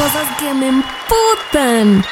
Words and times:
Cosas 0.00 0.28
que 0.38 0.54
me 0.54 0.68
emputan. 0.68 2.02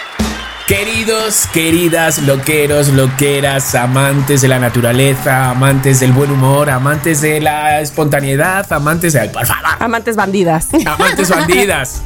Queridos, 0.66 1.46
queridas, 1.54 2.18
loqueros, 2.18 2.88
loqueras, 2.88 3.74
amantes 3.74 4.42
de 4.42 4.48
la 4.48 4.58
naturaleza, 4.58 5.48
amantes 5.48 6.00
del 6.00 6.12
buen 6.12 6.30
humor, 6.30 6.68
amantes 6.68 7.22
de 7.22 7.40
la 7.40 7.80
espontaneidad, 7.80 8.70
amantes 8.70 9.14
de... 9.14 9.30
Por 9.30 9.46
favor, 9.46 9.64
Amantes 9.80 10.16
bandidas. 10.16 10.68
amantes 10.86 11.30
bandidas. 11.30 12.02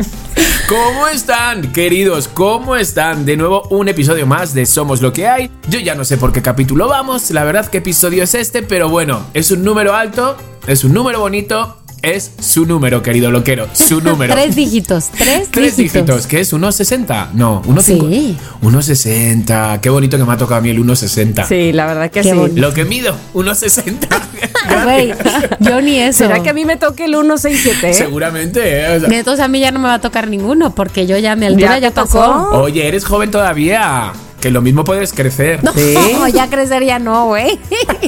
¿Cómo 0.68 1.08
están, 1.08 1.72
queridos? 1.72 2.28
¿Cómo 2.28 2.76
están? 2.76 3.26
De 3.26 3.36
nuevo, 3.36 3.62
un 3.70 3.88
episodio 3.88 4.24
más 4.24 4.54
de 4.54 4.66
Somos 4.66 5.02
lo 5.02 5.12
que 5.12 5.26
hay. 5.26 5.50
Yo 5.68 5.80
ya 5.80 5.96
no 5.96 6.04
sé 6.04 6.16
por 6.16 6.32
qué 6.32 6.42
capítulo 6.42 6.86
vamos, 6.86 7.32
la 7.32 7.42
verdad 7.42 7.66
qué 7.66 7.78
episodio 7.78 8.22
es 8.22 8.36
este, 8.36 8.62
pero 8.62 8.88
bueno, 8.88 9.26
es 9.34 9.50
un 9.50 9.64
número 9.64 9.96
alto, 9.96 10.36
es 10.68 10.84
un 10.84 10.94
número 10.94 11.18
bonito, 11.18 11.81
es 12.02 12.32
su 12.40 12.66
número, 12.66 13.02
querido 13.02 13.30
loquero, 13.30 13.68
su 13.72 14.00
número. 14.04 14.34
Tres 14.34 14.56
dígitos. 14.56 15.10
Tres, 15.16 15.48
Tres 15.50 15.76
dígitos, 15.76 16.26
¿qué 16.26 16.40
es? 16.40 16.52
¿1.60? 16.52 17.30
No, 17.32 17.62
1.5. 17.62 17.82
Sí. 17.82 18.36
1.60. 18.62 19.80
Qué 19.80 19.88
bonito 19.90 20.18
que 20.18 20.24
me 20.24 20.32
ha 20.32 20.36
tocado 20.36 20.58
a 20.58 20.60
mí 20.60 20.70
el 20.70 20.78
1.60. 20.78 21.46
Sí, 21.46 21.72
la 21.72 21.86
verdad 21.86 22.10
que 22.10 22.22
Qué 22.22 22.30
sí. 22.30 22.36
bonito. 22.36 22.60
Lo 22.60 22.74
que 22.74 22.84
mido, 22.84 23.14
1.60. 23.34 24.08
Güey, 24.84 25.12
yo 25.60 25.80
ni 25.80 25.98
eso. 25.98 26.18
¿Será 26.18 26.42
que 26.42 26.50
a 26.50 26.52
mí 26.52 26.64
me 26.64 26.76
toque 26.76 27.04
el 27.04 27.12
167? 27.12 27.90
eh? 27.90 27.94
Seguramente, 27.94 28.60
¿eh? 28.80 28.96
O 28.96 29.00
sea, 29.00 29.18
Entonces 29.18 29.44
a 29.44 29.48
mí 29.48 29.60
ya 29.60 29.70
no 29.70 29.78
me 29.78 29.86
va 29.88 29.94
a 29.94 30.00
tocar 30.00 30.28
ninguno 30.28 30.74
porque 30.74 31.06
yo 31.06 31.18
ya 31.18 31.36
mi 31.36 31.46
altura 31.46 31.78
¿Ya 31.78 31.88
ya, 31.88 31.90
tocó? 31.90 32.20
Oye, 32.52 32.86
eres 32.86 33.04
joven 33.04 33.30
todavía. 33.30 34.12
Que 34.42 34.50
lo 34.50 34.60
mismo 34.60 34.82
puedes 34.82 35.12
crecer. 35.12 35.62
No, 35.62 35.72
¿Sí? 35.72 35.94
ya 36.34 36.50
crecer 36.50 36.84
ya 36.84 36.98
no, 36.98 37.26
güey. 37.26 37.60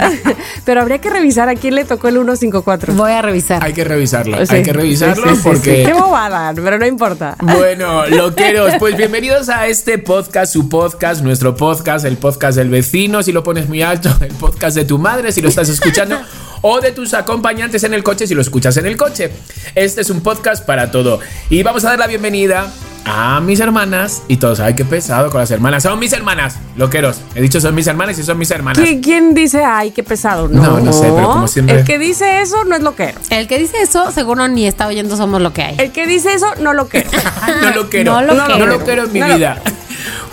Pero 0.64 0.80
habría 0.80 0.98
que 0.98 1.08
revisar 1.08 1.48
a 1.48 1.54
quién 1.54 1.76
le 1.76 1.84
tocó 1.84 2.08
el 2.08 2.14
154. 2.14 2.92
Voy 2.94 3.12
a 3.12 3.22
revisar. 3.22 3.62
Hay 3.62 3.72
que 3.72 3.84
revisarlo. 3.84 4.44
Sí. 4.44 4.56
Hay 4.56 4.62
que 4.64 4.72
revisarlo 4.72 5.28
Sí, 5.28 5.30
sí, 5.30 5.36
sí, 5.36 5.42
porque. 5.44 5.76
sí. 5.76 5.84
Qué 5.86 5.92
bobada, 5.92 6.52
pero 6.52 6.76
no 6.76 6.86
importa. 6.86 7.36
Bueno, 7.40 8.06
loqueros, 8.08 8.72
pues 8.80 8.96
bienvenidos 8.96 9.48
a 9.48 9.68
este 9.68 9.98
podcast, 9.98 10.52
su 10.52 10.68
podcast, 10.68 11.22
nuestro 11.22 11.54
podcast, 11.54 12.04
el 12.04 12.16
podcast 12.16 12.58
del 12.58 12.68
vecino, 12.68 13.22
si 13.22 13.30
lo 13.30 13.44
pones 13.44 13.68
muy 13.68 13.82
alto, 13.82 14.10
el 14.20 14.34
podcast 14.34 14.74
de 14.76 14.84
tu 14.84 14.98
madre, 14.98 15.30
si 15.30 15.40
lo 15.40 15.48
estás 15.48 15.68
escuchando, 15.68 16.18
o 16.62 16.80
de 16.80 16.90
tus 16.90 17.14
acompañantes 17.14 17.84
en 17.84 17.94
el 17.94 18.02
coche, 18.02 18.26
si 18.26 18.34
lo 18.34 18.40
escuchas 18.40 18.76
en 18.76 18.86
el 18.86 18.96
coche. 18.96 19.30
Este 19.76 20.00
es 20.00 20.10
un 20.10 20.20
podcast 20.20 20.66
para 20.66 20.90
todo. 20.90 21.20
Y 21.48 21.62
vamos 21.62 21.84
a 21.84 21.90
dar 21.90 22.00
la 22.00 22.08
bienvenida 22.08 22.72
a 23.06 23.40
mis 23.40 23.60
hermanas 23.60 24.22
y 24.28 24.38
todos, 24.38 24.60
ay, 24.60 24.74
qué 24.74 24.84
pesado 24.84 25.30
con 25.30 25.40
las 25.40 25.50
hermanas. 25.50 25.82
Son 25.82 25.98
mis 25.98 26.12
hermanas, 26.12 26.56
loqueros. 26.76 27.20
He 27.34 27.42
dicho 27.42 27.60
son 27.60 27.74
mis 27.74 27.86
hermanas 27.86 28.18
y 28.18 28.22
son 28.22 28.38
mis 28.38 28.50
hermanas. 28.50 28.82
¿Qui- 28.82 29.02
¿Quién 29.02 29.34
dice, 29.34 29.62
ay, 29.64 29.90
qué 29.90 30.02
pesado? 30.02 30.48
No, 30.48 30.62
No, 30.62 30.80
no 30.80 30.92
sé, 30.92 31.10
pero 31.14 31.28
como 31.28 31.46
siempre- 31.48 31.80
El 31.80 31.84
que 31.84 31.98
dice 31.98 32.40
eso 32.40 32.64
no 32.64 32.74
es 32.76 32.82
loquero. 32.82 33.18
El 33.30 33.46
que 33.46 33.58
dice 33.58 33.76
eso, 33.82 34.10
seguro 34.10 34.48
ni 34.48 34.66
está 34.66 34.86
oyendo 34.86 35.16
Somos 35.16 35.40
lo 35.42 35.52
que 35.52 35.62
hay. 35.62 35.76
El 35.78 35.92
que 35.92 36.06
dice 36.06 36.32
eso 36.32 36.46
no 36.60 36.72
loquero. 36.72 37.10
no 37.62 37.70
lo 37.70 37.90
quiero. 37.90 38.12
No 38.14 38.22
lo 38.22 38.34
no 38.34 38.46
quiero. 38.46 38.66
lo 38.66 38.84
quiero 38.84 39.04
en 39.04 39.12
mi 39.12 39.20
No 39.20 39.36
vida. 39.36 39.58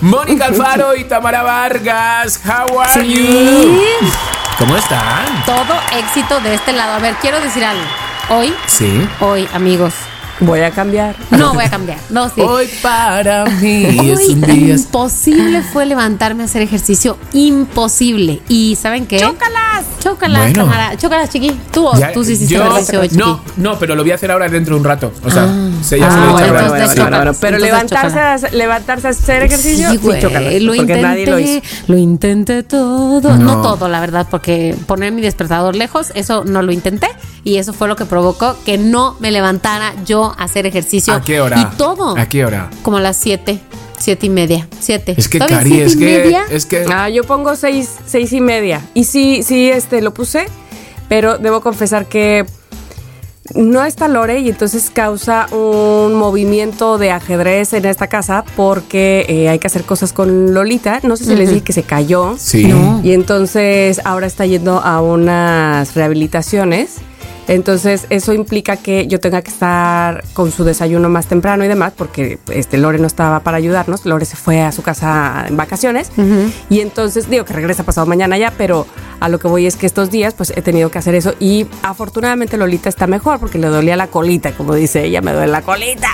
Mónica 0.02 0.46
Alfaro 0.46 0.96
y 0.96 1.04
Tamara 1.04 1.44
Vargas, 1.44 2.40
how 2.46 2.80
are 2.80 3.02
Sí. 3.06 3.14
you? 3.16 3.82
¿Cómo 4.58 4.76
están? 4.78 5.44
Todo 5.46 5.76
éxito 6.00 6.40
de 6.40 6.54
este 6.56 6.72
lado. 6.74 6.94
A 6.96 7.00
ver, 7.00 7.16
quiero 7.22 7.40
decir 7.42 7.64
algo. 7.64 7.84
Hoy, 8.30 8.54
Sí. 8.68 9.08
hoy, 9.20 9.48
amigos. 9.54 9.94
Voy 10.40 10.60
a 10.62 10.72
cambiar. 10.72 11.16
No 11.30 11.54
voy 11.54 11.66
a 11.66 11.70
cambiar. 11.70 12.00
No, 12.10 12.28
sí. 12.30 12.42
Hoy 12.42 12.68
para 12.82 13.46
mí 13.46 13.84
es 13.86 14.00
Hoy 14.00 14.34
un 14.34 14.42
día. 14.42 14.76
imposible 14.76 15.62
fue 15.62 15.86
levantarme 15.86 16.42
a 16.44 16.46
hacer 16.46 16.62
ejercicio. 16.64 17.18
Imposible. 17.34 18.42
¿Y 18.48 18.76
saben 18.76 19.06
qué? 19.06 19.20
¡Chócalas! 19.20 19.86
Chócalas, 20.00 20.42
Bueno. 20.42 20.66
cámara. 20.66 20.98
Chócalas, 20.98 21.30
chiqui. 21.30 21.52
Tú, 21.72 21.88
Ya- 22.00 22.12
tú 22.12 22.24
sí 22.24 22.34
hiciste 22.34 22.56
yo- 22.56 22.64
ejercicio 22.66 23.04
chiqui. 23.04 23.18
No, 23.18 23.42
no, 23.58 23.78
pero 23.78 23.96
lo 23.96 24.02
voy 24.02 24.12
a 24.12 24.16
hacer 24.16 24.32
ahora 24.32 24.50
dentro 24.50 24.74
de 24.76 24.80
un 24.80 24.86
rato. 24.86 25.12
O 25.24 25.30
sea, 25.30 25.48
se 25.84 26.00
ya 26.00 26.10
se 26.10 26.18
Ah, 26.18 26.26
lo 26.26 26.40
he 26.40 26.52
bueno, 26.52 26.88
Sí. 26.90 26.96
chócalas. 26.98 27.38
Pero 27.40 27.58
levantarse, 27.60 28.20
a, 28.20 28.38
levantarse 28.52 29.08
a 29.08 29.10
hacer 29.12 29.44
ejercicio, 29.44 29.92
Sí, 29.92 29.98
güey, 29.98 30.22
chócalas, 30.22 30.54
lo 30.62 30.74
intenté, 30.74 31.02
nadie 31.04 31.26
lo 31.28 31.40
hizo. 31.40 31.62
lo 31.88 31.98
intenté 31.98 32.64
todo. 32.64 33.38
No. 33.38 33.52
No. 33.52 33.62
todo, 33.62 33.88
la 33.90 34.00
verdad, 34.00 34.26
porque 34.32 34.76
poner 34.88 35.12
mi 35.12 35.22
despertador 35.22 35.76
lejos, 35.76 36.12
eso 36.16 36.44
no 36.46 36.62
lo 36.64 36.72
intenté. 36.72 37.08
Y 37.44 37.58
eso 37.58 37.74
fue 37.74 37.88
lo 37.88 37.96
que 37.96 38.06
provocó 38.06 38.56
que 38.66 38.78
no 38.78 39.16
me 39.20 39.32
levantara 39.32 39.94
yo 40.06 40.31
a 40.38 40.44
hacer 40.44 40.66
ejercicio. 40.66 41.14
¿A 41.14 41.22
qué 41.22 41.42
hora? 41.42 41.60
Y 41.60 41.78
todo. 41.78 42.18
¿A 42.18 42.26
qué 42.28 42.46
hora? 42.46 42.70
Como 42.82 42.98
a 42.98 43.02
las 43.02 43.18
siete, 43.18 43.60
siete 43.98 44.28
y 44.28 44.30
media. 44.30 44.68
Siete. 44.80 45.16
Es 45.18 45.28
que, 45.28 45.40
¿Todavía 45.40 45.58
Cari, 45.60 45.82
es 45.82 45.96
que. 45.96 46.42
Es 46.50 46.66
que. 46.66 46.86
Ah, 46.92 47.10
yo 47.10 47.24
pongo 47.24 47.56
seis, 47.56 47.98
seis 48.06 48.34
y 48.34 48.42
media. 48.42 48.82
Y 48.94 49.06
sí, 49.06 49.44
sí, 49.44 49.70
este, 49.70 50.02
lo 50.02 50.14
puse, 50.14 50.48
pero 51.08 51.38
debo 51.38 51.62
confesar 51.62 52.08
que 52.08 52.46
no 53.56 53.84
está 53.84 54.08
Lore 54.08 54.40
y 54.40 54.50
entonces 54.50 54.90
causa 54.92 55.48
un 55.52 56.14
movimiento 56.14 56.98
de 56.98 57.12
ajedrez 57.12 57.74
en 57.74 57.86
esta 57.86 58.08
casa 58.08 58.46
porque 58.56 59.26
eh, 59.28 59.50
hay 59.50 59.60
que 59.60 59.68
hacer 59.68 59.84
cosas 59.84 60.14
con 60.14 60.54
Lolita. 60.54 61.00
No 61.04 61.18
sé 61.18 61.26
si 61.26 61.36
les 61.36 61.50
dije 61.50 61.62
que 61.62 61.74
se 61.74 61.84
cayó. 61.84 62.36
Sí. 62.38 62.66
No. 62.66 63.02
Y 63.04 63.14
entonces 63.14 64.02
ahora 64.06 64.28
está 64.28 64.46
yendo 64.46 64.80
a 64.80 65.02
unas 65.02 65.96
rehabilitaciones. 65.96 66.98
Entonces 67.48 68.06
eso 68.10 68.34
implica 68.34 68.78
que 68.78 69.08
yo 69.08 69.20
tenga 69.20 69.42
que 69.42 69.50
estar 69.52 70.24
con 70.34 70.52
su 70.52 70.64
desayuno 70.64 71.10
más 71.10 71.28
temprano 71.28 71.66
y 71.66 71.68
demás, 71.68 71.94
porque 71.96 72.40
este 72.52 72.78
Lore 72.78 73.00
no 73.00 73.08
estaba 73.08 73.42
para 73.42 73.58
ayudarnos. 73.58 74.06
Lore 74.06 74.26
se 74.26 74.36
fue 74.38 74.62
a 74.62 74.72
su 74.72 74.82
casa 74.84 75.46
en 75.48 75.58
vacaciones 75.58 76.10
y 76.70 76.80
entonces 76.82 77.30
digo 77.30 77.44
que 77.46 77.54
regresa 77.54 77.84
pasado 77.84 78.08
mañana 78.08 78.38
ya, 78.38 78.54
pero 78.58 78.86
a 79.20 79.30
lo 79.30 79.40
que 79.40 79.48
voy 79.48 79.66
es 79.68 79.76
que 79.76 79.86
estos 79.86 80.10
días 80.12 80.34
pues 80.34 80.52
he 80.56 80.62
tenido 80.62 80.90
que 80.92 80.98
hacer 81.00 81.14
eso 81.16 81.34
y 81.40 81.68
afortunadamente 81.84 82.58
Lolita 82.58 82.90
está 82.90 83.06
mejor 83.08 83.40
porque 83.40 83.58
le 83.58 83.68
dolía 83.68 83.96
la 83.96 84.08
colita, 84.08 84.52
como 84.54 84.74
dice 84.74 85.04
ella, 85.06 85.22
me 85.22 85.34
duele 85.34 85.52
la 85.52 85.62
colita. 85.62 86.08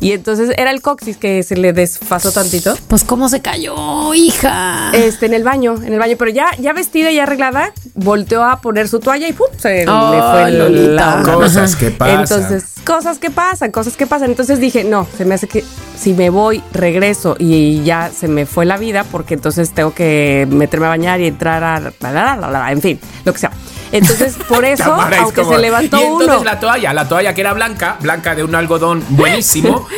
Y 0.00 0.12
entonces 0.12 0.50
era 0.56 0.70
el 0.70 0.80
coxis 0.82 1.16
que 1.16 1.42
se 1.42 1.56
le 1.56 1.72
desfasó 1.72 2.32
tantito. 2.32 2.74
Pues 2.88 3.04
cómo 3.04 3.28
se 3.28 3.40
cayó, 3.40 4.14
hija. 4.14 4.90
Este, 4.92 5.26
en 5.26 5.34
el 5.34 5.44
baño, 5.44 5.74
en 5.82 5.92
el 5.92 5.98
baño, 5.98 6.16
pero 6.18 6.30
ya, 6.30 6.46
ya 6.58 6.72
vestida 6.72 7.10
y 7.10 7.18
arreglada, 7.18 7.72
volteó 7.94 8.42
a 8.44 8.60
poner 8.60 8.88
su 8.88 9.00
toalla 9.00 9.28
y 9.28 9.32
¡pum! 9.32 9.46
se 9.58 9.84
le 9.84 9.84
fue 10.32 10.44
el- 10.48 10.59
Lolita. 10.68 11.22
Cosas 11.24 11.76
que 11.76 11.90
pasan. 11.90 12.20
Entonces, 12.20 12.64
cosas 12.84 13.18
que 13.18 13.30
pasan, 13.30 13.70
cosas 13.70 13.96
que 13.96 14.06
pasan. 14.06 14.30
Entonces 14.30 14.60
dije, 14.60 14.84
no, 14.84 15.06
se 15.16 15.24
me 15.24 15.34
hace 15.34 15.48
que 15.48 15.64
si 15.96 16.14
me 16.14 16.30
voy, 16.30 16.62
regreso 16.72 17.36
y 17.38 17.82
ya 17.82 18.10
se 18.10 18.28
me 18.28 18.46
fue 18.46 18.64
la 18.64 18.76
vida, 18.76 19.04
porque 19.04 19.34
entonces 19.34 19.72
tengo 19.72 19.94
que 19.94 20.46
meterme 20.50 20.86
a 20.86 20.90
bañar 20.90 21.20
y 21.20 21.26
entrar 21.26 21.62
a. 21.64 22.70
en 22.70 22.80
fin, 22.80 23.00
lo 23.24 23.32
que 23.32 23.38
sea. 23.38 23.52
Entonces, 23.92 24.36
por 24.48 24.64
eso, 24.66 24.84
Tamara 24.84 25.16
es 25.16 25.22
aunque 25.22 25.42
como- 25.42 25.54
se 25.54 25.60
levantó 25.62 25.96
y 25.98 26.02
entonces 26.02 26.28
uno. 26.36 26.44
la 26.44 26.60
toalla, 26.60 26.92
la 26.92 27.08
toalla 27.08 27.34
que 27.34 27.40
era 27.40 27.52
blanca, 27.52 27.96
blanca 28.00 28.34
de 28.34 28.44
un 28.44 28.54
algodón 28.54 29.04
buenísimo. 29.10 29.86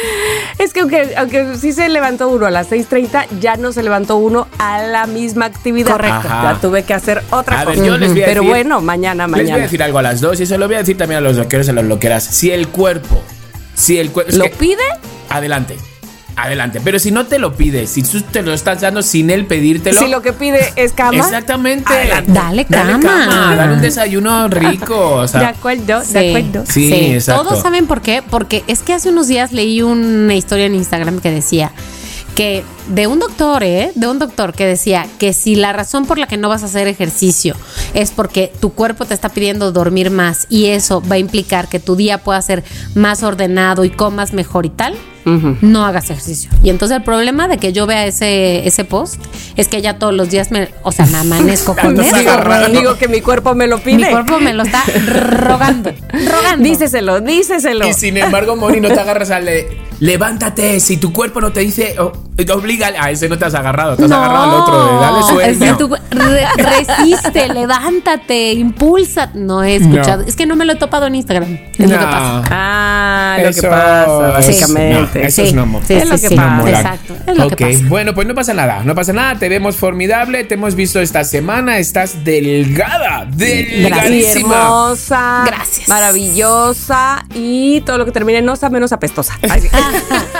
Es 0.58 0.72
que 0.74 0.80
aunque, 0.80 1.14
aunque 1.16 1.56
sí 1.56 1.72
se 1.72 1.88
levantó 1.88 2.28
uno 2.28 2.46
a 2.46 2.50
las 2.50 2.70
6.30, 2.70 3.26
ya 3.40 3.56
no 3.56 3.72
se 3.72 3.82
levantó 3.82 4.16
uno 4.16 4.46
a 4.58 4.82
la 4.82 5.06
misma 5.06 5.46
actividad. 5.46 5.90
Correcto. 5.92 6.28
Ya 6.28 6.58
tuve 6.60 6.82
que 6.84 6.94
hacer 6.94 7.22
otra 7.30 7.60
A 7.60 7.64
ver, 7.64 7.82
yo 7.82 7.96
les 7.96 8.12
voy 8.12 8.22
a 8.22 8.26
Pero 8.26 8.42
decir- 8.42 8.50
bueno, 8.50 8.80
mañana, 8.82 9.24
Les 9.26 9.32
voy 9.32 9.40
a 9.40 9.44
mañana. 9.44 9.62
decir 9.64 9.82
algo 9.82 9.98
a 9.98 10.02
las 10.02 10.20
dos 10.20 10.38
y 10.40 10.46
se 10.46 10.58
lo 10.58 10.66
voy 10.66 10.76
a 10.76 10.78
decir 10.80 10.96
también 10.98 11.18
a 11.18 11.20
los 11.22 11.36
loqueros 11.36 11.66
y 11.66 11.70
a 11.70 11.72
los 11.72 11.84
loqueras. 11.86 12.22
Si 12.22 12.50
el 12.50 12.68
cuerpo, 12.68 13.22
si 13.74 13.98
el 13.98 14.10
cuerpo. 14.12 14.36
¿Lo 14.36 14.44
pide? 14.50 14.82
Adelante. 15.30 15.78
Adelante. 16.36 16.80
Pero 16.82 16.98
si 16.98 17.10
no 17.10 17.26
te 17.26 17.38
lo 17.38 17.54
pides, 17.54 17.90
si 17.90 18.02
tú 18.02 18.20
te 18.22 18.42
lo 18.42 18.52
estás 18.52 18.80
dando 18.80 19.02
sin 19.02 19.30
él 19.30 19.46
pedírtelo. 19.46 20.00
Si 20.00 20.08
lo 20.08 20.22
que 20.22 20.32
pide 20.32 20.72
es 20.76 20.92
cama. 20.92 21.18
Exactamente. 21.18 21.92
Adelante. 21.92 22.32
Dale 22.32 22.64
cama. 22.64 23.54
Dale 23.56 23.74
un 23.74 23.80
desayuno 23.82 24.48
rico. 24.48 25.16
O 25.16 25.28
sea, 25.28 25.40
de 25.40 25.46
acuerdo, 25.46 26.02
Sí. 26.04 26.12
de 26.14 26.28
acuerdo. 26.28 26.64
Sí, 26.66 26.92
exacto. 26.92 27.44
Todos 27.44 27.62
saben 27.62 27.86
por 27.86 28.00
qué. 28.00 28.22
Porque 28.28 28.64
es 28.66 28.80
que 28.80 28.94
hace 28.94 29.10
unos 29.10 29.28
días 29.28 29.52
leí 29.52 29.82
una 29.82 30.34
historia 30.34 30.66
en 30.66 30.74
Instagram 30.74 31.20
que 31.20 31.30
decía 31.30 31.70
que 32.34 32.64
de 32.88 33.06
un 33.06 33.18
doctor, 33.18 33.62
¿eh? 33.62 33.92
De 33.94 34.08
un 34.08 34.18
doctor 34.18 34.52
que 34.52 34.66
decía 34.66 35.06
que 35.18 35.32
si 35.32 35.54
la 35.54 35.72
razón 35.72 36.06
por 36.06 36.18
la 36.18 36.26
que 36.26 36.36
no 36.36 36.48
vas 36.48 36.62
a 36.62 36.66
hacer 36.66 36.88
ejercicio 36.88 37.54
es 37.94 38.10
porque 38.10 38.52
tu 38.60 38.72
cuerpo 38.72 39.04
te 39.04 39.14
está 39.14 39.28
pidiendo 39.28 39.72
dormir 39.72 40.10
más 40.10 40.46
y 40.48 40.66
eso 40.66 41.02
va 41.10 41.16
a 41.16 41.18
implicar 41.18 41.68
que 41.68 41.80
tu 41.80 41.96
día 41.96 42.18
pueda 42.18 42.40
ser 42.42 42.64
más 42.94 43.22
ordenado 43.22 43.84
y 43.84 43.90
comas 43.90 44.32
mejor 44.32 44.66
y 44.66 44.70
tal, 44.70 44.94
no 45.24 45.84
hagas 45.84 46.10
ejercicio. 46.10 46.50
Y 46.64 46.70
entonces 46.70 46.96
el 46.96 47.04
problema 47.04 47.46
de 47.46 47.58
que 47.58 47.72
yo 47.72 47.86
vea 47.86 48.06
ese, 48.06 48.66
ese 48.66 48.84
post 48.84 49.22
es 49.56 49.68
que 49.68 49.80
ya 49.80 49.98
todos 49.98 50.12
los 50.12 50.30
días 50.30 50.50
me, 50.50 50.68
o 50.82 50.90
sea, 50.90 51.06
me 51.06 51.18
amanezco 51.18 51.76
con 51.80 52.00
eso. 52.00 52.16
agarrado. 52.16 52.68
Digo 52.68 52.96
que 52.98 53.06
mi 53.06 53.20
cuerpo 53.20 53.54
me 53.54 53.68
lo 53.68 53.78
pide. 53.78 53.98
Mi 53.98 54.04
cuerpo 54.10 54.40
me 54.40 54.52
lo 54.52 54.64
está 54.64 54.82
rogando, 55.06 55.92
rogando. 56.12 56.64
Díceselo, 56.64 57.20
díceselo. 57.20 57.86
Y 57.86 57.94
sin 57.94 58.16
embargo, 58.16 58.56
Moni, 58.56 58.80
no 58.80 58.88
te 58.88 58.98
agarras 58.98 59.30
al 59.30 59.48
levántate, 60.02 60.80
si 60.80 60.96
tu 60.96 61.12
cuerpo 61.12 61.40
no 61.40 61.52
te 61.52 61.60
dice, 61.60 61.94
obliga, 62.52 62.81
a 62.84 63.10
ese 63.10 63.28
no 63.28 63.38
te 63.38 63.44
has 63.44 63.54
agarrado, 63.54 63.96
te 63.96 64.04
has 64.04 64.10
agarrado 64.12 64.42
al 64.44 64.60
otro, 64.60 64.86
de 64.86 65.00
dale 65.00 65.20
es 65.20 65.58
sueño. 65.58 65.76
que 65.76 65.84
tú 65.84 65.94
re- 66.10 66.46
resiste, 66.56 67.48
levántate, 67.54 68.52
impulsa. 68.52 69.30
No 69.34 69.62
he 69.62 69.76
escuchado. 69.76 70.22
No. 70.22 70.28
Es 70.28 70.36
que 70.36 70.46
no 70.46 70.56
me 70.56 70.64
lo 70.64 70.72
he 70.72 70.76
topado 70.76 71.06
en 71.06 71.14
Instagram. 71.14 71.58
Es 71.84 71.90
lo 71.90 71.98
que 71.98 72.04
No. 72.04 72.10
pasa. 72.10 72.42
Ah, 72.50 73.34
lo 73.38 73.44
que 73.44 73.48
Eso 73.50 73.68
pasa, 73.70 74.38
es- 74.38 74.46
básicamente. 74.46 75.20
no, 75.22 75.26
eso 75.28 75.42
es 75.42 75.54
no 75.54 75.80
sí, 75.86 75.94
Es 75.94 76.04
lo 76.08 76.10
que 76.18 76.28
sí. 76.28 76.36
pasa. 76.36 76.68
Exacto, 76.70 77.16
es 77.26 77.36
lo 77.36 77.46
Ok, 77.46 77.54
que 77.54 77.66
pasa. 77.66 77.78
Bueno, 77.88 78.14
pues 78.14 78.26
no 78.26 78.34
pasa 78.34 78.54
nada, 78.54 78.82
no 78.84 78.94
pasa 78.94 79.12
nada, 79.12 79.38
te 79.38 79.48
vemos 79.48 79.76
formidable, 79.76 80.44
te 80.44 80.54
hemos 80.54 80.74
visto 80.74 81.00
esta 81.00 81.24
semana, 81.24 81.78
estás 81.78 82.24
delgada, 82.24 83.26
Y 83.30 83.34
delgadísima. 83.82 84.54
hermosa, 84.56 85.44
Gracias. 85.46 85.88
maravillosa 85.88 87.24
y 87.34 87.80
todo 87.82 87.98
lo 87.98 88.04
que 88.04 88.12
termine 88.12 88.38
en 88.38 88.48
osa 88.48 88.70
menos 88.70 88.92
apestosa. 88.92 89.38
Ay. 89.48 89.62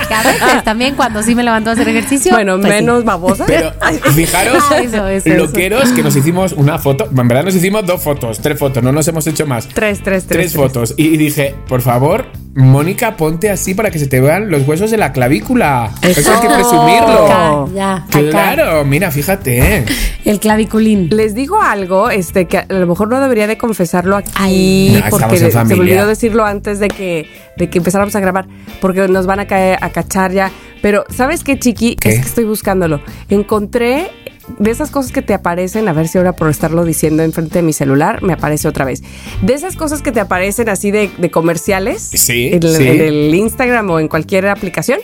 Que 0.08 0.14
a 0.14 0.22
veces 0.22 0.64
también 0.64 0.94
cuando 0.94 1.22
sí 1.22 1.34
me 1.34 1.42
levanto 1.42 1.70
a 1.70 1.72
hacer 1.74 1.88
ejercicio. 1.88 2.32
bueno, 2.32 2.58
pues 2.60 2.72
sí. 2.72 2.80
menos 2.80 3.04
babosa. 3.04 3.44
Pero 3.46 3.72
fijaros, 4.14 4.62
Ah, 4.70 4.78
eso, 4.78 5.06
eso, 5.08 5.28
loqueros, 5.30 5.90
que 5.92 6.02
nos 6.02 6.14
hicimos 6.16 6.52
una 6.52 6.78
foto. 6.78 7.08
En 7.16 7.28
verdad 7.28 7.44
nos 7.44 7.54
hicimos 7.54 7.84
dos 7.86 8.02
fotos, 8.02 8.40
tres 8.40 8.58
fotos, 8.58 8.82
no 8.82 8.92
nos 8.92 9.06
hemos 9.08 9.26
hecho 9.26 9.46
más. 9.46 9.68
Tres, 9.68 10.00
tres, 10.02 10.26
tres. 10.26 10.52
Tres 10.52 10.54
fotos. 10.54 10.94
Y 10.96 11.16
dije, 11.34 11.54
por 11.68 11.80
favor, 11.80 12.26
Mónica, 12.54 13.16
ponte 13.16 13.48
así 13.48 13.74
para 13.74 13.90
que 13.90 13.98
se 13.98 14.06
te 14.06 14.20
vean 14.20 14.50
los 14.50 14.68
huesos 14.68 14.90
de 14.90 14.98
la 14.98 15.12
clavícula. 15.12 15.90
Eso 16.02 16.34
hay 16.34 16.40
que 16.40 16.54
presumirlo. 16.54 17.26
Acá, 17.26 17.64
ya, 17.74 17.94
acá. 17.96 18.30
Claro, 18.30 18.84
mira, 18.84 19.10
fíjate. 19.10 19.84
El 20.24 20.38
claviculín. 20.38 21.08
Les 21.10 21.34
digo 21.34 21.62
algo, 21.62 22.10
este, 22.10 22.46
que 22.46 22.58
a 22.58 22.66
lo 22.68 22.86
mejor 22.86 23.08
no 23.08 23.20
debería 23.20 23.46
de 23.46 23.56
confesarlo 23.56 24.16
aquí, 24.16 24.30
Ay. 24.34 25.00
No, 25.02 25.10
porque 25.10 25.36
en 25.36 25.52
se 25.52 25.64
me 25.64 25.74
olvidó 25.74 26.06
decirlo 26.06 26.44
antes 26.44 26.78
de 26.78 26.88
que, 26.88 27.26
de 27.56 27.70
que 27.70 27.78
empezáramos 27.78 28.14
a 28.16 28.20
grabar, 28.20 28.46
porque 28.80 29.08
nos 29.08 29.26
van 29.26 29.40
a 29.40 29.46
caer 29.46 29.78
a 29.80 29.88
cachar 29.88 30.32
ya. 30.32 30.50
Pero, 30.82 31.04
¿sabes 31.08 31.44
qué, 31.44 31.58
Chiqui? 31.58 31.96
¿Qué? 31.96 32.10
Es 32.10 32.20
que 32.20 32.28
estoy 32.28 32.44
buscándolo. 32.44 33.00
Encontré 33.30 34.10
de 34.58 34.70
esas 34.70 34.90
cosas 34.90 35.12
que 35.12 35.22
te 35.22 35.34
aparecen, 35.34 35.88
a 35.88 35.92
ver 35.92 36.08
si 36.08 36.18
ahora 36.18 36.32
por 36.34 36.48
estarlo 36.50 36.84
diciendo 36.84 37.22
enfrente 37.22 37.58
de 37.58 37.62
mi 37.62 37.72
celular, 37.72 38.22
me 38.22 38.32
aparece 38.32 38.68
otra 38.68 38.84
vez. 38.84 39.02
De 39.42 39.54
esas 39.54 39.76
cosas 39.76 40.02
que 40.02 40.12
te 40.12 40.20
aparecen 40.20 40.68
así 40.68 40.90
de, 40.90 41.10
de 41.18 41.30
comerciales, 41.30 42.02
Sí, 42.02 42.48
en, 42.52 42.62
el- 42.62 42.76
sí. 42.76 42.86
en 42.88 43.00
el 43.00 43.34
Instagram 43.34 43.88
o 43.90 44.00
en 44.00 44.08
cualquier 44.08 44.48
aplicación, 44.48 44.98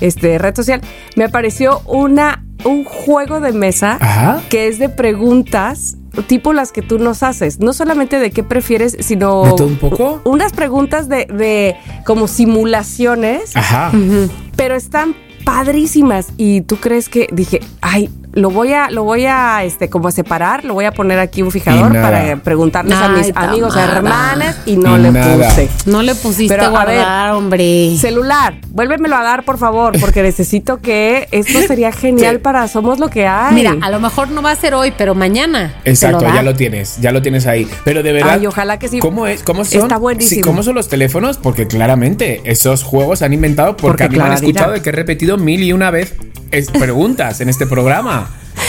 este, 0.00 0.38
red 0.38 0.54
social, 0.54 0.80
me 1.16 1.24
apareció 1.24 1.80
una, 1.86 2.44
un 2.64 2.84
juego 2.84 3.40
de 3.40 3.52
mesa 3.52 3.98
Ajá. 4.00 4.42
que 4.48 4.68
es 4.68 4.78
de 4.78 4.88
preguntas 4.88 5.96
tipo 6.28 6.52
las 6.52 6.70
que 6.70 6.80
tú 6.80 7.00
nos 7.00 7.24
haces. 7.24 7.58
No 7.58 7.72
solamente 7.72 8.20
de 8.20 8.30
qué 8.30 8.44
prefieres, 8.44 8.96
sino 9.00 9.42
¿De 9.42 9.50
todo 9.50 9.66
un 9.66 9.76
poco? 9.76 10.22
unas 10.24 10.52
preguntas 10.52 11.08
de, 11.08 11.26
de 11.26 11.74
como 12.06 12.28
simulaciones, 12.28 13.56
Ajá. 13.56 13.90
pero 14.56 14.76
están 14.76 15.16
padrísimas. 15.44 16.28
Y 16.36 16.60
tú 16.62 16.76
crees 16.76 17.08
que 17.08 17.26
dije, 17.32 17.60
ay, 17.80 18.10
lo 18.34 18.50
voy 18.50 18.72
a, 18.72 18.90
lo 18.90 19.04
voy 19.04 19.26
a, 19.26 19.64
este, 19.64 19.88
como 19.88 20.08
a 20.08 20.12
separar, 20.12 20.64
lo 20.64 20.74
voy 20.74 20.84
a 20.84 20.92
poner 20.92 21.18
aquí 21.18 21.42
un 21.42 21.50
fijador 21.50 21.92
para 21.92 22.36
preguntarles 22.36 22.96
a 22.96 23.08
mis 23.08 23.32
amigos, 23.34 23.74
Tamara. 23.74 23.96
hermanas, 23.96 24.60
y 24.66 24.76
no 24.76 24.96
Y 24.98 25.02
le 25.02 25.12
nada. 25.12 25.48
puse. 25.48 25.68
No 25.86 26.02
le 26.02 26.14
pusiste 26.14 26.54
Pero, 26.54 26.66
a 26.66 26.70
guardar, 26.70 27.32
hombre. 27.32 27.96
Celular, 27.98 28.54
vuélvemelo 28.70 29.16
a 29.16 29.22
dar, 29.22 29.44
por 29.44 29.58
favor, 29.58 29.98
porque 30.00 30.22
necesito 30.22 30.78
que 30.80 31.28
esto 31.30 31.60
sería 31.66 31.92
genial 31.92 32.34
Sí. 32.36 32.38
para 32.42 32.66
Somos 32.68 32.98
lo 32.98 33.08
que 33.08 33.26
hay. 33.26 33.54
Mira, 33.54 33.76
a 33.80 33.90
lo 33.90 34.00
mejor 34.00 34.30
no 34.30 34.42
va 34.42 34.50
a 34.50 34.56
ser 34.56 34.74
hoy, 34.74 34.92
pero 34.96 35.14
mañana. 35.14 35.74
Exacto, 35.84 36.24
ya 36.24 36.42
lo 36.42 36.54
tienes, 36.54 37.00
ya 37.00 37.12
lo 37.12 37.22
tienes 37.22 37.46
ahí. 37.46 37.68
Pero 37.84 38.02
de 38.02 38.12
verdad. 38.12 38.34
Ay, 38.40 38.46
ojalá 38.46 38.78
que 38.78 38.88
sí. 38.88 38.98
¿Cómo 38.98 39.26
es? 39.26 39.42
¿Cómo 39.42 39.64
son? 39.64 39.82
Está 39.82 39.96
buenísimo. 39.98 40.36
Sí, 40.36 40.40
¿Cómo 40.40 40.62
son 40.62 40.74
los 40.74 40.88
teléfonos? 40.88 41.38
Porque 41.38 41.66
claramente 41.66 42.40
esos 42.44 42.82
juegos 42.82 43.20
se 43.20 43.24
han 43.26 43.32
inventado 43.32 43.76
porque, 43.76 43.86
Porque 43.86 44.04
a 44.04 44.08
mí 44.08 44.16
me 44.18 44.24
han 44.24 44.32
escuchado 44.32 44.72
de 44.72 44.82
que 44.82 44.88
he 44.88 44.92
repetido 44.92 45.36
mil 45.36 45.62
y 45.62 45.72
una 45.72 45.90
vez 45.90 46.14
preguntas 46.78 47.40
en 47.40 47.48
este 47.48 47.66
programa. 47.66 48.23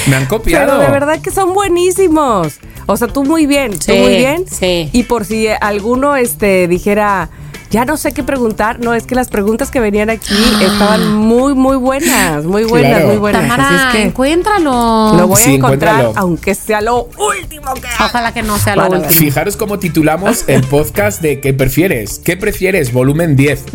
Me 0.07 0.15
han 0.15 0.25
copiado. 0.25 0.67
Pero 0.67 0.79
de 0.79 0.91
verdad 0.91 1.19
que 1.21 1.31
son 1.31 1.53
buenísimos. 1.53 2.59
O 2.87 2.97
sea, 2.97 3.07
tú 3.07 3.23
muy 3.23 3.45
bien, 3.45 3.71
tú 3.71 3.91
Sí, 3.93 3.97
muy 3.99 4.15
bien. 4.17 4.45
sí. 4.49 4.89
Y 4.93 5.03
por 5.03 5.25
si 5.25 5.47
alguno 5.47 6.15
este 6.15 6.67
dijera, 6.67 7.29
ya 7.71 7.85
no 7.85 7.97
sé 7.97 8.11
qué 8.13 8.23
preguntar, 8.23 8.79
no, 8.79 8.93
es 8.93 9.05
que 9.05 9.15
las 9.15 9.27
preguntas 9.29 9.71
que 9.71 9.79
venían 9.79 10.09
aquí 10.09 10.33
estaban 10.61 11.15
muy, 11.15 11.53
muy 11.55 11.77
buenas, 11.77 12.43
muy 12.45 12.63
buenas, 12.63 12.91
Claro. 12.91 13.07
muy 13.07 13.17
buenas. 13.17 13.41
Tamara, 13.41 13.67
Así 13.67 13.75
es 13.75 13.91
que 13.93 14.01
encuéntralo. 14.03 15.13
lo 15.17 15.27
voy 15.27 15.41
Sí, 15.41 15.51
a 15.51 15.53
encontrar, 15.55 15.93
encuéntralo. 15.99 16.13
aunque 16.27 16.55
sea 16.55 16.81
lo 16.81 17.09
último 17.17 17.73
que 17.73 17.87
haga. 17.87 18.05
Ojalá 18.05 18.33
que 18.33 18.43
no 18.43 18.57
sea 18.57 18.75
lo 18.75 18.87
último. 18.87 19.09
Fijaros 19.09 19.57
cómo 19.57 19.79
titulamos 19.79 20.43
el 20.47 20.63
podcast 20.63 21.21
de 21.21 21.39
¿Qué 21.41 21.53
prefieres? 21.53 22.19
¿Qué 22.23 22.37
prefieres? 22.37 22.93
Volumen 22.93 23.35
10. 23.35 23.63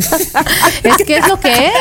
Es 0.82 0.96
que 1.04 1.16
es 1.19 1.28
lo 1.28 1.38
que 1.38 1.52
es. 1.66 1.72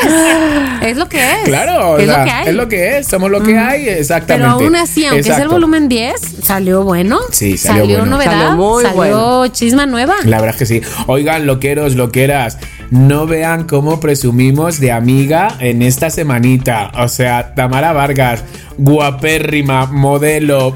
Es 0.82 0.98
lo 0.98 1.08
que 1.08 1.18
es. 1.20 1.44
Claro, 1.46 1.92
o 1.92 1.98
es 1.98 2.06
sea, 2.06 2.18
lo 2.20 2.24
que 2.26 2.32
hay. 2.32 2.48
es 2.48 2.54
lo 2.56 2.68
que 2.68 2.98
es, 2.98 3.08
somos 3.08 3.32
lo 3.32 3.42
que 3.44 3.58
hay, 3.58 3.88
exactamente. 3.88 4.50
Pero 4.58 4.66
aún 4.66 4.76
así, 4.76 5.06
aunque 5.06 5.24
sea 5.24 5.38
el 5.44 5.48
volumen 5.48 5.88
10, 5.88 6.20
salió 6.44 6.84
bueno. 6.84 7.20
Sí, 7.32 7.58
salió 7.58 7.86
bueno. 7.86 8.06
novedad. 8.06 8.32
Salió 8.32 8.56
muy 8.58 8.84
salió 8.84 8.96
bueno. 8.98 9.48
chisma 9.48 9.86
nueva. 9.86 10.16
La 10.26 10.38
verdad 10.42 10.56
es 10.56 10.60
que 10.60 10.66
sí. 10.66 10.82
Oigan, 11.08 11.46
loqueros, 11.46 11.96
loqueras, 12.00 12.58
no 12.90 13.28
vean 13.28 13.66
cómo 13.66 14.00
presumimos 14.00 14.80
de 14.80 14.92
amiga 14.92 15.50
en 15.60 15.84
esta 15.84 16.10
semanita. 16.10 16.92
O 16.96 17.08
sea, 17.08 17.54
Tamara 17.54 17.94
Vargas, 17.94 18.44
guapérrima, 18.78 19.86
modelo. 19.86 20.76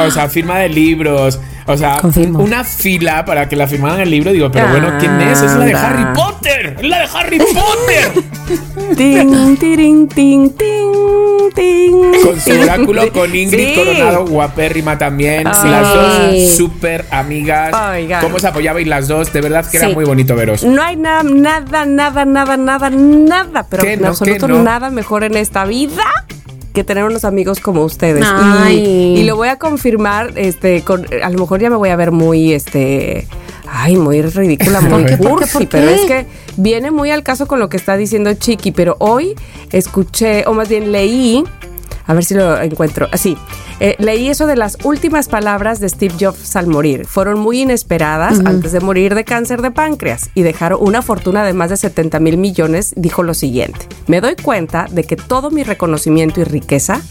O 0.00 0.10
sea, 0.10 0.28
firma 0.28 0.58
de 0.58 0.68
libros. 0.68 1.38
O 1.66 1.76
sea, 1.76 1.96
Confirmo. 2.00 2.40
una 2.40 2.64
fila 2.64 3.24
para 3.24 3.48
que 3.48 3.56
la 3.56 3.66
firmaran 3.66 4.00
el 4.00 4.10
libro. 4.10 4.32
Digo, 4.32 4.50
pero 4.50 4.68
bueno, 4.68 4.92
¿quién 4.98 5.20
es? 5.20 5.40
Es 5.42 5.52
la 5.52 5.64
de. 5.64 5.74
Harry 5.74 6.04
Potter. 6.14 6.76
Es 6.80 6.88
la 6.88 6.98
de 7.00 7.08
Harry 7.14 7.38
Potter. 7.38 8.22
Ting, 8.96 9.56
tiring, 9.56 10.08
ting, 10.08 10.50
ting, 10.50 10.92
ting. 11.54 12.12
Con 12.22 12.40
su 12.40 12.60
oráculo, 12.60 13.12
con 13.12 13.34
Ingrid 13.34 13.68
Sí. 13.68 13.74
Coronado, 13.74 14.26
guapérrima 14.26 14.98
también. 14.98 15.46
Sí. 15.54 15.68
Las 15.68 15.94
dos 15.94 16.50
súper 16.56 17.06
amigas. 17.10 17.72
Oigan. 17.74 18.20
¿Cómo 18.22 18.36
os 18.36 18.44
apoyabais 18.44 18.86
las 18.86 19.08
dos? 19.08 19.32
De 19.32 19.40
verdad 19.40 19.64
que 19.70 19.78
era 19.78 19.88
muy 19.88 20.04
bonito 20.04 20.34
veros. 20.34 20.64
No 20.64 20.82
hay 20.82 20.96
nada, 20.96 21.22
nada, 21.22 21.86
nada, 21.86 22.24
nada, 22.24 22.56
nada, 22.56 22.90
nada, 22.90 23.66
pero 23.68 23.82
¿Qué 23.82 23.92
en 23.94 24.02
no? 24.02 24.08
absoluto 24.08 24.48
nada 24.48 24.90
mejor 24.90 25.24
en 25.24 25.36
esta 25.36 25.64
vida 25.64 26.02
que 26.72 26.84
tener 26.84 27.04
unos 27.04 27.24
amigos 27.24 27.60
como 27.60 27.84
ustedes. 27.84 28.24
Ay. 28.26 28.78
Y, 29.16 29.20
y 29.20 29.24
lo 29.24 29.36
voy 29.36 29.48
a 29.48 29.58
confirmar, 29.58 30.32
este, 30.36 30.82
con, 30.82 31.06
a 31.22 31.30
lo 31.30 31.38
mejor 31.38 31.60
ya 31.60 31.70
me 31.70 31.76
voy 31.76 31.90
a 31.90 31.96
ver 31.96 32.10
muy, 32.10 32.52
este, 32.52 33.26
ay, 33.68 33.96
muy 33.96 34.22
ridícula, 34.22 34.80
muy 34.80 34.90
¿Por 34.90 35.06
qué? 35.06 35.16
¿Por 35.16 35.26
qué? 35.26 35.28
cursi, 35.28 35.58
¿Por 35.58 35.68
pero 35.68 35.90
es 35.90 36.02
que 36.02 36.26
viene 36.56 36.90
muy 36.90 37.10
al 37.10 37.22
caso 37.22 37.46
con 37.46 37.58
lo 37.58 37.68
que 37.68 37.76
está 37.76 37.96
diciendo 37.96 38.32
Chiqui, 38.34 38.72
pero 38.72 38.96
hoy 38.98 39.34
escuché, 39.70 40.44
o 40.46 40.52
más 40.52 40.68
bien 40.68 40.92
leí, 40.92 41.44
a 42.06 42.14
ver 42.14 42.24
si 42.24 42.34
lo 42.34 42.60
encuentro. 42.60 43.08
Así, 43.12 43.36
eh, 43.84 43.96
leí 43.98 44.28
eso 44.28 44.46
de 44.46 44.54
las 44.54 44.78
últimas 44.84 45.28
palabras 45.28 45.80
de 45.80 45.88
Steve 45.88 46.14
Jobs 46.20 46.54
al 46.54 46.68
morir. 46.68 47.04
Fueron 47.04 47.40
muy 47.40 47.62
inesperadas 47.62 48.38
antes 48.44 48.70
de 48.70 48.78
morir 48.78 49.16
de 49.16 49.24
cáncer 49.24 49.60
de 49.60 49.72
páncreas 49.72 50.30
y 50.36 50.42
dejaron 50.42 50.78
una 50.80 51.02
fortuna 51.02 51.44
de 51.44 51.52
más 51.52 51.70
de 51.70 51.76
70 51.76 52.20
mil 52.20 52.36
millones. 52.36 52.94
Dijo 52.96 53.24
lo 53.24 53.34
siguiente: 53.34 53.88
Me 54.06 54.20
doy 54.20 54.36
cuenta 54.36 54.86
de 54.88 55.02
que 55.02 55.16
todo 55.16 55.50
mi 55.50 55.64
reconocimiento 55.64 56.40
y 56.40 56.44
riqueza 56.44 57.02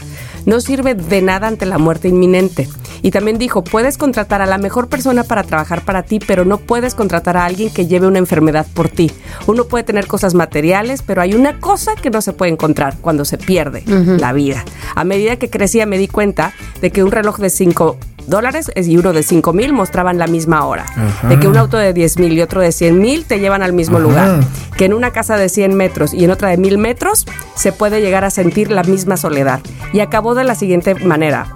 no 0.46 0.60
sirve 0.60 0.94
de 0.94 1.22
nada 1.22 1.48
ante 1.48 1.66
la 1.66 1.78
muerte 1.78 2.08
inminente. 2.08 2.68
Y 3.02 3.10
también 3.10 3.36
dijo, 3.36 3.64
puedes 3.64 3.98
contratar 3.98 4.42
a 4.42 4.46
la 4.46 4.58
mejor 4.58 4.88
persona 4.88 5.24
para 5.24 5.42
trabajar 5.42 5.84
para 5.84 6.04
ti, 6.04 6.20
pero 6.24 6.44
no 6.44 6.58
puedes 6.58 6.94
contratar 6.94 7.36
a 7.36 7.44
alguien 7.44 7.70
que 7.70 7.86
lleve 7.86 8.06
una 8.06 8.18
enfermedad 8.18 8.66
por 8.72 8.88
ti. 8.88 9.10
Uno 9.46 9.64
puede 9.64 9.84
tener 9.84 10.06
cosas 10.06 10.34
materiales, 10.34 11.02
pero 11.02 11.20
hay 11.20 11.34
una 11.34 11.58
cosa 11.58 11.94
que 11.96 12.10
no 12.10 12.22
se 12.22 12.32
puede 12.32 12.52
encontrar 12.52 12.96
cuando 13.00 13.24
se 13.24 13.38
pierde, 13.38 13.82
la 13.86 14.32
vida. 14.32 14.64
A 14.94 15.04
medida 15.04 15.36
que 15.36 15.50
crecía 15.50 15.84
me 15.84 15.98
di 15.98 16.06
cuenta 16.06 16.52
de 16.80 16.90
que 16.90 17.02
un 17.02 17.10
reloj 17.10 17.38
de 17.38 17.50
5 17.50 17.96
dólares 18.26 18.70
y 18.74 18.96
uno 18.96 19.12
de 19.12 19.22
5 19.22 19.52
mil 19.52 19.72
mostraban 19.72 20.18
la 20.18 20.26
misma 20.26 20.64
hora. 20.66 20.84
Ajá. 20.96 21.28
De 21.28 21.38
que 21.38 21.48
un 21.48 21.56
auto 21.56 21.76
de 21.76 21.92
10 21.92 22.18
mil 22.18 22.32
y 22.32 22.40
otro 22.40 22.60
de 22.60 22.72
100 22.72 22.98
mil 23.00 23.24
te 23.24 23.40
llevan 23.40 23.62
al 23.62 23.72
mismo 23.72 23.98
Ajá. 23.98 24.06
lugar. 24.06 24.40
Que 24.76 24.86
en 24.86 24.94
una 24.94 25.10
casa 25.10 25.36
de 25.36 25.48
100 25.48 25.74
metros 25.74 26.14
y 26.14 26.24
en 26.24 26.30
otra 26.30 26.48
de 26.48 26.56
1000 26.56 26.78
metros 26.78 27.26
se 27.54 27.72
puede 27.72 28.00
llegar 28.00 28.24
a 28.24 28.30
sentir 28.30 28.70
la 28.70 28.82
misma 28.82 29.16
soledad. 29.16 29.60
Y 29.92 30.00
acabó 30.00 30.34
de 30.34 30.44
la 30.44 30.54
siguiente 30.54 30.94
manera. 30.94 31.46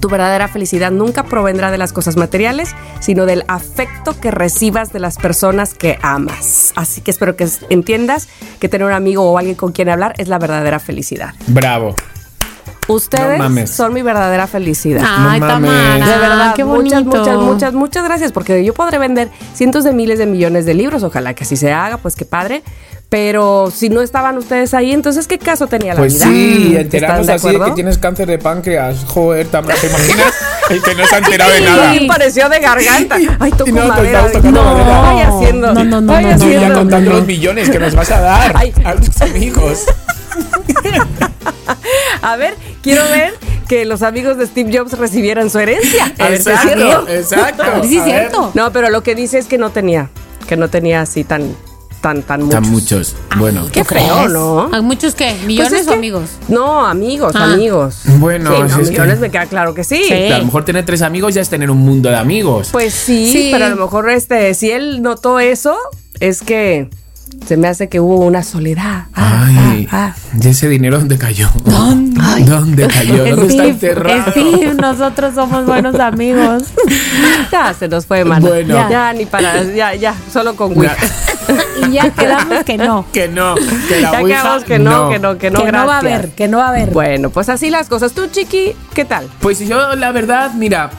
Tu 0.00 0.08
verdadera 0.08 0.48
felicidad 0.48 0.90
nunca 0.90 1.22
provendrá 1.24 1.70
de 1.70 1.76
las 1.76 1.92
cosas 1.92 2.16
materiales, 2.16 2.74
sino 3.00 3.26
del 3.26 3.44
afecto 3.46 4.18
que 4.18 4.30
recibas 4.30 4.90
de 4.92 5.00
las 5.00 5.18
personas 5.18 5.74
que 5.74 5.98
amas. 6.00 6.72
Así 6.76 7.02
que 7.02 7.10
espero 7.10 7.36
que 7.36 7.46
entiendas 7.68 8.28
que 8.58 8.70
tener 8.70 8.86
un 8.86 8.94
amigo 8.94 9.22
o 9.30 9.36
alguien 9.36 9.54
con 9.54 9.72
quien 9.72 9.90
hablar 9.90 10.14
es 10.16 10.28
la 10.28 10.38
verdadera 10.38 10.78
felicidad. 10.78 11.34
Bravo. 11.46 11.94
Ustedes 12.88 13.38
No 13.38 13.44
mames. 13.44 13.70
son 13.70 13.92
mi 13.94 14.02
verdadera 14.02 14.46
felicidad. 14.46 15.04
Ay, 15.06 15.38
No. 15.40 15.46
Tamara. 15.46 15.94
De 16.06 16.18
verdad, 16.18 16.54
qué 16.54 16.64
muchas, 16.64 17.04
bonito. 17.04 17.18
muchas, 17.18 17.36
muchas, 17.38 17.74
muchas 17.74 18.04
gracias, 18.04 18.32
porque 18.32 18.64
yo 18.64 18.74
podré 18.74 18.98
vender 18.98 19.28
cientos 19.54 19.84
de 19.84 19.92
miles 19.92 20.18
de 20.18 20.26
millones 20.26 20.66
de 20.66 20.74
libros, 20.74 21.02
ojalá 21.04 21.34
que 21.34 21.44
así 21.44 21.56
se 21.56 21.72
haga, 21.72 21.98
pues 21.98 22.16
qué 22.16 22.24
padre. 22.24 22.62
Pero 23.08 23.70
si 23.74 23.90
no 23.90 24.00
estaban 24.00 24.38
ustedes 24.38 24.72
ahí, 24.72 24.90
entonces 24.92 25.28
¿qué 25.28 25.38
caso 25.38 25.66
tenía 25.66 25.92
la 25.92 26.00
Pues 26.00 26.14
vida? 26.14 26.24
sí, 26.24 26.66
¿Están 26.68 26.80
enterarnos 26.80 27.28
así 27.28 27.50
de 27.50 27.60
que 27.66 27.70
tienes 27.72 27.98
cáncer 27.98 28.26
de 28.26 28.38
páncreas. 28.38 29.04
Joder, 29.06 29.46
Tamara, 29.48 29.74
¿te 29.78 29.86
imaginas? 29.86 30.32
El 30.70 30.82
que 30.82 30.94
no 30.94 31.04
se 31.06 31.14
ha 31.14 31.18
enterado 31.18 31.52
de 31.52 31.60
nada. 31.60 31.92
Sí, 31.92 32.06
pareció 32.08 32.48
de 32.48 32.58
garganta. 32.60 33.16
Ay, 33.38 33.50
toco 33.52 33.70
no, 33.70 33.86
madera. 33.86 34.26
tocando 34.32 34.50
no, 34.64 34.64
madera. 34.74 35.00
vaya 35.02 35.28
haciendo. 35.28 35.74
No, 35.74 35.84
no, 35.84 36.00
no, 36.00 36.12
vaya 36.14 36.36
no, 36.38 36.44
No, 36.46 36.50
ya 36.52 36.72
contando 36.72 37.10
los 37.12 37.26
millones 37.26 37.68
que 37.68 37.78
nos 37.78 37.94
vas 37.94 38.10
a 38.10 38.20
dar 38.20 38.52
Ay. 38.56 38.72
a 38.82 38.94
tus 38.94 39.20
amigos. 39.20 39.84
A 42.22 42.36
ver, 42.36 42.54
quiero 42.82 43.02
ver 43.10 43.34
que 43.68 43.84
los 43.84 44.02
amigos 44.02 44.36
de 44.38 44.46
Steve 44.46 44.76
Jobs 44.76 44.92
recibieran 44.98 45.50
su 45.50 45.58
herencia. 45.58 46.12
A 46.18 46.28
ver 46.28 46.40
si 46.42 46.50
es 46.50 46.60
cierto. 46.60 46.84
Exacto, 47.08 47.12
exacto. 47.12 47.62
A 47.62 47.70
ver 47.70 47.84
si 47.86 47.98
es 47.98 48.04
cierto. 48.04 48.50
No, 48.54 48.72
pero 48.72 48.90
lo 48.90 49.02
que 49.02 49.14
dice 49.14 49.38
es 49.38 49.46
que 49.46 49.58
no 49.58 49.70
tenía, 49.70 50.10
que 50.48 50.56
no 50.56 50.68
tenía 50.68 51.00
así 51.02 51.24
tan, 51.24 51.54
tan, 52.00 52.22
tan 52.22 52.42
muchos. 52.42 52.52
Tan 52.60 52.70
muchos. 52.70 53.16
Bueno. 53.38 53.66
¿Qué 53.72 53.84
creo, 53.84 54.16
crees? 54.18 54.32
¿no? 54.32 54.68
¿Hay 54.72 54.82
muchos 54.82 55.14
qué? 55.14 55.34
¿Millones 55.46 55.70
Pues 55.70 55.80
es 55.82 55.86
o 55.88 55.90
que- 55.90 55.96
amigos? 55.96 56.30
No, 56.48 56.86
amigos, 56.86 57.32
Ah. 57.36 57.52
amigos. 57.54 58.02
Bueno, 58.18 58.50
sí, 58.54 58.62
no, 58.62 58.78
que- 58.84 58.90
millones 58.90 59.18
me 59.20 59.30
queda 59.30 59.46
claro 59.46 59.74
que 59.74 59.84
sí. 59.84 60.02
Sí. 60.06 60.32
A 60.32 60.38
lo 60.38 60.44
mejor 60.44 60.64
tener 60.64 60.84
tres 60.84 61.02
amigos 61.02 61.34
ya 61.34 61.40
es 61.40 61.48
tener 61.48 61.70
un 61.70 61.78
mundo 61.78 62.08
de 62.10 62.16
amigos. 62.16 62.68
Pues 62.72 62.92
sí, 62.94 63.32
Sí. 63.32 63.48
pero 63.52 63.66
a 63.66 63.68
lo 63.68 63.76
mejor 63.76 64.10
este, 64.10 64.52
si 64.54 64.70
él 64.70 65.02
notó 65.02 65.40
eso, 65.40 65.76
es 66.20 66.42
que 66.42 66.88
se 67.46 67.56
me 67.56 67.66
hace 67.68 67.88
que 67.88 67.98
hubo 68.00 68.16
una 68.18 68.42
soledad. 68.42 69.06
Ah, 69.14 69.44
Ay, 69.46 69.56
ah, 69.58 69.71
ah. 69.90 70.14
¿y 70.40 70.48
ese 70.48 70.68
dinero 70.68 70.98
dónde 70.98 71.18
cayó? 71.18 71.48
¿Dónde 71.64 72.86
cayó? 72.86 73.24
¿Dónde 73.24 73.46
está 73.46 73.64
enterrado? 73.64 74.30
Steve, 74.30 74.74
nosotros 74.74 75.34
somos 75.34 75.66
buenos 75.66 75.98
amigos. 75.98 76.64
Ya 77.50 77.74
se 77.74 77.86
nos 77.86 78.06
fue, 78.06 78.24
mano. 78.24 78.48
Bueno. 78.48 78.74
Ya, 78.74 78.88
ya, 78.88 79.12
ni 79.12 79.26
para, 79.26 79.62
ya, 79.62 79.94
ya, 79.94 80.14
solo 80.32 80.56
con 80.56 80.76
Wicca. 80.76 80.96
y 81.86 81.92
ya 81.92 82.10
quedamos 82.10 82.64
que 82.64 82.78
no. 82.78 83.04
Que 83.12 83.28
no, 83.28 83.54
que 83.88 84.00
la 84.00 84.12
Ya 84.12 84.20
ouija, 84.20 84.40
quedamos 84.42 84.64
que 84.64 84.78
no, 84.78 85.10
que 85.10 85.18
no, 85.18 85.38
que 85.38 85.50
no, 85.50 85.62
que 85.62 85.72
no 85.72 85.86
va 85.86 85.96
a 85.96 85.98
haber, 85.98 86.30
que 86.30 86.48
no 86.48 86.58
va 86.58 86.66
a 86.66 86.68
haber. 86.70 86.90
Bueno, 86.90 87.28
pues 87.30 87.50
así 87.50 87.68
las 87.68 87.88
cosas. 87.88 88.12
Tú, 88.12 88.26
Chiqui, 88.28 88.74
¿qué 88.94 89.04
tal? 89.04 89.28
Pues 89.40 89.58
yo, 89.58 89.94
la 89.96 90.12
verdad, 90.12 90.52
mira, 90.54 90.90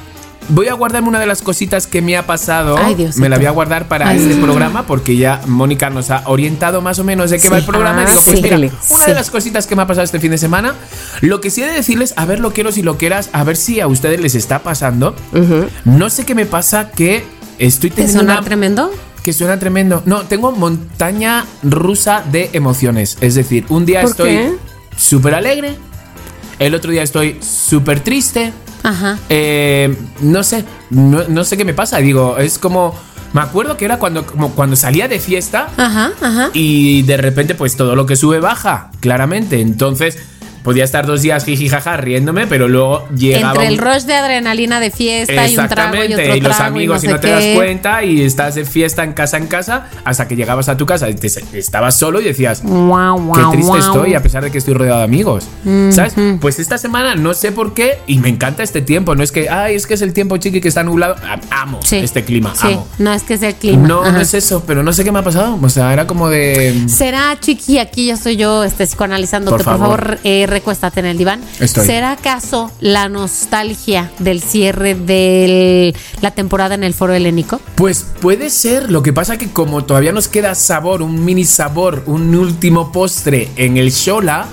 voy 0.50 0.68
a 0.68 0.74
guardarme 0.74 1.10
una 1.10 1.20
de 1.20 1.26
las 1.26 1.42
cositas 1.42 1.88
que 1.88 2.02
me 2.02 2.18
ha 2.18 2.26
pasado. 2.26 2.78
Ay, 2.78 2.96
Diosito. 2.96 3.22
me 3.22 3.30
la 3.30 3.38
voy 3.38 3.46
a 3.46 3.52
guardar 3.52 3.88
para 3.88 4.08
Ay, 4.10 4.18
este 4.20 4.34
sí. 4.36 4.40
programa 4.42 4.86
porque 4.86 5.16
ya 5.18 5.42
Mónica 5.48 5.90
nos 5.90 6.10
ha 6.12 6.24
orientado 6.26 6.82
más 6.82 7.00
o 7.00 7.04
menos 7.04 7.30
de 7.32 7.38
qué 7.38 7.44
Sí. 7.44 7.50
va 7.50 7.58
el 7.58 7.66
programa. 7.66 8.02
y 8.02 8.06
Ah, 8.06 8.10
digo, 8.10 8.22
pues 8.24 8.38
sí. 8.38 8.44
mira, 8.44 8.58
Dele. 8.58 8.72
una 8.90 9.06
de 9.06 9.14
las 9.14 9.30
cositas 9.32 9.68
que 9.68 9.76
me 9.76 9.82
ha 9.82 9.88
pasado 9.88 10.04
este 10.06 10.20
fin 10.20 10.32
de 10.32 10.38
semana, 10.38 10.76
lo 11.22 11.42
que 11.42 11.50
sí 11.50 11.62
he 11.62 11.66
de 11.66 11.74
decirles, 11.74 12.14
a 12.18 12.26
ver, 12.26 12.40
lo 12.40 12.52
quiero 12.54 12.72
si 12.72 12.82
lo 12.82 12.98
quieras, 12.98 13.30
a 13.34 13.44
ver 13.44 13.56
si 13.58 13.80
a 13.80 13.88
ustedes 13.88 14.20
les 14.22 14.36
está 14.36 14.60
pasando. 14.60 15.16
No 15.86 16.10
sé 16.10 16.26
qué 16.26 16.36
me 16.36 16.46
pasa 16.46 16.90
que 16.92 17.24
estoy 17.60 17.90
¿Te 17.90 17.98
teniendo 17.98 18.20
suena 18.20 18.34
una 18.40 18.42
tremendo? 18.46 18.92
que 19.24 19.32
suena 19.34 19.58
tremendo. 19.60 20.02
No, 20.06 20.22
tengo 20.24 20.52
montaña 20.52 21.46
rusa 21.64 22.24
de 22.32 22.50
emociones. 22.54 23.18
Es 23.22 23.36
decir, 23.36 23.66
un 23.70 23.86
día 23.86 24.02
¿Por 24.02 24.10
estoy 24.12 24.40
súper 24.98 25.34
alegre, 25.36 25.76
el 26.60 26.76
otro 26.76 26.92
día 26.92 27.04
estoy 27.04 27.40
súper 27.42 28.02
triste. 28.02 28.52
Ajá. 28.84 29.18
Eh, 29.30 29.96
no 30.22 30.44
sé, 30.44 30.66
no, 30.90 31.24
no 31.28 31.44
sé 31.44 31.58
qué 31.58 31.66
me 31.66 31.74
pasa. 31.74 31.98
Digo, 31.98 32.38
es 32.38 32.60
como. 32.60 32.94
Me 33.34 33.42
acuerdo 33.42 33.78
que 33.78 33.86
era 33.86 33.98
cuando, 33.98 34.28
como 34.28 34.52
cuando 34.52 34.76
salía 34.76 35.08
de 35.08 35.18
fiesta 35.20 35.68
Ajá, 35.76 36.12
ajá. 36.22 36.50
y 36.54 37.02
de 37.02 37.18
repente, 37.18 37.56
pues 37.56 37.76
todo 37.76 37.96
lo 37.96 38.06
que 38.06 38.16
sube 38.16 38.40
baja, 38.40 38.92
claramente. 39.00 39.60
Entonces, 39.60 40.20
podía 40.64 40.84
estar 40.84 41.06
dos 41.06 41.22
días 41.22 41.46
jiji 41.46 41.70
jaja 41.70 41.98
riéndome, 41.98 42.48
pero 42.48 42.68
luego 42.68 43.08
llegaba. 43.16 43.52
Entre 43.54 43.68
el 43.68 43.74
un- 43.80 43.86
rush 43.86 44.04
de 44.04 44.16
adrenalina 44.16 44.80
de 44.80 44.92
fiesta 44.92 45.48
y 45.48 45.58
un 45.58 45.68
trago 45.68 45.96
y 45.96 46.00
Exactamente, 46.00 46.14
otro 46.24 46.36
y 46.36 46.42
los 46.42 46.56
trago 46.58 46.76
amigos 46.76 47.04
y 47.04 47.08
y 47.08 47.10
no 47.10 47.20
te 47.20 47.30
das 47.30 47.44
qué. 47.44 47.54
cuenta 47.56 48.04
y 48.04 48.22
estás 48.24 48.56
de 48.56 48.66
fiesta 48.66 49.04
en 49.04 49.14
casa 49.14 49.38
en 49.38 49.48
casa 49.48 49.88
hasta 50.06 50.28
que 50.28 50.36
llegabas 50.36 50.70
a 50.70 50.78
tu 50.78 50.86
casa 50.86 51.10
y 51.10 51.16
te- 51.16 51.28
estabas 51.58 51.98
solo 51.98 52.22
y 52.22 52.24
decías, 52.24 52.62
Guau, 52.64 53.18
Qué 53.18 53.24
guau, 53.42 53.52
triste 53.52 53.78
estoy 53.80 54.14
a 54.16 54.22
pesar 54.24 54.44
de 54.44 54.52
que 54.52 54.58
estoy 54.58 54.74
rodeado 54.74 55.00
de 55.00 55.04
amigos. 55.06 55.48
¿Sabes? 55.92 56.14
Pues 56.40 56.60
esta 56.60 56.78
semana 56.78 57.16
no 57.16 57.34
sé 57.34 57.52
por 57.52 57.74
qué 57.74 58.00
y 58.08 58.18
me 58.20 58.30
encanta 58.30 58.64
este 58.64 58.82
tiempo. 58.82 59.16
No 59.16 59.24
es 59.24 59.32
que, 59.32 59.50
ay, 59.50 59.76
es 59.76 59.86
que 59.88 59.94
es 59.96 60.02
el 60.02 60.14
tiempo 60.14 60.38
chiqui 60.38 60.62
que 60.62 60.68
está 60.68 60.84
nublado. 60.84 61.16
Amo 61.50 61.80
Sí. 61.84 61.98
este 61.98 62.24
clima, 62.24 62.54
Sí, 62.56 62.68
amo. 62.68 62.88
no 63.00 63.12
es 63.14 63.24
que 63.24 63.38
sea 63.38 63.50
el 63.50 63.56
clima. 63.56 63.88
No, 63.88 64.02
Ajá. 64.02 64.12
no 64.12 64.22
es 64.22 64.34
eso, 64.34 64.64
pero 64.66 64.84
no 64.84 64.94
sé 64.94 65.04
qué 65.04 65.12
me 65.12 65.20
ha 65.20 65.24
pasado. 65.24 65.58
O 65.62 65.70
sea, 65.70 65.92
era 65.94 66.08
como 66.08 66.30
de. 66.30 66.84
¿Será, 66.88 67.38
Chiqui, 67.40 67.80
aquí 67.80 68.08
ya 68.08 68.14
estoy 68.16 68.36
yo 68.38 68.64
este, 68.64 68.86
psicoanalizándote? 68.86 69.58
Por 69.58 69.64
Por 69.64 69.80
favor. 69.80 70.00
favor, 70.04 70.20
eh, 70.24 70.46
recuéstate 70.54 71.00
en 71.02 71.08
el 71.08 71.18
diván. 71.18 71.42
Estoy. 71.60 71.86
¿Será 71.86 72.12
acaso 72.12 72.72
la 72.80 73.10
nostalgia 73.10 74.12
del 74.20 74.42
cierre 74.42 74.96
de 74.96 75.94
la 76.22 76.32
temporada 76.32 76.76
en 76.76 76.84
el 76.84 76.94
foro 76.94 77.14
helénico? 77.14 77.60
Pues 77.76 78.06
puede 78.22 78.50
ser. 78.50 78.92
Lo 78.92 79.02
que 79.04 79.12
pasa 79.14 79.38
que 79.38 79.50
como 79.50 79.84
todavía 79.84 80.12
nos 80.12 80.28
queda 80.28 80.56
sabor, 80.56 81.02
un 81.02 81.26
mini 81.26 81.44
sabor, 81.46 82.04
un 82.06 82.34
último 82.36 82.92
postre 82.92 83.50
en 83.58 83.78
el 83.78 83.90
Shola, 83.92 84.46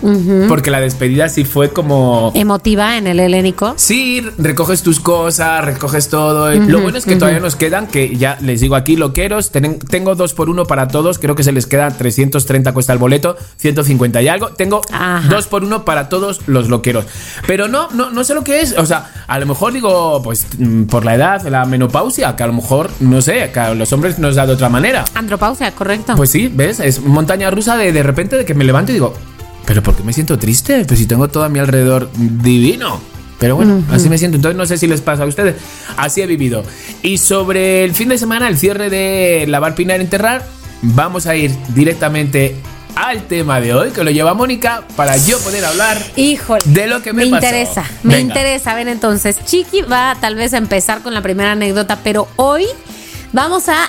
porque 0.48 0.70
la 0.70 0.80
despedida 0.80 1.28
sí 1.28 1.44
fue 1.44 1.70
como. 1.70 2.32
Emotiva 2.34 2.96
en 2.96 3.06
el 3.06 3.20
helénico. 3.20 3.74
Sí, 3.76 4.22
recoges 4.38 4.82
tus 4.82 4.98
cosas, 5.00 5.64
recoges 5.64 6.08
todo. 6.08 6.50
Lo 6.52 6.80
bueno 6.80 6.98
es 6.98 7.04
que 7.04 7.16
todavía 7.16 7.40
nos 7.40 7.56
quedan, 7.56 7.86
que 7.86 8.16
ya 8.16 8.38
les 8.40 8.60
digo 8.60 8.74
aquí, 8.74 8.96
loqueros, 8.96 9.52
tenen- 9.52 9.78
tengo 9.88 10.14
dos 10.14 10.32
por 10.34 10.48
uno 10.48 10.64
para 10.64 10.88
todos, 10.88 11.18
creo 11.18 11.34
que 11.34 11.42
se 11.44 11.52
les 11.52 11.66
queda 11.66 11.90
330 11.90 12.72
cuesta 12.72 12.92
el 12.92 12.98
boleto, 12.98 13.36
150 13.58 14.22
y 14.22 14.28
algo. 14.28 14.48
Tengo 14.50 14.80
Ajá. 14.90 15.28
dos 15.28 15.46
por 15.46 15.62
uno 15.64 15.84
para 15.84 15.89
todos 16.08 16.40
los 16.46 16.68
loqueros. 16.68 17.06
Pero 17.46 17.68
no, 17.68 17.88
no, 17.90 18.10
no 18.10 18.24
sé 18.24 18.34
lo 18.34 18.44
que 18.44 18.60
es. 18.60 18.76
O 18.78 18.86
sea, 18.86 19.10
a 19.26 19.38
lo 19.38 19.46
mejor 19.46 19.72
digo, 19.72 20.20
pues 20.22 20.46
mm, 20.58 20.84
por 20.84 21.04
la 21.04 21.14
edad, 21.14 21.42
la 21.48 21.64
menopausia, 21.64 22.36
que 22.36 22.42
a 22.42 22.46
lo 22.46 22.52
mejor, 22.54 22.90
no 23.00 23.20
sé, 23.20 23.50
que 23.52 23.60
a 23.60 23.74
los 23.74 23.92
hombres 23.92 24.18
nos 24.18 24.36
da 24.36 24.46
de 24.46 24.52
otra 24.52 24.68
manera. 24.68 25.04
Andropausia, 25.14 25.72
correcto. 25.72 26.14
Pues 26.16 26.30
sí, 26.30 26.50
¿ves? 26.52 26.80
Es 26.80 27.00
montaña 27.00 27.50
rusa 27.50 27.76
de 27.76 27.92
de 27.92 28.02
repente 28.02 28.36
de 28.36 28.44
que 28.44 28.54
me 28.54 28.64
levanto 28.64 28.92
y 28.92 28.94
digo, 28.94 29.14
¿pero 29.66 29.82
por 29.82 29.94
qué 29.94 30.02
me 30.02 30.12
siento 30.12 30.38
triste? 30.38 30.84
Pues 30.84 30.98
si 30.98 31.06
tengo 31.06 31.28
todo 31.28 31.44
a 31.44 31.48
mi 31.48 31.58
alrededor 31.58 32.10
divino. 32.14 33.00
Pero 33.38 33.56
bueno, 33.56 33.82
así 33.90 34.10
me 34.10 34.18
siento. 34.18 34.36
Entonces 34.36 34.56
no 34.56 34.66
sé 34.66 34.76
si 34.76 34.86
les 34.86 35.00
pasa 35.00 35.22
a 35.22 35.26
ustedes. 35.26 35.56
Así 35.96 36.20
he 36.20 36.26
vivido. 36.26 36.62
Y 37.02 37.16
sobre 37.16 37.84
el 37.84 37.94
fin 37.94 38.10
de 38.10 38.18
semana, 38.18 38.48
el 38.48 38.58
cierre 38.58 38.90
de 38.90 39.46
Lavar, 39.48 39.74
Pinar, 39.74 40.00
Enterrar, 40.00 40.44
vamos 40.82 41.26
a 41.26 41.34
ir 41.36 41.50
directamente 41.74 42.56
al 42.96 43.22
tema 43.24 43.60
de 43.60 43.74
hoy, 43.74 43.90
que 43.90 44.04
lo 44.04 44.10
lleva 44.10 44.34
Mónica, 44.34 44.82
para 44.96 45.16
yo 45.16 45.38
poder 45.40 45.64
hablar 45.64 45.98
Híjole. 46.16 46.60
de 46.66 46.86
lo 46.86 47.02
que 47.02 47.12
me, 47.12 47.24
me 47.24 47.30
pasó. 47.30 47.46
interesa, 47.46 47.84
me 48.02 48.16
Venga. 48.16 48.20
interesa. 48.34 48.72
A 48.72 48.74
ver, 48.74 48.88
entonces, 48.88 49.38
Chiqui 49.44 49.82
va 49.82 50.16
tal 50.20 50.34
vez 50.34 50.54
a 50.54 50.58
empezar 50.58 51.02
con 51.02 51.14
la 51.14 51.22
primera 51.22 51.52
anécdota, 51.52 51.98
pero 52.02 52.28
hoy 52.36 52.66
vamos 53.32 53.68
a 53.68 53.88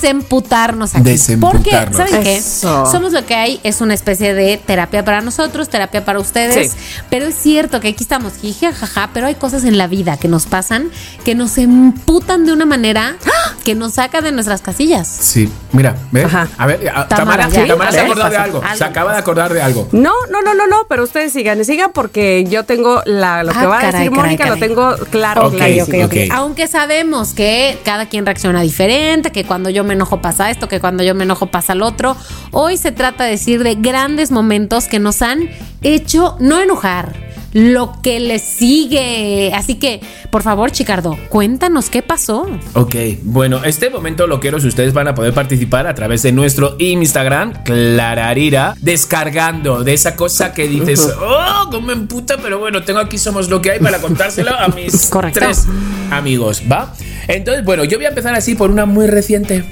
desemputarnos 0.00 0.94
aquí. 0.94 1.04
Desemputarnos. 1.04 1.96
Porque, 1.96 2.10
¿saben 2.10 2.22
qué? 2.22 2.36
Eso. 2.36 2.86
Somos 2.90 3.12
lo 3.12 3.24
que 3.26 3.34
hay, 3.34 3.60
es 3.62 3.80
una 3.80 3.94
especie 3.94 4.34
de 4.34 4.56
terapia 4.58 5.04
para 5.04 5.20
nosotros, 5.20 5.68
terapia 5.68 6.04
para 6.04 6.18
ustedes. 6.20 6.72
Sí. 6.72 6.78
Pero 7.10 7.26
es 7.26 7.34
cierto 7.34 7.80
que 7.80 7.88
aquí 7.88 8.02
estamos, 8.04 8.34
jiji, 8.40 8.66
jaja, 8.72 9.10
pero 9.12 9.26
hay 9.26 9.34
cosas 9.34 9.64
en 9.64 9.78
la 9.78 9.86
vida 9.86 10.16
que 10.16 10.28
nos 10.28 10.46
pasan 10.46 10.90
que 11.24 11.34
nos 11.34 11.58
emputan 11.58 12.44
de 12.46 12.52
una 12.52 12.66
manera 12.66 13.16
que 13.64 13.74
nos 13.74 13.94
saca 13.94 14.20
de 14.20 14.32
nuestras 14.32 14.60
casillas. 14.62 15.08
Sí, 15.08 15.50
mira, 15.72 15.96
¿ves? 16.12 16.26
Ajá. 16.26 16.48
A 16.58 16.66
ver, 16.66 16.88
a- 16.88 17.08
Tamara, 17.08 17.48
Tamara, 17.48 17.48
ya. 17.48 17.66
Tamara 17.66 17.90
se 17.92 17.98
A 17.98 18.00
ha 18.00 18.02
ver, 18.04 18.10
acordado 18.12 18.30
de 18.30 18.36
algo. 18.36 18.62
Algo. 18.62 18.76
Se 18.78 18.84
acaba 18.84 19.12
de 19.12 19.18
acordar 19.18 19.52
de 19.52 19.62
algo. 19.62 19.88
No, 19.92 20.12
no, 20.30 20.42
no, 20.42 20.54
no, 20.54 20.66
no, 20.66 20.86
pero 20.88 21.02
ustedes 21.04 21.32
sigan, 21.32 21.64
sigan 21.64 21.90
porque 21.92 22.44
yo 22.48 22.64
tengo 22.64 23.02
la, 23.06 23.42
lo 23.42 23.52
que 23.52 23.58
Ah, 23.58 23.66
va 23.66 23.74
a 23.78 23.86
decir 23.86 23.92
caray, 23.92 24.10
Mónica, 24.10 24.44
caray. 24.44 24.60
lo 24.60 24.66
tengo 24.66 24.96
claro, 25.10 25.46
Ok, 25.48 25.54
clarísimo. 25.56 26.04
ok, 26.04 26.12
ok. 26.12 26.16
Aunque 26.32 26.68
sabemos 26.68 27.32
que 27.34 27.78
cada 27.84 28.06
quien 28.06 28.24
reacciona 28.24 28.60
diferente, 28.62 28.75
que 28.76 29.44
cuando 29.46 29.70
yo 29.70 29.84
me 29.84 29.94
enojo 29.94 30.20
pasa 30.20 30.50
esto, 30.50 30.68
que 30.68 30.80
cuando 30.80 31.02
yo 31.02 31.14
me 31.14 31.24
enojo 31.24 31.46
pasa 31.46 31.74
lo 31.74 31.86
otro, 31.86 32.14
hoy 32.50 32.76
se 32.76 32.92
trata 32.92 33.24
de 33.24 33.30
decir 33.30 33.62
de 33.62 33.74
grandes 33.74 34.30
momentos 34.30 34.84
que 34.84 34.98
nos 34.98 35.22
han 35.22 35.48
hecho 35.82 36.36
no 36.40 36.60
enojar. 36.60 37.24
Lo 37.52 37.94
que 38.02 38.20
le 38.20 38.38
sigue. 38.38 39.50
Así 39.54 39.76
que, 39.76 40.02
por 40.30 40.42
favor, 40.42 40.72
Chicardo, 40.72 41.16
cuéntanos 41.30 41.88
qué 41.88 42.02
pasó. 42.02 42.46
Ok, 42.74 42.94
bueno, 43.22 43.64
este 43.64 43.88
momento 43.88 44.26
lo 44.26 44.40
quiero 44.40 44.60
si 44.60 44.68
ustedes 44.68 44.92
van 44.92 45.08
a 45.08 45.14
poder 45.14 45.32
participar 45.32 45.86
a 45.86 45.94
través 45.94 46.22
de 46.22 46.32
nuestro 46.32 46.76
Instagram, 46.78 47.62
Clararira, 47.64 48.76
descargando 48.82 49.84
de 49.84 49.94
esa 49.94 50.16
cosa 50.16 50.52
que 50.52 50.68
dices, 50.68 51.08
oh, 51.18 51.70
cómo 51.70 51.86
me 51.86 51.92
emputa, 51.94 52.36
pero 52.36 52.58
bueno, 52.58 52.82
tengo 52.82 52.98
aquí 52.98 53.16
Somos 53.16 53.48
lo 53.48 53.62
que 53.62 53.70
hay 53.70 53.78
para 53.78 54.02
contárselo 54.02 54.54
a 54.54 54.68
mis 54.68 55.06
Correcto. 55.10 55.40
tres 55.40 55.64
amigos, 56.10 56.62
¿va? 56.70 56.92
Entonces, 57.28 57.64
bueno, 57.64 57.84
yo 57.84 57.98
voy 57.98 58.06
a 58.06 58.10
empezar 58.10 58.34
así 58.34 58.54
por 58.54 58.70
una 58.70 58.86
muy 58.86 59.06
reciente. 59.06 59.64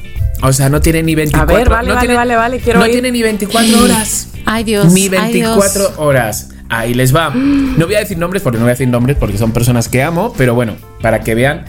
O 0.42 0.52
sea, 0.52 0.68
no 0.68 0.80
tiene 0.80 1.02
ni 1.02 1.14
24 1.14 1.54
A 1.54 1.58
ver, 1.58 1.68
vale, 1.68 1.88
no 1.88 1.94
vale, 1.94 2.06
tiene- 2.06 2.14
vale, 2.16 2.36
vale, 2.36 2.58
quiero 2.58 2.80
No 2.80 2.86
tiene 2.86 3.10
ni 3.12 3.22
24 3.22 3.84
horas. 3.84 4.28
Ay, 4.44 4.64
Dios. 4.64 4.92
Ni 4.92 5.02
ay, 5.04 5.32
Dios. 5.32 5.56
24 5.56 5.94
horas. 6.04 6.50
ahí 6.68 6.92
les 6.94 7.14
va. 7.14 7.30
No 7.34 7.86
voy 7.86 7.94
a 7.94 8.00
decir 8.00 8.18
nombres 8.18 8.42
porque 8.42 8.58
no 8.58 8.64
voy 8.64 8.70
a 8.70 8.74
decir 8.74 8.88
nombres 8.88 9.16
porque 9.18 9.38
son 9.38 9.52
personas 9.52 9.88
que 9.88 10.02
amo, 10.02 10.34
pero 10.36 10.54
bueno, 10.54 10.76
para 11.00 11.20
que 11.20 11.34
vean, 11.34 11.64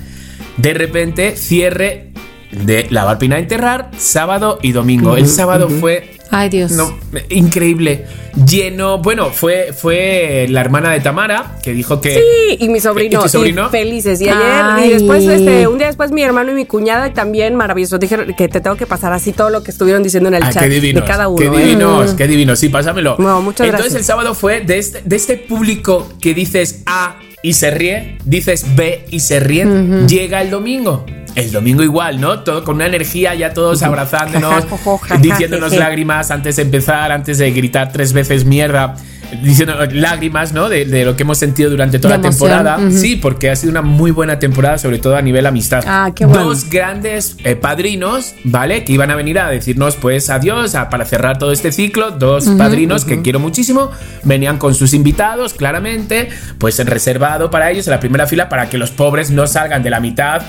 de 0.57 0.73
repente 0.73 1.35
cierre 1.35 2.11
de 2.51 2.87
la 2.89 3.03
Valpina 3.03 3.37
Enterrar, 3.37 3.91
sábado 3.97 4.57
y 4.61 4.71
domingo. 4.71 5.15
El 5.17 5.27
sábado 5.27 5.69
fue 5.69 6.14
Ay, 6.31 6.49
Dios. 6.49 6.71
no, 6.71 6.93
increíble, 7.29 8.05
lleno. 8.47 8.97
Bueno, 8.99 9.29
fue, 9.29 9.71
fue 9.73 10.47
la 10.49 10.61
hermana 10.61 10.91
de 10.91 10.99
Tamara 10.99 11.57
que 11.63 11.71
dijo 11.73 12.01
que. 12.01 12.15
Sí, 12.15 12.57
y 12.59 12.67
mi 12.69 12.79
sobrino, 12.79 13.19
¿Y 13.19 13.23
tu 13.23 13.29
sobrino? 13.29 13.67
y 13.67 13.69
felices. 13.69 14.19
Y 14.21 14.27
ayer, 14.29 14.41
Ay. 14.41 14.89
y 14.89 14.93
después, 14.93 15.23
este, 15.23 15.67
un 15.67 15.77
día 15.77 15.87
después, 15.87 16.11
mi 16.11 16.23
hermano 16.23 16.51
y 16.51 16.55
mi 16.55 16.65
cuñada, 16.65 17.07
y 17.07 17.11
también 17.11 17.55
maravilloso. 17.55 17.97
Dijeron 17.97 18.33
que 18.35 18.47
te 18.47 18.59
tengo 18.59 18.75
que 18.75 18.85
pasar 18.87 19.13
así 19.13 19.31
todo 19.31 19.49
lo 19.49 19.63
que 19.63 19.71
estuvieron 19.71 20.03
diciendo 20.03 20.29
en 20.29 20.35
el 20.35 20.43
Ah, 20.43 20.51
chat 20.51 20.63
qué 20.63 20.69
divinos, 20.69 21.03
de 21.03 21.07
cada 21.07 21.27
uno. 21.27 21.37
Qué 21.37 21.45
¿eh? 21.45 21.63
divinos, 21.65 22.13
qué 22.15 22.27
divinos. 22.27 22.59
Sí, 22.59 22.69
pásamelo. 22.69 23.15
No, 23.19 23.41
muchas 23.41 23.65
Entonces 23.67 23.93
gracias. 23.93 23.95
el 24.01 24.03
sábado 24.05 24.33
fue 24.33 24.61
de 24.61 24.77
este, 24.79 25.01
de 25.05 25.15
este 25.15 25.37
público 25.37 26.07
que 26.19 26.33
dices 26.33 26.81
A 26.85 27.17
y 27.45 27.53
se 27.53 27.69
ríe, 27.69 28.17
dices 28.25 28.65
B 28.75 29.05
y 29.11 29.19
se 29.19 29.39
ríe, 29.39 29.67
llega 30.07 30.41
el 30.41 30.49
domingo. 30.49 31.05
El 31.35 31.51
domingo 31.51 31.83
igual, 31.83 32.19
¿no? 32.19 32.39
Todo 32.39 32.63
con 32.63 32.77
una 32.77 32.87
energía, 32.87 33.35
ya 33.35 33.53
todos 33.53 33.83
abrazándonos, 33.83 34.65
diciéndonos 35.21 35.75
lágrimas 35.75 36.31
antes 36.31 36.55
de 36.55 36.63
empezar, 36.63 37.11
antes 37.11 37.37
de 37.37 37.51
gritar 37.51 37.91
tres 37.91 38.13
veces 38.13 38.45
mierda, 38.45 38.95
diciendo 39.43 39.75
lágrimas, 39.91 40.53
¿no? 40.53 40.69
De, 40.69 40.85
de 40.85 41.05
lo 41.05 41.15
que 41.15 41.23
hemos 41.23 41.37
sentido 41.37 41.69
durante 41.69 41.99
toda 41.99 42.17
la 42.17 42.21
temporada. 42.21 42.77
ujú. 42.77 42.91
Sí, 42.91 43.15
porque 43.15 43.49
ha 43.49 43.55
sido 43.55 43.71
una 43.71 43.81
muy 43.81 44.11
buena 44.11 44.39
temporada, 44.39 44.77
sobre 44.77 44.99
todo 44.99 45.15
a 45.15 45.21
nivel 45.21 45.45
amistad. 45.45 45.83
Ah, 45.87 46.11
qué 46.15 46.25
bueno. 46.25 46.45
Dos 46.45 46.69
grandes 46.69 47.37
eh, 47.43 47.55
padrinos, 47.55 48.33
¿vale? 48.43 48.83
Que 48.83 48.93
iban 48.93 49.11
a 49.11 49.15
venir 49.15 49.39
a 49.39 49.49
decirnos 49.49 49.95
pues 49.95 50.29
adiós 50.29 50.75
a- 50.75 50.89
para 50.89 51.05
cerrar 51.05 51.37
todo 51.37 51.51
este 51.51 51.71
ciclo. 51.71 52.11
Dos 52.11 52.45
padrinos 52.57 53.05
que 53.05 53.21
quiero 53.21 53.39
muchísimo. 53.39 53.91
Venían 54.23 54.57
con 54.57 54.73
sus 54.75 54.93
invitados, 54.93 55.53
claramente, 55.53 56.29
pues 56.57 56.77
reservado 56.85 57.49
para 57.51 57.71
ellos 57.71 57.87
en 57.87 57.91
la 57.91 57.99
primera 57.99 58.27
fila 58.27 58.49
para 58.49 58.69
que 58.69 58.77
los 58.77 58.91
pobres 58.91 59.31
no 59.31 59.47
salgan 59.47 59.83
de 59.83 59.89
la 59.89 59.99
mitad. 59.99 60.41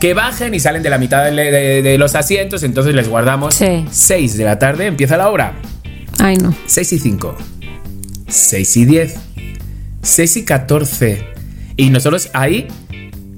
Que 0.00 0.14
bajen 0.14 0.54
y 0.54 0.60
salen 0.60 0.82
de 0.82 0.88
la 0.90 0.98
mitad 0.98 1.24
de, 1.24 1.32
de- 1.32 1.82
de 1.82 1.98
los 1.98 2.14
asientos, 2.14 2.62
entonces 2.62 2.94
les 2.94 3.08
guardamos 3.08 3.54
Sí. 3.54 3.84
6 3.90 4.36
de 4.38 4.44
la 4.44 4.58
tarde, 4.58 4.86
empieza 4.86 5.16
la 5.16 5.28
hora. 5.28 5.52
Ay, 6.18 6.36
no. 6.36 6.54
6 6.66 6.92
y 6.94 6.98
5, 6.98 7.36
6 8.30 8.76
y 8.76 8.84
10, 8.84 9.14
6 10.02 10.36
y 10.38 10.44
14. 10.44 11.26
Y 11.76 11.90
nosotros 11.90 12.30
ahí 12.32 12.68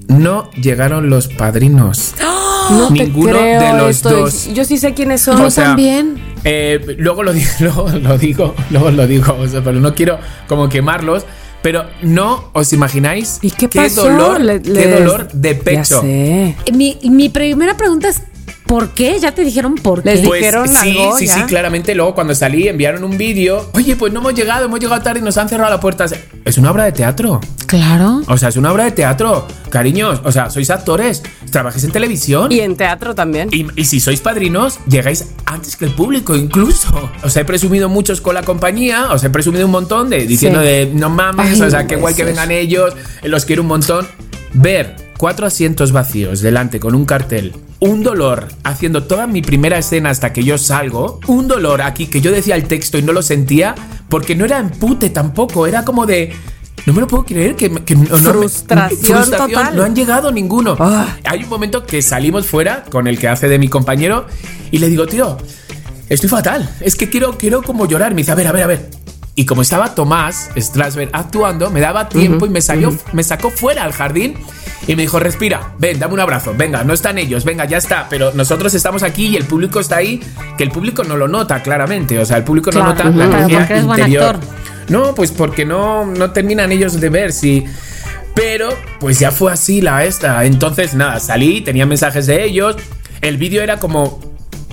no 0.07 0.49
llegaron 0.51 1.09
los 1.09 1.27
padrinos. 1.27 2.13
No 2.71 2.87
te 2.87 2.93
Ninguno 3.05 3.31
creo 3.39 3.61
de 3.61 3.77
los 3.77 3.89
esto. 3.97 4.09
dos. 4.09 4.53
Yo 4.53 4.63
sí 4.63 4.77
sé 4.77 4.93
quiénes 4.93 5.21
son. 5.21 5.37
Yo 5.37 5.45
O 5.45 5.49
sea, 5.51 5.65
también. 5.65 6.15
Eh, 6.45 6.95
luego, 6.97 7.23
lo, 7.23 7.33
luego 7.59 7.89
lo 7.89 8.17
digo, 8.17 8.55
luego 8.69 8.91
lo 8.91 9.05
digo, 9.07 9.35
o 9.37 9.47
sea, 9.47 9.61
pero 9.63 9.79
no 9.79 9.93
quiero 9.95 10.19
como 10.47 10.69
quemarlos. 10.69 11.25
Pero 11.61 11.85
no 12.01 12.49
os 12.51 12.73
imagináis 12.73 13.39
¿Y 13.41 13.49
qué 13.51 13.69
pasó? 13.69 14.03
dolor, 14.03 14.41
Le- 14.41 14.61
qué 14.61 14.69
les- 14.69 14.99
dolor 14.99 15.31
de 15.31 15.53
Ya 15.55 15.59
pecho. 15.63 16.01
sé. 16.01 16.55
Mi, 16.73 16.97
mi 17.03 17.29
primera 17.29 17.77
pregunta 17.77 18.09
es: 18.09 18.21
¿por 18.65 18.89
qué? 18.89 19.19
Ya 19.19 19.31
te 19.33 19.43
dijeron 19.43 19.75
por 19.75 20.05
Les 20.05 20.21
qué. 20.21 20.27
Pues 20.27 20.39
¿Dijeron 20.41 20.67
sí, 20.67 20.75
algo 20.97 21.17
sí, 21.17 21.27
ya? 21.27 21.35
sí, 21.35 21.41
claramente. 21.43 21.93
Luego 21.95 22.13
cuando 22.15 22.33
salí 22.35 22.67
enviaron 22.67 23.03
un 23.03 23.17
vídeo. 23.17 23.69
Oye, 23.73 23.95
pues 23.95 24.11
no 24.13 24.19
hemos 24.19 24.33
llegado, 24.33 24.65
hemos 24.65 24.79
llegado 24.79 25.01
tarde 25.01 25.19
y 25.19 25.23
nos 25.23 25.37
han 25.37 25.49
cerrado 25.49 25.69
la 25.69 25.79
puerta. 25.79 26.05
Es 26.45 26.57
una 26.57 26.71
obra 26.71 26.85
de 26.85 26.91
teatro. 26.91 27.39
Claro. 27.67 28.21
O 28.27 28.37
sea, 28.37 28.49
es 28.49 28.57
una 28.57 28.71
obra 28.71 28.83
de 28.85 28.91
teatro. 28.91 29.47
Cariños, 29.69 30.21
o 30.23 30.31
sea, 30.31 30.49
sois 30.51 30.69
actores, 30.69 31.23
trabajáis 31.49 31.83
en 31.85 31.91
televisión. 31.91 32.51
Y 32.51 32.59
en 32.59 32.75
teatro 32.75 33.15
también. 33.15 33.49
Y, 33.51 33.65
y 33.75 33.85
si 33.85 33.99
sois 33.99 34.19
padrinos, 34.19 34.79
llegáis 34.87 35.25
antes 35.45 35.75
que 35.75 35.85
el 35.85 35.91
público, 35.91 36.35
incluso. 36.35 37.09
Os 37.23 37.35
he 37.35 37.45
presumido 37.45 37.89
muchos 37.89 38.21
con 38.21 38.35
la 38.35 38.43
compañía, 38.43 39.11
os 39.11 39.23
he 39.23 39.29
presumido 39.31 39.65
un 39.65 39.71
montón 39.71 40.09
de 40.09 40.27
diciendo 40.27 40.59
Sí. 40.59 40.65
de 40.67 40.91
no 40.93 41.09
mames, 41.09 41.59
Ay, 41.59 41.61
o 41.61 41.69
sea, 41.71 41.81
no 41.83 41.87
qué 41.87 41.95
guay 41.95 42.13
que 42.13 42.23
vengan 42.23 42.51
ellos, 42.51 42.93
los 43.23 43.45
quiero 43.45 43.63
un 43.63 43.69
montón. 43.69 44.07
Ver 44.53 44.95
cuatro 45.23 45.47
asientos 45.47 45.93
vacíos 45.93 46.41
delante 46.41 46.81
con 46.81 46.95
un 46.95 47.05
cartel, 47.05 47.53
un 47.79 48.03
dolor 48.03 48.49
haciendo 48.65 49.03
toda 49.03 49.25
mi 49.25 49.41
primera 49.41 49.77
escena 49.77 50.09
hasta 50.09 50.33
que 50.33 50.43
yo 50.43 50.57
salgo, 50.57 51.21
un 51.27 51.47
dolor 51.47 51.81
aquí 51.81 52.07
que 52.07 52.19
yo 52.19 52.29
decía 52.29 52.55
el 52.55 52.65
texto 52.65 52.97
y 52.97 53.03
no 53.03 53.13
lo 53.13 53.21
sentía, 53.21 53.73
porque 54.09 54.35
no 54.35 54.43
era 54.43 54.59
empute 54.59 55.11
tampoco, 55.11 55.65
era 55.65 55.85
como 55.85 56.05
de. 56.05 56.33
No 56.85 56.91
me 56.91 56.99
lo 56.99 57.07
puedo 57.07 57.23
creer 57.23 57.55
que, 57.55 57.71
que 57.85 57.95
no, 57.95 58.19
no 58.19 58.33
Frustración 58.33 59.31
total. 59.31 59.77
No 59.77 59.83
han 59.83 59.95
llegado 59.95 60.29
ninguno. 60.29 60.75
Ah. 60.77 61.15
Hay 61.23 61.43
un 61.43 61.49
momento 61.49 61.85
que 61.85 62.01
salimos 62.01 62.45
fuera 62.45 62.83
con 62.83 63.07
el 63.07 63.17
que 63.17 63.29
hace 63.29 63.47
de 63.47 63.57
mi 63.57 63.69
compañero 63.69 64.25
y 64.71 64.79
le 64.79 64.89
digo, 64.89 65.07
tío, 65.07 65.37
estoy 66.09 66.29
fatal. 66.29 66.69
Es 66.81 66.97
que 66.97 67.09
quiero, 67.09 67.37
quiero 67.37 67.63
como 67.63 67.87
llorar. 67.87 68.11
Me 68.11 68.23
dice, 68.23 68.33
a 68.33 68.35
ver, 68.35 68.47
a 68.47 68.51
ver, 68.51 68.63
a 68.63 68.67
ver. 68.67 68.89
Y 69.35 69.45
como 69.45 69.61
estaba 69.61 69.95
Tomás 69.95 70.49
Strasberg 70.57 71.11
actuando, 71.13 71.69
me 71.69 71.79
daba 71.79 72.09
tiempo 72.09 72.45
y 72.45 72.49
me 72.49 72.59
salió, 72.59 72.93
me 73.13 73.23
sacó 73.23 73.51
fuera 73.51 73.85
al 73.85 73.93
jardín 73.93 74.35
y 74.87 74.95
me 74.95 75.03
dijo, 75.03 75.19
respira, 75.19 75.73
ven, 75.79 75.99
dame 75.99 76.13
un 76.13 76.19
abrazo, 76.19 76.53
venga, 76.57 76.83
no 76.83 76.93
están 76.93 77.17
ellos, 77.17 77.45
venga, 77.45 77.65
ya 77.65 77.77
está, 77.77 78.07
pero 78.09 78.33
nosotros 78.33 78.73
estamos 78.73 79.03
aquí 79.03 79.27
y 79.27 79.37
el 79.37 79.45
público 79.45 79.79
está 79.79 79.97
ahí, 79.97 80.21
que 80.57 80.63
el 80.63 80.71
público 80.71 81.03
no 81.03 81.15
lo 81.17 81.27
nota 81.27 81.63
claramente, 81.63 82.19
o 82.19 82.25
sea, 82.25 82.37
el 82.37 82.43
público 82.43 82.69
Claro, 82.69 82.87
no 82.87 82.91
nota 82.93 83.03
la 83.09 83.45
energía 83.45 83.77
interior. 83.79 84.39
No, 84.89 85.15
pues 85.15 85.31
porque 85.31 85.65
no, 85.65 86.05
no 86.05 86.31
terminan 86.31 86.71
ellos 86.71 86.99
de 86.99 87.09
ver 87.09 87.31
si... 87.31 87.63
Pero 88.35 88.69
pues 88.99 89.19
ya 89.19 89.31
fue 89.31 89.53
así 89.53 89.79
la 89.79 90.03
esta. 90.05 90.43
Entonces 90.43 90.93
nada, 90.95 91.19
salí, 91.19 91.61
tenía 91.61 91.85
mensajes 91.85 92.25
de 92.25 92.43
ellos. 92.43 92.75
El 93.21 93.37
vídeo 93.37 93.61
era 93.61 93.77
como... 93.79 94.19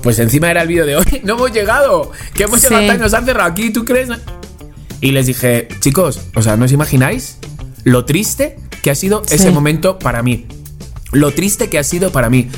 Pues 0.03 0.19
encima 0.19 0.51
era 0.51 0.63
el 0.63 0.69
vídeo 0.69 0.87
de 0.87 0.97
hoy. 0.97 1.21
No 1.23 1.35
hemos 1.35 1.53
llegado. 1.53 2.11
Que 2.35 2.45
hemos 2.45 2.61
Sí. 2.61 2.67
llegado 2.69 2.87
tarde, 2.89 2.99
nos 2.99 3.15
han 3.15 3.25
cerrado 3.27 3.49
aquí, 3.51 3.71
¿tú 3.71 3.85
crees? 3.85 4.09
Y 5.01 5.13
les 5.13 5.27
dije, 5.27 5.69
chicos, 5.81 6.21
o 6.35 6.43
sea, 6.43 6.57
¿no 6.57 6.65
os 6.65 6.73
imagináis 6.73 7.39
lo 7.85 8.05
triste 8.05 8.57
que 8.83 8.91
ha 8.91 8.95
sido 8.95 9.23
Sí. 9.27 9.35
ese 9.37 9.51
momento 9.51 9.99
para 9.99 10.23
mí? 10.23 10.47
Lo 11.13 11.33
triste 11.33 11.69
que 11.69 11.79
ha 11.79 11.85
sido 11.85 12.13
para 12.13 12.31
mí. 12.31 12.49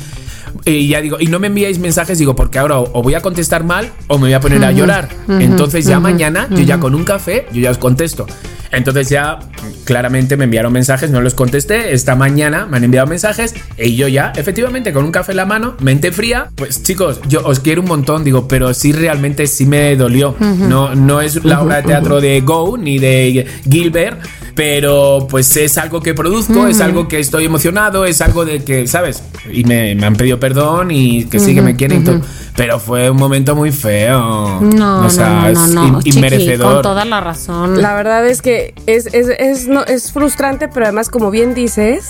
Y 0.65 0.87
ya 0.87 1.01
digo, 1.01 1.17
y 1.19 1.27
no 1.27 1.39
me 1.39 1.47
enviáis 1.47 1.79
mensajes, 1.79 2.17
digo, 2.19 2.35
porque 2.35 2.59
ahora 2.59 2.79
o, 2.79 3.01
voy 3.01 3.15
a 3.15 3.21
contestar 3.21 3.63
mal 3.63 3.91
o 4.07 4.17
me 4.17 4.23
voy 4.23 4.33
a 4.33 4.39
poner 4.39 4.63
a 4.63 4.71
llorar. 4.71 5.09
Entonces 5.27 5.85
ya 5.85 5.99
mañana, 5.99 6.47
yo 6.49 6.61
ya 6.61 6.79
con 6.79 6.95
un 6.95 7.03
café, 7.03 7.47
yo 7.51 7.61
ya 7.61 7.71
os 7.71 7.77
contesto. 7.77 8.25
Entonces 8.73 9.07
ya 9.09 9.37
claramente 9.85 10.35
me 10.35 10.45
enviaron 10.45 10.73
mensajes, 10.73 11.11
no 11.11 11.21
los 11.21 11.35
contesté. 11.35 11.93
Esta 11.93 12.15
mañana 12.15 12.65
me 12.65 12.77
han 12.77 12.83
enviado 12.83 13.05
mensajes 13.05 13.53
y 13.77 13.95
yo 13.95 14.07
ya, 14.07 14.33
efectivamente, 14.35 14.91
con 14.91 15.05
un 15.05 15.11
café 15.11 15.31
en 15.31 15.37
la 15.37 15.45
mano, 15.45 15.75
mente 15.79 16.11
fría, 16.11 16.49
pues 16.55 16.81
chicos, 16.81 17.21
yo 17.29 17.45
os 17.45 17.59
quiero 17.59 17.81
un 17.81 17.87
montón, 17.87 18.23
digo, 18.23 18.47
pero 18.47 18.73
sí 18.73 18.91
realmente 18.91 19.45
sí 19.45 19.67
me 19.67 19.95
dolió. 19.95 20.35
No, 20.39 20.95
no 20.95 21.21
es 21.21 21.45
la 21.45 21.61
obra 21.61 21.77
de 21.77 21.83
teatro 21.83 22.19
de 22.19 22.41
Go 22.41 22.75
ni 22.77 22.97
de 22.97 23.45
Gilbert, 23.69 24.19
pero 24.55 25.27
pues 25.29 25.55
es 25.55 25.77
algo 25.77 26.01
que 26.01 26.15
produzco, 26.15 26.67
es 26.67 26.81
algo 26.81 27.07
que 27.07 27.19
estoy 27.19 27.45
emocionado, 27.45 28.05
es 28.05 28.21
algo 28.21 28.43
de 28.43 28.63
que, 28.63 28.87
¿sabes? 28.87 29.23
Y 29.51 29.63
me, 29.65 29.93
me 29.93 30.07
han 30.07 30.15
pedido 30.15 30.39
perdón 30.43 30.91
y 30.91 31.23
que 31.25 31.39
sí 31.39 31.55
que 31.55 31.61
me 31.61 31.75
quieren 31.77 32.01
y 32.01 32.03
todo. 32.03 32.19
Pero 32.57 32.77
fue 32.79 33.09
un 33.09 33.15
momento 33.17 33.55
muy 33.55 33.71
feo. 33.71 34.59
No, 34.59 35.05
o 35.05 35.09
sea, 35.09 35.29
no, 35.29 35.41
no, 35.41 35.47
es 35.47 35.69
no, 35.73 35.85
in- 35.87 35.91
no. 35.93 36.01
Chiqui, 36.01 36.17
inmerecedor. 36.17 36.73
con 36.73 36.81
toda 36.81 37.05
la 37.05 37.21
razón. 37.21 37.81
La 37.81 37.93
verdad 37.95 38.27
es 38.27 38.41
que 38.41 38.73
es, 38.85 39.05
es, 39.13 39.29
es, 39.39 39.67
no, 39.69 39.85
es 39.85 40.11
frustrante, 40.11 40.67
pero 40.67 40.85
además, 40.85 41.07
como 41.09 41.31
bien 41.31 41.53
dices, 41.53 42.09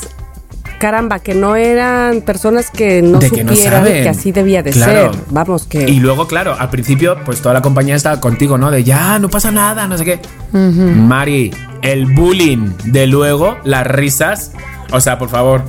caramba, 0.79 1.19
que 1.19 1.35
no 1.35 1.55
eran 1.55 2.21
personas 2.21 2.71
que 2.71 3.03
no 3.03 3.19
De 3.19 3.29
que 3.29 3.43
no 3.43 3.53
supieran 3.53 3.83
saben. 3.85 4.03
que 4.03 4.09
así 4.09 4.31
debía 4.31 4.63
de 4.63 4.71
Claro. 4.71 5.13
ser. 5.13 5.21
Vamos, 5.29 5.65
que. 5.67 5.83
Y 5.89 5.99
luego, 5.99 6.25
claro, 6.27 6.55
al 6.57 6.69
principio, 6.71 7.17
pues 7.23 7.39
toda 7.39 7.53
la 7.53 7.61
compañía 7.61 7.95
estaba 7.95 8.19
contigo, 8.19 8.57
¿no? 8.57 8.71
De 8.71 8.83
ya, 8.83 9.19
no 9.19 9.29
pasa 9.29 9.51
nada, 9.51 9.87
no 9.87 9.95
sé 9.97 10.05
qué. 10.05 10.19
Mari, 10.51 11.53
el 11.83 12.07
bullying 12.07 12.71
de 12.85 13.05
luego, 13.05 13.57
las 13.63 13.85
risas. 13.85 14.51
O 14.91 14.99
sea, 14.99 15.17
por 15.19 15.29
favor. 15.29 15.61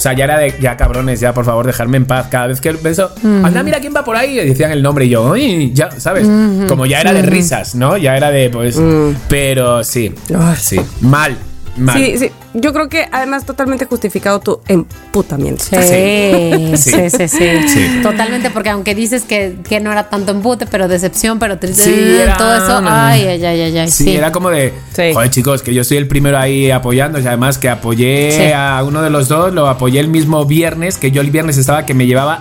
O 0.00 0.02
sea, 0.02 0.14
ya 0.14 0.24
era 0.24 0.38
de, 0.38 0.54
ya 0.58 0.78
cabrones, 0.78 1.20
ya 1.20 1.34
por 1.34 1.44
favor, 1.44 1.66
dejarme 1.66 1.98
en 1.98 2.06
paz. 2.06 2.28
Cada 2.30 2.46
vez 2.46 2.58
que 2.58 2.72
beso, 2.72 3.10
anda, 3.22 3.62
mira 3.62 3.80
quién 3.80 3.94
va 3.94 4.02
por 4.02 4.16
ahí, 4.16 4.40
y 4.40 4.46
decían 4.48 4.70
el 4.70 4.82
nombre 4.82 5.04
y 5.04 5.10
yo, 5.10 5.30
"Uy", 5.30 5.72
ya, 5.74 5.90
¿sabes? 6.00 6.26
Como 6.66 6.86
ya 6.86 7.02
era 7.02 7.12
de 7.12 7.20
risas, 7.20 7.74
¿no? 7.74 7.98
Ya 7.98 8.16
era 8.16 8.30
de, 8.30 8.48
pues, 8.48 8.80
pero 9.28 9.84
sí, 9.84 10.14
Ay. 10.34 10.56
sí, 10.58 10.80
mal, 11.02 11.36
mal. 11.76 11.96
Sí, 11.96 12.18
sí. 12.18 12.30
Yo 12.54 12.72
creo 12.72 12.88
que 12.88 13.06
además 13.12 13.46
totalmente 13.46 13.84
justificado 13.86 14.40
tu 14.40 14.60
emputamiento. 14.68 15.64
Sí, 15.64 15.76
Sí. 15.80 16.76
sí, 16.76 17.10
sí, 17.10 17.28
sí, 17.28 17.68
Sí. 17.68 18.00
Totalmente, 18.02 18.50
porque 18.50 18.70
aunque 18.70 18.94
dices 18.94 19.22
que, 19.22 19.56
que 19.68 19.80
no 19.80 19.92
era 19.92 20.08
tanto 20.08 20.32
empute, 20.32 20.66
pero 20.66 20.88
decepción, 20.88 21.38
pero 21.38 21.58
triste, 21.58 21.84
Sí, 21.84 22.16
era- 22.22 22.36
todo 22.36 22.54
eso, 22.54 22.80
ay, 22.84 23.22
ay, 23.26 23.44
ay, 23.44 23.60
ay, 23.60 23.78
ay, 23.78 23.90
Sí, 23.90 24.04
sí. 24.04 24.16
era 24.16 24.32
como 24.32 24.50
de, 24.50 24.72
Sí. 24.92 25.12
joder 25.14 25.30
chicos, 25.30 25.62
que 25.62 25.72
yo 25.74 25.84
soy 25.84 25.96
el 25.98 26.08
primero 26.08 26.38
ahí 26.38 26.70
apoyando 26.70 27.18
y 27.20 27.26
además 27.26 27.58
que 27.58 27.68
apoyé 27.68 28.32
Sí. 28.32 28.52
a 28.54 28.82
uno 28.84 29.02
de 29.02 29.10
los 29.10 29.28
dos, 29.28 29.52
lo 29.52 29.68
apoyé 29.68 30.00
el 30.00 30.08
mismo 30.08 30.44
viernes, 30.46 30.96
que 30.98 31.10
yo 31.10 31.20
el 31.20 31.30
viernes 31.30 31.56
estaba 31.56 31.86
que 31.86 31.94
me 31.94 32.06
llevaba, 32.06 32.40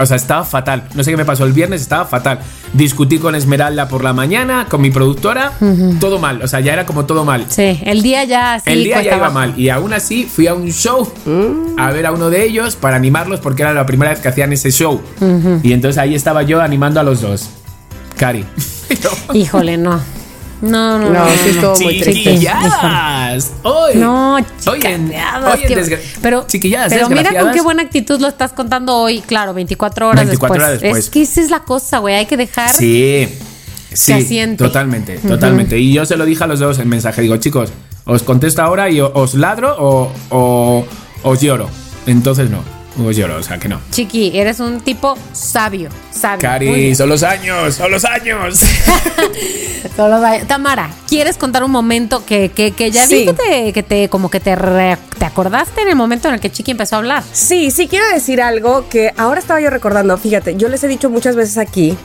o 0.00 0.06
sea, 0.06 0.16
estaba 0.16 0.44
fatal, 0.44 0.84
no 0.94 1.04
sé 1.04 1.10
qué 1.10 1.16
me 1.16 1.24
pasó, 1.24 1.44
el 1.44 1.52
viernes 1.52 1.82
estaba 1.82 2.04
fatal. 2.06 2.40
Discutí 2.72 3.18
con 3.18 3.34
Esmeralda 3.34 3.88
por 3.88 4.02
la 4.04 4.12
mañana, 4.12 4.66
con 4.68 4.80
mi 4.80 4.90
productora, 4.90 5.52
todo 6.00 6.18
mal, 6.18 6.42
o 6.42 6.48
sea, 6.48 6.60
ya 6.60 6.72
era 6.72 6.86
como 6.86 7.04
todo 7.04 7.24
mal. 7.24 7.44
Sí, 7.48 7.80
el 7.84 8.02
día 8.02 8.24
ya 8.24 8.54
así 8.54 8.70
el 8.70 8.84
día 8.84 8.96
ya 9.02 9.16
iba 9.16 9.16
abajo. 9.26 9.34
mal 9.34 9.54
y 9.58 9.68
aún 9.68 9.92
así 9.92 10.24
fui 10.24 10.46
a 10.46 10.54
un 10.54 10.70
show 10.70 11.10
Mm. 11.26 11.78
a 11.78 11.90
ver 11.90 12.06
a 12.06 12.12
uno 12.12 12.30
de 12.30 12.44
ellos 12.44 12.76
para 12.76 12.96
animarlos 12.96 13.40
porque 13.40 13.62
era 13.62 13.72
la 13.74 13.86
primera 13.86 14.10
vez 14.12 14.20
que 14.20 14.28
hacían 14.28 14.52
ese 14.52 14.70
show. 14.70 15.00
Y 15.62 15.72
entonces 15.72 15.98
ahí 15.98 16.14
estaba 16.14 16.42
yo 16.42 16.60
animando 16.60 17.00
a 17.00 17.02
los 17.02 17.20
dos. 17.20 17.50
Cari. 18.16 18.44
Híjole, 19.32 19.76
no. 19.76 20.00
No, 20.60 20.98
no, 20.98 21.10
No, 21.10 21.24
no. 21.24 21.30
sí 21.42 21.48
estuvo 21.50 21.74
muy 21.80 22.00
triste. 22.00 22.12
Chiquilladas. 22.34 23.52
Hoy. 23.62 23.94
No, 23.94 24.34
Hoy 24.34 24.40
en- 24.42 24.46
chicaneadas, 24.74 25.58
hoy 25.58 25.72
en 25.72 25.98
pero, 26.20 26.44
chiquilladas 26.46 26.92
pero 26.92 27.08
mira 27.08 27.40
con 27.40 27.52
qué 27.52 27.60
buena 27.62 27.82
actitud 27.82 28.20
lo 28.20 28.28
estás 28.28 28.52
contando 28.52 28.94
hoy, 28.96 29.20
claro, 29.22 29.54
24 29.54 30.08
horas 30.08 30.26
24 30.26 30.54
después. 30.54 30.68
horas 30.68 30.80
después. 30.82 31.04
Es 31.04 31.10
que 31.10 31.22
esa 31.22 31.40
es 31.40 31.50
la 31.50 31.60
cosa, 31.60 31.98
güey, 31.98 32.14
hay 32.16 32.26
que 32.26 32.36
dejar 32.36 32.74
Sí. 32.74 33.28
Sí, 33.92 34.54
totalmente, 34.56 35.18
totalmente. 35.18 35.78
Y 35.78 35.92
yo 35.94 36.06
se 36.06 36.16
lo 36.16 36.24
dije 36.24 36.44
a 36.44 36.46
los 36.46 36.60
dos 36.60 36.78
en 36.78 36.88
mensaje. 36.88 37.22
Digo, 37.22 37.36
chicos, 37.38 37.70
os 38.04 38.22
contesto 38.22 38.62
ahora 38.62 38.88
y 38.88 39.00
os 39.00 39.34
ladro 39.34 39.74
o, 39.78 40.12
o 40.30 40.84
os 41.24 41.40
lloro. 41.40 41.68
Entonces 42.06 42.50
no, 42.50 42.62
o 43.06 43.42
sea 43.42 43.58
que 43.58 43.68
no. 43.68 43.80
Chiqui, 43.90 44.32
eres 44.38 44.60
un 44.60 44.80
tipo 44.80 45.16
sabio, 45.32 45.88
sabio. 46.10 46.40
Cari, 46.40 46.94
son 46.94 47.08
los 47.08 47.22
años, 47.22 47.74
son 47.74 47.90
los 47.90 48.04
años. 48.04 48.60
Solo 49.96 50.20
da- 50.20 50.40
Tamara, 50.46 50.90
¿quieres 51.08 51.36
contar 51.36 51.64
un 51.64 51.70
momento 51.70 52.24
que, 52.24 52.50
que, 52.50 52.72
que 52.72 52.90
ya 52.90 53.06
vi 53.06 53.20
Sí. 53.20 53.26
que 53.26 53.32
te, 53.32 53.72
que 53.72 53.82
te 53.82 54.08
como 54.08 54.30
que 54.30 54.40
te, 54.40 54.54
re- 54.56 54.98
te 55.18 55.24
acordaste 55.24 55.82
en 55.82 55.88
el 55.88 55.96
momento 55.96 56.28
en 56.28 56.34
el 56.34 56.40
que 56.40 56.50
Chiqui 56.50 56.70
empezó 56.72 56.96
a 56.96 56.98
hablar? 56.98 57.22
Sí, 57.32 57.70
sí 57.70 57.88
quiero 57.88 58.06
decir 58.12 58.40
algo 58.40 58.88
que 58.88 59.12
ahora 59.16 59.40
estaba 59.40 59.60
yo 59.60 59.70
recordando. 59.70 60.16
Fíjate, 60.16 60.56
yo 60.56 60.68
les 60.68 60.82
he 60.84 60.88
dicho 60.88 61.10
muchas 61.10 61.36
veces 61.36 61.58
aquí 61.58 61.96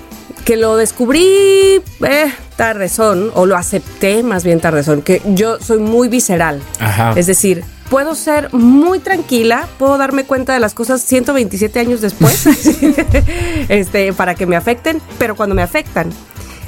que 0.43 0.57
lo 0.57 0.77
descubrí 0.77 1.81
eh, 2.05 2.33
tardezón, 2.55 3.31
o 3.33 3.45
lo 3.45 3.55
acepté 3.57 4.21
más 4.23 4.43
bien 4.43 4.59
tardezón, 4.59 5.01
que 5.01 5.21
yo 5.33 5.59
soy 5.59 5.79
muy 5.79 6.07
visceral. 6.07 6.61
Ajá. 6.79 7.13
Es 7.15 7.27
decir, 7.27 7.63
puedo 7.89 8.15
ser 8.15 8.53
muy 8.53 8.99
tranquila, 8.99 9.67
puedo 9.77 9.97
darme 9.97 10.25
cuenta 10.25 10.53
de 10.53 10.59
las 10.59 10.73
cosas 10.73 11.01
127 11.01 11.79
años 11.79 12.01
después, 12.01 12.45
este, 13.69 14.13
para 14.13 14.35
que 14.35 14.45
me 14.45 14.55
afecten, 14.55 15.01
pero 15.17 15.35
cuando 15.35 15.55
me 15.55 15.61
afectan, 15.61 16.11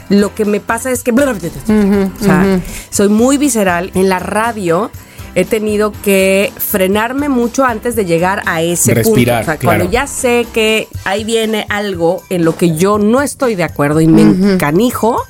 lo 0.09 0.33
que 0.33 0.45
me 0.45 0.59
pasa 0.59 0.91
es 0.91 1.03
que... 1.03 1.11
o 1.11 2.23
sea, 2.23 2.61
soy 2.89 3.09
muy 3.09 3.37
visceral. 3.37 3.91
En 3.93 4.09
la 4.09 4.19
radio 4.19 4.89
he 5.35 5.45
tenido 5.45 5.91
que 5.91 6.51
frenarme 6.57 7.29
mucho 7.29 7.65
antes 7.65 7.95
de 7.95 8.05
llegar 8.05 8.41
a 8.45 8.61
ese 8.61 8.93
Respirar, 8.93 9.39
punto. 9.39 9.41
O 9.41 9.45
sea, 9.45 9.59
claro. 9.59 9.77
cuando 9.77 9.91
ya 9.91 10.07
sé 10.07 10.47
que 10.53 10.87
ahí 11.03 11.23
viene 11.23 11.65
algo 11.69 12.23
en 12.29 12.45
lo 12.45 12.55
que 12.55 12.75
yo 12.75 12.97
no 12.97 13.21
estoy 13.21 13.55
de 13.55 13.63
acuerdo 13.63 14.01
y 14.01 14.07
me 14.07 14.21
encanijo, 14.21 15.21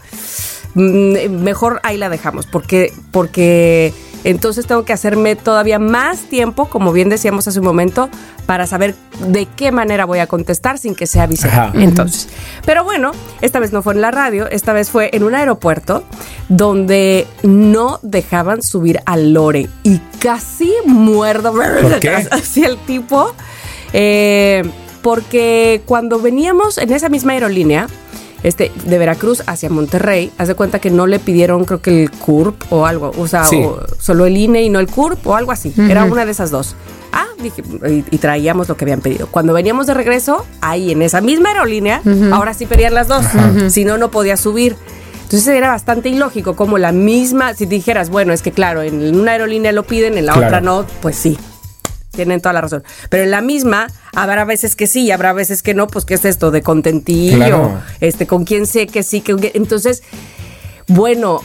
mm, 0.76 1.30
mejor 1.41 1.82
ahí 1.84 1.97
la 1.97 2.10
dejamos, 2.10 2.45
porque, 2.45 2.93
porque 3.12 3.93
entonces 4.28 4.68
tengo 4.68 4.84
que 4.84 4.92
hacerme 4.92 5.38
todavía 5.38 5.80
más 5.80 6.24
tiempo, 6.24 6.66
como 6.66 6.92
bien 6.92 7.08
decíamos 7.08 7.48
hace 7.48 7.60
un 7.60 7.66
momento, 7.66 8.10
para 8.46 8.68
saber 8.68 8.94
de 9.26 9.48
qué 9.56 9.72
manera 9.72 10.04
voy 10.04 10.20
a 10.20 10.28
contestar 10.28 10.78
sin 10.78 10.96
que 10.96 11.08
sea. 11.08 11.30
Ajá. 11.46 11.72
Entonces, 11.74 12.28
pero 12.66 12.84
bueno, 12.84 13.13
esta 13.40 13.60
vez 13.60 13.72
no 13.72 13.82
fue 13.82 13.94
en 13.94 14.02
la 14.02 14.12
radio, 14.12 14.50
esta 14.50 14.74
vez 14.74 14.90
fue 14.90 15.10
en 15.13 15.24
un 15.24 15.34
aeropuerto 15.34 16.04
donde 16.50 17.26
no 17.44 18.00
dejaban 18.02 18.62
subir 18.62 19.00
al 19.06 19.32
Lore 19.32 19.70
y 19.84 20.00
casi 20.20 20.74
muerdo 20.86 21.54
hacia 22.32 22.68
el 22.68 22.78
tipo. 22.80 23.34
eh, 23.94 24.63
porque 25.02 25.84
cuando 25.86 26.20
veníamos 26.20 26.78
en 26.78 26.92
esa 26.92 27.08
misma 27.08 27.32
aerolínea, 27.32 27.88
este, 28.43 28.71
de 28.86 28.97
Veracruz 28.97 29.43
hacia 29.47 29.69
Monterrey, 29.69 30.32
haz 30.38 30.47
de 30.47 30.56
cuenta 30.56 30.80
que 30.80 30.89
no 30.91 31.08
le 31.08 31.19
pidieron, 31.19 31.65
creo 31.65 31.82
que 31.82 32.04
el 32.04 32.12
CURP 32.12 32.71
o 32.71 32.86
algo, 32.86 33.12
o 33.17 33.28
sea, 33.28 33.43
Sí. 33.45 33.58
o 33.63 33.80
solo 34.00 34.26
el 34.26 34.38
INE 34.38 34.63
y 34.63 34.69
no 34.69 34.80
el 34.80 34.88
CURP 34.88 35.26
o 35.28 35.36
algo 35.36 35.52
así. 35.52 35.73
Era 35.89 36.04
una 36.06 36.26
de 36.26 36.32
esas 36.32 36.52
dos. 36.52 36.76
Ah, 37.12 37.26
dije, 37.41 37.63
y, 37.89 38.04
y 38.12 38.17
traíamos 38.19 38.67
lo 38.69 38.78
que 38.78 38.86
habían 38.86 39.02
pedido. 39.02 39.28
Cuando 39.28 39.54
veníamos 39.54 39.88
de 39.88 39.93
regreso, 39.93 40.45
ahí 40.62 40.91
en 40.91 41.02
esa 41.02 41.21
misma 41.21 41.50
aerolínea, 41.50 42.02
ahora 42.32 42.54
sí 42.54 42.65
pedían 42.65 42.93
las 42.93 43.08
dos. 43.08 43.26
Si 43.69 43.86
no, 43.86 43.97
no 43.97 44.12
podía 44.12 44.38
subir. 44.38 44.76
Entonces 45.23 45.47
era 45.50 45.69
bastante 45.69 46.08
ilógico 46.10 46.56
como 46.56 46.78
la 46.78 46.91
misma, 46.93 47.54
si 47.54 47.65
dijeras, 47.65 48.10
bueno, 48.10 48.32
es 48.32 48.41
que 48.41 48.52
claro, 48.54 48.82
en 48.82 49.19
una 49.19 49.32
aerolínea 49.34 49.73
lo 49.73 49.84
piden, 49.84 50.17
en 50.17 50.26
la 50.26 50.32
Claro. 50.34 50.47
otra 50.47 50.62
no, 50.62 50.86
pues 51.02 51.17
sí. 51.17 51.38
Tienen 52.18 52.42
toda 52.42 52.54
la 52.54 52.62
razón. 52.62 52.84
Pero 53.10 53.24
en 53.24 53.32
la 53.32 53.42
misma, 53.42 53.88
habrá 54.16 54.44
veces 54.44 54.76
que 54.76 54.88
sí 54.88 55.04
y 55.04 55.12
habrá 55.12 55.34
veces 55.34 55.62
que 55.62 55.76
no, 55.76 55.86
pues 55.86 56.04
¿qué 56.04 56.16
es 56.16 56.26
esto? 56.26 56.50
De 56.50 56.64
contentillo. 56.64 57.38
Claro. 57.38 57.80
Este, 58.00 58.26
con 58.26 58.44
quién 58.44 58.66
sé 58.66 58.88
que 58.88 59.04
sí, 59.04 59.22
que 59.22 59.52
entonces, 59.54 60.02
bueno, 60.88 61.42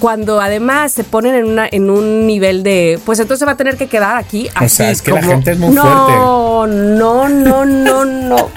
cuando 0.00 0.40
además 0.40 0.92
se 0.92 1.04
ponen 1.04 1.34
en, 1.34 1.44
una, 1.44 1.68
en 1.70 1.90
un 1.90 2.26
nivel 2.26 2.62
de, 2.62 2.98
pues 3.04 3.20
entonces 3.20 3.46
va 3.46 3.52
a 3.52 3.56
tener 3.58 3.76
que 3.76 3.88
quedar 3.88 4.16
aquí. 4.16 4.48
O 4.48 4.52
sea, 4.52 4.62
así 4.62 4.82
es 4.84 5.02
que 5.02 5.12
la 5.12 5.22
gente 5.22 5.50
es 5.52 5.58
muy 5.58 5.74
no, 5.74 5.82
fuerte. 5.82 6.12
No, 6.14 6.66
no, 6.66 7.28
no, 7.28 7.64
no, 7.66 8.04
no. 8.06 8.48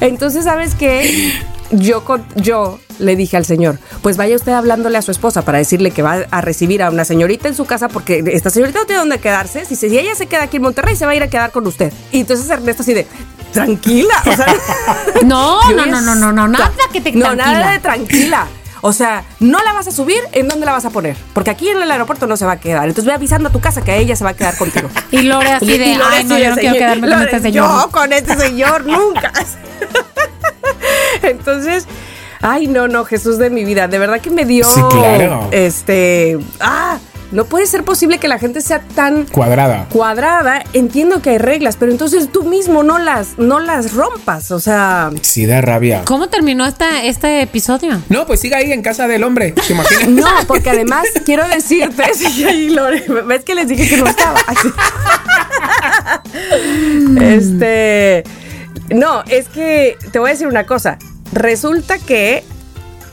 Entonces, 0.00 0.44
¿sabes 0.44 0.76
qué? 0.76 1.32
Yo, 1.78 2.04
con- 2.04 2.24
yo 2.36 2.78
le 2.98 3.16
dije 3.16 3.36
al 3.36 3.44
señor, 3.44 3.78
pues 4.02 4.16
vaya 4.16 4.36
usted 4.36 4.52
hablándole 4.52 4.98
a 4.98 5.02
su 5.02 5.10
esposa 5.10 5.42
para 5.42 5.58
decirle 5.58 5.90
que 5.90 6.02
va 6.02 6.24
a 6.30 6.40
recibir 6.40 6.82
a 6.82 6.90
una 6.90 7.04
señorita 7.04 7.48
en 7.48 7.54
su 7.56 7.64
casa 7.64 7.88
porque 7.88 8.22
esta 8.32 8.50
señorita 8.50 8.78
no 8.80 8.86
tiene 8.86 9.00
dónde 9.00 9.18
quedarse. 9.18 9.64
Si, 9.64 9.74
si 9.76 9.86
ella 9.98 10.14
se 10.14 10.26
queda 10.26 10.44
aquí 10.44 10.56
en 10.58 10.62
Monterrey, 10.62 10.94
se 10.96 11.04
va 11.06 11.12
a 11.12 11.14
ir 11.16 11.22
a 11.22 11.28
quedar 11.28 11.50
con 11.50 11.66
usted. 11.66 11.92
Y 12.12 12.20
entonces 12.20 12.48
Ernesto 12.48 12.82
así 12.82 12.94
de, 12.94 13.06
tranquila. 13.52 14.14
O 14.26 14.36
sea, 14.36 14.46
No, 15.24 15.70
no, 15.72 15.86
no, 15.86 16.00
no, 16.00 16.14
no, 16.14 16.32
no, 16.32 16.48
nada 16.48 16.70
que 16.92 17.00
te 17.00 17.12
No, 17.12 17.24
tranquila. 17.34 17.46
nada 17.52 17.72
de 17.72 17.78
tranquila. 17.80 18.46
O 18.86 18.92
sea, 18.92 19.24
no 19.40 19.62
la 19.64 19.72
vas 19.72 19.88
a 19.88 19.90
subir, 19.92 20.20
¿en 20.32 20.46
dónde 20.46 20.66
la 20.66 20.72
vas 20.72 20.84
a 20.84 20.90
poner? 20.90 21.16
Porque 21.32 21.48
aquí 21.50 21.70
en 21.70 21.80
el 21.82 21.90
aeropuerto 21.90 22.26
no 22.26 22.36
se 22.36 22.44
va 22.44 22.52
a 22.52 22.60
quedar. 22.60 22.84
Entonces 22.86 23.06
ve 23.06 23.12
avisando 23.14 23.48
a 23.48 23.52
tu 23.52 23.58
casa 23.58 23.82
que 23.82 23.96
ella 23.96 24.14
se 24.14 24.24
va 24.24 24.30
a 24.30 24.34
quedar 24.34 24.56
contigo. 24.58 24.90
Y 25.10 25.22
Lore 25.22 25.52
así 25.52 25.78
de, 25.78 25.86
Y 25.86 25.94
Lore 25.94 26.16
ay, 26.16 26.24
no, 26.24 26.38
yo 26.38 26.50
no 26.50 26.54
quiero 26.56 26.74
"Señor, 26.74 26.76
quedarme 26.76 27.08
con 27.08 27.22
este 27.22 27.40
señor. 27.40 27.66
Yo 27.82 27.90
con 27.90 28.12
este 28.12 28.36
señor 28.36 28.84
nunca. 28.86 29.32
Entonces, 31.30 31.86
ay, 32.40 32.66
no, 32.66 32.88
no, 32.88 33.04
Jesús 33.04 33.38
de 33.38 33.50
mi 33.50 33.64
vida. 33.64 33.88
De 33.88 33.98
verdad 33.98 34.20
que 34.20 34.30
me 34.30 34.44
dio. 34.44 34.64
Sí, 34.64 34.80
claro. 34.90 35.48
Este. 35.50 36.38
Ah, 36.60 36.98
no 37.32 37.46
puede 37.46 37.66
ser 37.66 37.82
posible 37.82 38.18
que 38.18 38.28
la 38.28 38.38
gente 38.38 38.60
sea 38.60 38.80
tan 38.94 39.24
Cuadrada. 39.26 39.88
cuadrada. 39.90 40.62
Entiendo 40.72 41.20
que 41.20 41.30
hay 41.30 41.38
reglas, 41.38 41.76
pero 41.76 41.90
entonces 41.90 42.30
tú 42.30 42.44
mismo 42.44 42.84
no 42.84 42.98
las, 43.00 43.38
no 43.38 43.58
las 43.58 43.92
rompas. 43.94 44.52
O 44.52 44.60
sea. 44.60 45.10
Sí, 45.22 45.44
da 45.44 45.60
rabia. 45.60 46.02
¿Cómo 46.04 46.28
terminó 46.28 46.64
esta, 46.64 47.02
este 47.04 47.42
episodio? 47.42 48.00
No, 48.08 48.24
pues 48.26 48.38
siga 48.40 48.58
ahí 48.58 48.70
en 48.70 48.82
casa 48.82 49.08
del 49.08 49.24
hombre. 49.24 49.50
¿Te 49.52 49.72
imaginas? 49.72 50.08
No, 50.24 50.28
porque 50.46 50.70
además 50.70 51.06
quiero 51.24 51.44
decirte, 51.48 52.04
sí, 52.14 52.44
ahí, 52.44 52.68
Lore, 52.70 53.02
ves 53.26 53.42
que 53.42 53.54
les 53.56 53.66
dije 53.66 53.88
que 53.88 53.96
no 53.96 54.06
estaba. 54.06 54.38
Este, 57.20 58.22
no, 58.90 59.22
es 59.24 59.48
que 59.48 59.96
te 60.12 60.18
voy 60.18 60.30
a 60.30 60.32
decir 60.32 60.46
una 60.46 60.66
cosa. 60.66 60.98
Resulta 61.34 61.98
que 61.98 62.44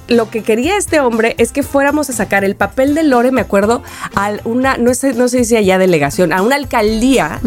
lo 0.08 0.30
que 0.30 0.44
quería 0.44 0.78
este 0.78 1.00
hombre 1.00 1.36
es 1.38 1.52
que 1.52 1.64
fuéramos 1.64 2.10
a 2.10 2.14
sacar 2.14 2.44
el 2.44 2.56
papel 2.56 2.94
de 2.96 3.04
Lore, 3.04 3.32
me 3.32 3.42
acuerdo, 3.42 3.82
a 4.14 4.32
una, 4.44 4.78
no 4.78 4.94
sé, 4.94 5.14
no 5.14 5.28
sé 5.28 5.46
si 5.46 5.56
allá 5.56 5.78
delegación, 5.78 6.34
a 6.34 6.42
una 6.42 6.56
alcaldía 6.56 7.40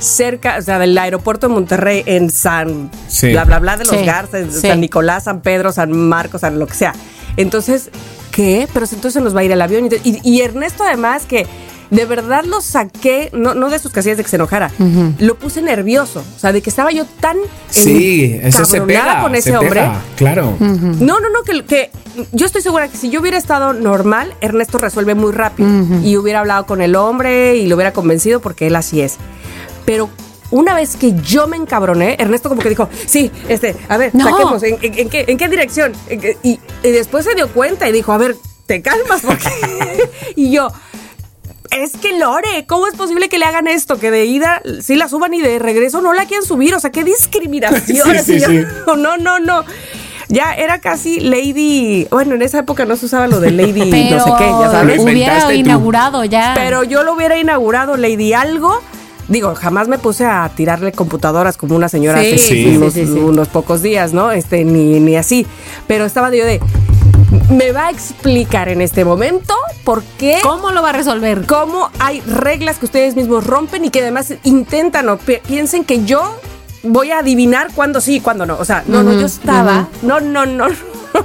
cerca, 0.00 0.56
o 0.58 0.62
sea, 0.62 0.78
del 0.78 0.96
aeropuerto 0.98 1.48
de 1.48 1.54
Monterrey 1.54 2.02
en 2.06 2.30
San, 2.30 2.90
Sí. 3.08 3.30
bla, 3.30 3.44
bla, 3.44 3.58
bla, 3.58 3.76
de 3.76 3.84
los 3.84 3.96
Sí, 3.96 4.04
Garzas, 4.04 4.40
en 4.40 4.52
sí. 4.52 4.68
San 4.68 4.80
Nicolás, 4.80 5.24
San 5.24 5.40
Pedro, 5.42 5.70
San 5.70 5.92
Marcos, 5.92 6.40
San 6.40 6.58
lo 6.58 6.66
que 6.66 6.74
sea. 6.74 6.94
Entonces, 7.36 7.90
¿qué? 8.30 8.66
Pero 8.72 8.86
si 8.86 8.94
entonces 8.96 9.22
nos 9.22 9.36
va 9.36 9.40
a 9.40 9.44
ir 9.44 9.52
el 9.52 9.60
avión. 9.62 9.88
Y 10.02 10.40
Ernesto 10.40 10.84
además 10.84 11.26
que 11.26 11.46
de 11.92 12.06
verdad 12.06 12.44
lo 12.44 12.60
saqué, 12.62 13.28
no, 13.34 13.54
no 13.54 13.68
de 13.68 13.78
sus 13.78 13.92
casillas 13.92 14.16
de 14.16 14.24
que 14.24 14.30
se 14.30 14.36
enojara, 14.36 14.70
lo 15.18 15.34
puse 15.36 15.60
nervioso. 15.60 16.24
O 16.36 16.38
sea, 16.38 16.50
de 16.52 16.62
que 16.62 16.70
estaba 16.70 16.90
yo 16.90 17.04
tan 17.20 17.36
Sí, 17.70 18.38
eso 18.42 18.64
se 18.64 18.80
pega. 18.80 19.20
con 19.22 19.34
ese 19.34 19.50
se 19.50 19.56
hombre. 19.58 19.80
pega, 19.80 20.00
Claro. 20.16 20.56
No, 20.58 21.20
no, 21.20 21.28
no, 21.30 21.42
que, 21.44 21.64
que 21.64 21.90
yo 22.32 22.46
estoy 22.46 22.62
segura 22.62 22.88
que 22.88 22.96
si 22.96 23.10
yo 23.10 23.20
hubiera 23.20 23.36
estado 23.36 23.74
normal, 23.74 24.34
Ernesto 24.40 24.78
resuelve 24.78 25.14
muy 25.14 25.32
rápido 25.32 25.68
y 26.02 26.16
hubiera 26.16 26.40
hablado 26.40 26.64
con 26.66 26.80
el 26.80 26.96
hombre 26.96 27.56
y 27.56 27.66
lo 27.66 27.76
hubiera 27.76 27.92
convencido 27.92 28.40
porque 28.40 28.66
él 28.68 28.76
así 28.76 29.02
es. 29.02 29.16
Pero 29.84 30.08
una 30.50 30.74
vez 30.74 30.96
que 30.96 31.12
yo 31.22 31.46
me 31.46 31.56
encabroné, 31.58 32.16
Ernesto 32.18 32.48
como 32.48 32.62
que 32.62 32.68
dijo, 32.70 32.88
sí, 33.06 33.30
este, 33.48 33.76
a 33.90 33.96
ver, 33.98 34.14
No. 34.14 34.30
saquemos, 34.30 34.62
¿en, 34.62 34.78
en- 34.80 34.98
en 34.98 35.08
qué, 35.10 35.24
en 35.28 35.36
qué 35.36 35.48
dirección? 35.48 35.92
¿En 36.08 36.20
qué?". 36.20 36.36
Y, 36.42 36.58
y 36.82 36.90
después 36.90 37.24
se 37.26 37.34
dio 37.34 37.48
cuenta 37.52 37.86
y 37.88 37.92
dijo, 37.92 38.12
a 38.12 38.18
ver, 38.18 38.36
te 38.66 38.80
calmas 38.80 39.20
porque... 39.20 39.48
y 40.36 40.50
yo... 40.52 40.68
Es 41.76 41.92
que 41.92 42.18
Lore, 42.18 42.66
¿cómo 42.66 42.86
es 42.86 42.94
posible 42.94 43.28
que 43.28 43.38
le 43.38 43.44
hagan 43.46 43.66
esto? 43.66 43.98
Que 43.98 44.10
de 44.10 44.26
ida 44.26 44.60
sí 44.82 44.94
la 44.94 45.08
suban 45.08 45.32
y 45.34 45.40
de 45.40 45.58
regreso 45.58 46.00
no 46.02 46.12
la 46.12 46.26
quieran 46.26 46.44
subir. 46.46 46.74
O 46.74 46.80
sea, 46.80 46.90
qué 46.90 47.04
discriminación. 47.04 47.82
Sí, 48.12 48.16
Así 48.18 48.34
sí, 48.34 48.40
yo, 48.40 48.48
sí. 48.48 48.64
No, 48.98 49.16
no, 49.16 49.38
no. 49.38 49.64
Ya 50.28 50.54
era 50.54 50.80
casi 50.80 51.20
Lady. 51.20 52.06
Bueno, 52.10 52.34
en 52.34 52.42
esa 52.42 52.58
época 52.60 52.84
no 52.84 52.96
se 52.96 53.06
usaba 53.06 53.26
lo 53.26 53.40
de 53.40 53.50
Lady 53.50 53.72
Pero 53.90 54.16
no 54.16 54.24
sé 54.24 54.30
qué, 54.38 54.44
ya 54.44 54.50
Lo 54.66 54.70
sabes. 54.70 54.98
hubiera 55.00 55.12
inventaste 55.12 55.54
tú. 55.54 55.60
inaugurado 55.60 56.24
ya. 56.24 56.52
Pero 56.54 56.84
yo 56.84 57.02
lo 57.02 57.14
hubiera 57.14 57.38
inaugurado 57.38 57.96
Lady 57.96 58.32
algo. 58.32 58.80
Digo, 59.28 59.54
jamás 59.54 59.88
me 59.88 59.98
puse 59.98 60.26
a 60.26 60.50
tirarle 60.54 60.92
computadoras 60.92 61.56
como 61.56 61.76
una 61.76 61.88
señora 61.88 62.20
Sí, 62.22 62.32
hace 62.34 62.38
sí, 62.38 62.76
unos, 62.76 62.92
sí, 62.92 63.06
sí, 63.06 63.12
sí. 63.14 63.18
unos 63.18 63.48
pocos 63.48 63.80
días, 63.80 64.12
¿no? 64.12 64.30
Este, 64.32 64.64
ni, 64.64 65.00
ni 65.00 65.16
así. 65.16 65.46
Pero 65.86 66.04
estaba 66.04 66.30
yo 66.34 66.44
de. 66.44 66.60
Me 67.50 67.72
va 67.72 67.86
a 67.86 67.90
explicar 67.90 68.68
en 68.68 68.80
este 68.80 69.04
momento 69.04 69.54
por 69.84 70.02
qué 70.18 70.38
¿Cómo 70.42 70.70
lo 70.70 70.82
va 70.82 70.90
a 70.90 70.92
resolver? 70.92 71.46
cómo 71.46 71.90
hay 71.98 72.20
reglas 72.20 72.78
que 72.78 72.84
ustedes 72.86 73.16
mismos 73.16 73.46
rompen 73.46 73.84
y 73.84 73.90
que 73.90 74.00
además 74.00 74.34
intentan 74.44 75.08
o 75.08 75.16
pi- 75.18 75.38
piensen 75.46 75.84
que 75.84 76.04
yo 76.04 76.38
voy 76.82 77.10
a 77.10 77.18
adivinar 77.18 77.68
cuándo 77.74 78.00
sí 78.00 78.16
y 78.16 78.20
cuándo 78.20 78.44
no. 78.46 78.58
O 78.58 78.64
sea, 78.64 78.84
no, 78.86 79.02
no, 79.02 79.12
yo 79.12 79.26
estaba. 79.26 79.88
No, 80.02 80.20
no, 80.20 80.46
no. 80.46 80.66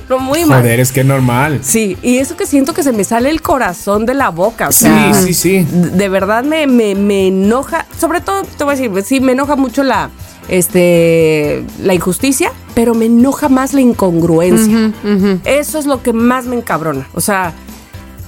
no, 0.10 0.20
muy 0.20 0.46
mal. 0.46 0.62
Joder, 0.62 0.80
es 0.80 0.92
que 0.92 1.00
es 1.02 1.06
normal. 1.06 1.60
Sí, 1.64 1.98
y 2.02 2.18
eso 2.18 2.36
que 2.38 2.46
siento 2.46 2.74
que 2.74 2.84
se 2.84 2.92
me 2.92 3.04
sale 3.04 3.30
el 3.30 3.42
corazón 3.42 4.06
de 4.06 4.14
la 4.14 4.30
boca. 4.30 4.68
O 4.70 4.72
Sí, 4.72 4.86
sea, 4.86 5.14
sí, 5.14 5.34
sí. 5.34 5.66
De 5.72 6.10
verdad 6.10 6.44
me, 6.44 6.68
me, 6.68 6.94
me 6.96 7.28
enoja. 7.28 7.86
Sobre 8.00 8.22
todo, 8.22 8.44
te 8.44 8.64
voy 8.64 8.76
a 8.76 8.78
decir, 8.78 9.04
sí, 9.04 9.20
me 9.20 9.32
enoja 9.32 9.56
mucho 9.56 9.84
la, 9.84 10.10
este, 10.50 11.64
la 11.82 11.94
injusticia, 11.94 12.52
pero 12.74 12.94
me 12.94 13.06
enoja 13.06 13.50
más 13.50 13.74
la 13.74 13.82
incongruencia. 13.82 14.92
Eso 15.46 15.80
es 15.80 15.86
lo 15.86 16.02
que 16.04 16.14
más 16.14 16.46
me 16.46 16.56
encabrona. 16.56 17.08
O 17.14 17.22
sea, 17.22 17.54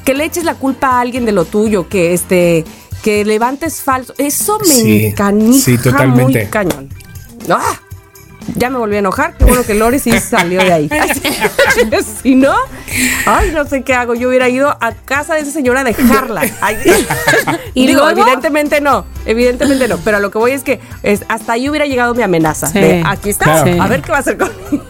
que 0.06 0.14
le 0.14 0.26
eches 0.26 0.44
la 0.44 0.56
culpa 0.56 0.88
a 0.90 1.00
alguien 1.02 1.26
de 1.26 1.32
lo 1.32 1.46
tuyo, 1.46 1.88
que 1.88 2.14
este, 2.14 2.66
que 3.04 3.24
levantes 3.26 3.82
falso. 3.82 4.14
Eso 4.18 4.58
me 4.60 4.66
Sí, 4.74 5.06
encanija 5.08 5.64
sí, 5.66 5.78
totalmente. 5.78 6.24
muy 6.42 6.46
cañón. 6.50 6.90
¡Ah! 7.50 7.80
Ya 8.56 8.70
me 8.70 8.78
volví 8.78 8.96
a 8.96 9.00
enojar. 9.00 9.36
Qué 9.38 9.46
bueno 9.46 9.64
que 9.64 9.74
Lori 9.74 10.00
sí 10.00 10.12
salió 10.20 10.60
de 10.64 10.74
ahí. 10.74 10.90
si 12.24 12.36
no, 12.36 12.56
ay, 13.26 13.52
no 13.54 13.66
sé 13.66 13.84
qué 13.84 13.94
hago. 13.94 14.14
Yo 14.16 14.30
hubiera 14.30 14.50
ido 14.50 14.70
a 14.80 14.92
casa 14.94 15.36
de 15.36 15.42
esa 15.42 15.52
señora 15.52 15.82
a 15.82 15.84
dejarla. 15.84 16.42
Ay, 16.62 16.78
¿Y 17.74 17.88
digo, 17.88 18.02
luego? 18.04 18.22
evidentemente 18.22 18.82
no, 18.82 19.06
evidentemente 19.26 19.88
no. 19.88 19.98
Pero 19.98 20.18
a 20.18 20.20
lo 20.20 20.32
que 20.32 20.38
voy 20.38 20.52
es 20.52 20.64
que 20.64 20.80
es- 21.04 21.24
hasta 21.30 21.54
ahí 21.54 21.70
hubiera 21.70 21.86
llegado 21.86 22.14
mi 22.14 22.24
amenaza. 22.24 22.68
Sí. 22.68 22.80
de, 22.80 23.04
aquí 23.06 23.30
está, 23.30 23.64
Claro. 23.64 23.84
a 23.84 23.88
ver 23.88 24.02
qué 24.02 24.12
va 24.12 24.18
a 24.18 24.22
hacer 24.22 24.38
conmigo. 24.38 24.84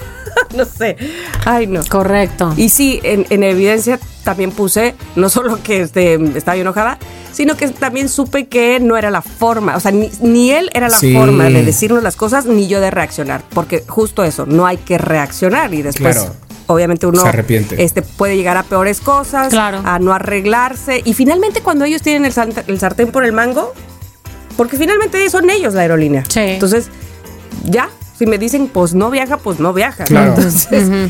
no 0.55 0.65
sé. 0.65 0.97
Ay, 1.45 1.67
no. 1.67 1.81
Correcto. 1.89 2.53
Y 2.57 2.69
sí, 2.69 2.99
en, 3.03 3.25
en 3.29 3.43
evidencia 3.43 3.99
también 4.29 4.51
puse, 4.51 4.93
no 5.15 5.27
solo 5.29 5.57
que 5.63 5.81
este, 5.81 6.13
estaba 6.37 6.55
yo 6.55 6.61
enojada, 6.61 6.99
sino 7.31 7.57
que 7.57 7.67
también 7.69 8.09
supe 8.09 8.47
que 8.47 8.79
no 8.79 8.95
era 8.95 9.09
la 9.09 9.23
forma, 9.23 9.75
o 9.75 9.79
sea, 9.79 9.91
ni, 9.91 10.11
ni 10.21 10.51
él 10.51 10.69
era 10.75 10.87
la 10.87 10.99
Sí. 10.99 11.13
forma 11.13 11.45
de 11.45 11.63
decirnos 11.63 12.03
las 12.03 12.15
cosas, 12.15 12.45
ni 12.45 12.67
yo 12.67 12.79
de 12.79 12.91
reaccionar, 12.91 13.41
porque 13.55 13.83
justo 13.87 14.23
eso, 14.23 14.45
no 14.45 14.67
hay 14.67 14.77
que 14.77 14.97
reaccionar 14.99 15.73
y 15.73 15.81
después... 15.81 16.15
Claro. 16.17 16.35
Obviamente 16.71 17.07
uno 17.07 17.23
Se 17.23 17.27
arrepiente. 17.29 17.83
Este, 17.83 18.03
puede 18.03 18.37
llegar 18.37 18.55
a 18.55 18.61
peores 18.61 19.01
cosas, 19.01 19.49
Claro. 19.49 19.81
a 19.83 19.97
no 19.97 20.13
arreglarse. 20.13 21.01
Y 21.03 21.15
finalmente 21.15 21.61
cuando 21.61 21.83
ellos 21.83 22.03
tienen 22.03 22.25
el, 22.25 22.33
el 22.67 22.79
sartén 22.79 23.11
por 23.11 23.25
el 23.25 23.31
mango, 23.33 23.73
porque 24.55 24.77
finalmente 24.77 25.27
son 25.31 25.49
ellos 25.49 25.73
la 25.73 25.81
aerolínea. 25.81 26.23
Sí. 26.27 26.41
Entonces, 26.41 26.89
ya, 27.63 27.89
si 28.19 28.27
me 28.27 28.37
dicen, 28.37 28.67
pues 28.71 28.93
no 28.93 29.09
viaja, 29.09 29.37
pues 29.37 29.59
no 29.59 29.73
viaja. 29.73 30.03
Claro. 30.03 30.35
Entonces, 30.35 31.09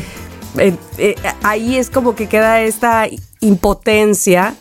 eh, 0.58 0.74
eh, 0.98 1.14
ahí 1.42 1.76
es 1.76 1.90
como 1.90 2.14
que 2.14 2.28
queda 2.28 2.60
esta 2.60 3.06
impotencia 3.40 4.54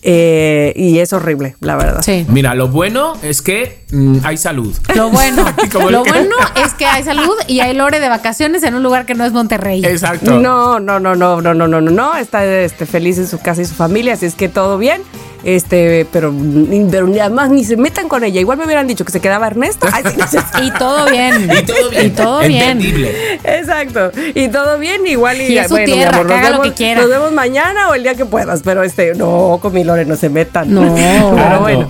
eh, 0.00 0.72
y 0.74 0.98
es 1.00 1.12
horrible, 1.12 1.54
la 1.60 1.76
verdad. 1.76 2.02
Sí. 2.02 2.24
Mira, 2.28 2.54
lo 2.54 2.68
bueno 2.68 3.12
es 3.22 3.42
que 3.42 3.84
mm, 3.92 4.18
hay 4.24 4.36
salud. 4.38 4.74
Lo 4.94 5.10
bueno, 5.10 5.44
lo 5.90 6.02
que- 6.02 6.10
bueno 6.10 6.36
es 6.64 6.72
que 6.74 6.86
hay 6.86 7.02
salud 7.04 7.34
y 7.46 7.60
hay 7.60 7.74
lore 7.74 8.00
de 8.00 8.08
vacaciones 8.08 8.62
en 8.62 8.74
un 8.74 8.82
lugar 8.82 9.04
que 9.06 9.14
no 9.14 9.24
es 9.24 9.32
Monterrey. 9.32 9.84
Exacto. 9.84 10.38
No, 10.40 10.80
no, 10.80 10.98
no, 10.98 11.14
no, 11.14 11.40
no, 11.42 11.54
no, 11.54 11.68
no, 11.68 11.80
no, 11.80 11.90
no. 11.90 12.16
Está 12.16 12.44
este, 12.46 12.86
feliz 12.86 13.18
en 13.18 13.28
su 13.28 13.38
casa 13.38 13.60
y 13.62 13.64
su 13.66 13.74
familia, 13.74 14.14
así 14.14 14.26
es 14.26 14.34
que 14.34 14.48
todo 14.48 14.78
bien. 14.78 15.02
Este, 15.44 16.06
pero, 16.12 16.30
ni- 16.32 16.84
pero 16.90 17.06
además 17.20 17.50
ni 17.50 17.64
se 17.64 17.76
metan 17.76 18.08
con 18.08 18.22
ella. 18.24 18.40
Igual 18.40 18.58
me 18.58 18.64
hubieran 18.64 18.86
dicho 18.86 19.04
que 19.04 19.12
se 19.12 19.20
quedaba 19.20 19.46
Ernesto. 19.48 19.86
Ay, 19.92 20.04
sí, 20.30 20.36
Y 20.62 20.70
todo 20.72 21.06
bien. 21.10 21.50
Y 21.50 21.62
todo 21.64 21.90
bien. 21.90 22.06
Y 22.06 22.10
todo 22.10 22.38
bien. 22.40 22.62
Entendible. 22.70 23.12
Exacto. 23.44 24.10
Y 24.34 24.48
todo 24.48 24.78
bien, 24.78 25.06
igual 25.06 25.40
y, 25.40 25.46
Y 25.52 25.58
es 25.58 25.66
su 25.68 25.74
bueno, 25.74 25.86
mi 25.86 25.92
tierra, 25.94 26.16
amor, 26.18 26.26
que 26.26 26.32
nos 26.34 26.38
haga 26.40 26.50
lo 26.50 26.58
vemos, 26.60 26.66
que 26.68 26.84
quiera. 26.84 27.00
nos 27.00 27.10
vemos 27.10 27.32
mañana 27.32 27.88
o 27.90 27.94
el 27.94 28.02
día 28.02 28.14
que 28.14 28.24
puedas. 28.24 28.62
Pero 28.62 28.82
este, 28.82 29.14
no, 29.14 29.58
con 29.60 29.72
mi 29.72 29.84
Lore 29.84 30.04
no 30.04 30.16
se 30.16 30.28
metan. 30.28 30.72
No. 30.72 30.94
Pero 31.34 31.60
bueno. 31.60 31.88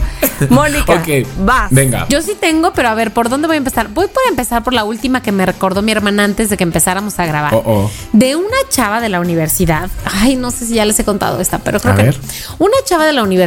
Mónica, 0.48 0.94
Ok, 0.94 1.26
vas. 1.44 1.70
Venga. 1.70 2.06
Yo 2.08 2.20
sí 2.20 2.32
tengo, 2.38 2.72
pero 2.72 2.88
a 2.88 2.94
ver, 2.94 3.12
¿por 3.12 3.28
dónde 3.28 3.46
voy 3.46 3.54
a 3.54 3.58
empezar? 3.58 3.86
Voy 3.88 4.06
por 4.08 4.22
empezar 4.28 4.64
por 4.64 4.72
la 4.72 4.82
última 4.82 5.22
que 5.22 5.30
me 5.30 5.46
recordó 5.46 5.82
mi 5.82 5.92
hermana 5.92 6.24
antes 6.24 6.50
de 6.50 6.56
que 6.56 6.64
empezáramos 6.64 7.16
a 7.20 7.26
grabar. 7.26 7.54
Oh, 7.54 7.62
oh. 7.64 7.90
De 8.12 8.34
una 8.34 8.56
chava 8.68 9.00
de 9.00 9.08
la 9.08 9.20
universidad. 9.20 9.88
Ay, 10.04 10.34
no 10.34 10.50
sé 10.50 10.66
si 10.66 10.74
ya 10.74 10.84
les 10.84 10.98
he 10.98 11.04
contado 11.04 11.40
esta, 11.40 11.58
pero 11.58 11.78
creo 11.78 11.94
A 11.94 11.96
que 11.96 12.02
ver. 12.02 12.16
no. 12.18 12.56
Una 12.66 12.74
chava 12.84 13.04
de 13.06 13.12
la 13.12 13.22
universidad 13.22 13.41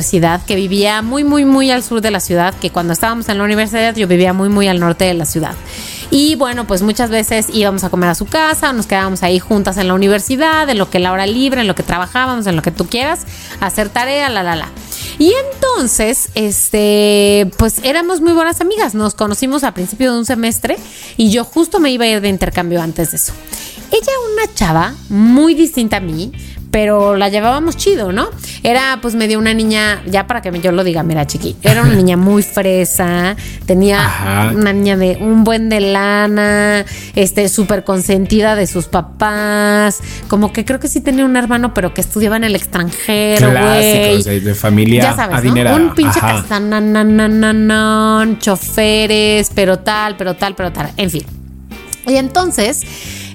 que 0.46 0.56
vivía 0.56 1.02
muy, 1.02 1.24
muy, 1.24 1.46
muy 1.46 1.72
al 1.72 1.84
sur 1.84 2.02
de 2.02 2.12
la 2.12 2.20
ciudad, 2.20 2.54
que 2.54 2.70
cuando 2.70 2.94
estábamos 2.94 3.30
en 3.30 3.38
la 3.38 3.44
universidad 3.44 3.96
yo 3.96 4.08
vivía 4.08 4.34
muy, 4.34 4.50
muy 4.50 4.68
al 4.68 4.80
norte 4.80 5.06
de 5.06 5.14
la 5.14 5.26
ciudad. 5.26 5.54
Y 6.12 6.36
bueno, 6.36 6.68
pues 6.68 6.82
muchas 6.82 7.10
veces 7.10 7.48
íbamos 7.52 7.84
a 7.84 7.90
comer 7.90 8.10
a 8.10 8.16
su 8.16 8.26
casa, 8.26 8.74
nos 8.74 8.88
quedábamos 8.88 9.24
ahí 9.24 9.40
juntas 9.40 9.78
en 9.78 9.88
la 9.88 9.94
universidad, 9.94 10.70
en 10.70 10.78
lo 10.78 10.90
que 10.90 11.00
la 11.00 11.12
hora 11.12 11.26
libre, 11.26 11.62
en 11.62 11.68
lo 11.68 11.76
que 11.76 11.84
trabajábamos, 11.84 12.46
en 12.48 12.56
lo 12.56 12.62
que 12.62 12.72
tú 12.72 12.88
quieras, 12.88 13.22
hacer 13.60 13.90
tarea, 13.90 14.30
la, 14.30 14.44
la, 14.44 14.56
la. 14.56 14.70
Y 15.18 15.34
entonces, 15.54 16.30
este, 16.36 17.50
pues 17.58 17.80
éramos 17.84 18.22
muy 18.22 18.34
buenas 18.34 18.62
amigas. 18.62 18.96
Nos 18.96 19.16
conocimos 19.16 19.64
a 19.64 19.74
principio 19.74 20.12
de 20.12 20.20
un 20.20 20.26
semestre 20.26 20.78
y 21.18 21.32
yo 21.32 21.44
justo 21.44 21.80
me 21.80 21.90
iba 21.92 22.06
a 22.06 22.08
ir 22.08 22.22
de 22.22 22.30
intercambio 22.30 22.82
antes 22.82 23.12
de 23.12 23.18
eso. 23.18 23.34
Ella, 23.92 24.12
una 24.34 24.54
chava 24.54 24.96
muy 25.10 25.54
distinta 25.54 25.98
a 25.98 26.00
mí, 26.00 26.32
pero 26.76 27.16
la 27.16 27.30
llevábamos 27.30 27.78
chido, 27.78 28.12
¿no? 28.12 28.28
Era 28.62 29.00
pues 29.02 29.16
medio 29.16 29.40
una 29.40 29.54
niña, 29.54 30.04
ya 30.08 30.28
para 30.28 30.42
que 30.42 30.52
yo 30.60 30.74
lo 30.74 30.84
diga, 30.84 31.04
mira, 31.04 31.26
chiqui, 31.26 31.56
era 31.64 31.84
una 31.84 31.94
niña 31.94 32.18
muy 32.18 32.44
fresa, 32.44 33.38
tenía 33.66 34.06
Ajá. 34.06 34.52
una 34.54 34.74
niña 34.74 34.98
de 34.98 35.16
un 35.22 35.46
buen 35.46 35.70
de 35.70 35.80
lana, 35.80 36.86
este, 37.16 37.48
súper 37.48 37.86
consentida 37.86 38.56
de 38.58 38.68
sus 38.68 38.88
papás, 38.88 40.02
como 40.28 40.52
que 40.52 40.66
creo 40.66 40.82
que 40.82 40.90
sí 40.90 41.00
tenía 41.00 41.24
un 41.24 41.38
hermano, 41.38 41.74
pero 41.74 41.94
que 41.94 42.02
estudiaba 42.02 42.36
en 42.36 42.44
el 42.44 42.56
extranjero, 42.58 43.52
güey. 43.52 44.22
De, 44.24 44.42
de 44.42 44.54
familia 44.54 45.02
Ya 45.04 45.16
sabes, 45.16 45.32
¿no? 45.32 45.38
adinerada. 45.38 45.78
Un 45.78 45.96
pinche 45.96 46.20
Ajá. 46.20 46.42
castananananan, 46.42 48.38
choferes, 48.40 49.50
pero 49.56 49.80
tal, 49.80 50.18
pero 50.18 50.34
tal, 50.36 50.56
pero 50.56 50.74
tal. 50.74 50.92
En 50.98 51.10
fin. 51.10 51.24
Y 52.06 52.18
entonces, 52.18 52.84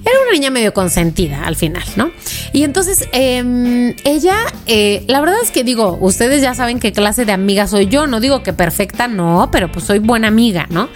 era 0.04 0.14
una 0.22 0.32
niña 0.32 0.50
medio 0.50 0.72
consentida 0.72 1.44
al 1.46 1.56
final, 1.56 1.82
¿no? 1.96 2.10
Y 2.52 2.62
entonces, 2.64 3.08
em, 3.12 3.94
ella, 4.04 4.36
eh, 4.66 5.04
la 5.08 5.20
verdad 5.20 5.36
es 5.42 5.50
que 5.50 5.62
digo, 5.64 5.98
ustedes 6.00 6.40
ya 6.42 6.54
saben 6.54 6.80
qué 6.80 6.92
clase 6.92 7.24
de 7.24 7.32
amiga 7.32 7.66
soy 7.66 7.86
yo. 7.86 8.06
No 8.06 8.20
digo 8.20 8.42
que 8.42 8.52
perfecta, 8.52 9.08
no, 9.08 9.48
pero 9.52 9.70
pues 9.70 9.84
soy 9.84 9.98
buena 9.98 10.28
amiga, 10.28 10.66
¿no? 10.70 10.88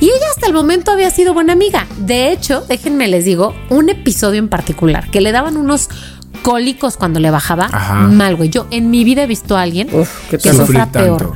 Y 0.00 0.06
ella 0.06 0.26
hasta 0.34 0.46
el 0.46 0.52
momento 0.52 0.90
había 0.90 1.10
sido 1.10 1.32
buena 1.34 1.52
amiga. 1.54 1.86
De 1.98 2.32
hecho, 2.32 2.62
déjenme 2.68 3.08
les 3.08 3.24
digo, 3.24 3.54
un 3.70 3.88
episodio 3.88 4.38
en 4.38 4.48
particular, 4.48 5.10
que 5.10 5.20
le 5.20 5.32
daban 5.32 5.56
unos 5.56 5.88
cólicos 6.42 6.96
cuando 6.96 7.18
le 7.20 7.30
bajaba. 7.30 7.68
Ajá. 7.72 7.94
Mal, 8.08 8.36
güey. 8.36 8.48
Yo 8.50 8.66
en 8.70 8.90
mi 8.90 9.04
vida 9.04 9.22
he 9.22 9.26
visto 9.26 9.56
a 9.56 9.62
alguien 9.62 9.88
Uf, 9.92 10.28
que 10.30 10.38
fuera 10.38 10.90
peor 10.92 11.18
tanto. 11.18 11.34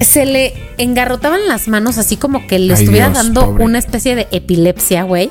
se 0.00 0.26
le 0.26 0.54
engarrotaban 0.76 1.46
las 1.48 1.68
manos 1.68 1.98
así 1.98 2.16
como 2.16 2.46
que 2.46 2.58
le 2.58 2.74
Ay, 2.74 2.80
estuviera 2.80 3.06
Dios, 3.10 3.18
dando 3.24 3.46
pobre. 3.46 3.64
una 3.64 3.78
especie 3.78 4.14
de 4.16 4.28
epilepsia, 4.32 5.04
güey. 5.04 5.30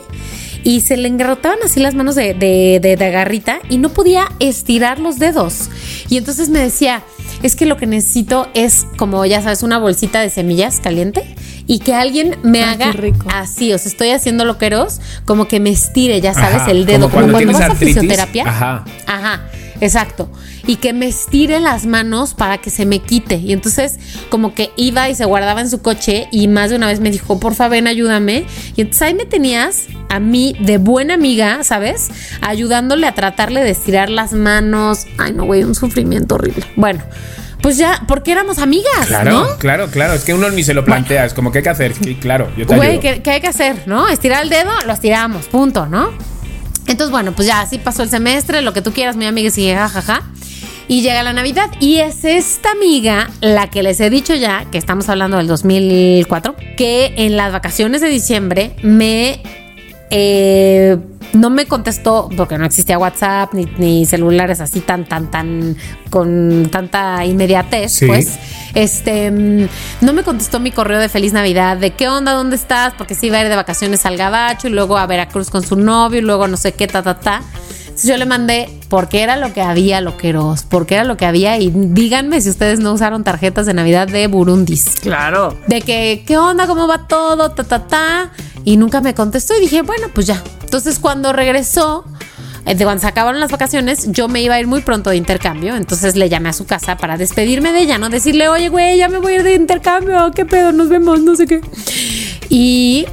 Y 0.67 0.81
se 0.81 0.97
le 0.97 1.07
engarrotaban 1.07 1.59
así 1.63 1.79
las 1.79 1.95
manos 1.95 2.15
de, 2.15 2.33
de, 2.33 2.79
de, 2.81 2.97
de 2.97 3.05
agarrita 3.05 3.59
y 3.69 3.77
no 3.77 3.87
podía 3.87 4.27
estirar 4.39 4.99
los 4.99 5.17
dedos. 5.17 5.69
Y 6.09 6.17
entonces 6.17 6.49
me 6.49 6.59
decía, 6.59 7.03
es 7.41 7.55
que 7.55 7.65
lo 7.65 7.77
que 7.77 7.87
necesito 7.87 8.49
es 8.53 8.85
como, 8.97 9.25
ya 9.25 9.41
sabes, 9.41 9.63
una 9.63 9.77
bolsita 9.77 10.19
de 10.19 10.29
semillas 10.29 10.81
caliente 10.81 11.23
y 11.67 11.79
que 11.79 11.93
alguien 11.93 12.35
me 12.43 12.65
Ay, 12.65 12.73
haga 12.73 12.91
rico. 12.91 13.27
así, 13.33 13.71
o 13.71 13.77
sea, 13.77 13.89
estoy 13.89 14.09
haciendo 14.09 14.43
loqueros, 14.43 14.99
como 15.23 15.47
que 15.47 15.61
me 15.61 15.69
estire, 15.69 16.19
ya 16.19 16.33
sabes, 16.33 16.63
Ajá, 16.63 16.71
el 16.71 16.85
dedo, 16.85 17.09
como 17.09 17.11
como 17.11 17.11
cuando 17.11 17.31
cuando, 17.31 17.59
tienes 17.59 17.59
vas 17.59 17.69
a 17.69 17.75
fisioterapia. 17.75 18.43
Ajá. 18.45 18.85
Ajá, 19.05 19.41
exacto. 19.81 20.29
Y 20.65 20.77
que 20.77 20.93
me 20.93 21.07
estire 21.07 21.59
las 21.59 21.85
manos 21.85 22.33
para 22.33 22.57
que 22.59 22.69
se 22.69 22.85
me 22.85 22.99
quite. 22.99 23.35
Y 23.35 23.53
entonces, 23.53 23.97
como 24.29 24.53
que 24.53 24.71
iba 24.75 25.09
y 25.09 25.15
se 25.15 25.25
guardaba 25.25 25.61
en 25.61 25.69
su 25.69 25.81
coche 25.81 26.27
y 26.31 26.47
más 26.47 26.69
de 26.69 26.75
una 26.75 26.87
vez 26.87 26.99
me 26.99 27.11
dijo, 27.11 27.39
porfa, 27.39 27.67
ven, 27.67 27.87
ayúdame. 27.87 28.45
Y 28.75 28.81
entonces 28.81 29.01
ahí 29.03 29.13
me 29.13 29.25
tenías 29.25 29.83
a 30.09 30.19
mí 30.19 30.55
de 30.59 30.77
buena 30.77 31.13
amiga, 31.15 31.63
¿sabes? 31.63 32.09
Ayudándole 32.41 33.07
a 33.07 33.13
tratarle 33.15 33.63
de 33.63 33.71
estirar 33.71 34.09
las 34.09 34.33
manos. 34.33 35.05
Ay, 35.17 35.33
no, 35.33 35.45
güey, 35.45 35.63
un 35.63 35.75
sufrimiento 35.75 36.35
horrible. 36.35 36.65
Bueno, 36.75 37.03
pues 37.61 37.77
ya, 37.77 38.03
porque 38.07 38.31
éramos 38.31 38.59
amigas, 38.59 39.07
Claro, 39.07 39.31
¿no? 39.31 39.57
claro, 39.57 39.87
claro. 39.87 40.13
Es 40.13 40.23
que 40.23 40.33
uno 40.33 40.49
ni 40.51 40.63
se 40.63 40.73
lo 40.73 40.85
plantea. 40.85 41.25
Es 41.25 41.33
como, 41.33 41.51
¿qué 41.51 41.57
hay 41.59 41.63
que 41.63 41.69
hacer? 41.69 41.93
Sí, 41.93 42.15
claro, 42.15 42.49
yo 42.55 42.67
te 42.67 42.75
Güey. 42.75 42.99
¿qué, 42.99 43.21
qué 43.21 43.31
hay 43.31 43.41
que 43.41 43.47
hacer? 43.47 43.83
¿No? 43.87 44.07
Estirar 44.07 44.43
el 44.43 44.49
dedo, 44.49 44.71
lo 44.85 44.93
estiramos, 44.93 45.47
punto, 45.47 45.87
¿no? 45.87 46.11
Entonces, 46.87 47.11
bueno, 47.11 47.33
pues 47.33 47.47
ya 47.47 47.61
así 47.61 47.77
pasó 47.77 48.03
el 48.03 48.09
semestre, 48.09 48.61
lo 48.61 48.73
que 48.73 48.81
tú 48.81 48.91
quieras, 48.91 49.15
mi 49.15 49.25
amiga 49.25 49.49
sigue 49.51 49.75
jajaja. 49.75 50.23
Y 50.89 51.01
llega 51.01 51.21
la 51.21 51.33
Navidad 51.33 51.69
y 51.81 51.97
es 51.97 52.23
esta 52.23 52.71
amiga, 52.71 53.29
la 53.41 53.69
que 53.69 53.83
les 53.83 53.99
he 53.99 54.09
dicho 54.09 54.33
ya, 54.35 54.65
que 54.71 54.77
estamos 54.77 55.09
hablando 55.09 55.35
del 55.35 55.47
2004, 55.47 56.55
que 56.77 57.13
en 57.17 57.35
las 57.35 57.51
vacaciones 57.51 57.99
de 57.99 58.07
diciembre 58.07 58.75
me... 58.83 59.41
eh, 60.09 60.97
no 61.33 61.49
me 61.49 61.65
contestó 61.65 62.29
porque 62.35 62.57
no 62.57 62.65
existía 62.65 62.97
WhatsApp 62.97 63.53
ni, 63.53 63.65
ni 63.77 64.05
celulares 64.05 64.59
así 64.61 64.79
tan, 64.79 65.05
tan, 65.05 65.29
tan, 65.29 65.75
con 66.09 66.69
tanta 66.71 67.25
inmediatez, 67.25 67.91
Sí. 67.93 68.05
pues. 68.07 68.37
Este, 68.73 69.31
mm, 69.31 69.67
no 70.01 70.13
me 70.13 70.23
contestó 70.23 70.59
mi 70.59 70.71
correo 70.71 70.99
de 70.99 71.09
feliz 71.09 71.33
Navidad, 71.33 71.77
de 71.77 71.91
qué 71.91 72.07
onda, 72.09 72.33
dónde 72.33 72.55
estás, 72.55 72.93
porque 72.97 73.15
se 73.15 73.27
iba 73.27 73.37
a 73.37 73.41
ir 73.41 73.49
de 73.49 73.55
vacaciones 73.55 74.05
al 74.05 74.17
Gabacho 74.17 74.67
y 74.67 74.71
luego 74.71 74.97
a 74.97 75.05
Veracruz 75.07 75.49
con 75.49 75.63
su 75.63 75.75
novio 75.75 76.19
y 76.19 76.23
luego 76.23 76.47
no 76.47 76.57
sé 76.57 76.73
qué, 76.73 76.87
ta, 76.87 77.01
ta, 77.01 77.19
ta. 77.19 77.41
Entonces 77.97 78.11
yo 78.11 78.17
le 78.17 78.27
mandé 78.27 78.69
porque 78.89 79.23
era 79.23 79.37
lo 79.37 79.55
que 79.55 79.61
había, 79.63 80.01
loqueros, 80.01 80.61
porque 80.69 80.93
era 80.93 81.03
lo 81.03 81.17
que 81.17 81.25
había 81.25 81.57
y 81.57 81.71
díganme 81.73 82.39
si 82.41 82.49
ustedes 82.51 82.79
no 82.79 82.93
usaron 82.93 83.23
tarjetas 83.23 83.65
de 83.65 83.73
Navidad 83.73 84.07
de 84.07 84.27
Burundis. 84.27 84.85
Claro. 85.01 85.57
De 85.65 85.81
que, 85.81 86.23
¿qué 86.27 86.37
onda? 86.37 86.67
¿Cómo 86.67 86.87
va 86.87 87.07
todo? 87.07 87.49
Ta, 87.49 87.63
ta, 87.63 87.87
ta. 87.87 88.31
Y 88.63 88.77
nunca 88.77 89.01
me 89.01 89.15
contestó 89.15 89.57
y 89.57 89.61
dije, 89.61 89.81
bueno, 89.81 90.09
pues 90.13 90.27
ya. 90.27 90.43
Entonces 90.61 90.99
cuando 90.99 91.33
regresó, 91.33 92.05
eh, 92.67 92.75
de 92.75 92.83
cuando 92.83 93.01
se 93.01 93.07
acabaron 93.07 93.39
las 93.39 93.49
vacaciones, 93.49 94.11
yo 94.11 94.27
me 94.27 94.43
iba 94.43 94.53
a 94.53 94.59
ir 94.59 94.67
muy 94.67 94.81
pronto 94.81 95.09
de 95.09 95.15
intercambio. 95.15 95.75
Entonces 95.75 96.15
le 96.15 96.29
llamé 96.29 96.49
a 96.49 96.53
su 96.53 96.67
casa 96.67 96.97
para 96.97 97.17
despedirme 97.17 97.71
de 97.71 97.81
ella, 97.81 97.97
¿no? 97.97 98.09
Decirle, 98.09 98.47
oye, 98.47 98.69
güey, 98.69 98.99
ya 98.99 99.09
me 99.09 99.17
voy 99.17 99.33
a 99.33 99.35
ir 99.37 99.43
de 99.43 99.55
intercambio, 99.55 100.31
qué 100.35 100.45
pedo, 100.45 100.71
nos 100.71 100.87
vemos, 100.87 101.19
no 101.21 101.35
sé 101.35 101.47
qué. 101.47 101.61
Y 102.47 103.07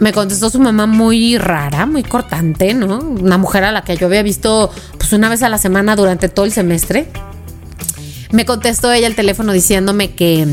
me 0.00 0.12
contestó 0.12 0.50
su 0.50 0.58
mamá 0.58 0.86
muy 0.86 1.38
rara, 1.38 1.86
muy 1.86 2.02
cortante, 2.02 2.74
¿no? 2.74 2.98
Una 2.98 3.38
mujer 3.38 3.64
a 3.64 3.72
la 3.72 3.82
que 3.84 3.96
yo 3.96 4.06
había 4.06 4.22
visto 4.22 4.72
pues 4.96 5.12
una 5.12 5.28
vez 5.28 5.42
a 5.42 5.48
la 5.48 5.58
semana 5.58 5.94
durante 5.94 6.28
todo 6.28 6.46
el 6.46 6.52
semestre. 6.52 7.06
Me 8.32 8.44
contestó 8.44 8.90
ella 8.92 9.06
el 9.06 9.14
teléfono 9.14 9.52
diciéndome 9.52 10.14
que 10.14 10.46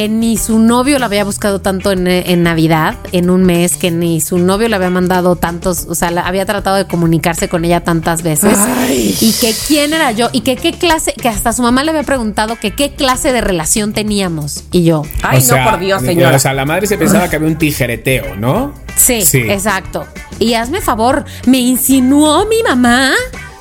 que 0.00 0.08
ni 0.08 0.38
su 0.38 0.58
novio 0.58 0.98
la 0.98 1.04
había 1.04 1.24
buscado 1.24 1.60
tanto 1.60 1.92
en, 1.92 2.06
en, 2.06 2.42
Navidad, 2.42 2.94
en 3.12 3.28
un 3.28 3.44
mes, 3.44 3.76
que 3.76 3.90
ni 3.90 4.22
su 4.22 4.38
novio 4.38 4.66
le 4.66 4.76
había 4.76 4.88
mandado 4.88 5.36
tantos, 5.36 5.84
o 5.90 5.94
sea, 5.94 6.10
la, 6.10 6.22
había 6.22 6.46
tratado 6.46 6.76
de 6.76 6.86
comunicarse 6.86 7.50
con 7.50 7.66
ella 7.66 7.80
tantas 7.84 8.22
veces. 8.22 8.56
Ay. 8.58 9.14
Y 9.20 9.34
que 9.34 9.52
quién 9.68 9.92
era 9.92 10.10
yo, 10.12 10.30
y 10.32 10.40
que 10.40 10.56
qué 10.56 10.72
clase, 10.72 11.12
que 11.12 11.28
hasta 11.28 11.52
su 11.52 11.60
mamá 11.60 11.84
le 11.84 11.90
había 11.90 12.04
preguntado 12.04 12.56
que 12.58 12.70
qué 12.70 12.94
clase 12.94 13.30
de 13.30 13.42
relación 13.42 13.92
teníamos. 13.92 14.64
Y 14.72 14.84
yo. 14.84 15.02
Ay, 15.20 15.36
O 15.36 15.40
sea, 15.42 15.66
no, 15.66 15.70
por 15.72 15.80
Dios, 15.80 16.00
señora. 16.00 16.34
O 16.34 16.38
sea, 16.38 16.54
la 16.54 16.64
madre 16.64 16.86
se 16.86 16.96
pensaba 16.96 17.28
que 17.28 17.36
había 17.36 17.48
un 17.48 17.58
tijereteo, 17.58 18.36
¿no? 18.36 18.72
Sí, 18.96 19.20
Sí. 19.20 19.40
exacto. 19.50 20.06
Y 20.38 20.54
hazme 20.54 20.80
favor, 20.80 21.26
me 21.44 21.58
insinuó 21.58 22.46
mi 22.46 22.62
mamá, 22.62 23.12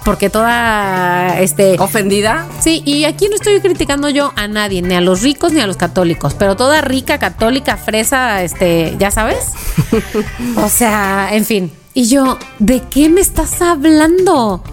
porque 0.04 0.30
toda, 0.30 1.40
este, 1.40 1.76
¿Ofendida? 1.80 2.48
Sí, 2.60 2.82
y 2.86 3.06
aquí 3.06 3.28
no 3.28 3.36
estoy 3.36 3.60
criticando 3.60 4.10
yo 4.10 4.32
a 4.36 4.48
nadie, 4.48 4.82
ni 4.82 4.96
a 4.96 5.02
los 5.02 5.22
ricos 5.22 5.54
ni 5.54 5.60
a 5.60 5.68
los 5.68 5.78
católicos, 5.78 6.36
pero 6.38 6.56
toda 6.56 6.82
rica, 6.82 7.20
católica, 7.20 7.78
fresa, 7.78 8.42
este, 8.44 8.96
ya 8.98 9.12
sabes. 9.12 9.54
o 10.56 10.70
sea, 10.70 11.30
en 11.32 11.46
fin. 11.46 11.72
Y 11.94 12.08
yo, 12.08 12.38
¿de 12.60 12.82
qué 12.90 13.10
me 13.10 13.22
estás 13.22 13.62
hablando? 13.62 14.64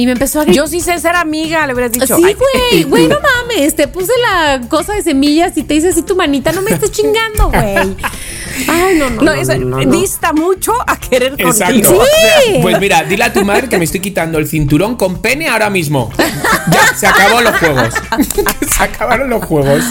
Y 0.00 0.06
me 0.06 0.12
empezó 0.12 0.40
a 0.40 0.44
gritar. 0.44 0.64
Yo 0.64 0.66
sí 0.66 0.80
sé 0.80 0.98
ser 0.98 1.14
amiga, 1.14 1.66
le 1.66 1.74
hubieras 1.74 1.92
dicho. 1.92 2.16
Sí, 2.16 2.22
güey, 2.22 2.84
güey, 2.88 3.06
no 3.06 3.18
mames, 3.20 3.76
te 3.76 3.86
puse 3.86 4.10
la 4.22 4.58
cosa 4.66 4.94
de 4.94 5.02
semillas 5.02 5.54
y 5.58 5.62
te 5.62 5.74
hice 5.74 5.90
así 5.90 6.00
tu 6.00 6.16
manita, 6.16 6.52
no 6.52 6.62
me 6.62 6.70
estés 6.70 6.90
chingando, 6.90 7.50
güey. 7.50 7.94
Ay, 8.66 8.96
no, 8.96 9.10
no. 9.10 9.20
No, 9.20 9.32
eso 9.32 9.52
dista 9.90 10.32
mucho 10.32 10.72
a 10.86 10.98
querer 10.98 11.34
Exacto. 11.36 11.74
contigo. 11.74 12.02
Sí. 12.46 12.58
Pues 12.62 12.80
mira, 12.80 13.02
dile 13.02 13.24
a 13.24 13.32
tu 13.34 13.44
madre 13.44 13.68
que 13.68 13.76
me 13.76 13.84
estoy 13.84 14.00
quitando 14.00 14.38
el 14.38 14.48
cinturón 14.48 14.96
con 14.96 15.20
pene 15.20 15.48
ahora 15.48 15.68
mismo. 15.68 16.10
Ya, 16.16 16.94
se 16.96 17.06
acabó 17.06 17.42
los 17.42 17.56
juegos. 17.58 17.94
se 18.74 18.82
acabaron 18.82 19.28
los 19.28 19.44
juegos. 19.44 19.84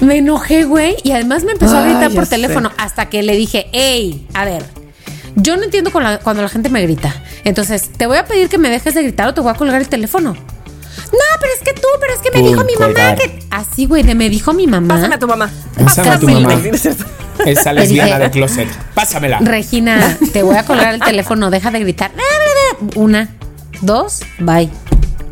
Me 0.00 0.18
enojé, 0.18 0.64
güey, 0.64 0.96
y 1.04 1.12
además 1.12 1.44
me 1.44 1.52
empezó 1.52 1.76
a 1.76 1.82
gritar 1.84 2.10
por 2.10 2.24
sé. 2.24 2.30
teléfono 2.30 2.72
hasta 2.76 3.08
que 3.08 3.22
le 3.22 3.36
dije, 3.36 3.68
hey, 3.72 4.26
a 4.34 4.44
ver, 4.44 4.64
yo 5.36 5.56
no 5.56 5.62
entiendo 5.64 5.90
con 5.90 6.02
la- 6.02 6.18
cuando 6.18 6.42
la 6.42 6.48
gente 6.48 6.68
me 6.68 6.82
grita. 6.82 7.14
Entonces, 7.44 7.90
te 7.96 8.06
voy 8.06 8.18
a 8.18 8.24
pedir 8.26 8.48
que 8.48 8.58
me 8.58 8.68
dejes 8.68 8.94
de 8.94 9.02
gritar 9.02 9.28
o 9.28 9.34
te 9.34 9.40
voy 9.40 9.50
a 9.50 9.54
colgar 9.54 9.80
el 9.80 9.88
teléfono. 9.88 10.32
No, 10.34 11.18
pero 11.40 11.52
es 11.56 11.60
que 11.64 11.72
tú, 11.72 11.88
pero 12.00 12.12
es 12.12 12.20
que 12.20 12.30
me 12.30 12.38
Pum, 12.40 12.48
dijo 12.48 12.64
mi 12.64 12.76
mamá 12.76 13.14
que... 13.16 13.40
Así, 13.50 13.86
güey, 13.86 14.02
de 14.02 14.14
me 14.14 14.28
dijo 14.28 14.52
mi 14.52 14.66
mamá. 14.66 14.94
Pásame 14.94 15.14
a 15.14 15.18
tu 15.18 15.26
mamá. 15.26 15.50
Pásame 15.82 16.10
a 16.10 16.18
tu 16.18 16.28
mamá. 16.28 16.54
Esa 17.46 17.72
Le 17.72 17.80
lesbiana 17.82 18.18
de 18.18 18.30
closet. 18.30 18.68
Pásamela. 18.94 19.38
Regina, 19.40 20.16
te 20.32 20.42
voy 20.42 20.56
a 20.56 20.64
colgar 20.64 20.94
el 20.94 21.00
teléfono, 21.00 21.50
deja 21.50 21.70
de 21.70 21.80
gritar. 21.80 22.12
Una, 22.96 23.28
dos, 23.80 24.20
bye. 24.38 24.68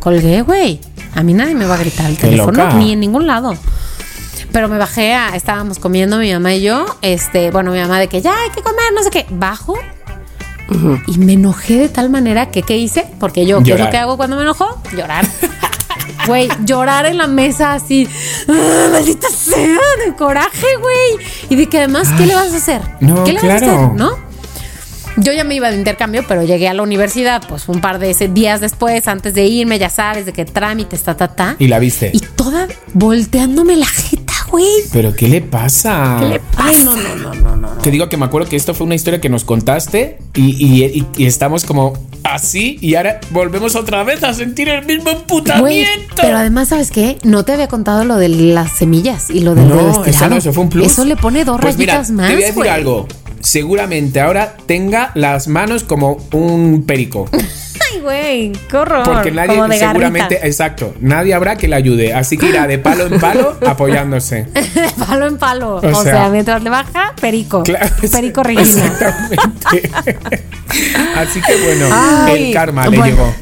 Colgué, 0.01 0.43
güey. 0.43 0.81
A 1.15 1.23
mí 1.23 1.33
nadie 1.35 1.55
me 1.55 1.67
va 1.67 1.75
a 1.75 1.79
gritar 1.79 2.07
el 2.11 2.17
Qué 2.17 2.23
teléfono, 2.29 2.65
loca. 2.65 2.75
ni 2.75 2.93
en 2.93 3.01
ningún 3.01 3.27
lado. 3.27 3.57
Pero 4.53 4.69
me 4.69 4.79
bajé 4.79 5.15
a, 5.15 5.37
estábamos 5.37 5.79
comiendo 5.79 6.19
mi 6.19 6.33
mamá 6.33 6.55
y 6.55 6.63
yo, 6.63 6.87
este, 7.03 7.51
bueno, 7.51 7.71
mi 7.73 7.79
mamá 7.79 7.99
de 8.01 8.09
que 8.09 8.21
ya 8.23 8.35
hay 8.43 8.51
que 8.51 8.63
comer, 8.63 8.93
no 8.95 9.03
sé 9.03 9.11
qué. 9.11 9.27
Bajo 9.31 9.75
y 11.07 11.19
me 11.19 11.33
enojé 11.35 11.79
de 11.79 11.89
tal 11.89 12.11
manera 12.11 12.51
que, 12.51 12.63
¿qué 12.63 12.77
hice? 12.77 13.07
Porque 13.19 13.47
yo, 13.47 13.63
¿qué 13.63 13.73
es 13.73 13.81
lo 13.81 13.89
que 13.91 13.97
hago 13.97 14.17
cuando 14.17 14.37
me 14.37 14.43
enojo? 14.43 14.81
Llorar. 14.97 15.27
Güey, 16.27 16.47
llorar 16.67 17.07
en 17.07 17.17
la 17.17 17.27
mesa 17.27 17.73
así, 17.73 18.07
¡ah, 18.49 18.89
maldita 18.93 19.29
sea, 19.31 19.79
de 20.05 20.15
coraje, 20.15 20.67
güey. 20.79 21.27
Y 21.49 21.57
de 21.57 21.69
que 21.71 21.79
además, 21.79 22.09
¿qué 22.19 22.27
le 22.27 22.35
vas 22.35 22.53
a 22.53 22.57
hacer? 22.59 22.83
no, 23.01 23.25
¿Qué 23.25 23.33
le 23.33 23.41
vas 23.41 23.45
a 23.45 23.59
claro. 23.59 23.77
hacer? 23.87 23.97
¿No? 23.97 24.11
Yo 25.17 25.33
ya 25.33 25.45
me 25.45 25.55
iba 25.55 25.71
de 25.71 25.79
intercambio, 25.79 26.25
pero 26.29 26.43
llegué 26.43 26.69
a 26.69 26.75
la 26.75 26.83
universidad, 26.83 27.43
pues 27.49 27.69
un 27.71 27.81
par 27.81 27.99
de 27.99 28.11
ese- 28.11 28.29
días 28.29 28.61
después, 28.61 29.09
antes 29.09 29.33
de 29.33 29.47
irme, 29.47 29.79
ya 29.79 29.89
sabes, 29.89 30.27
de 30.27 30.35
que 30.35 30.45
trámites, 30.45 31.03
ta, 31.03 31.17
ta, 31.17 31.29
ta. 31.29 31.57
Y 31.59 31.69
la 31.69 31.79
viste. 31.79 32.11
Y 32.13 32.21
toda 32.21 32.69
volteándome 32.93 33.77
la 33.77 33.87
jeta, 33.87 34.18
güey. 34.51 34.67
¿Pero 34.93 35.15
qué 35.15 35.29
le 35.29 35.41
pasa? 35.41 36.17
¿Qué 36.21 36.27
le 36.29 36.41
pasa? 36.41 36.85
no, 36.85 36.97
no, 36.97 37.15
no, 37.17 37.35
no, 37.35 37.57
no. 37.57 37.69
Te 37.79 37.91
digo 37.91 38.09
que 38.09 38.17
me 38.17 38.25
acuerdo 38.27 38.49
que 38.49 38.57
esto 38.57 38.75
fue 38.75 38.87
una 38.87 38.95
historia 38.95 39.21
que 39.21 39.29
nos 39.29 39.45
contaste 39.45 40.19
y, 40.35 40.43
y- 40.65 40.85
y- 40.85 41.07
y 41.17 41.27
estamos 41.27 41.65
como 41.65 41.93
así 42.25 42.79
y 42.81 42.95
ahora 42.97 43.21
volvemos 43.31 43.77
otra 43.77 44.03
vez 44.03 44.23
a 44.25 44.35
sentir 44.35 44.69
el 44.69 44.85
mismo 44.85 45.05
Güey, 45.05 45.17
emputamiento. 45.21 46.15
pero 46.21 46.37
además, 46.37 46.69
¿sabes 46.69 46.91
qué? 46.91 47.19
No 47.23 47.45
te 47.45 47.53
había 47.53 47.69
contado 47.69 48.05
lo 48.05 48.17
de 48.17 48.29
las 48.29 48.73
semillas 48.73 49.31
y 49.31 49.41
lo 49.41 49.55
del 49.55 49.69
dedo 49.69 49.77
no, 49.83 49.89
estirado. 49.91 50.11
eso 50.11 50.29
no, 50.29 50.37
eso 50.37 50.53
fue 50.53 50.65
un 50.65 50.71
plus. 50.71 50.87
Eso 50.87 51.05
le 51.05 51.17
pone 51.17 51.45
dos 51.45 51.61
Pues 51.61 51.79
mira, 51.79 51.95
rayitas 51.95 52.11
más, 52.11 52.29
Te 52.29 52.35
voy 52.35 52.43
a 52.43 52.47
decir 52.47 52.55
güey. 52.57 52.71
algo. 52.71 53.07
Seguramente 53.41 54.21
ahora 54.21 54.57
tenga 54.67 55.13
las 55.15 55.47
manos 55.49 55.85
como 55.85 56.19
un 56.33 56.83
perico. 56.87 57.29
Ay, 57.93 58.01
güey, 58.01 58.53
qué 58.69 58.77
horror. 58.77 59.03
Porque 59.05 59.31
nadie, 59.31 59.57
Como 59.57 59.69
de 59.69 59.79
seguramente, 59.79 60.35
garrita. 60.35 60.47
exacto, 60.47 60.95
nadie 61.01 61.35
habrá 61.35 61.57
que 61.57 61.69
le 61.69 61.77
ayude. 61.77 62.15
Así 62.15 62.37
que 62.37 62.47
irá 62.49 62.67
de 62.67 62.79
palo 62.79 63.07
en 63.07 63.19
palo 63.21 63.57
apoyándose. 63.67 64.45
de 64.53 64.91
palo 65.07 65.27
en 65.27 65.39
palo. 65.39 65.77
O, 65.77 65.87
O 65.87 66.03
sea, 66.03 66.13
sea, 66.15 66.29
mientras 66.29 66.63
le 66.63 66.71
baja, 66.71 67.15
perico. 67.21 67.63
Claro, 67.63 67.87
perico 68.13 68.43
Regina. 68.43 68.85
Exactamente. 68.87 69.91
Así 71.17 71.41
que 71.41 71.57
bueno, 71.65 71.87
Ay, 71.93 72.49
el 72.49 72.55
karma 72.55 72.87
le 72.89 72.99
llegó. 72.99 73.33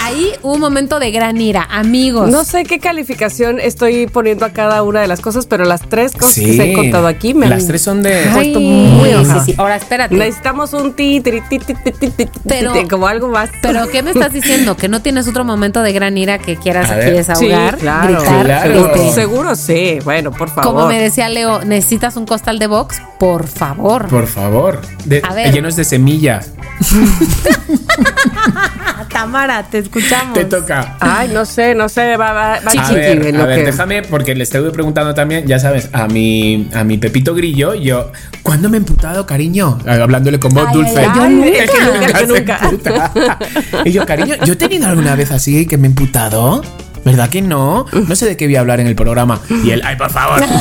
Ahí 0.00 0.32
hubo 0.42 0.54
un 0.54 0.60
momento 0.60 0.98
de 0.98 1.10
gran 1.12 1.40
ira, 1.40 1.66
amigos. 1.70 2.28
No 2.28 2.42
sé 2.44 2.64
qué 2.64 2.80
calificación 2.80 3.60
estoy 3.60 4.08
poniendo 4.08 4.44
a 4.44 4.50
cada 4.50 4.82
una 4.82 5.00
de 5.00 5.06
las 5.06 5.20
cosas, 5.20 5.46
pero 5.46 5.64
las 5.64 5.82
tres 5.88 6.12
cosas 6.12 6.34
que 6.34 6.56
se 6.56 6.70
he 6.72 6.74
contado 6.74 7.06
aquí 7.06 7.32
me 7.34 7.48
Las 7.48 7.62
han 7.62 7.68
tres 7.68 7.82
son 7.82 8.02
de. 8.02 8.12
Ay, 8.16 8.30
puesto 8.34 8.60
muy 8.60 9.10
sí. 9.46 9.54
Ahora 9.56 9.76
espérate. 9.76 10.14
Necesitamos 10.16 10.72
un 10.72 10.92
ti, 10.94 11.20
ti, 11.20 11.30
ti, 11.48 11.58
ti, 11.60 11.74
ti, 11.74 11.92
ti, 11.92 12.10
ti, 12.10 12.28
Pero- 12.46 12.72
ti, 12.72 12.84
como 12.88 13.06
algo 13.06 13.28
más. 13.28 13.50
Pero 13.60 13.88
¿qué 13.90 14.02
me 14.02 14.10
estás 14.10 14.32
diciendo? 14.32 14.76
¿Que 14.76 14.88
no 14.88 15.02
tienes 15.02 15.28
otro 15.28 15.44
momento 15.44 15.82
de 15.82 15.92
gran 15.92 16.16
ira 16.18 16.38
que 16.38 16.56
quieras 16.56 16.90
A 16.90 16.94
aquí 16.94 17.04
ver. 17.06 17.14
desahogar? 17.16 17.74
Sí, 17.74 17.80
claro. 17.80 18.08
gritar? 18.20 18.44
Claro. 18.44 18.72
Seguro, 18.72 18.94
este, 18.94 19.12
seguro 19.12 19.54
sí. 19.56 19.98
Bueno, 20.04 20.30
por 20.32 20.48
favor. 20.48 20.64
como 20.64 20.86
me 20.88 20.98
decía 21.00 21.28
Leo, 21.28 21.64
¿necesitas 21.64 22.16
un 22.16 22.26
costal 22.26 22.58
de 22.58 22.66
box? 22.66 23.00
Por 23.20 23.46
favor. 23.46 24.08
Por 24.08 24.26
favor. 24.26 24.80
De- 25.04 25.22
A 25.28 25.32
ver. 25.34 25.52
llenos 25.52 25.76
de 25.76 25.84
semillas. 25.84 26.50
Tamara, 29.12 29.62
te 29.64 29.78
escuchamos. 29.78 30.34
Te 30.34 30.44
toca. 30.44 30.96
Ay, 31.00 31.30
no 31.32 31.44
sé, 31.44 31.74
no 31.74 31.88
sé. 31.88 32.16
Va, 32.16 32.32
va, 32.32 32.32
va 32.32 32.54
A 32.66 32.70
chiqui 32.70 32.94
ver, 32.94 33.36
a 33.36 33.44
ver, 33.46 33.58
que- 33.58 33.64
déjame, 33.66 34.02
porque 34.02 34.34
le 34.34 34.42
estoy 34.44 34.70
preguntando 34.70 35.14
también, 35.14 35.46
ya 35.46 35.58
sabes, 35.58 35.90
a 35.92 36.06
mi, 36.08 36.68
a 36.74 36.82
mi 36.84 36.98
Pepito 36.98 37.34
Grillo, 37.34 37.74
yo, 37.74 38.10
¿cuándo 38.42 38.68
me 38.70 38.76
he 38.76 38.80
emputado, 38.80 39.26
cariño? 39.26 39.78
Hablándole 39.86 40.38
con 40.40 40.52
voz 40.54 40.66
Ay, 40.68 40.74
dulce. 40.74 40.98
ay, 40.98 41.06
ay, 41.06 41.14
yo 41.18 41.28
nunca. 41.28 41.56
es 41.58 41.70
que 42.20 42.26
nunca, 42.26 42.58
que 42.58 42.70
nunca. 42.70 43.38
y 43.84 43.92
yo, 43.92 44.06
cariño, 44.06 44.34
¿yo 44.44 44.52
he 44.54 44.56
tenido 44.56 44.86
alguna 44.86 45.14
vez 45.14 45.30
así 45.30 45.66
que 45.66 45.76
me 45.76 45.86
he 45.88 45.90
emputado? 45.90 46.62
¿Verdad 47.04 47.28
que 47.28 47.42
no? 47.42 47.84
No 47.92 48.14
sé 48.16 48.26
de 48.26 48.36
qué 48.36 48.46
voy 48.46 48.56
a 48.56 48.60
hablar 48.60 48.78
en 48.80 48.86
el 48.86 48.94
programa. 48.94 49.40
Y 49.64 49.70
él, 49.70 49.82
ay, 49.84 49.96
por 49.96 50.10
favor. 50.10 50.40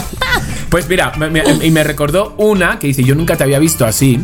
Pues 0.70 0.88
mira, 0.88 1.12
me- 1.18 1.30
me- 1.30 1.44
y 1.66 1.70
me 1.70 1.84
recordó 1.84 2.34
una 2.38 2.80
que 2.80 2.88
dice, 2.88 3.04
yo 3.04 3.14
nunca 3.14 3.36
te 3.36 3.44
había 3.44 3.60
visto 3.60 3.86
así. 3.86 4.22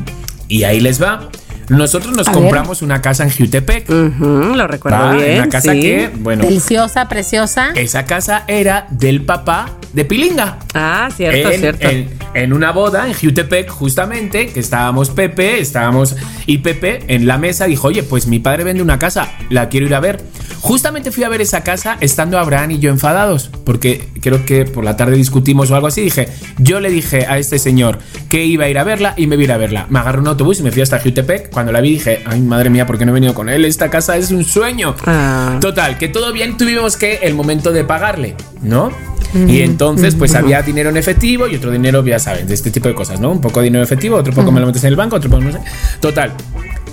Y 0.48 0.64
ahí 0.64 0.80
les 0.80 1.02
va. 1.04 1.28
Nosotros 1.70 2.16
nos 2.16 2.28
A 2.28 2.32
ver. 2.32 2.42
compramos 2.42 2.82
una 2.82 3.02
casa 3.02 3.24
en 3.24 3.30
Jutepec. 3.32 3.90
Lo 3.90 4.68
recuerdo 4.68 4.98
¿va? 5.00 5.14
bien. 5.14 5.38
Una 5.40 5.50
casa 5.50 5.74
sí. 5.74 5.82
que, 5.82 6.12
bueno, 6.20 6.44
Deliciosa, 6.44 7.08
preciosa. 7.10 7.72
esa 7.76 8.06
casa 8.06 8.44
era 8.48 8.88
del 8.90 9.24
papá 9.24 9.72
de 9.94 10.06
Pilinga. 10.06 10.60
Ah, 10.74 11.10
cierto, 11.16 11.50
en, 11.52 11.60
cierto. 11.60 11.90
en- 11.90 12.18
en 12.34 12.54
una 12.54 12.72
boda 12.72 13.08
en 13.08 13.14
Jutepec, 13.16 13.70
justamente, 13.70 14.48
que 14.48 14.60
estábamos 14.60 15.10
Pepe, 15.10 15.60
estábamos. 15.60 16.16
Y 16.46 16.60
Pepe 16.60 17.04
en 17.08 17.26
la 17.26 17.38
mesa 17.38 17.66
dijo: 17.66 17.88
Oye, 17.88 18.04
pues 18.04 18.28
mi 18.28 18.40
padre 18.40 18.64
vende 18.64 18.82
una 18.84 19.00
casa, 19.00 19.32
la 19.50 19.70
quiero 19.70 19.88
ir 19.88 19.96
a 19.96 20.00
ver. 20.00 20.22
Justamente 20.60 21.12
fui 21.12 21.24
a 21.24 21.30
ver 21.30 21.42
esa 21.42 21.64
casa 21.64 21.98
estando 22.02 22.38
Abraham 22.38 22.72
y 22.72 22.80
yo 22.80 22.90
enfadados, 22.92 23.50
porque 23.64 24.08
creo 24.22 24.46
que 24.46 24.66
por 24.66 24.84
la 24.84 24.98
tarde 24.98 25.16
discutimos 25.16 25.72
o 25.72 25.76
algo 25.76 25.88
así. 25.88 26.02
Dije: 26.02 26.28
Yo 26.60 26.80
le 26.80 26.92
dije 26.92 27.26
a 27.28 27.38
este 27.40 27.58
señor 27.58 28.00
que 28.30 28.46
iba 28.46 28.66
a 28.66 28.70
ir 28.70 28.78
a 28.78 28.84
verla 28.84 29.14
y 29.18 29.26
me 29.28 29.36
voy 29.36 29.44
a 29.44 29.46
ir 29.46 29.52
a 29.54 29.58
verla. 29.58 29.88
Me 29.90 29.98
agarré 30.00 30.20
un 30.20 30.28
autobús 30.28 30.60
y 30.60 30.64
me 30.64 30.72
fui 30.72 30.82
hasta 30.84 31.00
Jutepec. 31.00 31.50
Cuando 31.58 31.72
la 31.72 31.82
vi 31.82 31.94
dije: 31.94 32.22
Ay, 32.24 32.40
madre 32.40 32.70
mía, 32.70 32.86
¿por 32.86 33.00
qué 33.00 33.06
no 33.08 33.12
he 33.12 33.14
venido 33.16 33.34
con 33.34 33.50
él? 33.50 33.66
Esta 33.66 33.90
casa 33.90 34.16
es 34.16 34.30
un 34.30 34.44
sueño. 34.44 34.96
Ah. 35.08 35.58
Total, 35.60 35.98
que 35.98 36.08
todo 36.08 36.32
bien, 36.32 36.56
tuvimos 36.56 36.98
que 36.98 37.16
el 37.24 37.34
momento 37.34 37.72
de 37.72 37.84
pagarle, 37.84 38.36
¿no? 38.62 38.92
Y 39.34 39.62
entonces, 39.62 40.14
pues 40.14 40.36
había 40.36 40.62
dinero 40.62 40.92
en 40.92 40.98
efectivo 40.98 41.48
y 41.48 41.56
otro 41.56 41.72
dinero, 41.72 42.06
ya 42.06 42.20
saben, 42.20 42.46
de 42.46 42.54
este 42.54 42.70
tipo 42.70 42.88
de 42.88 42.94
cosas, 42.94 43.20
¿no? 43.20 43.32
Un 43.32 43.42
poco 43.42 43.60
de 43.62 43.64
dinero 43.66 43.82
en 43.82 43.86
efectivo, 43.86 44.18
otro 44.18 44.34
poco 44.34 44.52
me 44.52 44.60
lo 44.60 44.68
metes 44.68 44.84
en 44.84 44.90
el 44.90 44.96
banco, 44.96 45.16
otro 45.16 45.32
poco 45.32 45.46
no 45.46 45.52
sé. 45.52 45.58
Total, 46.00 46.32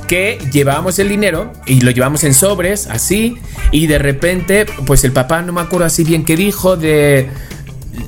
que 0.08 0.38
llevábamos 0.50 0.98
el 0.98 1.10
dinero 1.10 1.52
y 1.66 1.82
lo 1.82 1.90
llevamos 1.90 2.24
en 2.24 2.32
sobres, 2.32 2.86
así, 2.86 3.36
y 3.70 3.86
de 3.86 3.98
repente, 3.98 4.64
pues 4.86 5.04
el 5.04 5.12
papá 5.12 5.42
no 5.42 5.52
me 5.52 5.60
acuerdo 5.60 5.84
así 5.84 6.04
bien 6.04 6.24
qué 6.24 6.36
dijo 6.36 6.78
de. 6.78 7.28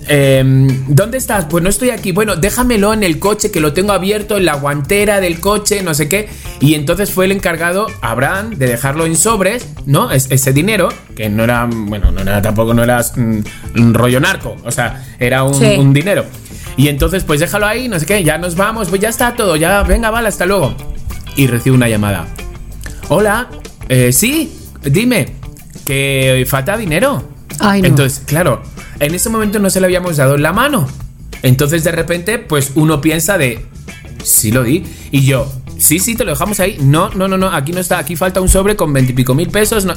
Em, 0.08 0.84
¿dónde 0.88 1.18
estás? 1.18 1.46
Pues 1.46 1.62
no 1.62 1.70
estoy 1.70 1.90
aquí. 1.90 2.12
Bueno, 2.12 2.36
déjamelo 2.36 2.92
en 2.92 3.02
el 3.02 3.18
coche, 3.18 3.50
que 3.50 3.60
lo 3.60 3.72
tengo 3.72 3.92
abierto 3.92 4.36
en 4.36 4.44
la 4.44 4.54
guantera 4.54 5.20
del 5.20 5.40
coche, 5.40 5.82
no 5.82 5.94
sé 5.94 6.08
qué. 6.08 6.28
Y 6.60 6.74
entonces 6.74 7.10
fue 7.10 7.26
el 7.26 7.32
encargado, 7.32 7.86
Abraham, 8.00 8.50
de 8.50 8.66
dejarlo 8.66 9.06
en 9.06 9.16
sobres, 9.16 9.66
¿no? 9.86 10.10
ese 10.10 10.52
dinero, 10.52 10.88
que 11.14 11.28
no 11.28 11.44
era, 11.44 11.68
bueno, 11.70 12.10
no 12.10 12.20
era 12.20 12.40
tampoco, 12.42 12.72
no 12.74 12.82
era 12.84 13.00
mm, 13.02 13.38
un 13.78 13.94
rollo 13.94 14.20
narco, 14.20 14.56
o 14.64 14.70
sea, 14.70 15.04
era 15.18 15.42
un, 15.44 15.54
Sí. 15.54 15.76
un 15.78 15.92
dinero. 15.92 16.24
Y 16.76 16.88
entonces, 16.88 17.24
pues 17.24 17.40
déjalo 17.40 17.66
ahí, 17.66 17.88
no 17.88 17.98
sé 17.98 18.06
qué, 18.06 18.22
ya 18.22 18.38
nos 18.38 18.54
vamos, 18.54 18.88
pues 18.88 19.00
ya 19.00 19.08
está 19.08 19.34
todo, 19.34 19.56
ya, 19.56 19.82
venga, 19.82 20.10
vale, 20.10 20.28
hasta 20.28 20.46
luego. 20.46 20.74
Y 21.36 21.46
recibo 21.46 21.74
una 21.76 21.88
llamada. 21.88 22.26
Hola, 23.08 23.48
eh, 23.88 24.12
sí, 24.12 24.52
dime, 24.82 25.34
que 25.84 26.44
falta 26.48 26.76
dinero. 26.76 27.22
Ay, 27.60 27.80
no. 27.80 27.88
Entonces, 27.88 28.22
claro, 28.26 28.62
en 29.00 29.14
ese 29.14 29.28
momento 29.28 29.58
no 29.58 29.70
se 29.70 29.80
le 29.80 29.86
habíamos 29.86 30.16
dado 30.16 30.34
en 30.34 30.42
la 30.42 30.52
mano. 30.52 30.88
Entonces, 31.42 31.84
de 31.84 31.92
repente, 31.92 32.38
pues 32.38 32.72
uno 32.74 33.00
piensa 33.00 33.38
de, 33.38 33.64
sí 34.22 34.50
lo 34.50 34.62
di. 34.62 34.84
Y 35.10 35.24
yo, 35.24 35.52
sí, 35.78 35.98
sí, 35.98 36.14
te 36.14 36.24
lo 36.24 36.30
dejamos 36.30 36.60
ahí. 36.60 36.78
No, 36.80 37.10
no, 37.10 37.28
no, 37.28 37.36
no, 37.36 37.48
aquí 37.48 37.72
no 37.72 37.80
está, 37.80 37.98
aquí 37.98 38.16
falta 38.16 38.40
un 38.40 38.48
sobre 38.48 38.76
con 38.76 38.92
veintipico 38.92 39.34
mil 39.34 39.48
pesos. 39.48 39.84
No. 39.84 39.94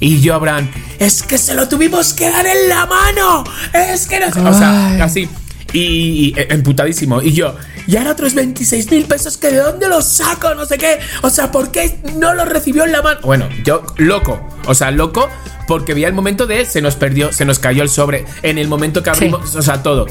Y 0.00 0.20
yo, 0.20 0.34
Abraham, 0.34 0.70
es 0.98 1.22
que 1.22 1.36
se 1.36 1.54
lo 1.54 1.68
tuvimos 1.68 2.14
que 2.14 2.30
dar 2.30 2.46
en 2.46 2.68
la 2.68 2.86
mano. 2.86 3.44
Es 3.74 4.06
que 4.06 4.18
no. 4.18 4.26
O 4.48 4.54
sea, 4.54 5.04
así. 5.04 5.28
Y, 5.72 5.80
y, 5.80 6.34
eh, 6.36 6.48
emputadísimo. 6.50 7.22
Y 7.22 7.32
yo, 7.32 7.54
y 7.86 7.96
ahora 7.96 8.12
otros 8.12 8.34
26 8.34 8.90
mil 8.90 9.04
pesos, 9.06 9.36
que 9.36 9.48
de 9.48 9.58
dónde 9.58 9.88
los 9.88 10.04
saco, 10.04 10.54
no 10.54 10.64
sé 10.64 10.78
qué. 10.78 10.98
O 11.22 11.30
sea, 11.30 11.50
¿por 11.50 11.70
qué 11.70 11.98
no 12.16 12.34
los 12.34 12.48
recibió 12.48 12.84
en 12.84 12.92
la 12.92 13.02
mano? 13.02 13.20
Bueno, 13.22 13.48
yo, 13.64 13.82
loco. 13.96 14.40
O 14.66 14.74
sea, 14.74 14.90
loco, 14.90 15.28
porque 15.66 15.94
vi 15.94 16.04
el 16.04 16.12
momento 16.12 16.46
de 16.46 16.64
se 16.66 16.82
nos 16.82 16.96
perdió, 16.96 17.32
se 17.32 17.44
nos 17.44 17.58
cayó 17.58 17.82
el 17.82 17.88
sobre. 17.88 18.24
En 18.42 18.58
el 18.58 18.68
momento 18.68 19.02
que 19.02 19.10
abrimos, 19.10 19.54
o 19.54 19.62
sea, 19.62 19.82
todo. 19.82 20.06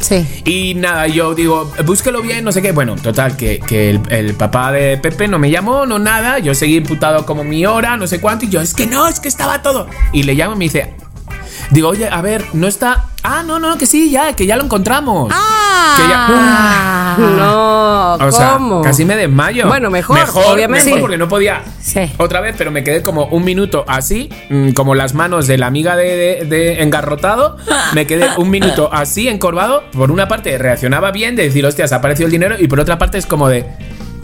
Sí. 0.00 0.26
Y 0.44 0.74
nada, 0.74 1.06
yo 1.06 1.34
digo, 1.34 1.72
búsquelo 1.84 2.20
bien, 2.20 2.44
no 2.44 2.52
sé 2.52 2.60
qué. 2.60 2.72
Bueno, 2.72 2.94
total, 2.96 3.36
que, 3.36 3.58
que 3.60 3.90
el, 3.90 4.00
el 4.10 4.34
papá 4.34 4.70
de 4.70 4.98
Pepe 4.98 5.26
no 5.26 5.38
me 5.38 5.50
llamó, 5.50 5.86
no 5.86 5.98
nada. 5.98 6.38
Yo 6.38 6.54
seguí 6.54 6.76
imputado 6.76 7.24
como 7.24 7.42
mi 7.42 7.64
hora, 7.64 7.96
no 7.96 8.06
sé 8.06 8.20
cuánto. 8.20 8.44
Y 8.44 8.50
yo, 8.50 8.60
es 8.60 8.74
que 8.74 8.86
no, 8.86 9.08
es 9.08 9.18
que 9.18 9.28
estaba 9.28 9.62
todo. 9.62 9.88
Y 10.12 10.24
le 10.24 10.34
llamo 10.34 10.54
y 10.54 10.58
me 10.58 10.64
dice, 10.66 10.94
digo, 11.70 11.88
oye, 11.88 12.08
a 12.08 12.20
ver, 12.22 12.44
no 12.52 12.66
está. 12.66 13.06
Ah, 13.22 13.42
no, 13.46 13.58
no, 13.58 13.78
que 13.78 13.86
sí, 13.86 14.10
ya, 14.10 14.34
que 14.34 14.46
ya 14.46 14.56
lo 14.56 14.64
encontramos. 14.64 15.28
Que 15.32 16.02
ya- 16.08 16.26
Ah. 16.28 17.16
No, 17.18 18.26
O 18.26 18.32
sea, 18.32 18.54
¿cómo? 18.54 18.82
casi 18.82 19.04
me 19.04 19.16
desmayo. 19.16 19.68
Bueno, 19.68 19.88
mejor, 19.90 20.18
obviamente. 20.46 20.86
mejor 20.86 21.00
porque 21.00 21.16
no 21.16 21.28
podía 21.28 21.62
Sí. 21.80 22.00
otra 22.18 22.40
vez, 22.40 22.54
pero 22.58 22.70
me 22.70 22.82
quedé 22.82 23.02
como 23.02 23.26
un 23.26 23.44
minuto 23.44 23.84
así, 23.86 24.28
mm, 24.50 24.70
como 24.70 24.94
las 24.94 25.14
manos 25.14 25.46
de 25.46 25.56
la 25.58 25.66
amiga 25.66 25.96
de, 25.96 26.04
de- 26.16 26.44
de 26.46 26.82
engarrotado. 26.82 27.56
Me 27.92 28.06
quedé 28.06 28.28
un 28.36 28.50
minuto 28.50 28.90
así, 28.92 29.28
encorvado. 29.28 29.84
Por 29.92 30.10
una 30.10 30.26
parte, 30.28 30.58
reaccionaba 30.58 31.12
bien 31.12 31.36
de 31.36 31.44
decir, 31.44 31.64
hostias, 31.64 31.92
ha 31.92 31.96
aparecido 31.96 32.26
el 32.26 32.32
dinero. 32.32 32.56
Y 32.58 32.66
por 32.68 32.80
otra 32.80 32.98
parte, 32.98 33.18
es 33.18 33.26
como 33.26 33.48
de, 33.48 33.64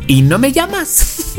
¿y 0.07 0.23
no 0.23 0.39
me 0.39 0.53
llamas? 0.53 1.37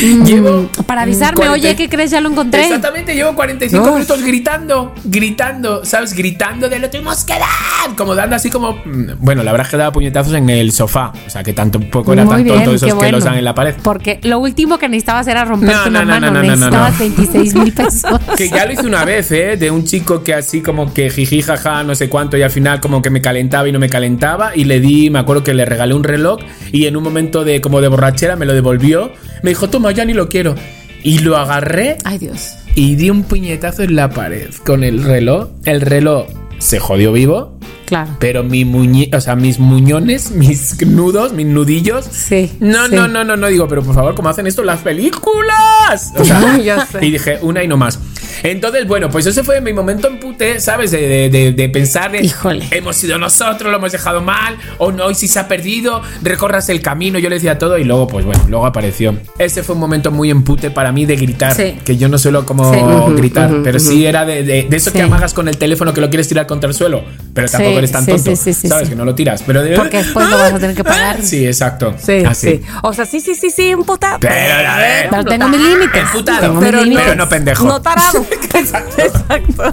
Llevo. 0.00 0.68
Para 0.86 1.02
avisarme, 1.02 1.36
40 1.46 1.52
oye, 1.52 1.76
¿qué 1.76 1.88
crees? 1.88 2.10
Ya 2.10 2.20
lo 2.20 2.30
encontré. 2.30 2.62
Exactamente, 2.62 3.14
llevo 3.14 3.34
45 3.34 3.84
Uf. 3.84 3.92
minutos 3.94 4.22
gritando, 4.22 4.94
gritando, 5.04 5.84
¿sabes? 5.84 6.14
Gritando 6.14 6.68
de 6.68 6.78
lo 6.78 6.90
tuvimos 6.90 7.24
que 7.24 7.34
dar. 7.34 7.94
Como 7.96 8.14
dando 8.14 8.36
así 8.36 8.50
como. 8.50 8.72
mm, 8.84 9.12
Bueno, 9.18 9.42
la 9.42 9.52
verdad 9.52 9.66
es 9.66 9.70
que 9.70 9.76
daba 9.76 9.92
puñetazos 9.92 10.34
en 10.34 10.48
el 10.50 10.72
sofá. 10.72 11.12
O 11.26 11.30
sea, 11.30 11.42
que 11.42 11.52
tampoco 11.52 12.12
era 12.12 12.24
Muy 12.24 12.34
tan 12.36 12.44
bien, 12.44 12.56
tonto 12.56 12.74
esos 12.74 12.86
que 12.88 12.92
bueno. 12.94 13.12
los 13.18 13.24
dan 13.24 13.34
en 13.36 13.44
la 13.44 13.54
pared. 13.54 13.74
Porque 13.82 14.18
lo 14.22 14.38
último 14.38 14.78
que 14.78 14.88
necesitabas 14.88 15.26
era 15.26 15.44
romperte 15.44 15.74
No, 15.74 15.84
no, 15.84 15.90
una 15.90 16.00
no, 16.04 16.06
mano. 16.06 16.26
no, 16.26 16.32
no, 16.32 16.42
no, 16.42 16.48
no, 16.48 16.56
necesitabas 16.56 16.92
no. 16.92 16.98
26 16.98 17.54
mil 17.54 17.72
pesos. 17.72 18.20
Que 18.36 18.48
ya 18.48 18.64
lo 18.66 18.72
hice 18.72 18.86
una 18.86 19.04
vez, 19.04 19.30
¿eh? 19.32 19.56
De 19.56 19.70
un 19.70 19.84
chico 19.84 20.22
que 20.22 20.34
así 20.34 20.62
como 20.62 20.92
que 20.92 21.10
jiji, 21.10 21.42
jaja, 21.42 21.82
no 21.82 21.94
sé 21.94 22.08
cuánto, 22.08 22.36
y 22.36 22.42
al 22.42 22.50
final 22.50 22.80
como 22.80 23.02
que 23.02 23.10
me 23.10 23.20
calentaba 23.20 23.68
y 23.68 23.72
no 23.72 23.78
me 23.78 23.88
calentaba. 23.88 24.52
Y 24.56 24.64
le 24.64 24.80
di, 24.80 25.10
me 25.10 25.18
acuerdo 25.18 25.42
que 25.44 25.54
le 25.54 25.64
regalé 25.64 25.94
un 25.94 26.04
reloj 26.04 26.40
y 26.72 26.86
en 26.86 26.96
un 26.96 27.02
momento 27.04 27.44
de 27.44 27.60
como 27.60 27.80
de 27.80 27.88
borrachera 27.88 28.36
me 28.36 28.46
lo 28.46 28.52
devolvió. 28.54 29.12
Me 29.42 29.50
dijo, 29.50 29.68
toma, 29.68 29.92
ya 29.92 30.04
ni 30.04 30.12
lo 30.14 30.28
quiero. 30.28 30.54
Y 31.02 31.18
lo 31.18 31.36
agarré 31.36 31.98
Ay, 32.04 32.18
Dios. 32.18 32.54
y 32.76 32.94
di 32.94 33.10
un 33.10 33.24
puñetazo 33.24 33.82
en 33.82 33.96
la 33.96 34.10
pared 34.10 34.50
con 34.64 34.84
el 34.84 35.02
reloj. 35.02 35.48
El 35.64 35.80
reloj 35.80 36.26
se 36.58 36.78
jodió 36.78 37.12
vivo. 37.12 37.58
Claro. 37.86 38.16
Pero 38.18 38.42
mi 38.44 38.64
muñe 38.64 39.10
o 39.12 39.20
sea, 39.20 39.36
mis 39.36 39.58
muñones, 39.58 40.30
mis 40.32 40.80
nudos, 40.86 41.32
mis 41.32 41.46
nudillos. 41.46 42.04
Sí, 42.10 42.52
No, 42.60 42.86
sí. 42.88 42.94
no, 42.94 43.08
no, 43.08 43.24
no, 43.24 43.36
no. 43.36 43.48
Digo, 43.48 43.68
pero 43.68 43.82
por 43.82 43.94
favor, 43.94 44.14
¿cómo 44.14 44.28
hacen 44.28 44.46
esto 44.46 44.62
las 44.64 44.80
películas? 44.80 46.12
O 46.16 46.24
sea, 46.24 46.58
Ya 46.62 46.86
sé. 46.86 47.04
y 47.04 47.10
dije, 47.12 47.38
una 47.42 47.62
y 47.62 47.68
no 47.68 47.76
más. 47.76 47.98
Entonces, 48.44 48.86
bueno, 48.88 49.08
pues 49.10 49.26
ese 49.26 49.44
fue 49.44 49.60
mi 49.60 49.72
momento 49.72 50.08
en 50.08 50.18
pute, 50.18 50.58
¿sabes? 50.60 50.90
De, 50.90 51.00
de- 51.06 51.28
de- 51.30 51.52
de 51.52 51.68
pensar 51.68 52.10
de. 52.12 52.22
Híjole. 52.24 52.66
Hemos 52.70 52.96
sido 52.96 53.18
nosotros, 53.18 53.70
lo 53.70 53.76
hemos 53.78 53.92
dejado 53.92 54.20
mal. 54.20 54.56
O 54.78 54.90
no, 54.90 55.10
y 55.10 55.14
si 55.14 55.28
se 55.28 55.38
ha 55.38 55.46
perdido, 55.48 56.00
recorras 56.22 56.68
el 56.68 56.80
camino. 56.80 57.18
Yo 57.18 57.28
le 57.28 57.36
decía 57.36 57.58
todo 57.58 57.78
y 57.78 57.84
luego, 57.84 58.06
pues 58.08 58.24
bueno, 58.24 58.44
luego 58.48 58.66
apareció. 58.66 59.16
Ese 59.38 59.62
fue 59.62 59.74
un 59.74 59.80
momento 59.80 60.10
muy 60.10 60.30
en 60.30 60.42
pute 60.42 60.70
para 60.70 60.92
mí 60.92 61.04
de 61.06 61.16
gritar. 61.16 61.54
Sí. 61.54 61.78
Que 61.84 61.96
yo 61.96 62.08
no 62.08 62.18
suelo 62.18 62.44
como 62.46 62.72
Sí. 62.72 62.80
Gritar, 63.16 63.50
pero 63.62 63.78
sí 63.78 64.06
era 64.06 64.24
de, 64.24 64.66
eso 64.70 64.90
Sí. 64.90 64.96
que 64.96 65.02
amagas 65.02 65.34
con 65.34 65.46
el 65.48 65.56
teléfono 65.56 65.92
que 65.94 66.00
lo 66.00 66.08
quieres 66.10 66.26
tirar 66.28 66.46
contra 66.46 66.68
el 66.68 66.74
suelo. 66.74 67.04
Pero 67.34 67.48
tampoco 67.48 67.80
eres 67.82 67.92
tan 67.92 68.04
sí, 68.04 68.12
tonto. 68.12 68.30
sí, 68.30 68.36
sí, 68.36 68.54
sí, 68.54 68.68
¿Sabes? 68.68 68.84
sí. 68.88 68.90
Que 68.90 68.96
no 68.96 69.04
lo 69.04 69.14
tiras. 69.14 69.42
Pero 69.46 69.62
de- 69.62 69.76
Porque 69.76 69.98
después 69.98 70.28
lo 70.28 70.38
vas 70.38 70.52
a 70.52 70.58
tener 70.58 70.74
que 70.76 70.84
pagar. 70.92 71.22
Sí, 71.22 71.46
exacto. 71.46 71.94
Sí, 71.98 72.24
Así. 72.24 72.48
sí. 72.48 72.62
O 72.82 72.92
sea, 72.92 73.06
sí, 73.06 73.20
sí, 73.20 73.34
sí, 73.34 73.50
sí, 73.50 73.74
un 73.74 73.84
puta. 73.84 74.18
Pero, 74.20 74.34
a 74.68 74.76
ver. 74.78 75.08
Pero 75.10 75.24
tengo 75.24 75.48
mis 75.48 75.60
límites. 75.60 76.02
Emputado, 76.02 76.40
Tengo 76.40 76.54
mis 76.60 76.64
pero, 76.70 76.80
límites. 76.82 77.04
pero 77.04 77.16
no 77.16 77.28
pendejo. 77.28 77.64
No 77.66 77.80
tarado. 77.82 78.24
Exacto. 78.54 79.72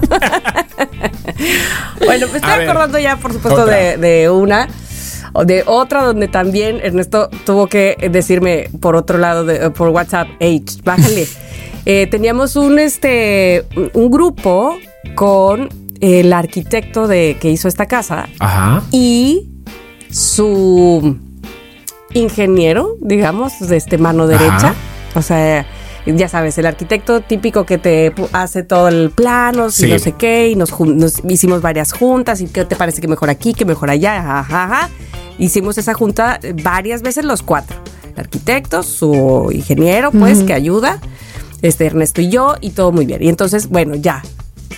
bueno, 2.04 2.26
me 2.28 2.32
A 2.32 2.36
estoy 2.36 2.58
ver. 2.58 2.68
acordando 2.68 2.98
ya, 2.98 3.16
por 3.16 3.32
supuesto, 3.32 3.66
de, 3.66 3.96
de 3.96 4.30
una. 4.30 4.68
O 5.32 5.44
de 5.44 5.62
otra 5.66 6.02
donde 6.02 6.26
también 6.26 6.80
Ernesto 6.82 7.28
tuvo 7.46 7.68
que 7.68 7.96
decirme 8.10 8.68
por 8.80 8.96
otro 8.96 9.16
lado, 9.18 9.44
de, 9.44 9.70
por 9.70 9.88
WhatsApp, 9.90 10.26
hey, 10.40 10.64
bájale. 10.82 11.28
Eh, 11.86 12.08
teníamos 12.10 12.56
un, 12.56 12.78
este, 12.80 13.64
un 13.94 14.10
grupo 14.10 14.76
con 15.14 15.68
el 16.00 16.32
arquitecto 16.32 17.06
de, 17.06 17.36
que 17.40 17.50
hizo 17.50 17.68
esta 17.68 17.86
casa 17.86 18.28
Ajá. 18.38 18.82
y 18.90 19.48
su 20.10 21.18
ingeniero, 22.14 22.96
digamos, 23.00 23.60
de 23.60 23.76
este 23.76 23.98
mano 23.98 24.26
derecha. 24.26 24.68
Ajá. 24.70 24.74
O 25.14 25.22
sea, 25.22 25.66
ya 26.06 26.28
sabes, 26.28 26.56
el 26.58 26.66
arquitecto 26.66 27.20
típico 27.20 27.64
que 27.64 27.78
te 27.78 28.12
hace 28.32 28.62
todo 28.62 28.88
el 28.88 29.10
plano 29.10 29.68
y 29.76 29.86
no 29.86 29.98
sé 29.98 30.12
qué, 30.12 30.48
y 30.48 30.56
nos, 30.56 30.72
hicimos 31.28 31.62
varias 31.62 31.92
juntas, 31.92 32.40
y 32.40 32.46
qué 32.46 32.64
te 32.64 32.76
parece 32.76 33.00
que 33.00 33.08
mejor 33.08 33.30
aquí, 33.30 33.54
que 33.54 33.64
mejor 33.64 33.90
allá, 33.90 34.18
ajá, 34.40 34.64
ajá. 34.64 34.90
Hicimos 35.38 35.78
esa 35.78 35.94
junta 35.94 36.38
varias 36.62 37.02
veces 37.02 37.24
los 37.24 37.42
cuatro. 37.42 37.76
El 38.14 38.20
arquitecto, 38.20 38.82
su 38.82 39.50
ingeniero, 39.52 40.10
pues, 40.10 40.42
que 40.42 40.52
ayuda, 40.52 41.00
este 41.62 41.86
Ernesto 41.86 42.20
y 42.20 42.28
yo, 42.28 42.56
y 42.60 42.70
todo 42.70 42.92
muy 42.92 43.06
bien. 43.06 43.22
Y 43.22 43.28
entonces, 43.28 43.68
bueno, 43.68 43.94
ya, 43.94 44.22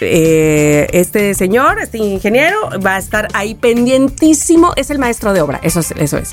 eh, 0.03 0.86
este 0.92 1.34
señor, 1.34 1.78
este 1.80 1.98
ingeniero, 1.98 2.57
va 2.84 2.96
a 2.96 2.98
estar 2.98 3.28
ahí 3.34 3.55
pendientísimo, 3.55 4.72
es 4.76 4.90
el 4.90 4.98
maestro 4.98 5.32
de 5.32 5.40
obra, 5.40 5.61
eso 5.62 5.80
es, 5.80 5.92
eso 5.96 6.18
es. 6.18 6.30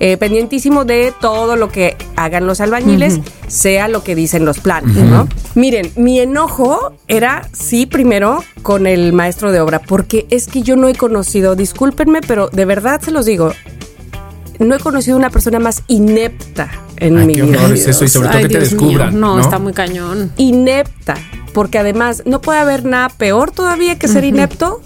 Eh, 0.00 0.16
pendientísimo 0.16 0.84
de 0.84 1.12
todo 1.20 1.56
lo 1.56 1.68
que 1.70 1.96
hagan 2.16 2.46
los 2.46 2.60
albañiles, 2.60 3.20
sea 3.48 3.88
lo 3.88 4.02
que 4.04 4.14
dicen 4.14 4.44
los 4.44 4.60
planes, 4.60 4.94
¿no? 4.96 5.28
Miren, 5.54 5.90
mi 5.96 6.20
enojo 6.20 6.92
era, 7.08 7.48
sí, 7.52 7.86
primero 7.86 8.42
con 8.62 8.86
el 8.86 9.12
maestro 9.12 9.52
de 9.52 9.60
obra, 9.60 9.78
porque 9.80 10.26
es 10.30 10.46
que 10.48 10.62
yo 10.62 10.76
no 10.76 10.88
he 10.88 10.94
conocido, 10.94 11.56
discúlpenme, 11.56 12.20
pero 12.20 12.48
de 12.48 12.64
verdad 12.64 13.00
se 13.00 13.10
los 13.10 13.26
digo, 13.26 13.52
no 14.58 14.74
he 14.74 14.78
conocido 14.78 15.16
una 15.16 15.30
persona 15.30 15.58
más 15.58 15.82
inepta 15.86 16.70
en 16.96 17.18
Ay, 17.18 17.26
mi 17.26 17.34
qué 17.34 17.42
vida. 17.42 17.58
horror 17.58 17.72
es 17.76 17.86
eso 17.88 18.04
y 18.04 18.08
sobre 18.08 18.28
todo 18.28 18.38
Ay, 18.38 18.44
que 18.44 18.48
te 18.48 18.58
Dios 18.58 18.70
descubran. 18.70 19.20
No, 19.20 19.36
No, 19.36 19.42
está 19.42 19.58
muy 19.58 19.72
cañón. 19.74 20.32
inepta, 20.38 21.14
porque 21.56 21.78
además 21.78 22.22
no 22.26 22.42
puede 22.42 22.58
haber 22.58 22.84
nada 22.84 23.08
peor 23.08 23.50
todavía 23.50 23.98
que 23.98 24.08
ser 24.08 24.24
inepto 24.24 24.82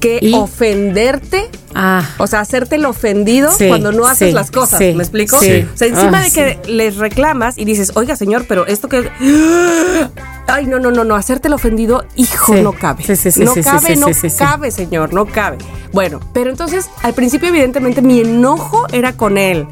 que 0.00 0.18
Y- 0.20 0.34
ofenderte, 0.34 1.48
Ah. 1.76 2.02
o 2.18 2.26
sea, 2.26 2.40
hacerte 2.40 2.74
el 2.74 2.86
ofendido 2.86 3.52
Sí, 3.52 3.68
cuando 3.68 3.92
no 3.92 4.04
haces 4.08 4.30
sí, 4.30 4.34
las 4.34 4.50
cosas, 4.50 4.80
sí, 4.80 4.94
¿me 4.94 5.04
explico? 5.04 5.38
sí. 5.38 5.64
O 5.72 5.76
sea, 5.76 5.86
encima 5.86 6.18
Ah, 6.18 6.22
de 6.24 6.30
que 6.32 6.58
les 6.68 6.96
reclamas 6.96 7.56
y 7.56 7.64
dices, 7.64 7.92
oiga 7.94 8.16
señor, 8.16 8.46
pero 8.48 8.66
esto 8.66 8.88
que... 8.88 9.08
Ay, 10.48 10.66
no, 10.66 10.80
no, 10.80 10.90
no, 10.90 11.04
no, 11.04 11.14
hacerte 11.14 11.46
el 11.46 11.54
ofendido, 11.54 12.04
hijo, 12.16 12.56
no 12.56 12.72
cabe. 12.72 13.04
No 13.36 13.54
cabe, 13.62 13.94
no 13.96 14.08
cabe, 14.36 14.70
señor, 14.72 15.14
no 15.14 15.24
cabe. 15.26 15.58
Bueno, 15.92 16.18
pero 16.34 16.50
entonces, 16.50 16.90
al 17.04 17.14
principio, 17.14 17.48
evidentemente, 17.50 18.02
mi 18.02 18.18
enojo 18.22 18.86
era 18.92 19.12
con 19.16 19.38
él. 19.38 19.68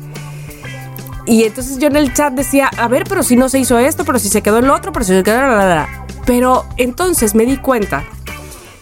Y 1.27 1.45
entonces 1.45 1.79
yo 1.79 1.89
en 1.89 1.97
el 1.97 2.12
chat 2.14 2.33
decía, 2.33 2.71
a 2.77 2.89
ver, 2.89 3.05
pero 3.09 3.23
si 3.23 3.37
no 3.37 3.49
se 3.49 3.59
hizo 3.59 3.79
esto, 3.79 4.05
pero 4.05 4.18
si 4.18 4.29
se 4.29 4.43
quedó 4.43 4.59
el 4.59 4.71
otro, 4.71 4.93
pero 4.93 5.05
si 5.05 5.14
se 5.14 5.23
quedó... 5.23 5.37
la, 5.37 5.49
la, 5.49 5.66
la". 5.66 6.07
Pero 6.27 6.66
entonces 6.77 7.35
me 7.35 7.45
di 7.47 7.57
cuenta 7.57 8.05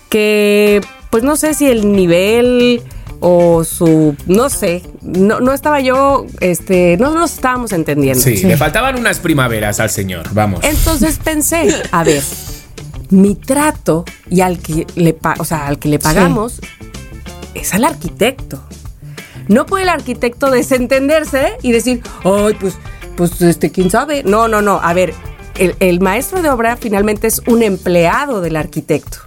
que, 0.08 0.80
pues 1.10 1.22
no 1.22 1.36
sé 1.36 1.54
si 1.54 1.66
el 1.66 1.92
nivel 1.92 2.82
o 3.20 3.64
su, 3.64 4.14
no 4.26 4.48
sé, 4.48 4.82
no, 5.02 5.40
no 5.40 5.52
estaba 5.52 5.80
yo, 5.80 6.26
este, 6.40 6.96
no 6.98 7.10
nos 7.10 7.34
estábamos 7.34 7.72
entendiendo. 7.72 8.20
Sí, 8.20 8.36
le 8.44 8.56
faltaban 8.56 8.96
unas 8.96 9.18
primaveras 9.18 9.80
al 9.80 9.90
señor, 9.90 10.28
vamos. 10.32 10.60
Entonces 10.62 11.18
pensé, 11.22 11.74
a 11.90 12.04
ver, 12.04 12.22
mi 13.10 13.34
trato 13.34 14.04
y 14.30 14.40
al 14.40 14.58
que 14.58 14.86
le, 14.94 15.16
o 15.38 15.44
sea, 15.44 15.66
al 15.66 15.78
que 15.78 15.88
le 15.88 15.98
pagamos 15.98 16.60
es 17.54 17.74
al 17.74 17.84
arquitecto. 17.84 18.62
No 19.48 19.66
puede 19.66 19.84
el 19.84 19.88
arquitecto 19.88 20.50
desentenderse 20.50 21.56
y 21.62 21.72
decir, 21.72 22.02
ay, 22.24 22.54
pues, 22.60 22.74
pues, 23.16 23.40
este, 23.42 23.70
quién 23.70 23.90
sabe. 23.90 24.22
No, 24.22 24.46
no, 24.48 24.62
no. 24.62 24.80
A 24.82 24.92
ver, 24.94 25.14
el, 25.58 25.74
el 25.80 26.00
maestro 26.00 26.42
de 26.42 26.50
obra 26.50 26.76
finalmente 26.76 27.26
es 27.26 27.40
un 27.46 27.62
empleado 27.62 28.40
del 28.40 28.56
arquitecto. 28.56 29.18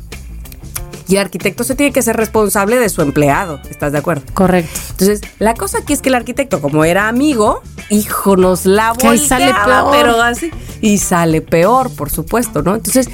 Y 1.08 1.16
el 1.16 1.22
arquitecto 1.22 1.66
se 1.66 1.76
tiene 1.76 1.92
que 1.92 2.02
ser 2.02 2.16
responsable 2.16 2.80
de 2.80 2.88
su 2.88 3.02
empleado. 3.02 3.60
¿Estás 3.70 3.92
de 3.92 3.98
acuerdo? 3.98 4.24
Correcto. 4.34 4.80
Entonces, 4.92 5.20
la 5.40 5.56
cosa 5.56 5.80
aquí 5.80 5.92
es 5.92 6.02
que 6.02 6.08
el 6.08 6.16
arquitecto, 6.16 6.62
como 6.62 6.86
era 6.86 7.10
amigo, 7.10 7.62
hijo, 7.90 8.38
nos 8.38 8.66
la 8.66 8.94
ahí 9.04 9.20
sale 9.20 9.48
volteaba, 9.48 9.92
peor. 9.92 9.92
pero 9.92 10.22
así. 10.22 10.52
Y 10.80 11.00
sale 11.00 11.42
peor, 11.42 11.94
por 11.94 12.10
supuesto, 12.10 12.62
¿no? 12.62 12.76
Entonces, 12.76 13.10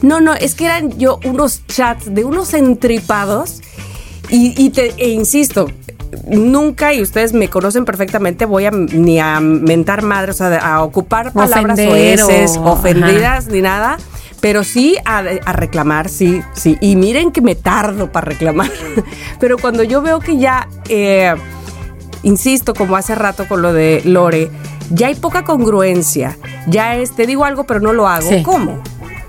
no, 0.00 0.20
no, 0.20 0.32
es 0.32 0.54
que 0.54 0.64
eran 0.64 0.98
yo 0.98 1.20
unos 1.24 1.66
chats 1.66 2.14
de 2.14 2.24
unos 2.24 2.54
entripados. 2.54 3.60
Y, 4.30 4.54
y 4.56 4.70
te 4.70 4.94
e 4.96 5.10
insisto, 5.10 5.68
nunca, 6.28 6.92
y 6.92 7.02
ustedes 7.02 7.32
me 7.32 7.48
conocen 7.48 7.84
perfectamente, 7.84 8.44
voy 8.44 8.66
a 8.66 8.70
ni 8.70 9.18
a 9.20 9.40
mentar 9.40 10.02
madre, 10.02 10.30
o 10.30 10.34
sea, 10.34 10.50
de- 10.50 10.58
a 10.58 10.82
ocupar 10.82 11.32
palabras 11.32 11.78
Ofender 11.78 12.20
o- 12.22 12.26
oeces, 12.26 12.56
ofendidas, 12.62 13.46
ni 13.48 13.62
nada. 13.62 13.96
Pero 14.40 14.64
sí 14.64 14.96
a, 15.06 15.18
a 15.44 15.52
reclamar, 15.54 16.08
sí, 16.10 16.42
sí. 16.52 16.76
Y 16.80 16.94
miren 16.96 17.32
que 17.32 17.40
me 17.40 17.54
tardo 17.54 18.12
para 18.12 18.26
reclamar. 18.26 18.70
Pero 19.40 19.56
cuando 19.58 19.82
yo 19.82 20.02
veo 20.02 20.20
que 20.20 20.36
ya, 20.36 20.68
eh, 20.90 21.34
insisto, 22.22 22.74
como 22.74 22.96
hace 22.96 23.14
rato 23.14 23.48
con 23.48 23.62
lo 23.62 23.72
de 23.72 24.02
Lore, 24.04 24.50
ya 24.90 25.06
hay 25.08 25.14
poca 25.14 25.42
congruencia. 25.44 26.36
Ya 26.66 26.96
es, 26.96 27.16
te 27.16 27.26
digo 27.26 27.44
algo, 27.44 27.64
pero 27.64 27.80
no 27.80 27.92
lo 27.92 28.06
hago. 28.08 28.28
Sí. 28.28 28.42
¿Cómo? 28.42 28.82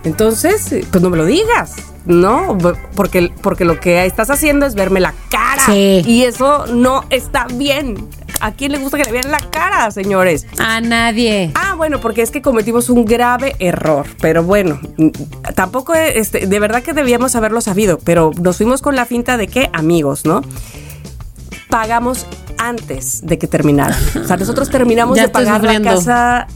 Entonces, 0.04 0.76
pues 0.92 1.02
no 1.02 1.10
me 1.10 1.18
lo 1.18 1.26
digas, 1.26 1.74
¿no? 2.08 2.58
Porque, 2.96 3.32
porque 3.42 3.66
lo 3.66 3.80
que 3.80 4.06
estás 4.06 4.30
haciendo 4.30 4.66
es 4.66 4.76
verme 4.76 5.00
la 5.00 5.14
cara. 5.30 5.66
Sí. 5.66 6.02
Y 6.06 6.24
eso 6.24 6.66
no 6.68 7.04
está 7.10 7.48
bien. 7.54 8.08
¿A 8.40 8.52
quién 8.52 8.72
le 8.72 8.78
gusta 8.78 8.98
que 8.98 9.04
le 9.04 9.12
vean 9.12 9.32
la 9.32 9.40
cara, 9.40 9.90
señores? 9.92 10.46
A 10.60 10.80
nadie. 10.80 11.52
Ah, 11.56 11.74
bueno, 11.76 12.00
porque 12.00 12.22
es 12.22 12.32
que 12.32 12.42
cometimos 12.42 12.90
un 12.90 13.06
grave 13.06 13.56
error. 13.60 14.06
Pero 14.22 14.44
bueno, 14.44 14.80
mm, 14.98 15.10
tampoco, 15.56 15.94
este, 15.96 16.46
de 16.46 16.60
verdad 16.60 16.84
que 16.84 16.94
debíamos 16.94 17.36
haberlo 17.36 17.62
sabido, 17.62 18.00
pero 18.04 18.32
nos 18.40 18.58
fuimos 18.58 18.82
con 18.82 18.96
la 18.96 19.06
finta 19.06 19.38
de 19.38 19.48
que 19.48 19.70
amigos, 19.74 20.26
¿no? 20.26 20.44
Pagamos 21.70 22.26
antes 22.58 23.26
de 23.26 23.38
que 23.38 23.48
terminaran. 23.48 24.00
O 24.24 24.28
sea, 24.28 24.38
nosotros 24.38 24.70
terminamos 24.70 25.18
Ya 25.18 25.24
de 25.24 25.30
pagar 25.30 25.64
la 25.64 25.82
casa 25.82 26.48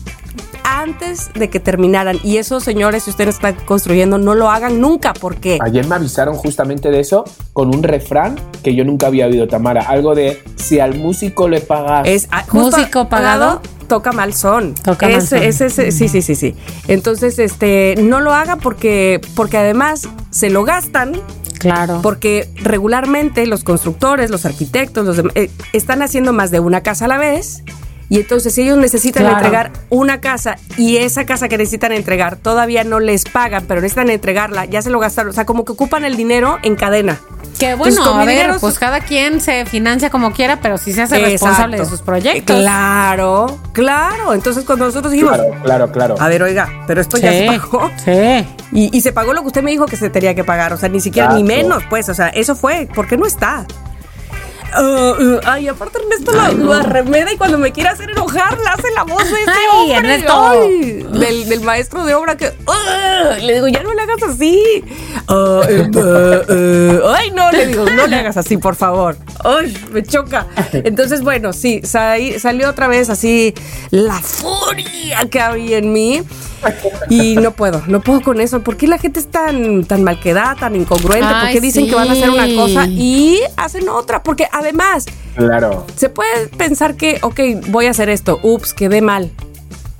antes 0.64 1.32
de 1.34 1.50
que 1.50 1.60
terminaran. 1.60 2.20
Y 2.24 2.38
eso, 2.38 2.60
señores, 2.60 3.04
si 3.04 3.10
ustedes 3.10 3.36
están 3.36 3.56
construyendo, 3.66 4.18
no 4.18 4.36
lo 4.36 4.50
hagan 4.50 4.80
nunca. 4.82 5.14
¿Por 5.14 5.38
qué? 5.38 5.58
Ayer 5.62 5.88
me 5.88 5.96
avisaron 5.96 6.36
justamente 6.36 6.92
de 6.92 7.00
eso 7.00 7.24
con 7.54 7.74
un 7.74 7.84
refrán 7.84 8.36
que 8.64 8.76
yo 8.76 8.84
nunca 8.86 9.08
había 9.08 9.28
oído, 9.28 9.48
Tamara. 9.48 9.82
Algo 9.82 10.16
de 10.16 10.42
si 10.56 10.80
al 10.80 10.96
músico 10.96 11.48
le 11.48 11.62
pagas. 11.62 12.08
Es 12.08 12.28
ah, 12.32 12.44
justo 12.48 12.78
Músico 12.78 13.10
pagado. 13.10 13.62
toca 13.88 14.12
mal 14.12 14.34
son. 14.34 14.76
Toca 14.76 15.08
mal 15.08 15.26
son. 15.28 15.40
Sí, 15.52 15.92
sí, 16.10 16.22
sí, 16.22 16.36
sí. 16.36 16.56
Entonces, 16.88 17.40
este, 17.40 17.96
no 18.02 18.20
lo 18.20 18.34
hagan 18.34 18.60
porque, 18.60 19.22
porque 19.36 19.58
además 19.58 20.08
se 20.30 20.50
lo 20.50 20.64
gastan. 20.64 21.22
Claro. 21.60 22.00
Porque 22.02 22.50
regularmente 22.56 23.46
los 23.46 23.64
constructores, 23.64 24.32
los 24.32 24.48
arquitectos, 24.48 25.06
los 25.06 25.20
eh, 25.36 25.52
están 25.74 26.02
haciendo 26.02 26.34
más 26.34 26.50
de 26.50 26.60
una 26.60 26.82
casa 26.82 27.06
a 27.06 27.08
la 27.08 27.20
vez. 27.20 27.64
Y 28.12 28.18
entonces 28.20 28.54
si 28.54 28.64
ellos 28.64 28.78
necesitan 28.78 29.24
Claro. 29.24 29.38
entregar 29.38 29.72
una 29.90 30.20
casa 30.20 30.58
y 30.76 30.98
esa 30.98 31.26
casa 31.26 31.48
que 31.48 31.58
necesitan 31.58 31.94
entregar 31.94 32.36
todavía 32.36 32.84
no 32.84 33.00
les 33.00 33.24
pagan, 33.24 33.64
pero 33.70 33.80
necesitan 33.80 34.10
entregarla, 34.10 34.66
ya 34.66 34.82
se 34.82 34.90
lo 34.90 35.00
gastaron. 35.00 35.30
O 35.30 35.34
sea, 35.34 35.46
como 35.46 35.64
que 35.64 35.72
ocupan 35.72 36.04
el 36.04 36.18
dinero 36.18 36.60
en 36.62 36.76
cadena. 36.76 37.22
Que 37.58 37.74
bueno, 37.76 38.04
con 38.04 38.20
a 38.20 38.26
ver, 38.26 38.36
dinero 38.36 38.58
pues 38.60 38.78
cada 38.80 39.00
quien 39.00 39.40
se 39.40 39.66
financia 39.66 40.10
como 40.10 40.34
quiera, 40.34 40.60
pero 40.62 40.78
sí 40.78 40.92
se 40.92 41.04
hace 41.04 41.20
responsable 41.20 41.78
de 41.78 41.86
sus 41.86 42.02
proyectos. 42.02 42.58
Claro, 42.60 43.58
claro. 43.72 44.34
Entonces 44.34 44.66
cuando 44.66 44.86
nosotros 44.88 45.14
dijimos, 45.14 45.34
Claro, 45.38 45.56
claro, 45.64 45.92
claro. 45.94 46.16
a 46.20 46.28
ver, 46.28 46.44
oiga, 46.44 46.68
pero 46.88 47.00
esto 47.00 47.18
ya 47.18 47.32
se 47.32 47.46
pagó. 47.46 47.90
Sí. 48.04 48.12
Y, 48.74 48.90
y 48.98 49.00
se 49.00 49.14
pagó 49.14 49.32
lo 49.34 49.40
que 49.40 49.48
usted 49.48 49.64
me 49.64 49.72
dijo 49.72 49.86
que 49.86 49.96
se 49.96 50.10
tenía 50.10 50.36
que 50.36 50.44
pagar. 50.44 50.74
O 50.74 50.78
sea, 50.78 50.90
ni 50.90 51.00
siquiera, 51.00 51.34
ni 51.34 51.46
menos, 51.46 51.84
pues. 51.90 52.10
O 52.10 52.14
sea, 52.14 52.28
eso 52.28 52.56
fue. 52.58 52.90
¿Por 52.94 53.08
qué 53.08 53.16
no 53.16 53.26
está? 53.26 53.66
Ah, 54.74 55.14
ah, 55.20 55.40
ay, 55.54 55.68
aparte 55.68 56.00
Ernesto 56.00 56.32
la, 56.32 56.46
Ay, 56.48 56.56
no. 56.56 56.66
lo 56.66 56.74
arremeda 56.74 57.32
y 57.34 57.38
cuando 57.38 57.58
me 57.58 57.72
quiere 57.72 57.90
hacer 57.90 58.10
enojar, 58.12 58.58
le 58.58 58.68
hace 58.70 58.88
la 58.96 59.04
voz 59.04 59.24
de 59.24 59.42
ese 59.42 59.52
Ay, 59.52 59.92
hombre. 59.92 59.96
Ernesto. 60.16 60.50
Ay, 60.50 61.06
del, 61.20 61.50
del 61.50 61.62
maestro 61.62 62.06
de 62.06 62.16
obra 62.16 62.38
que. 62.38 62.52
ah, 62.68 63.38
le 63.42 63.54
digo, 63.56 63.68
ya 63.68 63.84
no 63.84 63.94
le 63.94 64.02
hagas 64.02 64.24
así. 64.24 64.84
Ay, 65.28 67.32
no, 67.32 67.52
le 67.52 67.68
digo, 67.68 67.86
no 67.90 68.08
le 68.08 68.16
hagas 68.16 68.38
así, 68.38 68.58
por 68.58 68.76
favor. 68.76 69.18
Ay, 69.44 69.76
me 69.92 70.04
choca. 70.04 70.48
Entonces, 70.74 71.22
bueno, 71.22 71.54
sí, 71.54 71.82
sa- 71.84 72.16
salió 72.40 72.70
otra 72.70 72.88
vez 72.88 73.10
así 73.10 73.54
la 73.90 74.20
furia 74.20 75.26
que 75.30 75.40
había 75.40 75.78
en 75.78 75.94
mí. 75.94 76.22
Y 77.10 77.38
no 77.38 77.52
puedo, 77.54 77.82
no 77.88 78.02
puedo 78.02 78.22
con 78.22 78.40
eso. 78.40 78.62
¿Por 78.62 78.78
qué 78.78 78.86
la 78.88 79.00
gente 79.00 79.20
es 79.20 79.32
tan, 79.32 79.84
tan 79.84 80.04
mal 80.04 80.20
quedada, 80.20 80.54
tan 80.56 80.76
incongruente? 80.76 81.34
¿Por 81.42 81.50
qué 81.52 81.60
dicen 81.60 81.88
que 81.90 81.96
van 81.96 82.08
a 82.10 82.12
hacer 82.12 82.30
una 82.30 82.48
cosa 82.56 82.86
y 82.88 83.40
hacen 83.58 83.90
otra? 83.90 84.22
Porque 84.22 84.48
además, 84.62 85.06
Claro. 85.36 85.86
se 85.96 86.10
puede 86.10 86.48
pensar 86.58 86.96
que, 86.96 87.20
ok, 87.22 87.40
voy 87.68 87.86
a 87.88 87.92
hacer 87.92 88.10
esto, 88.10 88.40
ups, 88.44 88.74
quedé 88.74 89.02
mal. 89.02 89.32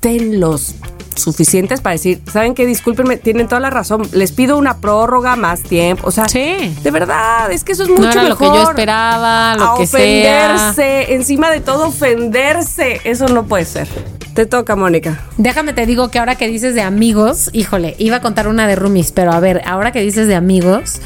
Ten 0.00 0.40
los 0.40 0.74
suficientes 1.14 1.80
para 1.82 1.92
decir, 1.92 2.22
¿saben 2.32 2.54
qué? 2.54 2.66
Discúlpenme, 2.66 3.18
tienen 3.18 3.46
toda 3.46 3.60
la 3.60 3.68
razón. 3.70 4.02
Les 4.12 4.32
pido 4.32 4.56
una 4.56 4.78
prórroga, 4.78 5.36
más 5.36 5.62
tiempo. 5.62 6.08
O 6.08 6.10
sea, 6.10 6.26
Sí. 6.28 6.74
de 6.82 6.90
verdad, 6.90 7.52
es 7.52 7.64
que 7.64 7.72
eso 7.72 7.82
es 7.82 7.90
mucho 7.90 8.02
No 8.02 8.10
era 8.10 8.22
lo 8.24 8.36
que 8.38 8.44
yo 8.46 8.52
mejor. 8.52 8.70
esperaba, 8.70 9.54
lo 9.56 9.64
a 9.72 9.76
que 9.76 9.86
sea. 9.86 10.00
ofenderse, 10.00 11.14
encima 11.14 11.50
de 11.50 11.60
todo 11.60 11.88
ofenderse. 11.88 13.00
Eso 13.04 13.28
no 13.28 13.44
puede 13.44 13.66
ser. 13.66 13.88
Te 14.34 14.46
toca, 14.46 14.74
Mónica. 14.74 15.20
Déjame 15.36 15.74
te 15.74 15.84
digo 15.84 16.10
que 16.10 16.18
ahora 16.18 16.36
que 16.36 16.48
dices 16.48 16.74
de 16.74 16.80
amigos, 16.80 17.50
híjole, 17.52 17.94
iba 17.98 18.16
a 18.16 18.20
contar 18.22 18.48
una 18.48 18.66
de 18.66 18.74
roomies, 18.76 19.12
pero 19.12 19.32
a 19.32 19.38
ver, 19.40 19.60
ahora 19.66 19.92
que 19.92 20.00
dices 20.00 20.26
de 20.26 20.34
amigos, 20.34 21.02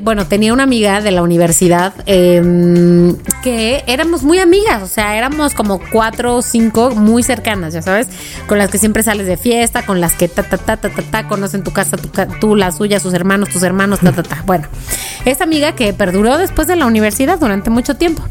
bueno, 0.00 0.26
tenía 0.26 0.52
una 0.52 0.62
amiga 0.62 1.00
de 1.00 1.10
la 1.10 1.22
universidad 1.22 1.94
em, 2.06 3.16
que 3.42 3.82
éramos 3.86 4.22
muy 4.22 4.38
amigas, 4.38 4.82
o 4.82 4.86
sea, 4.86 5.16
éramos 5.16 5.54
como 5.54 5.80
cuatro 5.90 6.36
o 6.36 6.42
cinco 6.42 6.90
muy 6.90 7.22
cercanas, 7.22 7.72
ya 7.74 7.82
sabes, 7.82 8.08
con 8.46 8.58
las 8.58 8.70
que 8.70 8.78
siempre 8.78 9.02
sales 9.02 9.26
de 9.26 9.36
fiesta, 9.36 9.84
con 9.84 10.00
las 10.00 10.12
que 10.12 10.28
ta, 10.28 10.42
ta, 10.42 10.58
ta, 10.58 10.76
ta, 10.76 10.88
ta, 10.88 11.02
ta, 11.02 11.28
conocen 11.28 11.62
tu 11.64 11.72
casa, 11.72 11.96
tu 11.96 12.08
tú, 12.40 12.56
la 12.56 12.70
suya, 12.70 13.00
sus 13.00 13.14
hermanos, 13.14 13.48
tus 13.48 13.62
hermanos, 13.62 14.00
ta, 14.00 14.12
ta, 14.12 14.22
ta. 14.22 14.42
Bueno, 14.46 14.68
esta 15.24 15.44
amiga 15.44 15.74
que 15.74 15.92
perduró 15.92 16.38
después 16.38 16.68
de 16.68 16.76
la 16.76 16.86
universidad 16.86 17.38
durante 17.38 17.70
mucho 17.70 17.94
tiempo. 17.96 18.22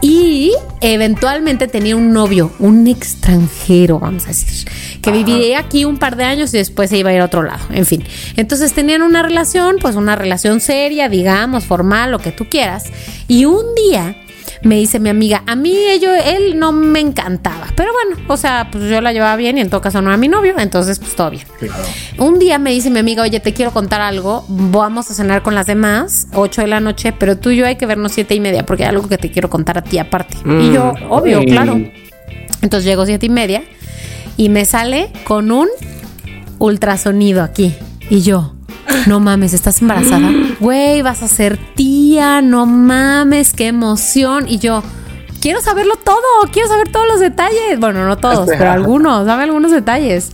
Y 0.00 0.52
eventualmente 0.80 1.68
tenía 1.68 1.96
un 1.96 2.12
novio, 2.12 2.52
un 2.58 2.86
extranjero, 2.86 3.98
vamos 3.98 4.24
a 4.24 4.28
decir, 4.28 4.68
que 5.02 5.10
viviría 5.10 5.58
aquí 5.58 5.84
un 5.84 5.98
par 5.98 6.16
de 6.16 6.24
años 6.24 6.52
y 6.54 6.58
después 6.58 6.90
se 6.90 6.98
iba 6.98 7.10
a 7.10 7.14
ir 7.14 7.20
a 7.20 7.26
otro 7.26 7.42
lado. 7.42 7.64
En 7.70 7.86
fin. 7.86 8.04
Entonces 8.36 8.72
tenían 8.72 9.02
una 9.02 9.22
relación, 9.22 9.76
pues 9.80 9.96
una 9.96 10.16
relación 10.16 10.60
seria, 10.60 11.08
digamos, 11.08 11.64
formal, 11.64 12.10
lo 12.10 12.18
que 12.18 12.32
tú 12.32 12.48
quieras. 12.48 12.84
Y 13.28 13.44
un 13.44 13.74
día 13.74 14.19
me 14.62 14.76
dice 14.76 15.00
mi 15.00 15.08
amiga, 15.08 15.42
a 15.46 15.54
mí 15.56 15.74
ello, 15.74 16.10
él 16.14 16.58
no 16.58 16.72
me 16.72 17.00
encantaba. 17.00 17.66
Pero 17.74 17.90
bueno, 17.92 18.22
o 18.28 18.36
sea, 18.36 18.68
pues 18.70 18.84
yo 18.90 19.00
la 19.00 19.12
llevaba 19.12 19.36
bien 19.36 19.56
y 19.58 19.60
en 19.62 19.70
todo 19.70 19.80
caso 19.80 20.02
no 20.02 20.10
era 20.10 20.16
mi 20.16 20.28
novio, 20.28 20.54
entonces 20.58 20.98
pues 20.98 21.14
todo 21.16 21.30
bien. 21.30 21.44
Claro. 21.58 21.82
Un 22.18 22.38
día 22.38 22.58
me 22.58 22.70
dice 22.70 22.90
mi 22.90 22.98
amiga, 22.98 23.22
oye, 23.22 23.40
te 23.40 23.54
quiero 23.54 23.70
contar 23.70 24.00
algo, 24.00 24.44
vamos 24.48 25.10
a 25.10 25.14
cenar 25.14 25.42
con 25.42 25.54
las 25.54 25.66
demás, 25.66 26.26
8 26.34 26.62
de 26.62 26.66
la 26.66 26.80
noche, 26.80 27.12
pero 27.12 27.38
tú 27.38 27.50
y 27.50 27.56
yo 27.56 27.66
hay 27.66 27.76
que 27.76 27.86
vernos 27.86 28.12
siete 28.12 28.34
y 28.34 28.40
media, 28.40 28.66
porque 28.66 28.84
hay 28.84 28.90
algo 28.90 29.08
que 29.08 29.18
te 29.18 29.30
quiero 29.30 29.48
contar 29.48 29.78
a 29.78 29.82
ti 29.82 29.98
aparte. 29.98 30.36
Y 30.44 30.72
yo, 30.72 30.94
obvio, 31.08 31.38
Uy. 31.40 31.46
claro. 31.46 31.80
Entonces 32.62 32.84
llego 32.84 33.06
siete 33.06 33.26
y 33.26 33.30
media 33.30 33.62
y 34.36 34.50
me 34.50 34.64
sale 34.66 35.10
con 35.24 35.50
un 35.50 35.68
ultrasonido 36.58 37.42
aquí. 37.42 37.74
Y 38.10 38.20
yo, 38.22 38.54
no 39.06 39.20
mames, 39.20 39.52
¿estás 39.52 39.80
embarazada? 39.82 40.30
Güey, 40.60 41.02
vas 41.02 41.22
a 41.22 41.28
ser 41.28 41.58
tía, 41.74 42.42
no 42.42 42.66
mames, 42.66 43.52
qué 43.52 43.68
emoción. 43.68 44.46
Y 44.48 44.58
yo, 44.58 44.82
quiero 45.40 45.60
saberlo 45.60 45.96
todo, 45.96 46.20
quiero 46.52 46.68
saber 46.68 46.90
todos 46.90 47.06
los 47.08 47.20
detalles. 47.20 47.78
Bueno, 47.78 48.06
no 48.06 48.18
todos, 48.18 48.48
pero 48.58 48.70
algunos, 48.70 49.26
dame 49.26 49.44
algunos 49.44 49.70
detalles. 49.70 50.32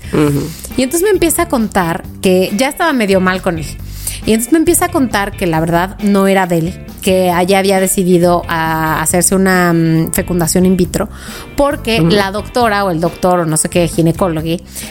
Y 0.77 0.83
entonces 0.83 1.03
me 1.03 1.11
empieza 1.11 1.43
a 1.43 1.49
contar 1.49 2.05
que 2.21 2.53
ya 2.57 2.69
estaba 2.69 2.93
medio 2.93 3.21
mal 3.21 3.41
con 3.43 3.59
él. 3.59 3.67
Y 4.27 4.33
entonces 4.33 4.53
me 4.53 4.59
empieza 4.59 4.87
a 4.87 4.89
contar 4.91 5.37
que 5.37 5.47
la 5.47 5.61
verdad 5.61 5.97
no 6.01 6.27
era 6.27 6.47
de 6.47 6.59
él, 6.59 6.87
que 7.01 7.31
allá 7.31 7.61
había 7.61 7.79
decidido 7.79 8.43
a 8.49 9.01
hacerse 9.01 9.37
una 9.37 9.73
mm, 9.73 10.13
fecundación 10.13 10.67
in 10.67 10.77
vitro, 10.77 11.09
porque 11.57 12.01
la 12.01 12.33
doctora 12.33 12.85
o 12.85 12.91
el 12.91 13.01
doctor 13.01 13.41
o 13.41 13.47
no 13.47 13.57
sé 13.57 13.69
qué 13.69 13.87
ginecólogo 13.87 14.47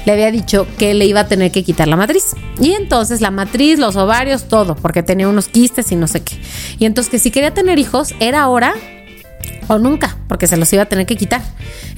le 0.05 0.11
había 0.11 0.31
dicho 0.31 0.65
que 0.77 0.93
le 0.93 1.05
iba 1.05 1.19
a 1.19 1.27
tener 1.27 1.51
que 1.51 1.63
quitar 1.63 1.89
la 1.89 1.97
matriz. 1.97 2.35
Y 2.61 2.71
entonces 2.71 3.19
la 3.19 3.31
matriz, 3.31 3.77
los 3.77 3.97
ovarios, 3.97 4.45
todo, 4.45 4.75
porque 4.75 5.03
tenía 5.03 5.27
unos 5.27 5.49
quistes 5.49 5.91
y 5.91 5.97
no 5.97 6.07
sé 6.07 6.23
qué. 6.23 6.37
Y 6.79 6.85
entonces 6.85 7.11
que 7.11 7.19
si 7.19 7.29
quería 7.29 7.53
tener 7.53 7.77
hijos, 7.77 8.15
era 8.21 8.41
ahora 8.41 8.73
o 9.67 9.77
nunca, 9.77 10.17
porque 10.27 10.47
se 10.47 10.57
los 10.57 10.71
iba 10.73 10.83
a 10.83 10.85
tener 10.85 11.05
que 11.05 11.15
quitar. 11.15 11.41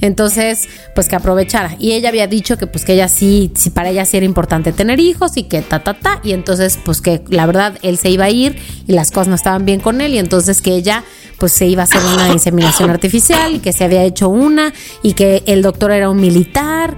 Entonces, 0.00 0.68
pues 0.94 1.08
que 1.08 1.16
aprovechara. 1.16 1.76
Y 1.78 1.92
ella 1.92 2.08
había 2.08 2.26
dicho 2.26 2.56
que 2.56 2.66
pues 2.66 2.84
que 2.84 2.94
ella 2.94 3.08
sí, 3.08 3.52
sí 3.56 3.70
para 3.70 3.90
ella 3.90 4.04
sí 4.04 4.16
era 4.16 4.26
importante 4.26 4.72
tener 4.72 5.00
hijos 5.00 5.36
y 5.36 5.44
que 5.44 5.62
ta 5.62 5.80
ta 5.80 5.94
ta 5.94 6.20
y 6.22 6.32
entonces 6.32 6.78
pues 6.84 7.00
que 7.00 7.22
la 7.28 7.46
verdad 7.46 7.78
él 7.82 7.98
se 7.98 8.10
iba 8.10 8.24
a 8.24 8.30
ir 8.30 8.56
y 8.86 8.92
las 8.92 9.10
cosas 9.10 9.28
no 9.28 9.34
estaban 9.34 9.64
bien 9.64 9.80
con 9.80 10.00
él 10.00 10.14
y 10.14 10.18
entonces 10.18 10.60
que 10.60 10.72
ella 10.72 11.04
pues 11.38 11.52
se 11.52 11.66
iba 11.66 11.82
a 11.82 11.84
hacer 11.84 12.02
una 12.02 12.28
inseminación 12.32 12.90
artificial 12.90 13.54
y 13.54 13.58
que 13.60 13.72
se 13.72 13.84
había 13.84 14.02
hecho 14.02 14.28
una 14.28 14.72
y 15.02 15.12
que 15.12 15.42
el 15.46 15.62
doctor 15.62 15.92
era 15.92 16.10
un 16.10 16.20
militar. 16.20 16.96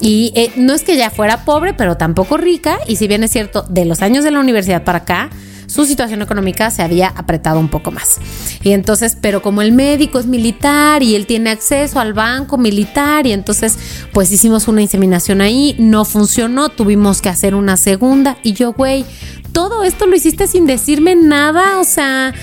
Y 0.00 0.32
eh, 0.34 0.50
no 0.56 0.72
es 0.72 0.82
que 0.82 0.94
ella 0.94 1.10
fuera 1.10 1.44
pobre, 1.44 1.74
pero 1.74 1.96
tampoco 1.96 2.38
rica. 2.38 2.78
Y 2.86 2.96
si 2.96 3.06
bien 3.06 3.22
es 3.22 3.32
cierto, 3.32 3.66
de 3.68 3.84
los 3.84 4.00
años 4.00 4.24
de 4.24 4.30
la 4.30 4.40
universidad 4.40 4.82
para 4.84 4.98
acá, 4.98 5.30
su 5.70 5.84
situación 5.84 6.20
económica 6.20 6.68
se 6.70 6.82
había 6.82 7.08
apretado 7.08 7.60
un 7.60 7.68
poco 7.68 7.92
más. 7.92 8.18
Y 8.62 8.72
entonces, 8.72 9.16
pero 9.20 9.40
como 9.40 9.62
el 9.62 9.70
médico 9.70 10.18
es 10.18 10.26
militar 10.26 11.04
y 11.04 11.14
él 11.14 11.26
tiene 11.26 11.50
acceso 11.50 12.00
al 12.00 12.12
banco 12.12 12.58
militar 12.58 13.26
y 13.26 13.32
entonces 13.32 13.78
pues 14.12 14.32
hicimos 14.32 14.66
una 14.66 14.82
inseminación 14.82 15.40
ahí, 15.40 15.76
no 15.78 16.04
funcionó, 16.04 16.70
tuvimos 16.70 17.22
que 17.22 17.28
hacer 17.28 17.54
una 17.54 17.76
segunda 17.76 18.36
y 18.42 18.54
yo, 18.54 18.72
güey, 18.72 19.04
todo 19.52 19.84
esto 19.84 20.06
lo 20.06 20.16
hiciste 20.16 20.48
sin 20.48 20.66
decirme 20.66 21.14
nada, 21.14 21.78
o 21.78 21.84
sea, 21.84 22.34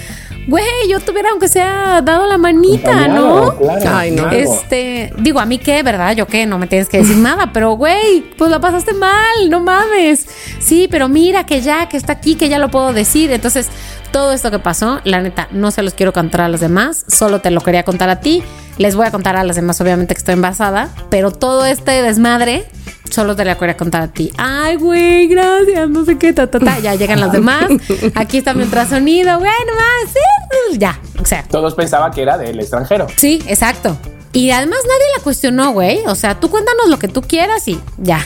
güey, 0.48 0.66
yo 0.90 1.00
tuviera 1.00 1.30
aunque 1.30 1.48
sea 1.48 2.02
dado 2.02 2.26
la 2.26 2.38
manita, 2.38 3.08
¿no? 3.08 3.54
Ay, 3.86 4.12
no. 4.12 4.30
Este, 4.32 5.14
digo, 5.20 5.40
a 5.40 5.46
mí 5.46 5.58
qué, 5.58 5.84
¿verdad? 5.84 6.16
Yo 6.16 6.26
qué, 6.26 6.46
no 6.46 6.58
me 6.58 6.68
tienes 6.68 6.88
que 6.88 7.00
decir 7.00 7.18
nada, 7.18 7.52
pero 7.54 7.74
güey, 7.74 8.22
pues 8.38 8.50
la 8.50 8.60
pasaste 8.60 8.94
mal, 8.94 9.50
no 9.50 9.60
mames. 9.60 10.28
Sí, 10.60 10.88
pero 10.90 11.10
mira 11.10 11.46
que 11.46 11.62
ya, 11.62 11.90
que 11.90 11.98
está 11.98 12.14
aquí, 12.14 12.36
que 12.36 12.50
ya 12.50 12.60
lo 12.60 12.70
puedo 12.70 12.94
decir. 12.94 13.32
Entonces, 13.32 13.68
todo 14.12 14.32
esto 14.32 14.50
que 14.50 14.60
pasó, 14.60 15.02
la 15.04 15.22
neta, 15.22 15.48
no 15.52 15.70
se 15.72 15.84
los 15.84 15.94
quiero 15.94 16.14
contar 16.14 16.42
a 16.42 16.50
los 16.50 16.62
demás, 16.62 17.06
solo 17.08 17.42
te 17.42 17.52
lo 17.52 17.62
quería 17.62 17.84
contar 17.84 18.10
a 18.10 18.22
ti. 18.22 18.42
Les 18.78 18.96
voy 18.96 19.06
a 19.06 19.12
contar 19.12 19.36
a 19.36 19.44
las 19.44 19.56
demás, 19.56 19.82
obviamente, 19.82 20.14
que 20.14 20.20
estoy 20.20 20.34
embarazada, 20.34 20.90
pero 21.10 21.32
todo 21.32 21.66
este 21.66 22.02
desmadre 22.02 22.66
solo 23.10 23.36
te 23.36 23.46
la 23.46 23.58
quería 23.58 23.78
contar 23.78 24.04
a 24.04 24.08
ti. 24.08 24.32
Ay, 24.38 24.76
güey, 24.76 25.28
gracias, 25.28 25.90
no 25.90 26.06
sé 26.06 26.18
qué, 26.18 26.34
ta, 26.34 26.48
ta, 26.48 26.60
ta. 26.60 26.80
Ya 26.80 26.96
llegan 26.96 27.20
las 27.20 27.32
demás. 27.32 27.66
Aquí 28.16 28.38
está 28.38 28.54
mi 28.54 28.64
ultrasonido, 28.64 29.40
güey, 29.40 29.52
nomás, 29.68 30.14
sí, 30.14 30.78
ya, 30.78 31.00
o 31.22 31.26
sea. 31.26 31.44
Todos 31.44 31.76
pensaban 31.76 32.12
que 32.12 32.22
era 32.22 32.38
del 32.38 32.60
extranjero. 32.60 33.08
Sí, 33.16 33.42
exacto. 33.48 33.98
Y 34.34 34.52
además 34.52 34.80
nadie 34.84 35.06
la 35.18 35.24
cuestionó, 35.24 35.72
güey. 35.72 36.06
O 36.06 36.16
sea, 36.16 36.40
tú 36.40 36.50
cuéntanos 36.50 36.90
lo 36.90 37.00
que 37.00 37.08
tú 37.08 37.22
quieras 37.22 37.68
y 37.68 37.80
ya. 37.98 38.26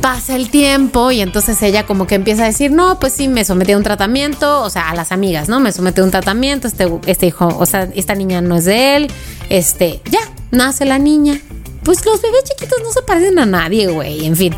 Pasa 0.00 0.36
el 0.36 0.50
tiempo 0.50 1.10
y 1.12 1.20
entonces 1.20 1.62
ella 1.62 1.86
como 1.86 2.06
que 2.06 2.16
empieza 2.16 2.42
a 2.42 2.46
decir, 2.46 2.72
no, 2.72 2.98
pues 2.98 3.12
sí, 3.12 3.28
me 3.28 3.44
sometí 3.44 3.72
a 3.72 3.76
un 3.76 3.82
tratamiento, 3.82 4.62
o 4.62 4.70
sea, 4.70 4.90
a 4.90 4.94
las 4.94 5.12
amigas, 5.12 5.48
¿no? 5.48 5.60
Me 5.60 5.72
sometí 5.72 6.00
a 6.00 6.04
un 6.04 6.10
tratamiento, 6.10 6.66
este, 6.66 6.88
este 7.06 7.26
hijo, 7.26 7.48
o 7.56 7.66
sea, 7.66 7.88
esta 7.94 8.14
niña 8.14 8.40
no 8.42 8.56
es 8.56 8.64
de 8.64 8.96
él, 8.96 9.12
este, 9.48 10.02
ya, 10.10 10.20
nace 10.50 10.84
la 10.84 10.98
niña. 10.98 11.40
Pues 11.84 12.04
los 12.04 12.20
bebés 12.20 12.44
chiquitos 12.44 12.78
no 12.82 12.90
se 12.92 13.02
parecen 13.02 13.38
a 13.38 13.46
nadie, 13.46 13.86
güey, 13.88 14.26
en 14.26 14.36
fin. 14.36 14.54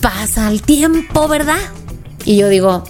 Pasa 0.00 0.48
el 0.48 0.62
tiempo, 0.62 1.28
¿verdad? 1.28 1.60
Y 2.24 2.36
yo 2.38 2.48
digo, 2.48 2.84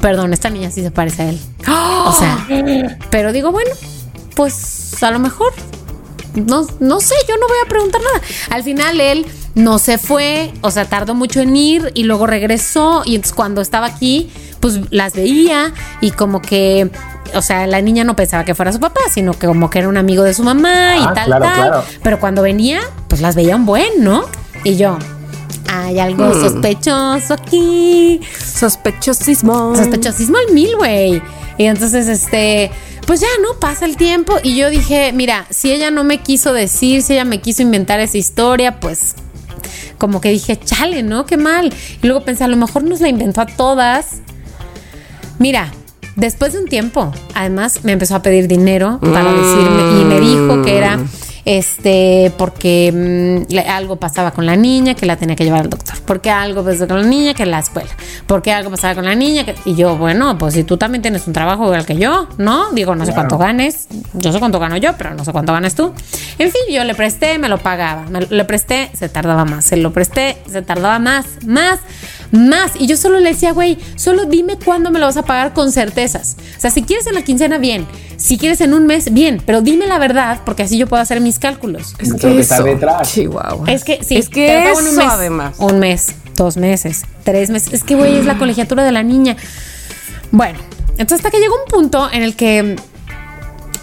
perdón, 0.00 0.32
esta 0.32 0.50
niña 0.50 0.70
sí 0.70 0.82
se 0.82 0.90
parece 0.90 1.22
a 1.22 1.28
él. 1.30 1.40
O 1.66 2.14
sea, 2.18 2.46
pero 3.10 3.32
digo, 3.32 3.50
bueno, 3.52 3.70
pues 4.34 5.02
a 5.02 5.10
lo 5.10 5.18
mejor 5.18 5.52
no, 6.34 6.66
no 6.80 7.00
sé, 7.00 7.14
yo 7.28 7.36
no 7.36 7.46
voy 7.48 7.56
a 7.64 7.68
preguntar 7.68 8.00
nada. 8.00 8.20
Al 8.50 8.62
final 8.62 9.00
él 9.00 9.26
no 9.54 9.78
se 9.78 9.98
fue, 9.98 10.52
o 10.60 10.70
sea, 10.70 10.84
tardó 10.84 11.14
mucho 11.14 11.40
en 11.40 11.56
ir 11.56 11.90
y 11.94 12.04
luego 12.04 12.26
regresó 12.26 13.02
y 13.04 13.16
entonces 13.16 13.34
cuando 13.34 13.60
estaba 13.60 13.86
aquí, 13.86 14.30
pues 14.60 14.80
las 14.90 15.14
veía 15.14 15.72
y 16.00 16.12
como 16.12 16.40
que, 16.40 16.90
o 17.34 17.42
sea, 17.42 17.66
la 17.66 17.80
niña 17.80 18.04
no 18.04 18.16
pensaba 18.16 18.44
que 18.44 18.54
fuera 18.54 18.72
su 18.72 18.80
papá, 18.80 19.00
sino 19.12 19.32
que 19.32 19.46
como 19.46 19.70
que 19.70 19.78
era 19.80 19.88
un 19.88 19.96
amigo 19.96 20.22
de 20.22 20.34
su 20.34 20.42
mamá 20.42 20.96
y 20.96 21.02
Ah, 21.02 21.12
tal, 21.14 21.26
claro, 21.26 21.44
tal. 21.44 21.54
claro. 21.54 21.84
Pero 22.02 22.20
cuando 22.20 22.42
venía, 22.42 22.80
pues 23.08 23.20
las 23.20 23.34
veía 23.34 23.56
un 23.56 23.66
buen, 23.66 24.02
¿no? 24.04 24.24
Y 24.64 24.76
yo, 24.76 24.98
hay 25.72 25.98
algo 25.98 26.24
Hmm. 26.26 26.40
sospechoso 26.40 27.34
aquí 27.34 28.20
Sospechosismo. 28.38 29.74
sospechosismo 29.76 30.36
al 30.46 30.52
mil, 30.54 30.74
güey. 30.76 31.22
Y 31.58 31.64
entonces, 31.64 32.06
este, 32.08 32.70
pues 33.06 33.20
ya, 33.20 33.26
¿no? 33.42 33.58
Pasa 33.58 33.84
el 33.84 33.96
tiempo 33.96 34.36
y 34.42 34.56
yo 34.56 34.70
dije, 34.70 35.12
mira, 35.12 35.46
si 35.50 35.72
ella 35.72 35.90
no 35.90 36.04
me 36.04 36.18
quiso 36.18 36.52
decir, 36.52 37.02
si 37.02 37.14
ella 37.14 37.24
me 37.24 37.40
quiso 37.40 37.62
inventar 37.62 38.00
esa 38.00 38.16
historia, 38.18 38.80
pues 38.80 39.14
como 39.98 40.20
que 40.20 40.30
dije, 40.30 40.56
chale, 40.58 41.02
¿no? 41.02 41.26
Qué 41.26 41.36
mal. 41.36 41.72
Y 42.02 42.06
luego 42.06 42.24
pensé, 42.24 42.44
a 42.44 42.48
lo 42.48 42.56
mejor 42.56 42.84
nos 42.84 43.00
la 43.00 43.08
inventó 43.08 43.40
a 43.40 43.46
todas. 43.46 44.16
Mira, 45.38 45.72
después 46.18 46.52
de 46.52 46.58
un 46.58 46.66
tiempo, 46.66 47.12
además 47.34 47.84
me 47.84 47.92
empezó 47.92 48.16
a 48.16 48.22
pedir 48.22 48.48
dinero 48.48 48.98
para 49.00 49.32
decirme 49.32 50.00
y 50.00 50.04
me 50.04 50.20
dijo 50.20 50.62
que 50.62 50.76
era 50.76 50.98
este 51.50 52.30
porque 52.36 53.46
mm, 53.48 53.58
algo 53.70 53.96
pasaba 53.96 54.32
con 54.32 54.44
la 54.44 54.54
niña 54.54 54.92
que 54.94 55.06
la 55.06 55.16
tenía 55.16 55.34
que 55.34 55.44
llevar 55.44 55.62
al 55.62 55.70
doctor, 55.70 55.96
porque 56.04 56.30
algo 56.30 56.62
pasaba 56.62 56.86
con 56.88 57.00
la 57.02 57.06
niña 57.08 57.32
que 57.32 57.46
la 57.46 57.58
escuela, 57.60 57.88
porque 58.26 58.52
algo 58.52 58.70
pasaba 58.70 58.94
con 58.94 59.06
la 59.06 59.14
niña 59.14 59.44
que 59.46 59.54
y 59.64 59.74
yo, 59.74 59.96
bueno, 59.96 60.36
pues 60.36 60.52
si 60.52 60.62
tú 60.64 60.76
también 60.76 61.00
tienes 61.00 61.26
un 61.26 61.32
trabajo 61.32 61.64
igual 61.64 61.86
que 61.86 61.96
yo, 61.96 62.28
¿no? 62.36 62.70
Digo, 62.72 62.94
no 62.94 63.06
sé 63.06 63.14
cuánto 63.14 63.38
ganes, 63.38 63.88
yo 64.12 64.30
sé 64.30 64.38
cuánto 64.40 64.58
gano 64.60 64.76
yo, 64.76 64.92
pero 64.98 65.14
no 65.14 65.24
sé 65.24 65.32
cuánto 65.32 65.54
ganas 65.54 65.74
tú. 65.74 65.92
En 66.38 66.50
fin, 66.52 66.60
yo 66.70 66.84
le 66.84 66.94
presté, 66.94 67.38
me 67.38 67.48
lo 67.48 67.56
pagaba, 67.58 68.02
me 68.10 68.20
lo- 68.20 68.26
le 68.28 68.44
presté, 68.44 68.90
se 68.92 69.08
tardaba 69.08 69.46
más, 69.46 69.64
se 69.64 69.78
lo 69.78 69.90
presté, 69.92 70.36
se 70.50 70.60
tardaba 70.60 70.98
más, 70.98 71.24
más, 71.46 71.80
más. 72.30 72.72
Y 72.78 72.86
yo 72.86 72.96
solo 72.98 73.20
le 73.20 73.30
decía, 73.30 73.52
güey, 73.52 73.78
solo 73.96 74.26
dime 74.26 74.58
cuándo 74.62 74.90
me 74.90 74.98
lo 74.98 75.06
vas 75.06 75.16
a 75.16 75.22
pagar 75.22 75.54
con 75.54 75.72
certezas. 75.72 76.36
O 76.58 76.60
sea, 76.60 76.70
si 76.70 76.82
quieres 76.82 77.06
en 77.06 77.14
la 77.14 77.22
quincena, 77.22 77.56
bien. 77.56 77.86
Si 78.18 78.36
quieres 78.36 78.60
en 78.60 78.74
un 78.74 78.84
mes, 78.86 79.12
bien. 79.14 79.40
Pero 79.46 79.62
dime 79.62 79.86
la 79.86 79.98
verdad, 79.98 80.40
porque 80.44 80.64
así 80.64 80.76
yo 80.76 80.86
puedo 80.88 81.00
hacer 81.02 81.20
mis 81.20 81.38
cálculos. 81.38 81.94
Es 82.00 82.12
Creo 82.14 82.34
que 82.34 82.40
está 82.40 82.56
eso, 82.56 82.64
detrás. 82.64 83.12
Chihuahua. 83.12 83.70
Es 83.70 83.84
que 83.84 84.02
sí, 84.04 84.16
Es 84.16 84.28
que 84.28 84.46
te 84.48 84.68
en 84.70 84.76
un 84.76 84.86
eso, 84.86 84.96
mes. 84.96 85.06
además. 85.08 85.54
Un 85.58 85.78
mes, 85.78 86.08
dos 86.34 86.56
meses, 86.56 87.04
tres 87.22 87.48
meses. 87.48 87.72
Es 87.72 87.84
que, 87.84 87.94
güey, 87.94 88.16
es 88.18 88.26
la 88.26 88.36
colegiatura 88.36 88.82
de 88.84 88.90
la 88.92 89.02
niña. 89.04 89.36
Bueno, 90.32 90.58
entonces 90.98 91.24
hasta 91.24 91.30
que 91.30 91.38
llegó 91.38 91.54
un 91.54 91.70
punto 91.70 92.08
en 92.12 92.22
el 92.24 92.34
que 92.34 92.76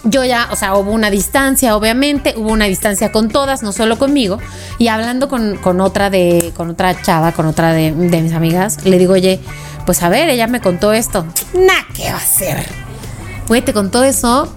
yo 0.04 0.22
ya, 0.22 0.48
o 0.52 0.56
sea, 0.56 0.74
hubo 0.76 0.92
una 0.92 1.10
distancia, 1.10 1.74
obviamente, 1.74 2.34
hubo 2.36 2.52
una 2.52 2.66
distancia 2.66 3.10
con 3.10 3.28
todas, 3.28 3.62
no 3.62 3.72
solo 3.72 3.98
conmigo. 3.98 4.38
Y 4.78 4.88
hablando 4.88 5.28
con, 5.28 5.56
con 5.56 5.80
otra 5.80 6.10
de, 6.10 6.52
con 6.54 6.70
otra 6.70 7.00
chava, 7.02 7.32
con 7.32 7.46
otra 7.46 7.72
de, 7.72 7.90
de 7.92 8.20
mis 8.20 8.32
amigas, 8.34 8.84
le 8.84 8.98
digo, 8.98 9.14
oye, 9.14 9.40
pues 9.86 10.02
a 10.02 10.08
ver, 10.10 10.28
ella 10.28 10.46
me 10.46 10.60
contó 10.60 10.92
esto. 10.92 11.24
Nah, 11.54 11.92
¿qué 11.94 12.04
va 12.10 12.18
a 12.18 12.20
hacer? 12.20 12.85
Güey, 13.48 13.62
te 13.62 13.72
contó 13.72 14.02
eso 14.02 14.52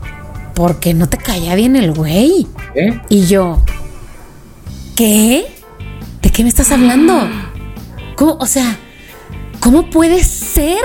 porque 0.56 0.94
no 0.94 1.08
te 1.08 1.18
caía 1.18 1.56
bien 1.56 1.76
el 1.76 1.94
güey. 1.94 2.48
¿Eh? 2.76 3.00
Y 3.10 3.26
yo, 3.28 3.62
¿qué? 4.96 5.46
¿De 6.22 6.32
qué 6.32 6.44
me 6.44 6.50
estás 6.50 6.72
hablando? 6.72 7.28
¿Cómo? 8.16 8.38
O 8.40 8.46
sea, 8.46 8.78
¿cómo 9.60 9.90
puede 9.90 10.24
ser? 10.24 10.80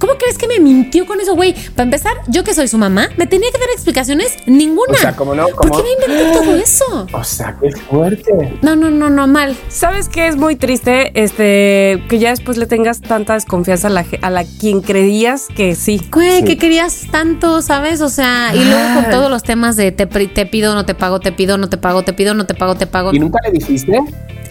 ¿Cómo 0.00 0.14
crees 0.14 0.38
que 0.38 0.48
me 0.48 0.58
mintió 0.58 1.06
con 1.06 1.20
eso, 1.20 1.34
güey? 1.36 1.54
Para 1.76 1.84
empezar, 1.84 2.14
yo 2.26 2.42
que 2.42 2.54
soy 2.54 2.66
su 2.68 2.78
mamá, 2.78 3.08
¿me 3.18 3.26
tenía 3.26 3.50
que 3.52 3.58
dar 3.58 3.68
explicaciones? 3.72 4.36
Ninguna. 4.46 4.92
O 4.94 4.96
sea, 4.96 5.14
¿cómo 5.14 5.34
no? 5.34 5.46
¿Por 5.48 5.70
qué 5.70 5.82
me 5.82 5.92
inventé 6.14 6.32
todo 6.38 6.56
eso? 6.56 7.06
O 7.12 7.22
sea, 7.22 7.56
qué 7.60 7.70
fuerte. 7.70 8.32
No, 8.62 8.74
no, 8.76 8.90
no, 8.90 9.10
no, 9.10 9.26
mal. 9.26 9.54
¿Sabes 9.68 10.08
qué 10.08 10.26
es 10.26 10.36
muy 10.36 10.56
triste? 10.56 11.12
Este, 11.22 12.02
que 12.08 12.18
ya 12.18 12.30
después 12.30 12.56
le 12.56 12.66
tengas 12.66 13.00
tanta 13.02 13.34
desconfianza 13.34 13.88
a 13.88 13.90
la, 13.90 14.06
a 14.22 14.30
la 14.30 14.44
quien 14.44 14.80
creías 14.80 15.48
que 15.54 15.74
sí. 15.74 16.00
Güey, 16.10 16.38
Sí. 16.38 16.44
que 16.44 16.56
querías 16.56 17.02
tanto, 17.10 17.60
¿sabes? 17.60 18.00
O 18.00 18.08
sea, 18.08 18.52
y 18.54 18.64
luego 18.64 18.94
con 18.94 19.10
todos 19.10 19.30
los 19.30 19.42
temas 19.42 19.76
de 19.76 19.92
te, 19.92 20.06
te 20.06 20.46
pido, 20.46 20.74
no 20.74 20.86
te 20.86 20.94
pago, 20.94 21.20
te 21.20 21.30
pido, 21.32 21.58
no 21.58 21.68
te 21.68 21.76
pago, 21.76 22.02
te 22.04 22.14
pido, 22.14 22.32
no 22.34 22.46
te 22.46 22.54
pago, 22.54 22.74
te 22.74 22.86
pago. 22.86 23.12
¿Y 23.12 23.18
nunca 23.18 23.38
le 23.44 23.52
dijiste? 23.52 23.98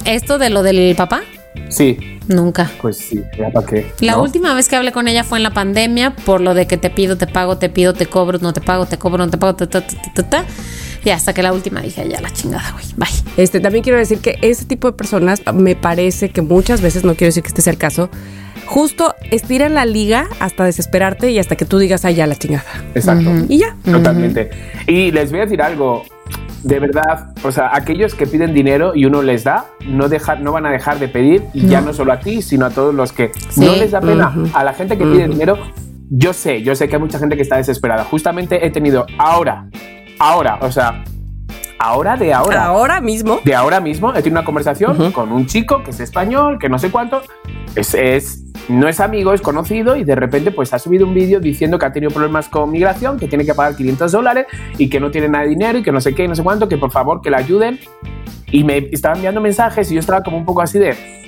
Esto 0.06 0.38
de 0.38 0.50
lo 0.52 0.62
del 0.64 0.96
papá, 0.96 1.22
Sí, 1.70 1.98
nunca. 2.28 2.70
pues 2.82 2.98
sí, 2.98 3.22
ya 3.38 3.50
para 3.52 3.66
qué. 3.66 3.92
La 4.00 4.14
¿no? 4.14 4.24
última 4.24 4.54
vez 4.54 4.68
que 4.68 4.76
hablé 4.76 4.92
con 4.92 5.08
ella 5.08 5.24
fue 5.24 5.38
en 5.40 5.44
la 5.44 5.52
pandemia 5.52 6.16
por 6.16 6.42
lo 6.42 6.54
de 6.54 6.68
que 6.68 6.78
te 6.78 6.90
pido, 6.90 7.18
te 7.18 7.28
pago, 7.28 7.58
te 7.58 7.70
pido, 7.70 7.94
te 7.94 8.06
cobro, 8.06 8.40
no 8.40 8.54
te 8.54 8.62
pago, 8.62 8.86
te 8.86 8.98
cobro, 8.98 9.26
no 9.26 9.32
te 9.32 9.38
pago, 9.38 9.56
ta, 9.56 9.68
ta, 9.68 9.82
ta, 9.82 9.96
ta, 9.96 10.14
ta, 10.14 10.30
ta. 10.30 10.46
Y 11.04 11.12
hasta 11.12 11.34
que 11.34 11.42
la 11.44 11.54
última 11.54 11.82
dije, 11.82 12.08
ya 12.10 12.20
la 12.20 12.32
chingada, 12.32 12.72
güey, 12.72 12.86
bye. 12.98 13.08
Este, 13.38 13.60
también 13.60 13.84
quiero 13.84 13.98
decir 13.98 14.20
que 14.20 14.38
ese 14.42 14.66
tipo 14.66 14.92
de 14.92 14.98
personas 14.98 15.42
me 15.54 15.76
parece 15.76 16.30
que 16.30 16.42
muchas 16.42 16.82
veces, 16.82 17.04
no 17.04 17.16
quiero 17.16 17.30
decir 17.30 17.44
que 17.44 17.50
este 17.50 17.62
sea 17.62 17.72
el 17.72 17.80
caso, 17.80 18.10
justo 18.66 19.16
estiran 19.32 19.74
la 19.74 19.86
liga 19.86 20.28
hasta 20.40 20.66
desesperarte 20.66 21.32
y 21.32 21.40
hasta 21.40 21.56
que 21.56 21.66
tú 21.66 21.80
digas, 21.80 22.06
ay, 22.06 22.16
ya 22.16 22.28
la 22.28 22.36
chingada. 22.36 22.66
Exacto. 22.94 23.32
Y 23.48 23.60
ya. 23.60 23.76
Totalmente. 23.84 24.50
Y 24.88 25.12
les 25.12 25.32
voy 25.32 25.40
a 25.40 25.44
decir 25.44 25.62
algo. 25.62 26.04
De 26.64 26.80
verdad, 26.80 27.30
o 27.44 27.52
sea, 27.52 27.74
aquellos 27.74 28.16
que 28.16 28.28
piden 28.28 28.54
dinero 28.54 28.94
y 28.94 29.06
uno 29.06 29.22
les 29.22 29.44
da, 29.46 29.66
no, 29.86 30.10
deja, 30.10 30.36
no 30.36 30.52
van 30.52 30.66
a 30.66 30.72
dejar 30.72 31.00
de 31.00 31.08
pedir, 31.08 31.44
y 31.54 31.68
ya 31.68 31.80
no 31.82 31.94
solo 31.94 32.12
a 32.12 32.20
ti, 32.20 32.42
sino 32.42 32.66
a 32.66 32.70
todos 32.70 32.94
los 32.94 33.14
que 33.14 33.32
Sí. 33.50 33.62
no 33.62 33.76
les 33.76 33.92
da 33.92 34.02
pena. 34.02 34.34
A 34.54 34.64
la 34.64 34.74
gente 34.74 34.98
que 34.98 35.06
pide 35.06 35.28
dinero, 35.28 35.58
yo 36.10 36.34
sé, 36.34 36.62
yo 36.62 36.76
sé 36.76 36.90
que 36.90 36.96
hay 36.98 37.02
mucha 37.02 37.18
gente 37.20 37.36
que 37.38 37.44
está 37.44 37.56
desesperada. 37.58 38.04
Justamente 38.04 38.66
he 38.66 38.72
tenido 38.72 39.06
ahora, 39.18 39.70
ahora, 40.20 40.60
o 40.62 40.72
sea, 40.72 41.04
ahora 41.80 42.18
de 42.18 42.34
ahora. 42.34 42.66
Ahora 42.66 43.02
mismo. 43.02 43.40
de 43.44 43.56
ahora 43.56 43.80
mismo 43.80 44.12
he 44.12 44.22
tenido 44.22 44.40
una 44.40 44.46
conversación 44.46 45.12
con 45.12 45.32
un 45.32 45.48
chico 45.48 45.82
que 45.84 45.92
es 45.92 46.00
español, 46.00 46.60
que 46.60 46.70
no 46.70 46.78
sé 46.78 46.92
cuánto, 46.92 47.22
es, 47.76 47.94
es 47.96 48.44
no 48.68 48.88
es 48.88 49.00
amigo, 49.00 49.34
es 49.34 49.42
conocido 49.42 49.96
y 49.96 50.04
de 50.04 50.16
repente 50.16 50.52
pues 50.52 50.74
ha 50.74 50.80
subido 50.80 51.08
un 51.08 51.14
vídeo 51.14 51.40
diciendo 51.40 51.80
que 51.80 51.86
ha 51.86 51.92
tenido 51.92 52.12
problemas 52.12 52.50
con 52.50 52.70
migración, 52.70 53.18
que 53.18 53.28
tiene 53.28 53.46
que 53.46 53.56
pagar 53.56 53.76
500 53.76 54.12
dólares 54.12 54.46
y 54.78 54.90
que 54.90 55.00
no 55.00 55.10
tiene 55.10 55.30
nada 55.30 55.46
de 55.46 55.50
dinero 55.50 55.80
y 55.80 55.84
que 55.84 55.92
no 55.92 56.02
sé 56.02 56.14
qué 56.14 56.26
y 56.26 56.28
no 56.28 56.36
sé 56.36 56.44
cuánto, 56.44 56.70
que 56.70 56.78
por 56.78 56.92
favor 56.92 57.22
que 57.22 57.32
le 57.32 57.38
ayuden. 57.38 57.80
Y 58.52 58.64
me 58.64 58.90
estaba 58.92 59.16
enviando 59.16 59.42
mensajes 59.42 59.92
y 59.92 59.96
yo 59.96 60.00
estaba 60.00 60.24
como 60.24 60.38
un 60.38 60.46
poco 60.46 60.62
así 60.62 60.80
de... 60.80 61.19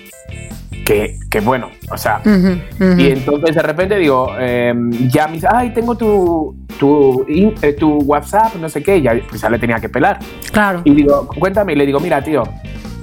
Que, 0.85 1.17
que 1.29 1.39
bueno, 1.39 1.69
o 1.91 1.97
sea... 1.97 2.21
Y 2.25 3.07
entonces 3.07 3.55
de 3.55 3.61
repente 3.61 3.97
digo, 3.97 4.31
eh, 4.39 4.73
ya 5.07 5.27
me 5.27 5.33
dice, 5.35 5.47
ay, 5.53 5.73
tengo 5.73 5.95
tu, 5.95 6.55
tu, 6.79 7.25
eh, 7.27 7.73
tu 7.73 7.99
WhatsApp, 7.99 8.55
no 8.55 8.67
sé 8.67 8.81
qué, 8.81 9.01
ya, 9.01 9.13
pues 9.29 9.41
ya 9.41 9.49
le 9.49 9.59
tenía 9.59 9.79
que 9.79 9.89
pelar. 9.89 10.19
Claro. 10.51 10.81
Y 10.83 10.93
digo, 10.95 11.27
cuéntame, 11.27 11.73
y 11.73 11.75
le 11.75 11.85
digo, 11.85 11.99
mira, 11.99 12.23
tío, 12.23 12.43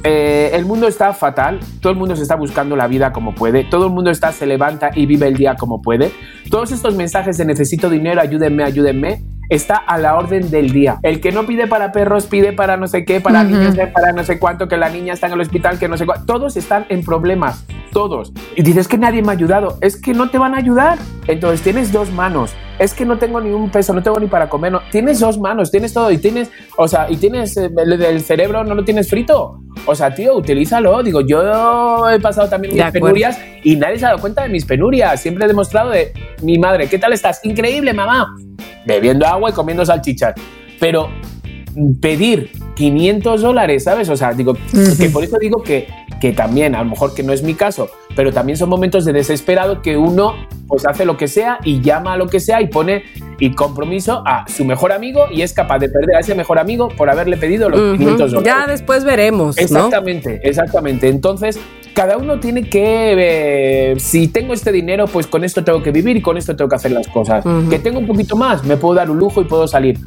eh, 0.05 0.51
el 0.53 0.64
mundo 0.64 0.87
está 0.87 1.12
fatal, 1.12 1.61
todo 1.81 1.93
el 1.93 1.99
mundo 1.99 2.14
se 2.14 2.22
está 2.22 2.37
buscando 2.37 2.76
la 2.76 2.87
vida 2.87 3.12
como 3.12 3.35
puede, 3.35 3.64
todo 3.64 3.87
el 3.87 3.93
mundo 3.93 4.11
está, 4.11 4.33
se 4.33 4.47
levanta 4.47 4.91
y 4.95 5.07
vive 5.07 5.26
el 5.26 5.37
día 5.37 5.55
como 5.57 5.83
puede. 5.83 6.12
Todos 6.51 6.72
estos 6.72 6.95
mensajes 6.95 7.37
de 7.37 7.45
necesito 7.45 7.91
dinero, 7.91 8.20
ayúdenme, 8.20 8.64
ayúdenme, 8.64 9.22
está 9.49 9.76
a 9.76 9.99
la 9.99 10.16
orden 10.16 10.51
del 10.51 10.70
día. 10.70 10.99
El 11.03 11.20
que 11.20 11.32
no 11.32 11.46
pide 11.46 11.66
para 11.66 11.92
perros, 11.92 12.26
pide 12.26 12.53
para 12.53 12.76
no 12.76 12.86
sé 12.86 13.05
qué, 13.05 13.20
para 13.20 13.44
niños, 13.44 13.76
para 13.92 14.12
no 14.12 14.24
sé 14.24 14.38
cuánto, 14.38 14.68
que 14.68 14.76
la 14.76 14.88
niña 14.88 15.14
está 15.14 15.26
en 15.26 15.34
el 15.34 15.40
hospital, 15.40 15.78
que 15.78 15.88
no 15.88 15.96
sé 15.96 16.07
cuánto. 16.07 16.26
Todos 16.26 16.57
están 16.57 16.86
en 16.88 17.05
problemas, 17.05 17.64
todos. 17.92 18.32
Y 18.57 18.62
dices 18.62 18.88
que 18.88 18.99
nadie 18.99 19.22
me 19.22 19.28
ha 19.28 19.32
ayudado, 19.32 19.78
es 19.80 20.01
que 20.01 20.14
no 20.14 20.30
te 20.30 20.38
van 20.38 20.55
a 20.55 20.59
ayudar. 20.59 20.99
Entonces 21.26 21.62
tienes 21.62 21.92
dos 21.92 22.12
manos, 22.12 22.55
es 22.79 22.95
que 22.95 23.05
no 23.05 23.18
tengo 23.18 23.41
ni 23.41 23.51
un 23.51 23.70
peso, 23.70 23.93
no 23.93 24.03
tengo 24.03 24.18
ni 24.20 24.26
para 24.26 24.49
comer, 24.49 24.72
no. 24.72 24.81
tienes 24.91 25.20
dos 25.20 25.39
manos, 25.39 25.70
tienes 25.70 25.93
todo 25.93 26.11
y 26.11 26.18
tienes, 26.18 26.51
o 26.76 26.87
sea, 26.87 27.07
y 27.11 27.16
tienes 27.16 27.57
eh, 27.57 27.70
el, 27.76 28.20
cerebro, 28.22 28.64
no 28.64 28.74
lo 28.74 28.85
tienes 28.85 29.09
frito. 29.09 29.61
O 29.87 29.95
sea, 29.95 30.14
tío, 30.14 30.37
utilízalo. 30.37 31.03
Digo, 31.03 31.20
yo 31.22 32.09
he 32.11 32.20
pasado 32.20 32.49
también 32.49 32.74
mis 32.74 32.85
penurias 32.85 33.39
y 33.62 33.76
nadie 33.76 33.99
se 33.99 34.05
ha 34.05 34.09
dado 34.09 34.20
cuenta 34.20 34.43
de 34.43 34.49
mis 34.49 34.64
penurias. 34.64 35.20
Siempre 35.20 35.45
he 35.45 35.49
demostrado 35.49 35.91
de 35.91 36.12
mi 36.43 36.59
madre, 36.59 36.89
¿qué 36.89 36.99
tal 36.99 37.12
estás? 37.12 37.41
Increíble, 37.45 37.93
mamá. 37.93 38.35
Bebiendo 38.85 39.26
agua 39.26 39.51
y 39.51 39.53
comiendo 39.53 39.85
salchichas. 39.85 40.35
Pero 40.79 41.11
pedir 42.01 42.51
500 42.74 43.43
dólares, 43.43 43.85
¿sabes? 43.85 44.09
O 44.09 44.16
sea, 44.16 44.33
digo, 44.33 44.55
que 44.99 45.09
por 45.11 45.24
eso 45.24 45.39
digo 45.39 45.62
que, 45.62 45.89
que 46.20 46.32
también, 46.32 46.74
a 46.74 46.82
lo 46.82 46.90
mejor 46.90 47.14
que 47.14 47.22
no 47.22 47.32
es 47.32 47.42
mi 47.42 47.54
caso, 47.54 47.90
pero 48.16 48.32
también 48.32 48.56
son 48.56 48.68
momentos 48.68 49.04
de 49.04 49.12
desesperado 49.12 49.82
que 49.82 49.96
uno 49.96 50.34
pues 50.66 50.86
hace 50.86 51.04
lo 51.04 51.16
que 51.16 51.28
sea 51.28 51.58
y 51.64 51.80
llama 51.80 52.14
a 52.14 52.16
lo 52.16 52.26
que 52.26 52.40
sea 52.40 52.60
y 52.60 52.66
pone 52.66 53.04
y 53.38 53.52
compromiso 53.54 54.22
a 54.26 54.46
su 54.48 54.64
mejor 54.64 54.92
amigo 54.92 55.26
y 55.30 55.42
es 55.42 55.52
capaz 55.52 55.78
de 55.78 55.88
perder 55.88 56.16
a 56.16 56.20
ese 56.20 56.34
mejor 56.34 56.58
amigo 56.58 56.88
por 56.88 57.08
haberle 57.08 57.36
pedido 57.36 57.70
los 57.70 57.80
Ujú. 57.80 57.98
500 57.98 58.32
dólares. 58.32 58.54
Ya 58.54 58.66
después 58.70 59.04
veremos, 59.04 59.56
¿no? 59.56 59.62
Exactamente, 59.62 60.40
exactamente. 60.42 61.08
Entonces, 61.08 61.58
cada 61.94 62.16
uno 62.18 62.38
tiene 62.38 62.68
que, 62.68 63.14
eh, 63.18 63.94
si 63.98 64.28
tengo 64.28 64.52
este 64.52 64.72
dinero, 64.72 65.06
pues 65.06 65.26
con 65.26 65.42
esto 65.44 65.64
tengo 65.64 65.82
que 65.82 65.90
vivir 65.90 66.16
y 66.16 66.22
con 66.22 66.36
esto 66.36 66.54
tengo 66.54 66.68
que 66.68 66.76
hacer 66.76 66.92
las 66.92 67.08
cosas. 67.08 67.44
Que 67.70 67.78
tengo 67.78 67.98
un 67.98 68.06
poquito 68.06 68.36
más, 68.36 68.64
me 68.64 68.76
puedo 68.76 68.94
dar 68.94 69.10
un 69.10 69.18
lujo 69.18 69.40
y 69.40 69.44
puedo 69.44 69.66
salir. 69.66 69.98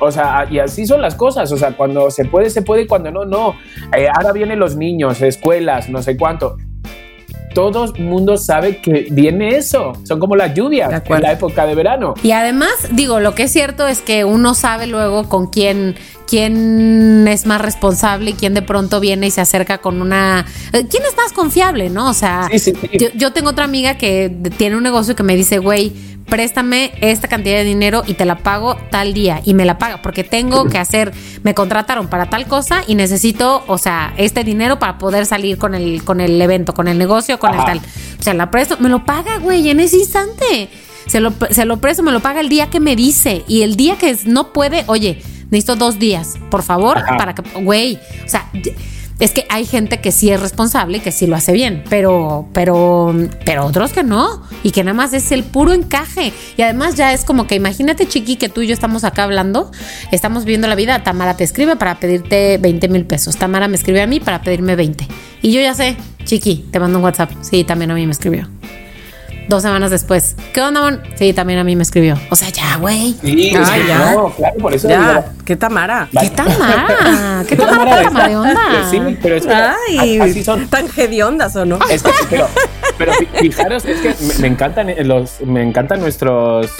O 0.00 0.10
sea, 0.10 0.46
y 0.50 0.58
así 0.58 0.86
son 0.86 1.00
las 1.02 1.14
cosas. 1.14 1.50
O 1.52 1.56
sea, 1.56 1.72
cuando 1.76 2.10
se 2.10 2.24
puede, 2.24 2.50
se 2.50 2.62
puede 2.62 2.82
y 2.82 2.86
cuando 2.86 3.10
no, 3.10 3.24
no. 3.24 3.54
Eh, 3.96 4.06
ahora 4.12 4.32
vienen 4.32 4.58
los 4.58 4.76
niños, 4.76 5.20
escuelas, 5.22 5.88
no 5.88 6.02
sé 6.02 6.16
cuánto. 6.16 6.56
Todo 7.54 7.92
el 7.92 8.04
mundo 8.04 8.36
sabe 8.36 8.80
que 8.80 9.08
viene 9.10 9.56
eso. 9.56 9.92
Son 10.04 10.20
como 10.20 10.36
las 10.36 10.54
lluvias 10.54 11.02
en 11.04 11.20
la 11.22 11.32
época 11.32 11.66
de 11.66 11.74
verano. 11.74 12.14
Y 12.22 12.30
además, 12.30 12.70
digo, 12.92 13.18
lo 13.18 13.34
que 13.34 13.42
es 13.44 13.50
cierto 13.52 13.88
es 13.88 14.00
que 14.02 14.24
uno 14.24 14.54
sabe 14.54 14.86
luego 14.86 15.28
con 15.28 15.48
quién, 15.48 15.96
quién 16.28 17.26
es 17.26 17.46
más 17.46 17.60
responsable 17.60 18.30
y 18.30 18.34
quién 18.34 18.54
de 18.54 18.62
pronto 18.62 19.00
viene 19.00 19.26
y 19.26 19.30
se 19.32 19.40
acerca 19.40 19.78
con 19.78 20.00
una... 20.00 20.46
eh, 20.72 20.86
¿Quién 20.88 21.02
es 21.02 21.16
más 21.16 21.32
confiable, 21.32 21.90
no? 21.90 22.08
O 22.08 22.14
sea, 22.14 22.46
Sí, 22.52 22.60
sí, 22.60 22.72
sí. 22.80 22.98
Yo, 22.98 23.08
yo 23.16 23.32
tengo 23.32 23.50
otra 23.50 23.64
amiga 23.64 23.98
que 23.98 24.30
tiene 24.56 24.76
un 24.76 24.84
negocio 24.84 25.16
que 25.16 25.24
me 25.24 25.34
dice, 25.34 25.58
güey, 25.58 25.92
préstame 26.30 26.92
esta 27.00 27.28
cantidad 27.28 27.56
de 27.56 27.64
dinero 27.64 28.02
y 28.06 28.14
te 28.14 28.24
la 28.24 28.38
pago 28.38 28.76
tal 28.90 29.12
día. 29.12 29.42
Y 29.44 29.52
me 29.54 29.64
la 29.64 29.76
paga 29.76 30.00
porque 30.00 30.24
tengo 30.24 30.64
que 30.66 30.78
hacer, 30.78 31.12
me 31.42 31.54
contrataron 31.54 32.08
para 32.08 32.30
tal 32.30 32.46
cosa 32.46 32.82
y 32.86 32.94
necesito, 32.94 33.62
o 33.66 33.76
sea, 33.76 34.14
este 34.16 34.44
dinero 34.44 34.78
para 34.78 34.96
poder 34.96 35.26
salir 35.26 35.58
con 35.58 35.74
el, 35.74 36.02
con 36.04 36.20
el 36.20 36.40
evento, 36.40 36.72
con 36.72 36.88
el 36.88 36.96
negocio, 36.96 37.38
con 37.38 37.50
Ajá. 37.50 37.72
el 37.72 37.80
tal. 37.80 37.90
O 38.18 38.22
sea, 38.22 38.32
la 38.34 38.50
presto, 38.50 38.76
me 38.78 38.88
lo 38.88 39.04
paga, 39.04 39.38
güey, 39.38 39.68
en 39.68 39.80
ese 39.80 39.98
instante. 39.98 40.70
Se 41.06 41.20
lo, 41.20 41.34
se 41.50 41.64
lo 41.64 41.78
presto, 41.78 42.02
me 42.02 42.12
lo 42.12 42.20
paga 42.20 42.40
el 42.40 42.48
día 42.48 42.70
que 42.70 42.78
me 42.78 42.94
dice. 42.94 43.42
Y 43.48 43.62
el 43.62 43.76
día 43.76 43.96
que 43.96 44.16
no 44.24 44.52
puede, 44.52 44.84
oye, 44.86 45.20
necesito 45.50 45.76
dos 45.76 45.98
días, 45.98 46.38
por 46.50 46.62
favor, 46.62 46.98
Ajá. 46.98 47.16
para 47.16 47.34
que, 47.34 47.42
güey, 47.60 47.98
o 48.24 48.28
sea, 48.28 48.48
es 49.20 49.32
que 49.32 49.46
hay 49.50 49.66
gente 49.66 50.00
que 50.00 50.12
sí 50.12 50.30
es 50.30 50.40
responsable 50.40 50.98
y 50.98 51.00
que 51.00 51.12
sí 51.12 51.26
lo 51.26 51.36
hace 51.36 51.52
bien, 51.52 51.84
pero, 51.88 52.48
pero, 52.52 53.14
pero 53.44 53.66
otros 53.66 53.92
que 53.92 54.02
no, 54.02 54.42
y 54.62 54.70
que 54.70 54.82
nada 54.82 54.94
más 54.94 55.12
es 55.12 55.30
el 55.30 55.44
puro 55.44 55.72
encaje. 55.72 56.32
Y 56.56 56.62
además 56.62 56.94
ya 56.96 57.12
es 57.12 57.24
como 57.24 57.46
que 57.46 57.54
imagínate, 57.54 58.08
Chiqui, 58.08 58.36
que 58.36 58.48
tú 58.48 58.62
y 58.62 58.66
yo 58.66 58.72
estamos 58.72 59.04
acá 59.04 59.24
hablando, 59.24 59.70
estamos 60.10 60.44
viendo 60.44 60.66
la 60.66 60.74
vida, 60.74 61.02
Tamara 61.04 61.36
te 61.36 61.44
escribe 61.44 61.76
para 61.76 62.00
pedirte 62.00 62.58
20 62.58 62.88
mil 62.88 63.04
pesos, 63.04 63.36
Tamara 63.36 63.68
me 63.68 63.76
escribe 63.76 64.00
a 64.02 64.06
mí 64.06 64.20
para 64.20 64.42
pedirme 64.42 64.74
20. 64.74 65.06
Y 65.42 65.52
yo 65.52 65.60
ya 65.60 65.74
sé, 65.74 65.96
Chiqui, 66.24 66.66
te 66.70 66.80
mando 66.80 66.98
un 66.98 67.04
WhatsApp, 67.04 67.30
sí, 67.42 67.64
también 67.64 67.90
a 67.90 67.94
mí 67.94 68.06
me 68.06 68.12
escribió. 68.12 68.48
Dos 69.50 69.62
semanas 69.62 69.90
después, 69.90 70.36
¿qué 70.54 70.60
onda, 70.62 70.80
Mon? 70.80 71.00
Sí, 71.16 71.32
también 71.32 71.58
a 71.58 71.64
mí 71.64 71.74
me 71.74 71.82
escribió. 71.82 72.16
O 72.30 72.36
sea, 72.36 72.50
ya, 72.50 72.76
güey. 72.76 73.16
Sí, 73.20 73.52
Ah, 73.56 73.76
ya. 73.88 74.12
no, 74.12 74.30
claro, 74.30 74.54
por 74.60 74.72
eso 74.72 74.88
Ya, 74.88 75.24
qué 75.44 75.56
Tamara. 75.56 76.08
¿Qué 76.20 76.30
Tamara? 76.30 77.44
¿Qué 77.48 77.56
Tamara 77.56 77.84
mara 77.84 77.96
de 78.02 78.10
para 78.12 78.24
de 78.28 78.30
esa. 78.30 78.40
onda? 78.40 78.90
Sí, 78.92 79.18
pero 79.20 79.34
es 79.34 79.44
que 79.46 79.52
Ay, 79.52 80.18
así 80.20 80.44
son. 80.44 80.68
tan 80.68 80.86
hediondas 80.96 81.56
o 81.56 81.64
no. 81.64 81.80
Es 81.90 82.00
que, 82.00 82.12
pero, 82.30 82.46
pero 83.00 83.12
fi- 83.14 83.26
fijaros, 83.40 83.84
es 83.86 83.98
que 84.00 84.14
me, 84.26 84.34
me 84.42 84.46
encantan 84.48 84.90
eh, 84.90 85.02
los, 85.04 85.40
me 85.40 85.62
encantan 85.62 86.00
nuestros, 86.00 86.70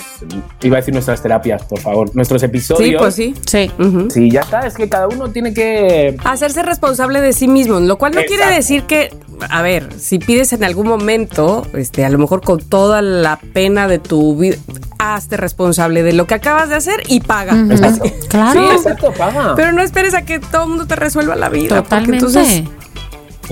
iba 0.63 0.77
a 0.77 0.81
decir 0.81 0.93
nuestras 0.95 1.23
terapias, 1.23 1.63
por 1.65 1.81
favor, 1.81 2.15
nuestros 2.15 2.43
episodios. 2.43 2.89
Sí, 2.91 2.95
pues 2.99 3.15
sí. 3.15 3.35
Sí. 3.47 3.71
Sí, 4.11 4.31
ya 4.31 4.43
está, 4.43 4.61
es 4.67 4.75
que 4.75 4.89
cada 4.89 5.09
uno 5.09 5.31
tiene 5.31 5.55
que... 5.55 6.17
Hacerse 6.25 6.63
responsable 6.63 7.21
de 7.23 7.33
sí 7.33 7.49
mismo, 7.49 7.81
lo 7.81 7.97
cual 7.97 8.13
no 8.15 8.21
quiere 8.29 8.47
decir 8.55 8.83
que, 8.85 9.13
a 9.49 9.63
ver, 9.63 9.89
si 9.99 10.19
pides 10.19 10.53
en 10.53 10.63
algún 10.65 10.87
momento, 10.87 11.67
este, 11.73 12.05
a 12.05 12.11
lo 12.11 12.19
mejor 12.19 12.43
con 12.43 12.61
toda 12.61 13.01
la 13.01 13.39
pena 13.55 13.89
de 13.89 13.99
tu 13.99 14.37
vida, 14.37 14.57
hazte 14.99 15.39
responsable 15.39 16.03
de 16.03 16.13
lo 16.13 16.27
que 16.27 16.35
acabas 16.35 16.69
de 16.69 16.75
hacer 16.75 17.03
y 17.09 17.21
paga. 17.21 17.55
Exacto. 17.71 18.05
Claro. 18.29 18.61
Sí, 18.69 18.77
exacto, 18.77 19.13
paga. 19.17 19.55
Pero 19.57 19.73
no 19.73 19.81
esperes 19.83 20.13
a 20.15 20.23
que 20.23 20.39
todo 20.41 20.65
el 20.65 20.69
mundo 20.69 20.87
te 20.87 20.95
resuelva 20.97 21.35
la 21.37 21.49
vida. 21.49 21.69
porque 21.83 21.83
Totalmente. 21.83 22.27
entonces, 22.27 22.63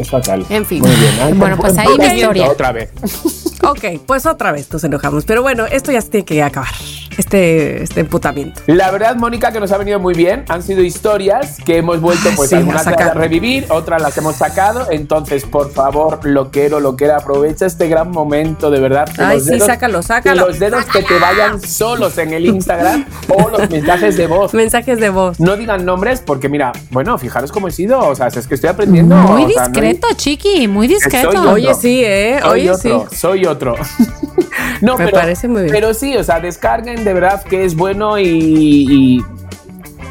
es 0.03 0.11
fatal. 0.11 0.45
En 0.49 0.65
fin. 0.65 0.81
Muy 0.81 0.95
bien. 0.95 1.15
Ay, 1.21 1.33
Bueno, 1.33 1.57
pues 1.59 1.77
ahí 1.79 1.89
mi 1.99 2.05
historia. 2.07 2.49
Otra 2.49 2.73
vez. 2.73 2.91
ok, 3.63 4.01
pues 4.07 4.27
otra 4.27 4.53
vez 4.53 4.73
nos 4.73 4.83
enojamos. 4.85 5.25
Pero 5.25 5.43
bueno, 5.43 5.67
esto 5.67 5.93
ya 5.93 6.01
se 6.01 6.09
tiene 6.09 6.25
que 6.25 6.43
acabar. 6.43 6.73
Este, 7.19 7.83
este 7.83 8.01
emputamiento. 8.01 8.63
La 8.67 8.93
verdad, 8.93 9.17
Mónica, 9.17 9.51
que 9.51 9.59
nos 9.59 9.73
ha 9.73 9.77
venido 9.77 9.99
muy 9.99 10.15
bien. 10.15 10.45
Han 10.49 10.63
sido 10.63 10.83
historias 10.83 11.57
que 11.65 11.79
hemos 11.79 12.01
vuelto, 12.01 12.29
Ay, 12.29 12.35
pues 12.37 12.51
sí, 12.51 12.57
algunas 12.57 12.87
a 12.87 13.13
revivir, 13.13 13.67
otras 13.71 14.01
las 14.01 14.17
hemos 14.19 14.37
sacado. 14.37 14.87
Entonces, 14.93 15.45
por 15.45 15.73
favor, 15.73 16.21
loquero, 16.25 16.79
loquera, 16.79 17.17
aprovecha 17.17 17.67
este 17.67 17.89
gran 17.89 18.13
momento, 18.13 18.71
de 18.71 18.79
verdad. 18.79 19.09
Ay, 19.19 19.39
los 19.39 19.47
sí, 19.49 19.59
sácalo, 19.59 20.01
sácalo. 20.01 20.45
que 20.47 20.51
los 20.53 20.59
dedos 20.61 20.85
que 20.85 21.03
te 21.03 21.19
vayan 21.19 21.61
solos 21.61 22.17
en 22.19 22.33
el 22.33 22.47
Instagram 22.47 23.05
o 23.29 23.49
los 23.49 23.69
mensajes 23.71 24.17
de 24.17 24.27
voz. 24.29 24.55
Mensajes 24.55 25.01
de 25.01 25.11
voz. 25.11 25.41
No 25.41 25.57
digan 25.57 25.85
nombres 25.85 26.23
porque, 26.25 26.49
mira, 26.49 26.71
bueno, 26.91 27.19
fijaros 27.19 27.51
cómo 27.51 27.67
he 27.67 27.73
sido. 27.73 27.99
O 27.99 28.15
sea, 28.15 28.29
es 28.29 28.47
que 28.47 28.55
estoy 28.55 28.71
aprendiendo. 28.71 29.17
Muy 29.17 29.43
o 29.45 29.49
sea, 29.49 29.65
no- 29.65 29.69
discreto, 29.71 30.07
Chiqui, 30.15 30.69
muy 30.69 30.87
discreto. 30.87 31.33
Soy 31.33 31.49
Oye, 31.67 31.75
sí, 31.75 32.01
¿eh? 32.05 32.39
Soy 32.41 32.51
Oye, 32.53 32.71
otro, 32.71 33.07
sí. 33.11 33.17
soy 33.17 33.45
otro. 33.47 33.75
no, 34.81 34.97
Me 34.99 35.09
parece 35.09 35.49
muy 35.49 35.63
bien. 35.63 35.73
Pero 35.75 35.95
sí, 35.95 36.17
o 36.17 36.25
sea, 36.25 36.41
descarguen 36.41 37.05
de 37.05 37.13
verdad 37.15 37.43
que 37.43 37.65
es 37.65 37.75
bueno 37.77 38.19
y, 38.19 38.25
y, 38.27 39.25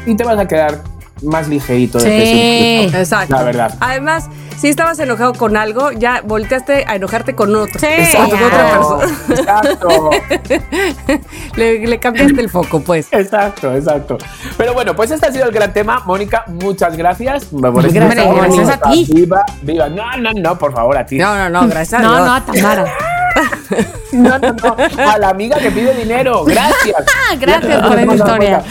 y 0.06 0.14
te 0.16 0.24
vas 0.24 0.38
a 0.38 0.46
quedar 0.46 0.78
más 1.22 1.48
ligerito 1.48 1.98
de 1.98 2.04
Sí. 2.04 2.86
peso. 2.86 2.98
Exacto. 2.98 3.34
La 3.36 3.42
verdad. 3.42 3.74
Además, 3.80 4.28
si 4.56 4.68
estabas 4.68 4.98
enojado 5.00 5.34
con 5.34 5.56
algo, 5.56 5.90
ya 5.92 6.20
volteaste 6.24 6.84
a 6.86 6.96
enojarte 6.96 7.34
con 7.34 7.54
otro. 7.54 7.78
Sí. 7.78 7.86
Exacto, 7.86 8.30
con 8.36 8.42
otra 8.44 8.70
persona. 8.70 9.18
Exacto, 9.30 10.10
Le, 11.56 11.86
le 11.86 11.98
cambiaste 11.98 12.40
el 12.40 12.48
foco, 12.48 12.80
pues. 12.80 13.08
exacto, 13.12 13.74
exacto. 13.74 14.18
Pero 14.56 14.74
bueno, 14.74 14.94
pues 14.94 15.10
este 15.10 15.26
ha 15.26 15.32
sido 15.32 15.46
el 15.46 15.52
gran 15.52 15.72
tema. 15.72 16.02
Mónica, 16.06 16.44
muchas 16.46 16.96
gracias. 16.96 17.46
Por 17.46 17.92
Gracias, 17.92 18.68
a 18.68 18.90
ti. 18.90 19.06
Viva, 19.12 19.44
viva. 19.62 19.88
No, 19.88 20.04
no, 20.18 20.30
no, 20.32 20.58
por 20.58 20.72
favor, 20.72 20.96
a 20.96 21.04
ti. 21.06 21.18
No, 21.18 21.36
no, 21.36 21.48
no, 21.50 21.68
gracias 21.68 22.00
a 22.00 22.04
No, 22.04 22.14
Dios. 22.14 22.26
no, 22.26 22.34
a 22.34 22.44
Tamara. 22.44 22.84
No, 24.12 24.38
no, 24.38 24.52
no. 24.52 24.76
A 24.98 25.18
la 25.18 25.28
amiga 25.28 25.58
que 25.58 25.70
pide 25.70 25.94
dinero. 25.94 26.44
Gracias. 26.44 27.04
Ah, 27.06 27.34
gracias 27.40 27.86
por 27.86 27.98
esa 27.98 28.14
historia. 28.14 28.62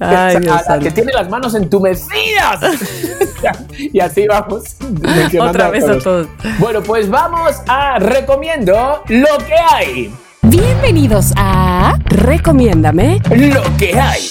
Ay, 0.00 0.36
a 0.36 0.40
Dios 0.40 0.62
la 0.66 0.78
que 0.78 0.90
tiene 0.90 1.12
las 1.12 1.28
manos 1.28 1.54
entumecidas. 1.54 2.60
y 3.78 4.00
así 4.00 4.26
vamos. 4.26 4.76
Otra 5.40 5.70
vez 5.70 5.84
a 5.84 5.98
todos. 5.98 6.26
Bueno, 6.58 6.82
pues 6.82 7.08
vamos 7.10 7.56
a 7.68 7.98
recomiendo 7.98 9.02
lo 9.08 9.38
que 9.46 9.54
hay. 9.54 10.14
Bienvenidos 10.42 11.32
a 11.36 11.98
Recomiéndame. 12.06 13.20
Lo 13.30 13.62
que 13.76 13.98
hay. 13.98 14.30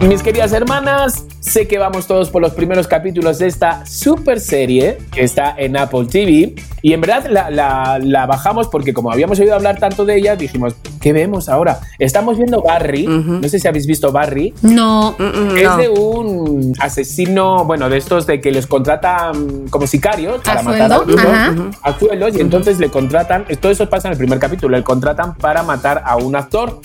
Mis 0.00 0.22
queridas 0.22 0.52
hermanas, 0.52 1.24
Sé 1.48 1.66
que 1.66 1.78
vamos 1.78 2.06
todos 2.06 2.28
por 2.28 2.42
los 2.42 2.52
primeros 2.52 2.86
capítulos 2.86 3.38
de 3.38 3.46
esta 3.46 3.86
super 3.86 4.38
serie 4.38 4.98
que 5.10 5.22
está 5.24 5.54
en 5.56 5.78
Apple 5.78 6.04
TV. 6.04 6.54
Y 6.82 6.92
en 6.92 7.00
verdad 7.00 7.24
la, 7.30 7.48
la- 7.50 7.98
la 8.02 8.26
bajamos 8.26 8.68
porque 8.68 8.92
como 8.92 9.10
habíamos 9.10 9.40
oído 9.40 9.54
hablar 9.54 9.78
tanto 9.78 10.04
de 10.04 10.16
ella, 10.16 10.36
dijimos, 10.36 10.74
¿qué 11.00 11.14
vemos 11.14 11.48
ahora? 11.48 11.80
Estamos 11.98 12.36
viendo 12.36 12.60
Barry. 12.62 13.06
No 13.06 13.48
sé 13.48 13.58
si 13.58 13.66
habéis 13.66 13.86
visto 13.86 14.12
Barry. 14.12 14.52
No. 14.60 15.16
Es 15.56 15.64
no. 15.64 15.76
de 15.78 15.88
un 15.88 16.74
asesino, 16.80 17.64
bueno, 17.64 17.88
de 17.88 17.96
estos 17.96 18.26
de 18.26 18.42
que 18.42 18.52
les 18.52 18.66
contratan 18.66 19.68
como 19.70 19.86
sicarios 19.86 20.42
para 20.44 20.60
¿A 20.60 20.62
matar 20.62 20.92
a 20.92 20.98
uno, 21.00 21.14
Ajá. 21.18 21.54
a 21.82 21.98
sueldos, 21.98 22.36
y 22.36 22.40
entonces 22.42 22.78
le 22.78 22.90
contratan, 22.90 23.46
todo 23.60 23.72
eso 23.72 23.88
pasa 23.88 24.08
en 24.08 24.12
el 24.12 24.18
primer 24.18 24.38
capítulo, 24.38 24.76
le 24.76 24.84
contratan 24.84 25.34
para 25.34 25.62
matar 25.62 26.02
a 26.04 26.16
un 26.16 26.36
actor 26.36 26.80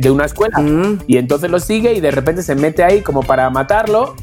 de 0.00 0.10
una 0.10 0.24
escuela. 0.24 0.58
Mm. 0.58 1.00
Y 1.06 1.16
entonces 1.18 1.50
lo 1.50 1.60
sigue 1.60 1.92
y 1.94 2.00
de 2.00 2.10
repente 2.10 2.42
se 2.42 2.54
mete 2.54 2.82
ahí 2.82 3.00
como 3.00 3.22
para 3.22 3.48
matarlo 3.50 4.14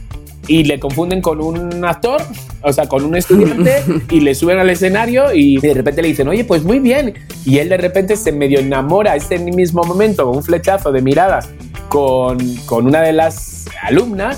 y 0.47 0.63
le 0.63 0.79
confunden 0.79 1.21
con 1.21 1.39
un 1.39 1.85
actor, 1.85 2.21
o 2.61 2.73
sea, 2.73 2.87
con 2.87 3.05
un 3.05 3.15
estudiante 3.15 3.83
y 4.09 4.19
le 4.21 4.33
suben 4.35 4.57
al 4.59 4.69
escenario 4.69 5.33
y 5.33 5.57
de 5.59 5.73
repente 5.73 6.01
le 6.01 6.07
dicen, 6.09 6.27
oye, 6.27 6.43
pues 6.43 6.63
muy 6.63 6.79
bien. 6.79 7.13
Y 7.45 7.59
él 7.59 7.69
de 7.69 7.77
repente 7.77 8.15
se 8.15 8.31
medio 8.31 8.59
enamora 8.59 9.15
ese 9.15 9.37
mismo 9.39 9.83
momento 9.83 10.25
con 10.25 10.37
un 10.37 10.43
flechazo 10.43 10.91
de 10.91 11.01
miradas 11.01 11.49
con, 11.89 12.37
con 12.65 12.87
una 12.87 13.01
de 13.01 13.13
las 13.13 13.65
alumnas 13.83 14.37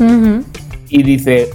y 0.89 1.03
dice, 1.03 1.49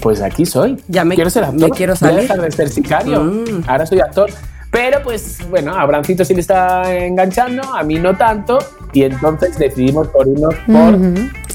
pues 0.00 0.22
aquí 0.22 0.46
soy. 0.46 0.76
Ya 0.88 1.04
me- 1.04 1.14
quiero 1.14 1.30
ser 1.30 1.44
actor. 1.44 1.60
me 1.60 1.70
quiero 1.70 1.94
salir. 1.96 2.20
dejar 2.20 2.40
de 2.40 2.50
ser 2.50 2.68
sicario. 2.68 3.22
Mm. 3.22 3.64
Ahora 3.66 3.84
soy 3.86 4.00
actor. 4.00 4.30
Pero 4.70 5.02
pues 5.02 5.38
bueno, 5.50 5.74
a 5.74 5.84
Brancito 5.86 6.24
sí 6.24 6.34
le 6.34 6.40
está 6.40 6.92
enganchando, 6.94 7.62
a 7.74 7.82
mí 7.84 7.96
no 7.96 8.16
tanto. 8.16 8.58
Y 8.94 9.02
entonces 9.02 9.58
decidimos 9.58 10.08
por 10.08 10.26
irnos 10.26 10.54
por... 10.66 10.98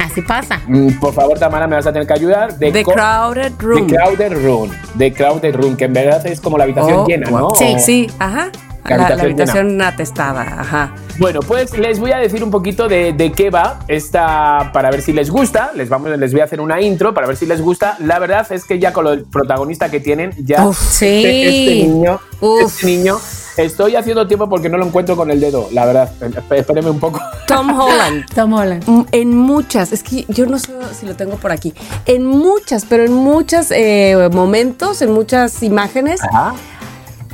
Así 0.06 0.22
pasa. 0.22 0.62
Mm, 0.68 1.00
Por 1.00 1.14
favor, 1.14 1.38
Tamara, 1.40 1.68
me 1.68 1.76
vas 1.76 1.88
a 1.88 1.92
tener 1.94 2.08
que 2.08 2.14
ayudar. 2.14 2.58
De 2.58 2.72
The 2.72 2.84
Crowded 2.84 3.54
Room. 3.60 3.88
The 3.88 3.96
Crowded 3.96 4.44
Room. 4.46 4.72
The 4.98 5.14
Crowded 5.14 5.56
Room, 5.56 5.76
que 5.78 5.86
en 5.86 5.94
verdad 5.94 6.26
es 6.28 6.40
como 6.42 6.58
la 6.58 6.66
habitación 6.66 6.94
Oh, 7.00 7.06
llena. 7.08 7.30
¿no? 7.30 7.50
Sí. 7.56 7.74
O- 7.76 7.80
Sí, 7.80 8.08
ajá. 8.20 8.52
La 8.86 8.98
La, 8.98 9.16
la 9.16 9.24
habitación 9.24 9.80
atestada, 9.82 10.42
ajá. 10.42 10.96
Bueno, 11.20 11.42
pues 11.42 11.78
les 11.78 12.00
voy 12.00 12.12
a 12.12 12.18
decir 12.18 12.44
un 12.44 12.50
poquito 12.50 12.88
de, 12.88 13.14
de 13.14 13.32
qué 13.34 13.50
va 13.52 13.80
esta 13.88 14.72
para 14.74 14.90
ver 14.90 15.02
si 15.02 15.12
les 15.14 15.30
gusta. 15.30 15.72
Les, 15.76 15.90
vamos, 15.90 16.10
les 16.18 16.32
voy 16.32 16.42
a 16.42 16.46
hacer 16.46 16.60
una 16.62 16.82
intro 16.82 17.14
para 17.14 17.28
ver 17.28 17.36
si 17.36 17.46
les 17.46 17.62
gusta. 17.62 17.98
La 18.00 18.18
verdad 18.20 18.48
es 18.52 18.64
que 18.66 18.80
ya 18.80 18.92
con 18.94 19.06
el 19.08 19.26
protagonista 19.26 19.92
que 19.92 20.00
tienen, 20.00 20.34
ya 20.40 20.66
Uf, 20.66 20.80
sí. 20.80 21.06
este, 21.06 21.48
este 21.50 21.88
niño, 21.88 22.20
Uf. 22.40 22.62
este 22.66 22.86
niño, 22.88 23.18
estoy 23.64 23.96
haciendo 23.96 24.28
tiempo 24.28 24.50
porque 24.50 24.70
no 24.70 24.78
lo 24.78 24.86
encuentro 24.86 25.16
con 25.16 25.30
el 25.32 25.40
dedo, 25.40 25.68
la 25.72 25.86
verdad. 25.86 26.12
Espéreme 26.52 26.90
un 26.90 27.00
poco. 27.00 27.20
Tom 27.48 27.70
Holland. 27.80 28.26
Tom 28.34 28.54
Holland. 28.54 28.84
Mm, 28.88 29.02
En 29.12 29.36
muchas, 29.38 29.92
es 29.92 30.04
que 30.04 30.26
yo 30.30 30.46
no 30.46 30.60
sé 30.60 30.72
si 31.00 31.06
lo 31.06 31.16
tengo 31.16 31.36
por 31.38 31.52
aquí. 31.52 31.74
En 32.06 32.26
muchas, 32.26 32.86
pero 32.88 33.04
en 33.04 33.14
muchos 33.14 33.68
momentos, 34.32 35.02
en 35.02 35.12
muchas 35.12 35.62
imágenes, 35.64 36.22
Ajá. 36.24 36.54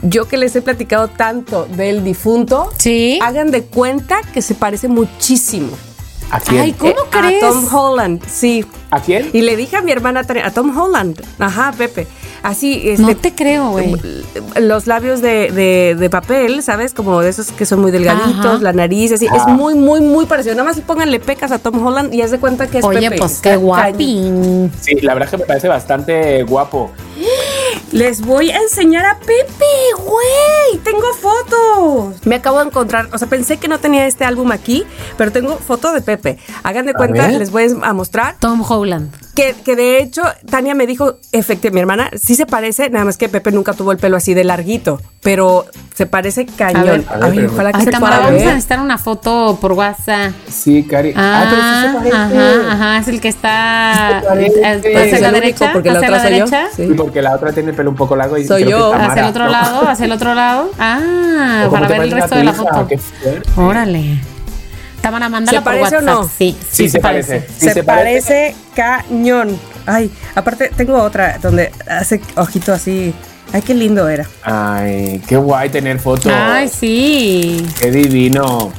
yo 0.01 0.27
que 0.27 0.37
les 0.37 0.55
he 0.55 0.61
platicado 0.61 1.07
tanto 1.07 1.65
del 1.65 2.03
difunto, 2.03 2.69
Sí. 2.77 3.19
hagan 3.21 3.51
de 3.51 3.63
cuenta 3.63 4.17
que 4.33 4.41
se 4.41 4.55
parece 4.55 4.87
muchísimo. 4.87 5.69
¿A 6.31 6.39
quién? 6.39 6.61
Ay, 6.61 6.73
¿cómo 6.73 6.91
Eh, 6.91 6.95
crees? 7.11 7.43
A 7.43 7.47
Tom 7.49 7.67
Holland, 7.73 8.21
sí. 8.27 8.65
¿A 8.89 8.99
quién? 8.99 9.29
Y 9.31 9.41
le 9.41 9.55
dije 9.55 9.77
a 9.77 9.81
mi 9.81 9.91
hermana, 9.91 10.21
a 10.43 10.51
Tom 10.51 10.75
Holland, 10.77 11.21
ajá, 11.37 11.71
Pepe. 11.77 12.07
Así, 12.43 12.81
este, 12.89 13.01
No 13.01 13.15
te 13.15 13.33
creo, 13.33 13.71
güey. 13.71 13.95
los 14.59 14.87
labios 14.87 15.21
de, 15.21 15.51
de- 15.51 15.95
de 15.97 16.09
papel, 16.09 16.61
¿sabes? 16.63 16.93
Como 16.93 17.21
de 17.21 17.29
esos 17.29 17.51
que 17.51 17.65
son 17.65 17.81
muy 17.81 17.91
delgaditos, 17.91 18.45
Ajá. 18.45 18.57
la 18.61 18.73
nariz, 18.73 19.11
así. 19.11 19.25
Es 19.25 19.47
muy, 19.47 19.75
muy, 19.75 20.01
muy 20.01 20.25
parecido. 20.25 20.55
Nada 20.55 20.69
más 20.69 20.79
pónganle 20.81 21.19
pecas 21.19 21.51
a 21.51 21.59
Tom 21.59 21.85
Holland 21.85 22.13
y 22.13 22.21
haz 22.21 22.31
de 22.31 22.39
cuenta 22.39 22.67
que 22.67 22.79
es 22.79 22.83
Oye, 22.85 23.01
Pepe. 23.09 23.17
pues 23.17 23.39
qué 23.41 23.55
guapín. 23.55 24.71
Sí, 24.81 24.95
la 25.01 25.13
verdad 25.13 25.27
es 25.27 25.31
que 25.31 25.37
me 25.37 25.45
parece 25.45 25.67
bastante 25.67 26.43
guapo. 26.43 26.91
Les 27.91 28.21
voy 28.21 28.51
a 28.51 28.57
enseñar 28.57 29.05
a 29.05 29.19
Pepe, 29.19 29.65
güey. 29.97 30.83
Tengo 30.83 31.13
fotos. 31.13 32.25
Me 32.25 32.35
acabo 32.35 32.59
de 32.59 32.65
encontrar, 32.65 33.09
o 33.13 33.17
sea, 33.17 33.27
pensé 33.27 33.57
que 33.57 33.67
no 33.67 33.79
tenía 33.79 34.05
este 34.05 34.25
álbum 34.25 34.51
aquí, 34.51 34.83
pero 35.17 35.31
tengo 35.31 35.57
foto 35.57 35.93
de 35.93 36.01
Pepe. 36.01 36.37
Hagan 36.63 36.85
de 36.85 36.93
cuenta, 36.93 37.27
ver. 37.27 37.39
les 37.39 37.51
voy 37.51 37.67
a 37.81 37.93
mostrar. 37.93 38.35
Tom 38.39 38.63
Holland. 38.67 39.13
Que, 39.33 39.55
que 39.65 39.75
de 39.75 39.99
hecho, 39.99 40.23
Tania 40.49 40.75
me 40.75 40.87
dijo, 40.87 41.19
efectivamente, 41.31 41.71
mi 41.71 41.79
hermana, 41.79 42.11
sí 42.21 42.35
se 42.35 42.45
parece, 42.45 42.89
nada 42.89 43.05
más 43.05 43.17
que 43.17 43.29
Pepe 43.29 43.51
nunca 43.51 43.73
tuvo 43.73 43.91
el 43.91 43.97
pelo 43.97 44.17
así 44.17 44.33
de 44.33 44.43
larguito, 44.43 45.01
pero 45.25 45.65
se 45.95 46.05
parece 46.05 46.45
cañón. 46.45 46.77
A 46.87 46.91
ver. 46.91 47.05
A 47.09 47.17
ver, 47.29 47.39
Ay, 47.39 47.45
ojalá 47.51 47.71
que 47.71 47.79
Ay, 47.79 47.85
se 47.85 47.91
Tamara, 47.91 48.17
pueda 48.17 48.27
vamos 48.29 48.41
a 48.43 48.45
necesitar 48.45 48.79
una 48.79 48.97
foto 48.99 49.57
por 49.59 49.71
WhatsApp. 49.71 50.33
Sí, 50.47 50.83
Cari. 50.83 51.13
Ah, 51.15 51.47
pero 51.49 51.61
sí 51.63 51.81
se 51.81 52.11
parece. 52.13 52.37
ajá, 52.37 52.71
ajá, 52.73 52.97
es 52.99 53.07
el 53.07 53.19
que 53.21 53.27
está 53.29 54.17
hacia 54.19 55.03
es 55.03 55.21
la 55.21 55.31
derecha, 55.31 55.73
porque 55.73 55.89
la 55.91 55.97
hacia 55.97 56.09
otra 56.09 56.17
la 56.17 56.23
soy 56.29 56.37
yo. 56.37 56.45
derecha, 56.45 56.67
Sí. 56.75 56.93
Porque 56.95 57.21
la 57.23 57.33
otra 57.33 57.51
tiene 57.53 57.71
el 57.71 57.75
pelo 57.75 57.89
un 57.89 57.95
poco 57.95 58.15
largo 58.15 58.37
y 58.37 58.45
Soy 58.45 58.65
yo. 58.69 58.93
hacia 58.93 59.23
el 59.23 59.29
otro 59.29 59.45
¿no? 59.45 59.49
lado, 59.51 59.89
hacia 59.89 60.05
el 60.05 60.11
otro 60.11 60.35
lado. 60.35 60.69
Ah, 60.79 61.63
¿O 61.65 61.69
cómo 61.69 61.81
para 61.81 61.87
ver 61.87 62.01
el 62.03 62.11
resto 62.11 62.35
de 62.35 62.43
la 62.43 62.53
foto. 62.53 62.87
Órale. 63.57 64.19
Tamara, 65.01 65.27
mándala 65.27 65.57
¿Se 65.57 65.63
por 65.63 65.73
parece 65.73 65.97
o 65.97 66.01
no? 66.01 66.29
Sí, 66.37 66.55
Sí, 66.69 66.87
se 66.87 66.99
parece. 66.99 67.41
Sí, 67.57 67.65
se, 67.65 67.73
se 67.73 67.83
parece 67.83 68.55
cañón. 68.75 69.59
Ay, 69.87 70.11
aparte 70.35 70.71
tengo 70.75 71.01
otra 71.01 71.39
donde 71.41 71.71
hace 71.89 72.21
ojito 72.35 72.73
así. 72.73 73.11
Ay, 73.55 73.61
qué 73.61 73.73
lindo 73.73 74.09
era. 74.09 74.27
Ay, 74.43 75.21
qué 75.25 75.37
guay 75.37 75.69
tener 75.69 75.97
fotos. 75.97 76.29
Ay, 76.29 76.67
sí. 76.67 77.65
Qué 77.79 77.89
divino. 77.89 78.73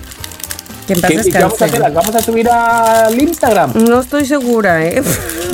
Que 0.87 0.93
en 0.93 1.01
paz 1.01 1.11
¿Qué, 1.13 1.31
qué 1.33 1.39
vamos 1.39 1.63
a 1.63 1.65
hacer? 1.65 1.81
¿Las 1.81 1.95
vamos 1.95 2.15
a 2.15 2.21
subir 2.21 2.47
al 2.51 3.19
Instagram? 3.19 3.73
No 3.89 4.01
estoy 4.01 4.27
segura, 4.27 4.85
¿eh? 4.85 5.03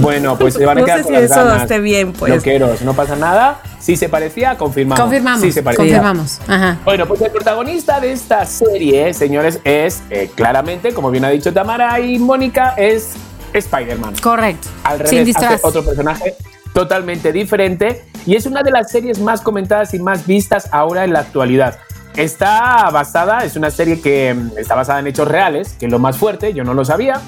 Bueno, 0.00 0.36
pues 0.36 0.54
se 0.54 0.66
van 0.66 0.78
a 0.78 0.80
No 0.80 0.86
quedar 0.86 0.98
sé 0.98 1.04
con 1.04 1.14
si 1.14 1.20
las 1.20 1.30
eso 1.30 1.44
ganas. 1.44 1.62
esté 1.62 1.78
bien, 1.78 2.12
pues. 2.14 2.34
Loqueros, 2.34 2.82
no 2.82 2.94
pasa 2.94 3.14
nada. 3.14 3.60
Si 3.78 3.94
se 3.96 4.08
parecía, 4.08 4.58
confirmamos. 4.58 5.00
Confirmamos. 5.00 5.40
Sí 5.40 5.52
se 5.52 5.62
parecía. 5.62 5.84
confirmamos. 5.84 6.40
Ajá. 6.48 6.78
Bueno, 6.84 7.06
pues 7.06 7.20
el 7.20 7.30
protagonista 7.30 8.00
de 8.00 8.10
esta 8.10 8.44
serie, 8.44 9.14
señores, 9.14 9.60
es 9.62 10.02
eh, 10.10 10.32
claramente, 10.34 10.92
como 10.92 11.12
bien 11.12 11.24
ha 11.24 11.28
dicho 11.28 11.52
Tamara 11.52 12.00
y 12.00 12.18
Mónica, 12.18 12.74
es 12.76 13.10
Spider-Man. 13.52 14.16
Correcto. 14.20 14.66
Al 14.82 14.98
Sin 15.06 15.18
revés, 15.18 15.36
hace 15.36 15.46
disfraz. 15.46 15.60
otro 15.64 15.84
personaje 15.84 16.34
totalmente 16.74 17.30
diferente 17.32 18.02
y 18.26 18.36
es 18.36 18.46
una 18.46 18.62
de 18.62 18.70
las 18.70 18.90
series 18.90 19.18
más 19.20 19.40
comentadas 19.40 19.94
y 19.94 19.98
más 19.98 20.26
vistas 20.26 20.68
ahora 20.72 21.04
en 21.04 21.12
la 21.12 21.20
actualidad. 21.20 21.78
Está 22.16 22.90
basada, 22.90 23.44
es 23.44 23.56
una 23.56 23.70
serie 23.70 24.00
que 24.00 24.34
mm, 24.34 24.58
está 24.58 24.74
basada 24.74 25.00
en 25.00 25.06
hechos 25.06 25.26
reales, 25.26 25.74
que 25.78 25.86
es 25.86 25.92
lo 25.92 25.98
más 25.98 26.16
fuerte, 26.16 26.52
yo 26.52 26.64
no 26.64 26.74
lo 26.74 26.84
sabía. 26.84 27.20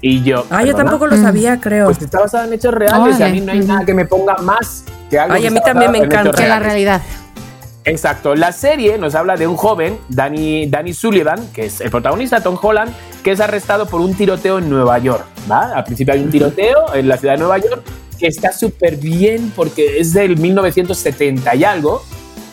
Y 0.00 0.22
yo. 0.22 0.44
Ah, 0.50 0.62
yo 0.62 0.74
tampoco 0.74 1.06
lo 1.06 1.16
sabía, 1.16 1.58
creo. 1.60 1.86
Pues 1.86 2.02
está 2.02 2.20
basada 2.20 2.46
en 2.46 2.52
hechos 2.52 2.74
reales 2.74 3.18
y 3.18 3.22
a 3.22 3.28
mí 3.28 3.40
no 3.40 3.52
hay 3.52 3.60
nada 3.60 3.86
que 3.86 3.94
me 3.94 4.04
ponga 4.04 4.36
más 4.36 4.84
que 5.08 5.18
algo. 5.18 5.34
Ay, 5.34 5.42
que 5.42 5.48
a 5.48 5.50
mí 5.50 5.60
también 5.64 5.92
me 5.92 5.98
encanta. 5.98 6.32
Que 6.32 6.46
la 6.46 6.58
realidad. 6.58 7.00
Exacto. 7.84 8.34
La 8.34 8.52
serie 8.52 8.98
nos 8.98 9.14
habla 9.14 9.36
de 9.36 9.46
un 9.46 9.56
joven, 9.56 9.98
Danny, 10.08 10.66
Danny 10.66 10.92
Sullivan, 10.92 11.48
que 11.52 11.66
es 11.66 11.80
el 11.80 11.90
protagonista, 11.90 12.42
Tom 12.42 12.58
Holland, 12.60 12.92
que 13.22 13.32
es 13.32 13.40
arrestado 13.40 13.86
por 13.86 14.00
un 14.00 14.14
tiroteo 14.14 14.58
en 14.58 14.68
Nueva 14.68 14.98
York. 14.98 15.24
¿va? 15.50 15.72
Al 15.74 15.84
principio 15.84 16.14
hay 16.14 16.22
un 16.22 16.30
tiroteo 16.30 16.94
en 16.94 17.08
la 17.08 17.16
ciudad 17.16 17.34
de 17.34 17.40
Nueva 17.40 17.58
York 17.58 17.82
que 18.18 18.26
está 18.26 18.52
súper 18.52 18.96
bien 18.96 19.52
porque 19.54 19.98
es 20.00 20.12
del 20.12 20.36
1970 20.38 21.54
y 21.54 21.64
algo. 21.64 22.02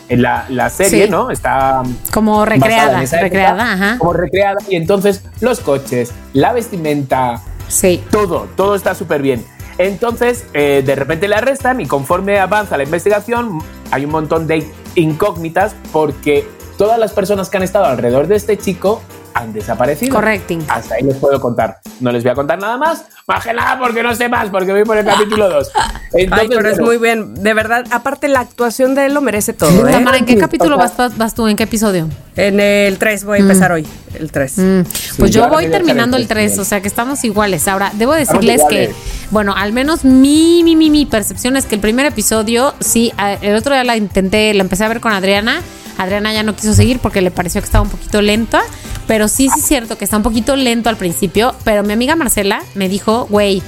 En 0.08 0.20
la, 0.20 0.44
la 0.50 0.68
serie, 0.68 1.04
Sí. 1.06 1.10
¿no? 1.10 1.30
Está 1.30 1.82
Como 2.12 2.40
basada 2.40 2.44
recreada. 2.56 2.96
en 2.98 3.02
esa 3.04 3.16
época, 3.16 3.22
Recreada, 3.28 3.72
ajá. 3.72 3.98
Como 3.98 4.12
recreada. 4.12 4.56
Y 4.68 4.76
entonces 4.76 5.22
los 5.40 5.60
coches, 5.60 6.12
la 6.34 6.52
vestimenta, 6.52 7.40
Sí. 7.68 8.02
todo, 8.10 8.46
todo 8.54 8.74
está 8.74 8.94
súper 8.94 9.22
bien. 9.22 9.42
Entonces, 9.78 10.44
eh, 10.52 10.82
de 10.84 10.94
repente 10.96 11.28
le 11.28 11.36
arrestan 11.36 11.80
y 11.80 11.86
conforme 11.86 12.38
avanza 12.40 12.76
la 12.76 12.82
investigación, 12.82 13.60
hay 13.90 14.04
un 14.04 14.10
montón 14.10 14.46
de 14.46 14.70
incógnitas 14.96 15.74
porque 15.92 16.46
todas 16.76 16.98
las 16.98 17.12
personas 17.12 17.48
que 17.48 17.56
han 17.56 17.62
estado 17.62 17.86
alrededor 17.86 18.26
de 18.26 18.36
este 18.36 18.58
chico 18.58 19.00
han 19.34 19.52
desaparecido. 19.52 20.14
Correcting. 20.14 20.64
Hasta 20.68 20.96
ahí 20.96 21.02
les 21.02 21.16
puedo 21.16 21.40
contar. 21.40 21.78
No 22.00 22.12
les 22.12 22.22
voy 22.22 22.32
a 22.32 22.34
contar 22.34 22.58
nada 22.58 22.76
más, 22.76 23.04
más 23.26 23.44
que 23.44 23.52
nada 23.52 23.78
porque 23.78 24.02
no 24.02 24.14
sé 24.14 24.28
más, 24.28 24.50
porque 24.50 24.72
voy 24.72 24.84
por 24.84 24.96
el 24.96 25.04
capítulo 25.04 25.48
2. 25.48 25.70
Ay, 26.30 26.48
pero 26.48 26.68
es 26.68 26.80
muy 26.80 26.98
bien. 26.98 27.34
De 27.34 27.54
verdad, 27.54 27.84
aparte 27.90 28.28
la 28.28 28.40
actuación 28.40 28.94
de 28.94 29.06
él 29.06 29.14
lo 29.14 29.20
merece 29.20 29.52
todo, 29.52 29.88
¿eh? 29.88 29.92
Tamara, 29.92 30.18
¿en 30.18 30.26
qué 30.26 30.34
Sí, 30.34 30.38
capítulo 30.38 30.76
vas, 30.76 30.94
vas 31.16 31.34
tú? 31.34 31.46
¿En 31.48 31.56
qué 31.56 31.64
episodio? 31.64 32.08
En 32.36 32.60
el 32.60 32.98
3 32.98 33.24
voy 33.24 33.38
a 33.38 33.40
empezar 33.42 33.72
hoy. 33.72 33.86
El 34.18 34.30
3. 34.30 34.58
Mm, 34.58 34.80
Pues 35.18 35.30
yo 35.30 35.38
yo 35.40 35.44
ahora 35.44 35.56
voy 35.56 35.70
terminando 35.70 36.16
el 36.16 36.22
el 36.24 36.28
3, 36.28 36.50
tres, 36.52 36.58
o 36.58 36.64
sea 36.64 36.80
que 36.80 36.88
estamos 36.88 37.24
iguales. 37.24 37.66
Ahora, 37.68 37.90
debo 37.94 38.12
decirles 38.14 38.62
que, 38.68 38.92
bueno, 39.30 39.54
al 39.56 39.72
menos 39.72 40.04
mi, 40.04 40.62
mi, 40.64 40.76
mi, 40.76 40.90
mi 40.90 41.06
percepción 41.06 41.56
es 41.56 41.64
que 41.66 41.74
el 41.76 41.80
primer 41.80 42.06
episodio, 42.06 42.74
sí, 42.80 43.12
el 43.40 43.56
otro 43.56 43.74
día 43.74 43.84
la 43.84 43.96
intenté, 43.96 44.52
la 44.54 44.62
empecé 44.62 44.84
a 44.84 44.88
ver 44.88 45.00
con 45.00 45.12
Adriana. 45.12 45.60
Adriana 45.98 46.32
ya 46.32 46.42
no 46.42 46.54
quiso 46.54 46.74
seguir 46.74 46.98
porque 46.98 47.20
le 47.20 47.30
pareció 47.30 47.60
que 47.60 47.66
estaba 47.66 47.82
un 47.82 47.90
poquito 47.90 48.22
lenta, 48.22 48.62
pero 49.06 49.28
sí, 49.28 49.48
sí 49.48 49.60
es 49.60 49.66
cierto 49.66 49.98
que 49.98 50.04
está 50.04 50.16
un 50.16 50.22
poquito 50.22 50.56
lento 50.56 50.88
al 50.88 50.96
principio, 50.96 51.54
pero 51.64 51.82
mi 51.82 51.92
amiga 51.92 52.16
Marcela 52.16 52.62
me 52.74 52.88
dijo, 52.88 53.26
güey, 53.30 53.62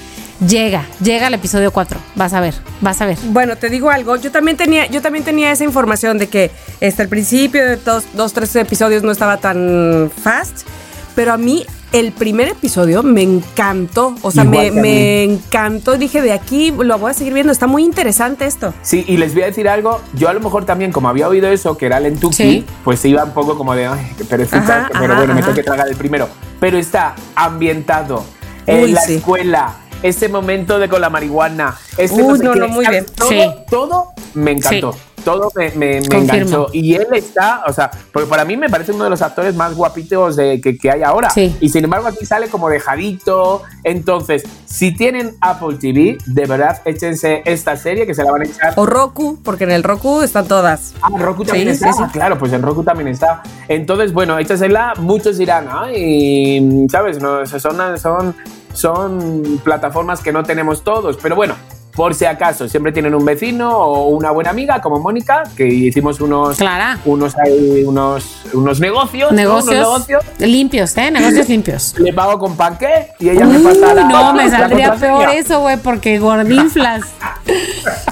llega, 0.47 0.87
llega 1.03 1.27
al 1.29 1.35
episodio 1.35 1.71
4, 1.71 1.99
vas 2.15 2.33
a 2.33 2.41
ver, 2.41 2.55
vas 2.81 3.01
a 3.01 3.07
ver. 3.07 3.19
Bueno, 3.25 3.57
te 3.57 3.69
digo 3.69 3.91
algo. 3.91 4.17
Yo 4.17 4.31
también 4.31 4.57
tenía, 4.57 4.87
yo 4.87 5.03
también 5.03 5.25
tenía 5.25 5.51
esa 5.53 5.65
información 5.65 6.19
de 6.19 6.29
que 6.29 6.51
este, 6.81 7.03
al 7.03 7.09
principio 7.09 7.65
de 7.65 7.77
dos, 7.77 8.05
dos, 8.15 8.33
tres 8.33 8.55
episodios 8.57 9.03
no 9.03 9.13
estaba 9.13 9.39
tan 9.39 10.11
fast. 10.23 10.67
Pero 11.15 11.33
a 11.33 11.37
mí 11.37 11.65
el 11.93 12.11
primer 12.13 12.49
episodio 12.49 13.03
me 13.05 13.23
encantó. 13.23 14.15
O 14.23 14.31
sea, 14.33 14.43
me, 14.45 14.71
me 14.73 15.23
encantó. 15.23 15.97
Dije, 15.97 16.21
de 16.23 16.33
aquí 16.33 16.73
lo 16.77 16.99
voy 16.99 17.13
a 17.13 17.15
seguir 17.15 17.33
viendo. 17.35 17.53
Está 17.53 17.67
muy 17.69 17.85
interesante 17.85 18.47
esto. 18.47 18.75
Sí, 18.83 19.05
y 19.07 19.17
les 19.17 19.33
voy 19.35 19.45
a 19.45 19.47
decir 19.47 19.69
algo, 19.69 20.01
yo 20.15 20.29
a 20.29 20.35
lo 20.35 20.41
mejor 20.41 20.65
también, 20.65 20.91
como 20.91 21.09
había 21.09 21.29
oído 21.29 21.49
eso, 21.49 21.77
que 21.77 21.87
era 21.87 22.01
Lentuki, 22.01 22.35
Sí. 22.35 22.67
pues 22.83 23.05
iba 23.05 23.23
un 23.25 23.31
poco 23.31 23.57
como 23.57 23.75
de, 23.77 23.87
ay, 23.87 24.13
qué 24.19 24.25
perecita, 24.25 24.89
pero 24.93 25.05
ajá, 25.13 25.17
bueno, 25.19 25.35
me 25.35 25.41
ajá. 25.41 25.43
tengo 25.51 25.55
que 25.55 25.63
tragar 25.63 25.89
el 25.89 25.97
primero. 25.97 26.29
Pero 26.59 26.79
está 26.79 27.15
ambientado 27.37 28.25
en 28.67 28.85
Uy, 28.85 28.93
la 28.93 29.01
sí. 29.03 29.15
escuela, 29.17 29.77
ese 30.03 30.29
momento 30.29 30.79
de 30.79 30.89
con 30.89 31.01
la 31.01 31.11
marihuana, 31.11 31.77
ese 31.97 32.15
Uy, 32.21 32.39
sé 32.39 32.45
no, 32.45 32.53
qué, 32.55 32.59
no, 32.61 32.69
muy 32.69 32.87
bien. 32.89 33.07
Todo, 33.17 33.29
Sí. 33.29 33.41
todo 33.71 34.07
me 34.35 34.51
encantó. 34.53 34.97
Todo 35.25 35.51
me, 35.57 35.71
me- 35.71 36.01
me 36.03 36.19
enganchó. 36.19 36.69
Y 36.73 36.95
él 36.95 37.07
está, 37.13 37.63
o 37.67 37.73
sea, 37.73 37.91
porque 38.13 38.29
para 38.29 38.45
mí 38.45 38.57
me 38.57 38.69
parece 38.69 38.93
uno 38.93 39.05
de 39.05 39.11
los 39.11 39.23
actores 39.23 39.55
más 39.55 39.75
guapitos 39.75 40.37
de, 40.37 40.61
que, 40.61 40.77
que 40.77 40.91
hay 40.91 41.03
ahora. 41.03 41.31
Sí. 41.31 41.57
Y 41.61 41.69
sin 41.71 41.85
embargo, 41.85 42.09
aquí 42.09 42.27
sale 42.27 42.49
como 42.49 42.69
dejadito. 42.69 43.63
Entonces, 43.83 44.43
si 44.67 44.95
tienen 44.95 45.37
Apple 45.41 45.77
TV, 45.81 46.19
de 46.27 46.47
verdad, 46.47 46.83
échense 46.85 47.43
esta 47.47 47.77
serie 47.77 48.07
que 48.07 48.15
se 48.15 48.23
la 48.23 48.33
van 48.33 48.43
a 48.43 48.45
echar 48.45 48.75
O 48.77 48.85
Roku, 48.87 49.39
porque 49.43 49.65
en 49.65 49.71
el 49.73 49.83
Roku 49.83 50.21
están 50.23 50.47
todas. 50.47 50.95
Ah, 51.03 51.09
Roku 51.19 51.45
también 51.45 51.69
Sí, 51.69 51.75
está. 51.85 51.93
sí, 51.93 52.03
sí. 52.05 52.11
Claro, 52.13 52.39
pues 52.39 52.53
en 52.53 52.63
Roku 52.63 52.83
también 52.85 53.09
está. 53.09 53.43
Entonces, 53.69 54.13
bueno, 54.13 54.39
échasela. 54.39 54.93
Muchos 54.99 55.39
dirán, 55.39 55.69
ay, 55.71 56.87
¿sabes? 56.91 57.21
No, 57.21 57.47
son, 57.47 57.99
son, 57.99 58.35
son 58.73 59.61
plataformas 59.65 60.21
que 60.21 60.33
no 60.33 60.43
tenemos 60.43 60.83
todos. 60.85 61.17
Pero 61.23 61.37
bueno, 61.37 61.55
por 61.95 62.15
si 62.15 62.25
acaso, 62.25 62.69
siempre 62.69 62.93
tienen 62.93 63.15
un 63.15 63.25
vecino 63.25 63.71
o 63.79 64.09
una 64.09 64.31
buena 64.31 64.51
amiga 64.51 64.81
como 64.81 64.99
Mónica, 64.99 65.45
que 65.57 65.67
hicimos 65.67 66.21
unos, 66.21 66.57
Clara. 66.57 66.99
unos, 67.05 67.35
unos, 67.85 68.45
unos 68.53 68.81
negocios. 68.81 69.31
¿no? 69.33 69.37
Unos 69.37 69.67
Negocios, 69.67 69.75
negocios. 70.09 70.25
limpios, 70.39 70.97
¿eh? 70.97 71.11
Negocios 71.11 71.49
limpios. 71.55 71.95
Le 71.99 72.13
pago 72.13 72.39
con 72.39 72.57
panqué 72.57 73.09
y 73.21 73.29
ella 73.29 73.45
me 73.47 73.59
Uy, 73.59 73.65
pasa 73.65 73.95
la 73.95 74.05
no, 74.05 74.33
me 74.35 74.51
saldría 74.51 74.95
peor 74.95 75.29
eso, 75.31 75.61
güey, 75.61 75.77
porque 75.77 76.19
gordinflas. 76.19 77.03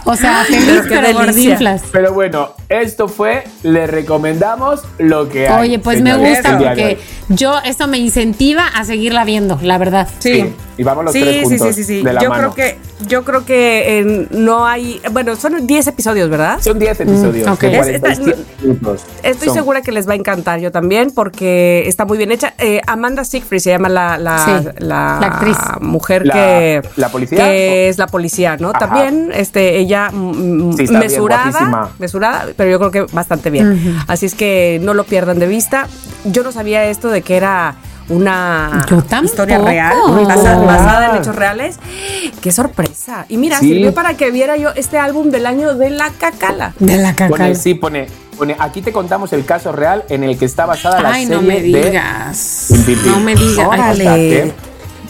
O 0.04 0.16
sea, 0.16 0.44
feliz, 0.44 0.82
Pero 0.88 1.00
pero 1.02 1.18
gordinflas. 1.18 1.82
Pero 1.92 2.12
bueno, 2.12 2.50
esto 2.68 3.08
fue, 3.08 3.44
le 3.62 3.86
recomendamos 3.86 4.82
lo 4.98 5.28
que 5.28 5.48
hay. 5.48 5.60
Oye, 5.68 5.78
pues 5.78 6.02
me 6.02 6.12
señores, 6.12 6.34
gusta 6.38 6.56
día 6.56 6.74
de 6.74 6.96
porque 6.96 6.98
yo, 7.28 7.58
esto 7.64 7.86
me 7.86 7.98
incentiva 7.98 8.66
a 8.66 8.84
seguirla 8.84 9.24
viendo, 9.24 9.58
la 9.62 9.78
verdad. 9.78 10.08
Sí, 10.18 10.52
y 10.76 10.82
vamos 10.82 11.04
los 11.04 11.12
sí, 11.12 11.20
tres 11.20 11.36
sí, 11.36 11.42
juntos 11.44 11.68
sí, 11.68 11.84
sí, 11.84 11.98
sí. 11.98 12.02
de 12.02 12.12
la 12.12 12.20
Yo 12.22 12.28
mano. 12.30 12.52
creo 12.52 12.54
que, 12.54 12.78
yo 13.08 13.24
creo 13.24 13.44
que 13.44 13.98
eh, 14.00 14.26
no 14.30 14.66
hay. 14.66 15.00
Bueno, 15.12 15.36
son 15.36 15.66
10 15.66 15.86
episodios, 15.86 16.28
¿verdad? 16.30 16.58
Son 16.60 16.78
10 16.78 17.00
episodios 17.00 17.48
ok. 17.48 17.60
de 17.60 17.68
Es- 17.78 17.78
47 18.00 18.44
minutos. 18.62 19.02
Estoy 19.22 19.48
Son- 19.48 19.54
segura 19.56 19.82
que 19.82 19.92
les 19.92 20.08
va 20.08 20.12
a 20.12 20.16
encantar 20.16 20.60
yo 20.60 20.70
también 20.72 21.10
porque 21.14 21.84
está 21.86 22.04
muy 22.04 22.18
bien 22.18 22.32
hecha. 22.32 22.54
Eh, 22.58 22.80
Amanda 22.86 23.24
Siegfried 23.24 23.60
se 23.60 23.70
llama 23.70 23.88
la, 23.88 24.18
la, 24.18 24.44
Sí, 24.44 24.68
la, 24.78 25.18
la 25.20 25.26
actriz. 25.26 25.56
mujer 25.80 26.26
La- 26.26 26.34
que, 26.34 26.82
¿la 26.96 27.08
policía? 27.08 27.44
que 27.44 27.88
es 27.88 27.98
la 27.98 28.06
policía, 28.06 28.56
¿no? 28.58 28.70
Ajá. 28.70 28.78
También 28.78 29.30
este, 29.34 29.78
ella 29.78 30.10
mm, 30.12 30.72
Sí, 30.74 30.84
está 30.84 30.98
bien, 30.98 31.10
mesurada, 31.10 31.50
guapísima. 31.50 31.90
mesurada, 31.98 32.46
pero 32.56 32.70
yo 32.70 32.78
creo 32.78 32.90
que 32.90 33.12
bastante 33.14 33.50
bien. 33.50 33.96
Así 34.08 34.26
es 34.26 34.34
que 34.34 34.80
no 34.82 34.94
lo 34.94 35.04
pierdan 35.04 35.38
de 35.38 35.46
vista. 35.46 35.86
Yo 36.24 36.42
no 36.42 36.52
sabía 36.52 36.84
esto 36.86 37.08
de 37.08 37.22
que 37.22 37.36
era 37.36 37.76
una 38.08 38.84
historia 39.22 39.58
real, 39.58 39.96
basada, 40.26 41.10
en 41.10 41.16
hechos 41.22 41.34
reales. 41.36 41.78
¡Qué 42.40 42.52
sorpresa! 42.52 43.26
Y 43.28 43.36
mira, 43.36 43.58
Sí. 43.58 43.68
sirvió 43.68 43.94
para 43.94 44.14
que 44.16 44.30
viera 44.30 44.56
yo 44.56 44.70
este 44.74 44.98
álbum 44.98 45.30
del 45.30 45.46
año 45.46 45.74
de 45.74 45.90
la 45.90 46.10
cacala. 46.10 46.74
De 46.78 46.96
la 46.96 47.14
caca. 47.14 47.28
Pone, 47.30 47.54
sí, 47.54 47.74
pone, 47.74 48.06
pone, 48.36 48.56
aquí 48.58 48.82
te 48.82 48.92
contamos 48.92 49.32
el 49.32 49.44
caso 49.44 49.72
real 49.72 50.04
en 50.08 50.24
el 50.24 50.38
que 50.38 50.44
está 50.44 50.66
basada 50.66 51.00
la 51.00 51.10
Ay, 51.12 51.26
serie 51.26 51.36
no 51.36 51.42
me 51.42 51.60
de 51.60 51.62
digas. 51.62 52.68
Pim. 52.86 52.98
No 53.06 53.20
me 53.20 53.34
digas. 53.34 53.66
Órale. 53.66 54.52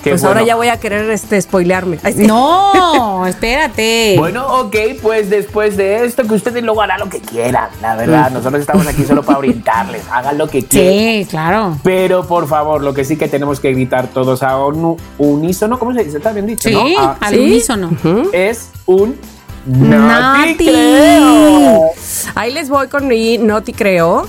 Qué 0.02 0.10
pues 0.10 0.22
bueno. 0.22 0.34
ahora 0.34 0.46
ya 0.46 0.56
voy 0.56 0.68
a 0.68 0.78
querer 0.80 1.08
este 1.10 1.40
spoilearme. 1.40 1.98
Ay, 2.02 2.12
sí. 2.14 2.26
No, 2.26 3.24
espérate. 3.26 4.16
Bueno, 4.18 4.46
ok, 4.60 4.74
pues 5.00 5.30
después 5.30 5.76
de 5.76 6.04
esto, 6.04 6.24
que 6.24 6.34
ustedes 6.34 6.62
luego 6.64 6.82
harán 6.82 6.98
lo 7.00 7.08
que 7.08 7.20
quieran, 7.20 7.68
la 7.80 7.94
verdad. 7.94 8.30
Nosotros 8.30 8.60
estamos 8.60 8.86
aquí 8.86 9.04
solo 9.04 9.22
para 9.22 9.38
orientarles, 9.38 10.02
hagan 10.10 10.38
lo 10.38 10.48
que 10.48 10.64
quieran. 10.64 10.92
Sí, 10.92 11.26
claro. 11.30 11.78
Pero 11.84 12.26
por 12.26 12.48
favor, 12.48 12.82
lo 12.82 12.92
que 12.94 13.04
sí 13.04 13.16
que 13.16 13.28
tenemos 13.28 13.60
que 13.60 13.72
gritar 13.72 14.08
todos 14.08 14.42
a 14.42 14.56
un 14.58 14.96
unísono, 15.18 15.78
¿cómo 15.78 15.94
se 15.94 16.04
dice? 16.04 16.16
Está 16.18 16.32
bien 16.32 16.46
dicho, 16.46 16.68
Sí, 16.68 16.74
¿no? 16.74 16.98
A- 17.00 17.16
al 17.20 17.34
¿sí? 17.34 17.40
unísono. 17.40 17.90
Es 18.32 18.70
un 18.86 19.16
Nati. 19.64 19.86
Nati 19.86 20.64
creo. 20.66 21.84
Ahí 22.34 22.52
les 22.52 22.68
voy 22.68 22.88
con 22.88 23.06
mi 23.06 23.38
no 23.38 23.62
te 23.62 23.72
creo. 23.72 24.26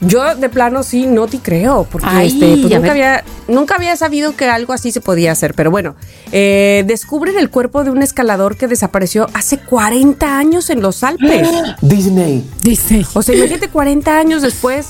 Yo 0.00 0.34
de 0.34 0.48
plano 0.50 0.82
sí 0.82 1.06
no 1.06 1.26
te 1.26 1.38
creo, 1.38 1.86
porque 1.90 2.06
Ay, 2.08 2.26
este, 2.28 2.58
pues 2.60 2.72
nunca, 2.74 2.90
había, 2.90 3.24
nunca 3.48 3.74
había 3.76 3.96
sabido 3.96 4.36
que 4.36 4.46
algo 4.48 4.72
así 4.74 4.92
se 4.92 5.00
podía 5.00 5.32
hacer. 5.32 5.54
Pero 5.54 5.70
bueno, 5.70 5.96
eh, 6.32 6.84
descubren 6.86 7.38
el 7.38 7.48
cuerpo 7.48 7.82
de 7.82 7.90
un 7.90 8.02
escalador 8.02 8.56
que 8.58 8.68
desapareció 8.68 9.26
hace 9.32 9.58
40 9.58 10.38
años 10.38 10.68
en 10.70 10.82
los 10.82 11.02
Alpes. 11.02 11.48
Disney. 11.80 12.44
Dice. 12.62 13.06
O 13.14 13.22
sea, 13.22 13.34
imagínate 13.34 13.68
40 13.68 14.18
años 14.18 14.42
después 14.42 14.86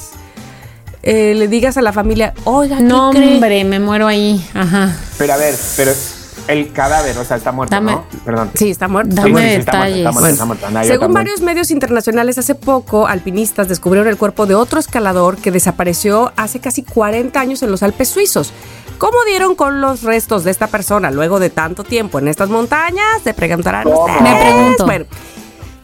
eh, 1.05 1.35
le 1.37 1.47
digas 1.47 1.77
a 1.77 1.83
la 1.83 1.93
familia, 1.93 2.35
oiga, 2.43 2.79
¿qué 2.79 2.83
No, 2.83 3.11
cree? 3.13 3.35
hombre, 3.35 3.63
me 3.65 3.79
muero 3.79 4.09
ahí. 4.09 4.45
Ajá. 4.55 4.97
Pero 5.19 5.35
a 5.35 5.37
ver, 5.37 5.55
pero 5.77 5.93
el 6.49 6.72
cadáver, 6.72 7.16
o 7.18 7.24
sea, 7.24 7.36
está 7.36 7.53
muerto, 7.53 7.74
Dame- 7.74 7.92
¿no? 7.92 8.05
Perdón. 8.24 8.51
Sí, 8.55 8.70
está 8.70 8.88
muerto. 8.88 9.14
Dame 9.14 9.32
bueno, 9.32 9.49
sí, 9.49 9.55
está 9.55 9.72
muerto, 9.72 9.88
detalles. 9.88 9.99
está 9.99 10.12
muerto, 10.12 10.28
está 10.32 10.44
muerto. 10.44 10.70
No, 10.70 10.82
yo 10.82 10.88
Según 10.88 11.12
varios 11.12 11.40
medios 11.40 11.70
internacionales, 11.70 12.38
hace 12.38 12.55
poco 12.55 13.07
alpinistas 13.07 13.68
descubrieron 13.68 14.09
el 14.09 14.16
cuerpo 14.16 14.47
de 14.47 14.55
otro 14.55 14.78
escalador 14.80 15.36
que 15.38 15.51
desapareció 15.51 16.32
hace 16.36 16.61
casi 16.61 16.82
40 16.82 17.38
años 17.40 17.62
en 17.62 17.70
los 17.70 17.82
Alpes 17.82 18.09
suizos. 18.09 18.53
¿Cómo 18.99 19.16
dieron 19.26 19.55
con 19.57 19.80
los 19.82 20.03
restos 20.03 20.44
de 20.44 20.51
esta 20.51 20.68
persona 20.68 21.11
luego 21.11 21.38
de 21.38 21.51
tanto 21.51 21.84
tiempo 21.84 22.18
en 22.18 22.28
estas 22.28 22.49
montañas? 22.49 23.20
Se 23.22 23.34
preguntarán 23.34 23.86
ustedes. 23.86 24.22
Me 24.22 24.40
pregunto. 24.40 24.86
Bueno, 24.86 25.05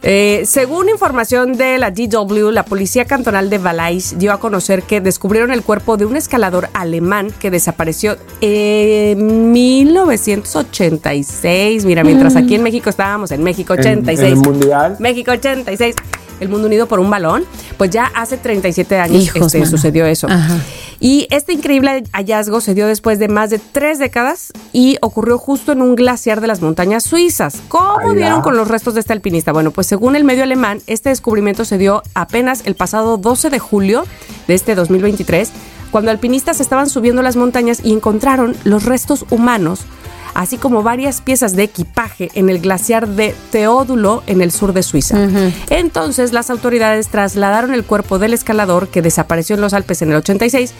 eh, 0.05 0.41
según 0.45 0.89
información 0.89 1.53
de 1.53 1.77
la 1.77 1.89
DW, 1.91 2.49
la 2.51 2.65
policía 2.65 3.05
cantonal 3.05 3.49
de 3.49 3.57
Valais 3.57 4.17
dio 4.19 4.33
a 4.33 4.39
conocer 4.39 4.83
que 4.83 4.99
descubrieron 4.99 5.49
el 5.51 5.63
cuerpo 5.63 5.95
de 5.95 6.05
un 6.05 6.17
escalador 6.17 6.67
alemán 6.73 7.31
que 7.39 7.49
desapareció 7.49 8.17
en 8.41 9.53
1986. 9.53 11.85
Mira, 11.85 12.03
mientras 12.03 12.35
aquí 12.35 12.55
en 12.55 12.63
México 12.63 12.89
estábamos 12.89 13.31
en 13.31 13.43
México 13.43 13.75
En- 13.75 13.79
86. 13.79 14.19
En 14.19 14.25
el 14.37 14.39
mundial. 14.39 14.97
México 14.99 15.31
86. 15.31 15.95
El 16.39 16.49
mundo 16.49 16.67
unido 16.67 16.87
por 16.87 16.99
un 16.99 17.09
balón. 17.09 17.43
Pues 17.77 17.89
ya 17.89 18.11
hace 18.15 18.37
37 18.37 18.97
años 18.99 19.23
Hijos, 19.23 19.53
este, 19.55 19.65
sucedió 19.65 20.05
eso. 20.05 20.27
Ajá. 20.29 20.59
Y 20.99 21.27
este 21.31 21.51
increíble 21.51 22.03
hallazgo 22.13 22.61
se 22.61 22.73
dio 22.73 22.87
después 22.87 23.19
de 23.19 23.27
más 23.27 23.49
de 23.49 23.59
tres 23.59 23.99
décadas 23.99 24.53
y 24.71 24.97
ocurrió 25.01 25.37
justo 25.37 25.73
en 25.73 25.81
un 25.81 25.95
glaciar 25.95 26.39
de 26.39 26.47
las 26.47 26.61
montañas 26.61 27.03
suizas. 27.03 27.57
¿Cómo 27.67 27.99
Ala. 27.99 28.13
dieron 28.13 28.41
con 28.41 28.55
los 28.55 28.69
restos 28.69 28.93
de 28.93 29.01
este 29.01 29.11
alpinista? 29.11 29.51
Bueno, 29.51 29.71
pues 29.71 29.87
según 29.87 30.15
el 30.15 30.23
medio 30.23 30.43
alemán, 30.43 30.81
este 30.87 31.09
descubrimiento 31.09 31.65
se 31.65 31.77
dio 31.77 32.03
apenas 32.13 32.61
el 32.65 32.75
pasado 32.75 33.17
12 33.17 33.49
de 33.49 33.59
julio 33.59 34.05
de 34.47 34.53
este 34.53 34.75
2023, 34.75 35.51
cuando 35.93 36.09
alpinistas 36.09 36.59
estaban 36.59 36.89
subiendo 36.89 37.21
las 37.21 37.35
montañas 37.35 37.79
y 37.83 37.93
encontraron 37.93 38.55
los 38.63 38.83
restos 38.83 39.25
humanos 39.29 39.81
así 40.33 40.57
como 40.57 40.81
varias 40.81 41.21
piezas 41.21 41.55
de 41.55 41.61
equipaje 41.61 42.31
en 42.33 42.49
el 42.49 42.57
glaciar 42.59 43.07
de 43.07 43.35
Teodulo 43.51 44.23
en 44.25 44.41
el 44.41 44.51
sur 44.51 44.73
de 44.73 44.81
Suiza. 44.81 45.15
Entonces 45.69 46.33
las 46.33 46.49
autoridades 46.49 47.09
trasladaron 47.09 47.75
el 47.75 47.83
cuerpo 47.83 48.17
del 48.17 48.33
escalador 48.33 48.87
que 48.87 49.03
desapareció 49.03 49.53
en 49.53 49.61
los 49.61 49.73
Alpes 49.73 50.01
en 50.01 50.09
el 50.09 50.15
86 50.15 50.73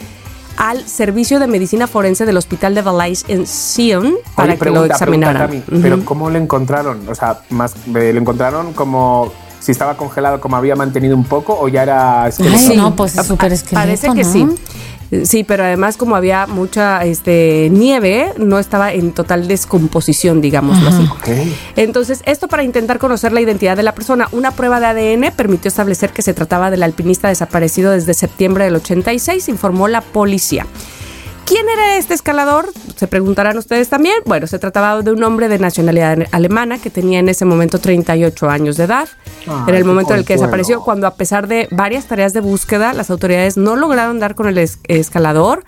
al 0.56 0.84
servicio 0.88 1.38
de 1.38 1.46
medicina 1.46 1.86
forense 1.86 2.26
del 2.26 2.36
hospital 2.36 2.74
de 2.74 2.82
Valais 2.82 3.24
en 3.28 3.46
Sion 3.46 4.14
para 4.34 4.54
Oye, 4.54 4.58
que 4.58 4.70
lo 4.70 4.84
examinaran. 4.84 5.48
pregunta, 5.48 5.76
Pero 5.80 6.04
¿cómo 6.04 6.28
lo 6.30 6.38
encontraron? 6.38 7.08
O 7.08 7.14
sea, 7.14 7.40
más, 7.50 7.74
eh, 7.94 8.12
¿lo 8.12 8.20
encontraron 8.20 8.72
como 8.72 9.32
si 9.60 9.72
estaba 9.72 9.96
congelado, 9.96 10.40
como 10.40 10.56
había 10.56 10.76
mantenido 10.76 11.16
un 11.16 11.24
poco, 11.24 11.56
o 11.58 11.68
ya 11.68 11.84
era 11.84 12.28
esqueleto? 12.28 12.56
Ay, 12.70 12.76
no, 12.76 12.94
pues 12.94 13.16
es 13.16 13.26
súper 13.26 13.52
esqueleto, 13.52 13.80
Parece 13.80 14.08
que 14.12 14.22
¿no? 14.24 14.32
sí. 14.32 14.46
Sí, 15.24 15.44
pero 15.44 15.64
además 15.64 15.96
como 15.96 16.16
había 16.16 16.46
mucha 16.46 17.04
este, 17.04 17.68
nieve, 17.70 18.32
no 18.38 18.58
estaba 18.58 18.92
en 18.92 19.12
total 19.12 19.48
descomposición, 19.48 20.40
digámoslo 20.40 20.88
así. 20.88 21.08
Ok. 21.10 21.28
Entonces, 21.76 22.22
esto 22.26 22.48
para 22.48 22.62
intentar 22.62 22.98
conocer 22.98 23.32
la 23.32 23.40
identidad 23.40 23.76
de 23.76 23.82
la 23.82 23.94
persona. 23.94 24.28
Una 24.32 24.50
prueba 24.50 24.80
de 24.80 24.86
ADN 24.86 25.32
permitió 25.36 25.68
establecer 25.68 26.10
que 26.10 26.22
se 26.22 26.34
trataba 26.34 26.70
del 26.70 26.82
alpinista 26.82 27.28
desaparecido 27.28 27.92
desde 27.92 28.14
septiembre 28.14 28.64
del 28.64 28.76
86, 28.76 29.48
informó 29.48 29.88
la 29.88 30.00
policía. 30.00 30.66
¿Quién 31.54 31.68
era 31.68 31.96
este 31.98 32.14
escalador? 32.14 32.72
Se 32.96 33.06
preguntarán 33.06 33.56
ustedes 33.56 33.88
también. 33.88 34.16
Bueno, 34.26 34.48
se 34.48 34.58
trataba 34.58 35.02
de 35.02 35.12
un 35.12 35.22
hombre 35.22 35.46
de 35.48 35.60
nacionalidad 35.60 36.18
alemana 36.32 36.78
que 36.80 36.90
tenía 36.90 37.20
en 37.20 37.28
ese 37.28 37.44
momento 37.44 37.78
38 37.78 38.50
años 38.50 38.76
de 38.76 38.82
edad. 38.82 39.08
Ay, 39.46 39.54
era 39.68 39.78
el 39.78 39.84
momento 39.84 40.14
en 40.14 40.18
el 40.18 40.24
que 40.24 40.32
desapareció 40.34 40.80
cuando 40.80 41.06
a 41.06 41.14
pesar 41.14 41.46
de 41.46 41.68
varias 41.70 42.06
tareas 42.06 42.32
de 42.32 42.40
búsqueda, 42.40 42.92
las 42.92 43.08
autoridades 43.08 43.56
no 43.56 43.76
lograron 43.76 44.18
dar 44.18 44.34
con 44.34 44.48
el 44.48 44.58
es- 44.58 44.80
escalador 44.88 45.62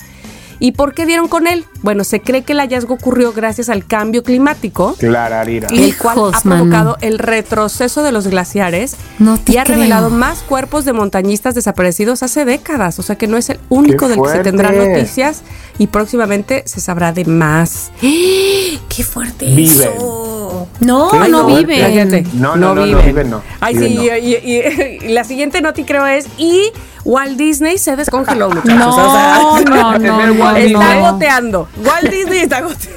¿Y 0.59 0.73
por 0.73 0.95
qué 0.95 1.05
dieron 1.07 1.29
con 1.29 1.47
él? 1.47 1.65
Bueno, 1.83 2.03
se 2.05 2.21
cree 2.21 2.43
que 2.43 2.53
el 2.53 2.59
hallazgo 2.61 2.95
ocurrió 2.95 3.33
gracias 3.33 3.69
al 3.69 3.85
cambio 3.87 4.23
climático. 4.23 4.95
Clararira. 4.99 5.69
El 5.71 5.97
cual 5.97 6.17
Hijos, 6.17 6.35
ha 6.35 6.41
provocado 6.41 6.85
mano. 6.93 6.97
el 7.03 7.19
retroceso 7.19 8.03
de 8.03 8.13
los 8.13 8.27
glaciares 8.29 8.97
No 9.19 9.39
y 9.47 9.57
ha 9.59 9.65
creo. 9.65 9.77
revelado 9.77 10.11
más 10.11 10.43
cuerpos 10.43 10.85
de 10.85 10.93
montañistas 10.93 11.55
desaparecidos 11.55 12.23
hace 12.23 12.45
décadas. 12.45 12.99
O 12.99 13.03
sea 13.03 13.17
que 13.17 13.27
no 13.27 13.37
es 13.37 13.51
el 13.51 13.61
único 13.69 14.07
¡Qué 14.07 14.15
del 14.15 14.23
que 14.23 14.29
se 14.31 14.39
tendrán 14.41 14.77
noticias 14.79 15.43
y 15.79 15.89
próximamente 15.89 16.63
se 16.67 16.81
sabrá 16.81 17.13
de 17.13 17.25
más. 17.27 17.91
¡Qué 18.01 19.05
fuerte 19.05 19.47
Viven. 19.47 19.65
eso! 19.65 20.69
No, 20.81 21.11
Qué 21.11 21.29
no 21.29 21.47
viven. 21.47 21.81
Cállate. 21.81 22.27
No, 22.35 22.57
no, 22.57 22.75
no, 22.75 22.87
no, 22.87 23.03
viven 23.03 23.31
no. 23.31 23.43
Ay, 23.61 23.75
Viven 23.75 23.89
sí, 23.91 23.97
no. 23.97 24.03
y, 24.05 24.35
y- 24.35 25.05
y 25.05 25.09
la 25.13 25.25
siguiente 25.25 25.61
noti 25.61 25.85
creo 25.85 26.07
es 26.07 26.27
y 26.39 26.71
Walt 27.07 27.37
Disney 27.37 27.79
se 27.79 27.95
descongeló, 27.97 28.49
muchachos. 28.55 28.75
No, 28.77 28.89
O 28.91 28.95
sea, 29.13 29.61
no, 29.65 29.99
no, 29.99 30.27
no, 30.33 30.57
está 30.57 31.11
goteando. 31.11 31.69
Walt 31.85 32.11
Disney 32.11 32.39
está 32.41 32.61
goteando. 32.63 32.97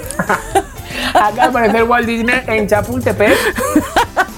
De 1.35 1.41
aparecer 1.41 1.83
Walt 1.83 2.05
Disney 2.07 2.41
en 2.47 2.67
Chapultepec, 2.67 3.37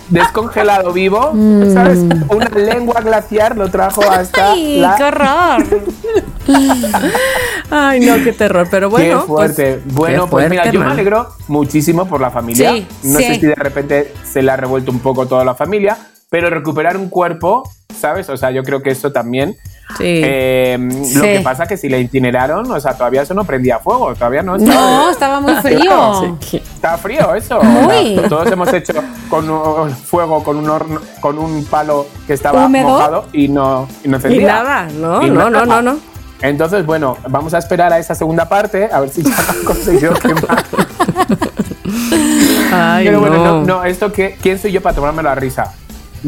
descongelado 0.09 0.91
vivo, 0.93 1.31
Mm. 1.33 1.73
¿sabes? 1.73 1.99
Una 2.29 2.49
lengua 2.49 3.01
glaciar 3.01 3.57
lo 3.57 3.69
trajo 3.69 4.01
hasta 4.09 4.51
¡Ay, 4.51 4.79
la... 4.79 4.95
qué 4.95 5.03
horror! 5.03 5.65
Ay, 7.69 7.99
no, 8.01 8.15
qué 8.23 8.33
terror. 8.33 8.67
Pero 8.69 8.89
bueno. 8.89 9.21
qué 9.21 9.27
fuerte. 9.27 9.81
pues, 9.83 9.95
bueno, 9.95 10.25
qué 10.25 10.31
pues 10.31 10.49
mira, 10.49 10.63
fuerte, 10.63 10.75
yo 10.75 10.79
me 10.81 10.85
man. 10.87 10.93
alegro 10.93 11.29
muchísimo 11.47 12.05
por 12.07 12.21
la 12.21 12.29
familia. 12.31 12.71
Sí, 12.73 12.87
no 13.03 13.19
sí. 13.19 13.25
sé 13.25 13.35
si 13.35 13.45
de 13.47 13.55
repente 13.55 14.13
se 14.29 14.41
le 14.41 14.51
ha 14.51 14.57
revuelto 14.57 14.91
un 14.91 14.99
poco 14.99 15.25
toda 15.25 15.43
la 15.45 15.55
familia, 15.55 15.97
pero 16.31 16.49
recuperar 16.49 16.95
un 16.95 17.09
cuerpo, 17.09 17.69
¿sabes? 17.99 18.29
O 18.29 18.37
sea, 18.37 18.51
yo 18.51 18.63
creo 18.63 18.81
que 18.81 18.91
eso 18.91 19.11
también. 19.11 19.57
Sí. 19.97 20.03
eh, 20.23 20.77
Lo 20.79 21.03
Sí. 21.03 21.19
que 21.19 21.41
pasa 21.43 21.65
que 21.67 21.75
si 21.75 21.89
le 21.89 21.99
incineraron, 21.99 22.71
o 22.71 22.79
sea, 22.79 22.93
todavía 22.93 23.23
eso 23.23 23.33
no 23.33 23.43
prendía 23.43 23.79
fuego, 23.79 24.15
todavía 24.15 24.41
no. 24.41 24.57
No, 24.57 25.09
estaba 25.09 25.41
muy 25.41 25.53
frío. 25.61 26.37
Está 26.53 26.97
frío 26.97 27.35
eso. 27.35 27.61
Muy. 27.61 28.17
O 28.17 28.19
sea, 28.21 28.29
Todos 28.29 28.49
hemos 28.49 28.71
hecho 28.71 28.93
con 29.29 29.49
un 29.49 29.91
fuego, 29.91 30.41
con 30.41 30.55
un 30.55 30.69
horno, 30.69 31.01
con 31.19 31.37
un 31.37 31.65
palo 31.65 32.07
que 32.25 32.31
estaba 32.31 32.65
¿Húmedo? 32.65 32.87
mojado 32.87 33.25
y 33.33 33.49
no, 33.49 33.89
y 34.01 34.07
no 34.07 34.15
Y 34.15 34.19
encendía. 34.19 34.47
nada, 34.47 34.87
no, 34.95 35.21
Y 35.21 35.29
no, 35.29 35.49
no, 35.49 35.65
no, 35.65 35.81
no. 35.81 35.99
Entonces, 36.41 36.85
bueno, 36.85 37.17
vamos 37.27 37.53
a 37.53 37.57
esperar 37.57 37.91
a 37.91 37.99
esa 37.99 38.15
segunda 38.15 38.47
parte, 38.47 38.89
a 38.89 39.01
ver 39.01 39.09
si 39.09 39.21
ya 39.21 39.35
han 39.37 39.63
conseguido 39.65 40.13
quemar. 40.13 40.63
Ay, 42.73 43.05
Pero 43.05 43.19
no. 43.19 43.19
bueno, 43.19 43.37
no, 43.43 43.61
no, 43.65 43.83
esto 43.83 44.11
que, 44.13 44.37
¿quién 44.41 44.57
soy 44.57 44.71
yo 44.71 44.81
para 44.81 44.95
tomarme 44.95 45.21
la 45.23 45.35
risa? 45.35 45.73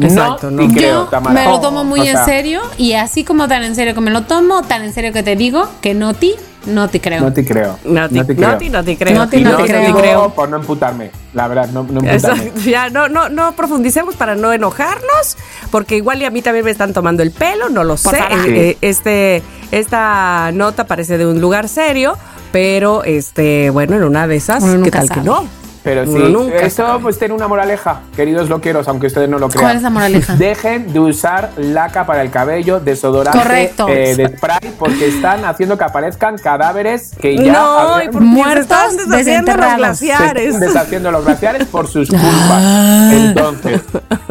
Exacto, 0.00 0.50
no, 0.50 0.66
creo, 0.72 1.04
Yo 1.04 1.10
Tamara. 1.10 1.34
me 1.34 1.46
lo 1.48 1.60
tomo 1.60 1.84
muy 1.84 2.00
O 2.00 2.04
sea, 2.04 2.20
en 2.20 2.24
serio 2.24 2.62
y 2.78 2.94
así 2.94 3.22
como 3.24 3.46
tan 3.48 3.62
en 3.62 3.74
serio 3.76 3.94
que 3.94 4.00
me 4.00 4.10
lo 4.10 4.22
tomo, 4.22 4.62
tan 4.62 4.82
en 4.82 4.92
serio 4.92 5.12
que 5.12 5.22
te 5.22 5.36
digo 5.36 5.68
que 5.80 5.94
no 5.94 6.14
ti, 6.14 6.34
no 6.66 6.88
te 6.88 7.00
creo. 7.00 7.20
No 7.20 7.32
te 7.32 7.44
creo. 7.44 7.78
No 7.84 8.08
te, 8.08 8.14
no 8.16 8.26
te 8.26 8.34
creo. 8.34 8.50
no 8.50 8.56
te- 8.56 8.70
no 8.70 8.84
te 8.84 8.96
creo. 8.96 9.18
No 9.18 9.28
te- 9.28 9.40
no 9.42 9.96
creo. 9.98 10.30
por 10.30 10.48
no 10.48 10.56
emputarme, 10.56 11.10
la 11.34 11.46
verdad, 11.46 11.68
no, 11.68 11.82
no 11.84 12.00
emputarme. 12.00 12.14
Exacto, 12.44 12.60
ya 12.68 12.90
no, 12.90 13.08
no, 13.08 13.28
no 13.28 13.52
profundicemos 13.54 14.16
para 14.16 14.34
no 14.34 14.52
enojarnos, 14.52 15.36
porque 15.70 15.96
igual 15.96 16.22
y 16.22 16.24
a 16.24 16.30
mí 16.30 16.42
también 16.42 16.64
me 16.64 16.70
están 16.70 16.92
tomando 16.92 17.22
el 17.22 17.30
pelo, 17.30 17.68
no 17.68 17.84
lo 17.84 17.96
sé. 17.96 18.16
Eh, 18.16 18.46
eh, 18.48 18.78
este, 18.80 19.42
esta 19.70 20.50
nota 20.52 20.86
parece 20.86 21.18
de 21.18 21.26
un 21.26 21.40
lugar 21.40 21.68
serio, 21.68 22.16
pero 22.50 23.04
este, 23.04 23.70
bueno, 23.70 23.96
en 23.96 24.04
una 24.04 24.26
de 24.26 24.36
esas, 24.36 24.62
Uno 24.62 24.82
¿qué 24.84 24.90
tal 24.90 25.10
que 25.10 25.20
no? 25.20 25.46
Pero 25.84 26.06
sí, 26.06 26.12
nunca 26.12 26.56
esto 26.60 26.98
pues 27.02 27.18
tiene 27.18 27.34
una 27.34 27.46
moraleja, 27.46 28.00
queridos 28.16 28.48
loqueros, 28.48 28.88
aunque 28.88 29.08
ustedes 29.08 29.28
no 29.28 29.38
lo 29.38 29.50
crean. 29.50 29.64
¿Cuál 29.66 29.76
es 29.76 29.82
la 29.82 29.90
moraleja? 29.90 30.34
Dejen 30.38 30.90
de 30.94 30.98
usar 30.98 31.50
laca 31.58 32.06
para 32.06 32.22
el 32.22 32.30
cabello, 32.30 32.80
desodorante 32.80 33.38
Correcto. 33.38 33.86
eh, 33.88 34.16
de 34.16 34.28
spray, 34.28 34.74
porque 34.78 35.08
están 35.08 35.44
haciendo 35.44 35.76
que 35.76 35.84
aparezcan 35.84 36.38
cadáveres 36.38 37.12
que 37.20 37.36
ya 37.36 37.52
no, 37.52 38.02
y 38.02 38.08
Muertos, 38.08 38.96
deshaciendo 39.08 39.54
los 39.54 39.76
glaciares. 39.76 40.58
deshaciendo 40.58 41.10
los 41.10 41.22
glaciares 41.22 41.66
por 41.66 41.86
sus 41.86 42.08
culpas. 42.08 42.30
Ah. 42.50 43.10
Entonces, 43.12 43.82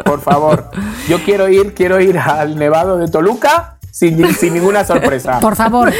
por 0.03 0.21
favor, 0.21 0.71
yo 1.07 1.23
quiero 1.23 1.47
ir, 1.49 1.75
quiero 1.75 1.99
ir 1.99 2.17
al 2.17 2.57
Nevado 2.57 2.97
de 2.97 3.07
Toluca 3.09 3.77
sin, 3.93 4.33
sin 4.33 4.53
ninguna 4.55 4.83
sorpresa. 4.83 5.39
Por 5.41 5.55
favor, 5.55 5.93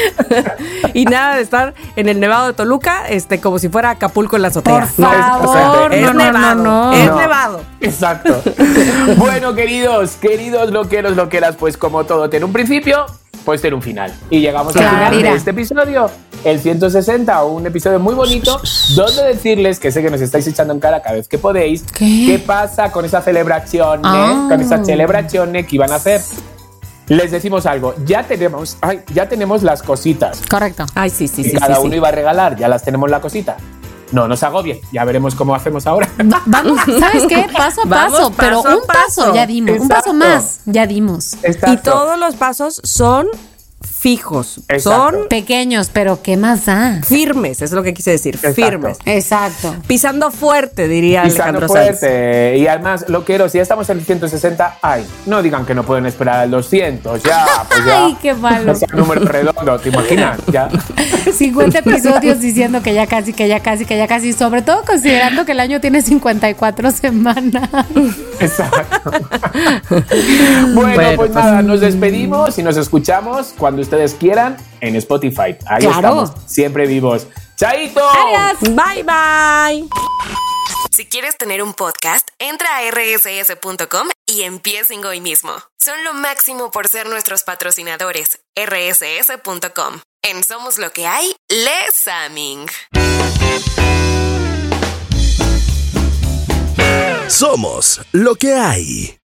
y 0.94 1.04
nada 1.04 1.36
de 1.36 1.42
estar 1.42 1.74
en 1.94 2.08
el 2.08 2.18
Nevado 2.18 2.48
de 2.48 2.52
Toluca, 2.54 3.06
este, 3.08 3.40
como 3.40 3.60
si 3.60 3.68
fuera 3.68 3.90
Acapulco 3.90 4.34
en 4.34 4.42
la 4.42 4.48
azotea. 4.48 4.88
por 4.96 4.98
No, 4.98 5.10
favor, 5.52 5.94
es 5.94 6.02
no, 6.02 6.12
no, 6.12 6.12
no, 6.12 6.24
nevado, 6.32 6.62
no. 6.64 6.92
es 6.92 7.06
No. 7.08 7.18
nevado. 7.20 7.60
Exacto. 7.80 8.42
bueno, 9.16 9.54
queridos, 9.54 10.16
queridos 10.20 10.70
loqueros, 10.72 11.14
loqueras, 11.16 11.54
pues 11.56 11.76
como 11.76 12.04
todo 12.04 12.28
tiene 12.28 12.44
un 12.46 12.52
principio, 12.52 13.06
pues 13.44 13.60
tiene 13.60 13.76
un 13.76 13.82
final. 13.82 14.12
Y 14.28 14.40
llegamos 14.40 14.74
al 14.74 14.82
Claro. 14.82 14.96
final 14.96 15.10
de 15.12 15.16
Mira. 15.18 15.32
este 15.34 15.50
episodio, 15.50 16.10
el 16.44 16.58
160, 16.60 17.44
un 17.44 17.64
episodio 17.66 18.00
muy 18.00 18.14
bonito, 18.16 18.60
donde 18.96 19.22
decirles 19.22 19.78
que 19.78 19.92
sé 19.92 20.02
que 20.02 20.10
nos 20.10 20.20
estáis 20.20 20.46
echando 20.48 20.74
en 20.74 20.80
cara 20.80 21.00
cada 21.00 21.14
vez 21.14 21.28
que 21.28 21.38
podéis, 21.38 21.84
¿Qué? 21.96 22.42
pasa 22.44 22.90
con 22.90 23.04
esa 23.04 23.22
celebración, 23.22 24.00
Ah. 24.02 24.46
con 24.48 24.60
esa 24.60 24.84
celebración 24.84 25.52
que 25.52 25.66
iban 25.70 25.92
a 25.92 25.96
hacer. 25.96 26.20
Les 27.08 27.30
decimos 27.30 27.66
algo, 27.66 27.94
ya 28.06 28.22
tenemos, 28.26 28.78
ay, 28.80 29.02
ya 29.12 29.28
tenemos 29.28 29.62
las 29.62 29.82
cositas 29.82 30.40
correcto. 30.48 30.86
Ay, 30.94 31.10
sí, 31.10 31.28
sí, 31.28 31.42
que 31.42 31.50
sí. 31.50 31.56
cada 31.56 31.74
sí, 31.76 31.80
uno 31.82 31.90
sí. 31.90 31.96
iba 31.96 32.08
a 32.08 32.12
regalar, 32.12 32.56
ya 32.56 32.66
las 32.68 32.82
tenemos 32.82 33.10
la 33.10 33.20
cosita. 33.20 33.56
No 34.12 34.28
nos 34.28 34.42
agobien, 34.42 34.78
ya 34.92 35.04
veremos 35.04 35.34
cómo 35.34 35.54
hacemos 35.54 35.86
ahora. 35.86 36.08
Va- 36.20 36.42
Vamos, 36.46 36.80
¿sabes 37.00 37.24
qué? 37.28 37.46
Paso 37.52 37.82
a 37.82 37.84
Vamos 37.86 38.12
paso, 38.18 38.32
pero 38.38 38.62
paso 38.62 38.78
un 38.78 38.86
paso, 38.86 39.20
paso. 39.22 39.34
ya 39.34 39.46
dimos, 39.46 39.78
un 39.80 39.88
paso 39.88 40.14
más, 40.14 40.60
ya 40.66 40.86
dimos. 40.86 41.36
Y 41.66 41.76
todos 41.78 42.18
los 42.18 42.36
pasos 42.36 42.80
son 42.84 43.26
fijos, 44.08 44.58
Exacto. 44.68 45.18
son 45.20 45.28
Pequeños, 45.30 45.88
pero 45.90 46.20
¿qué 46.22 46.36
más 46.36 46.66
da? 46.66 47.00
firmes, 47.02 47.62
es 47.62 47.72
lo 47.72 47.82
que 47.82 47.94
quise 47.94 48.10
decir, 48.10 48.34
Exacto. 48.34 48.54
firmes. 48.54 48.98
Exacto. 49.06 49.74
Pisando 49.86 50.30
fuerte, 50.30 50.88
diría 50.88 51.22
Pisando 51.22 51.60
Alejandro 51.60 51.68
Sanz. 51.68 52.00
fuerte. 52.00 52.58
Y 52.58 52.66
además, 52.66 53.06
lo 53.08 53.24
quiero, 53.24 53.48
si 53.48 53.56
ya 53.56 53.62
estamos 53.62 53.88
en 53.88 53.96
el 54.00 54.04
160, 54.04 54.76
ay, 54.82 55.06
no 55.24 55.42
digan 55.42 55.64
que 55.64 55.74
no 55.74 55.84
pueden 55.84 56.04
esperar 56.04 56.40
al 56.40 56.50
200, 56.50 57.22
ya, 57.22 57.46
pues 57.66 57.82
ya. 57.86 58.04
Ay, 58.04 58.18
qué 58.20 58.34
malo. 58.34 58.72
O 58.72 58.74
sea, 58.74 58.88
número 58.92 59.22
redondo, 59.22 59.78
¿te 59.78 59.88
imaginas? 59.88 60.38
Ya. 60.52 60.68
50 61.34 61.78
episodios 61.78 62.40
diciendo 62.40 62.82
que 62.82 62.92
ya 62.92 63.06
casi, 63.06 63.32
que 63.32 63.48
ya 63.48 63.60
casi, 63.60 63.86
que 63.86 63.96
ya 63.96 64.06
casi, 64.06 64.34
sobre 64.34 64.60
todo 64.60 64.82
considerando 64.84 65.46
que 65.46 65.52
el 65.52 65.60
año 65.60 65.80
tiene 65.80 66.02
54 66.02 66.90
semanas. 66.90 67.70
Exacto. 68.38 69.10
bueno, 69.90 70.74
Bueno, 70.74 70.94
pues, 71.16 71.16
pues- 71.16 71.30
nada, 71.34 71.62
nos 71.62 71.80
despedimos 71.80 72.58
y 72.58 72.62
nos 72.62 72.76
escuchamos 72.76 73.54
cuando 73.56 73.80
ustedes 73.94 74.14
quieran 74.14 74.56
en 74.80 74.96
Spotify. 74.96 75.56
Ahí 75.66 75.80
Claro. 75.80 75.94
estamos, 75.96 76.32
siempre 76.46 76.86
vivos. 76.86 77.26
¡Chaito! 77.56 78.00
Adiós. 78.08 78.60
Bye, 78.74 79.02
bye. 79.04 79.88
Si 80.90 81.06
quieres 81.06 81.36
tener 81.36 81.62
un 81.62 81.74
podcast, 81.74 82.26
entra 82.38 82.68
a 82.76 82.82
rss.com 82.90 84.08
y 84.26 84.42
empiecen 84.42 85.04
hoy 85.04 85.20
mismo. 85.20 85.52
Son 85.80 86.02
lo 86.04 86.14
máximo 86.14 86.70
por 86.70 86.88
ser 86.88 87.08
nuestros 87.08 87.42
patrocinadores. 87.44 88.40
rss.com. 88.56 90.00
En 90.22 90.42
Somos 90.42 90.78
lo 90.78 90.90
que 90.92 91.06
hay, 91.06 91.34
Les 91.48 92.08
Aming. 92.08 92.66
Somos 97.28 98.00
lo 98.12 98.34
que 98.36 98.54
hay. 98.54 99.18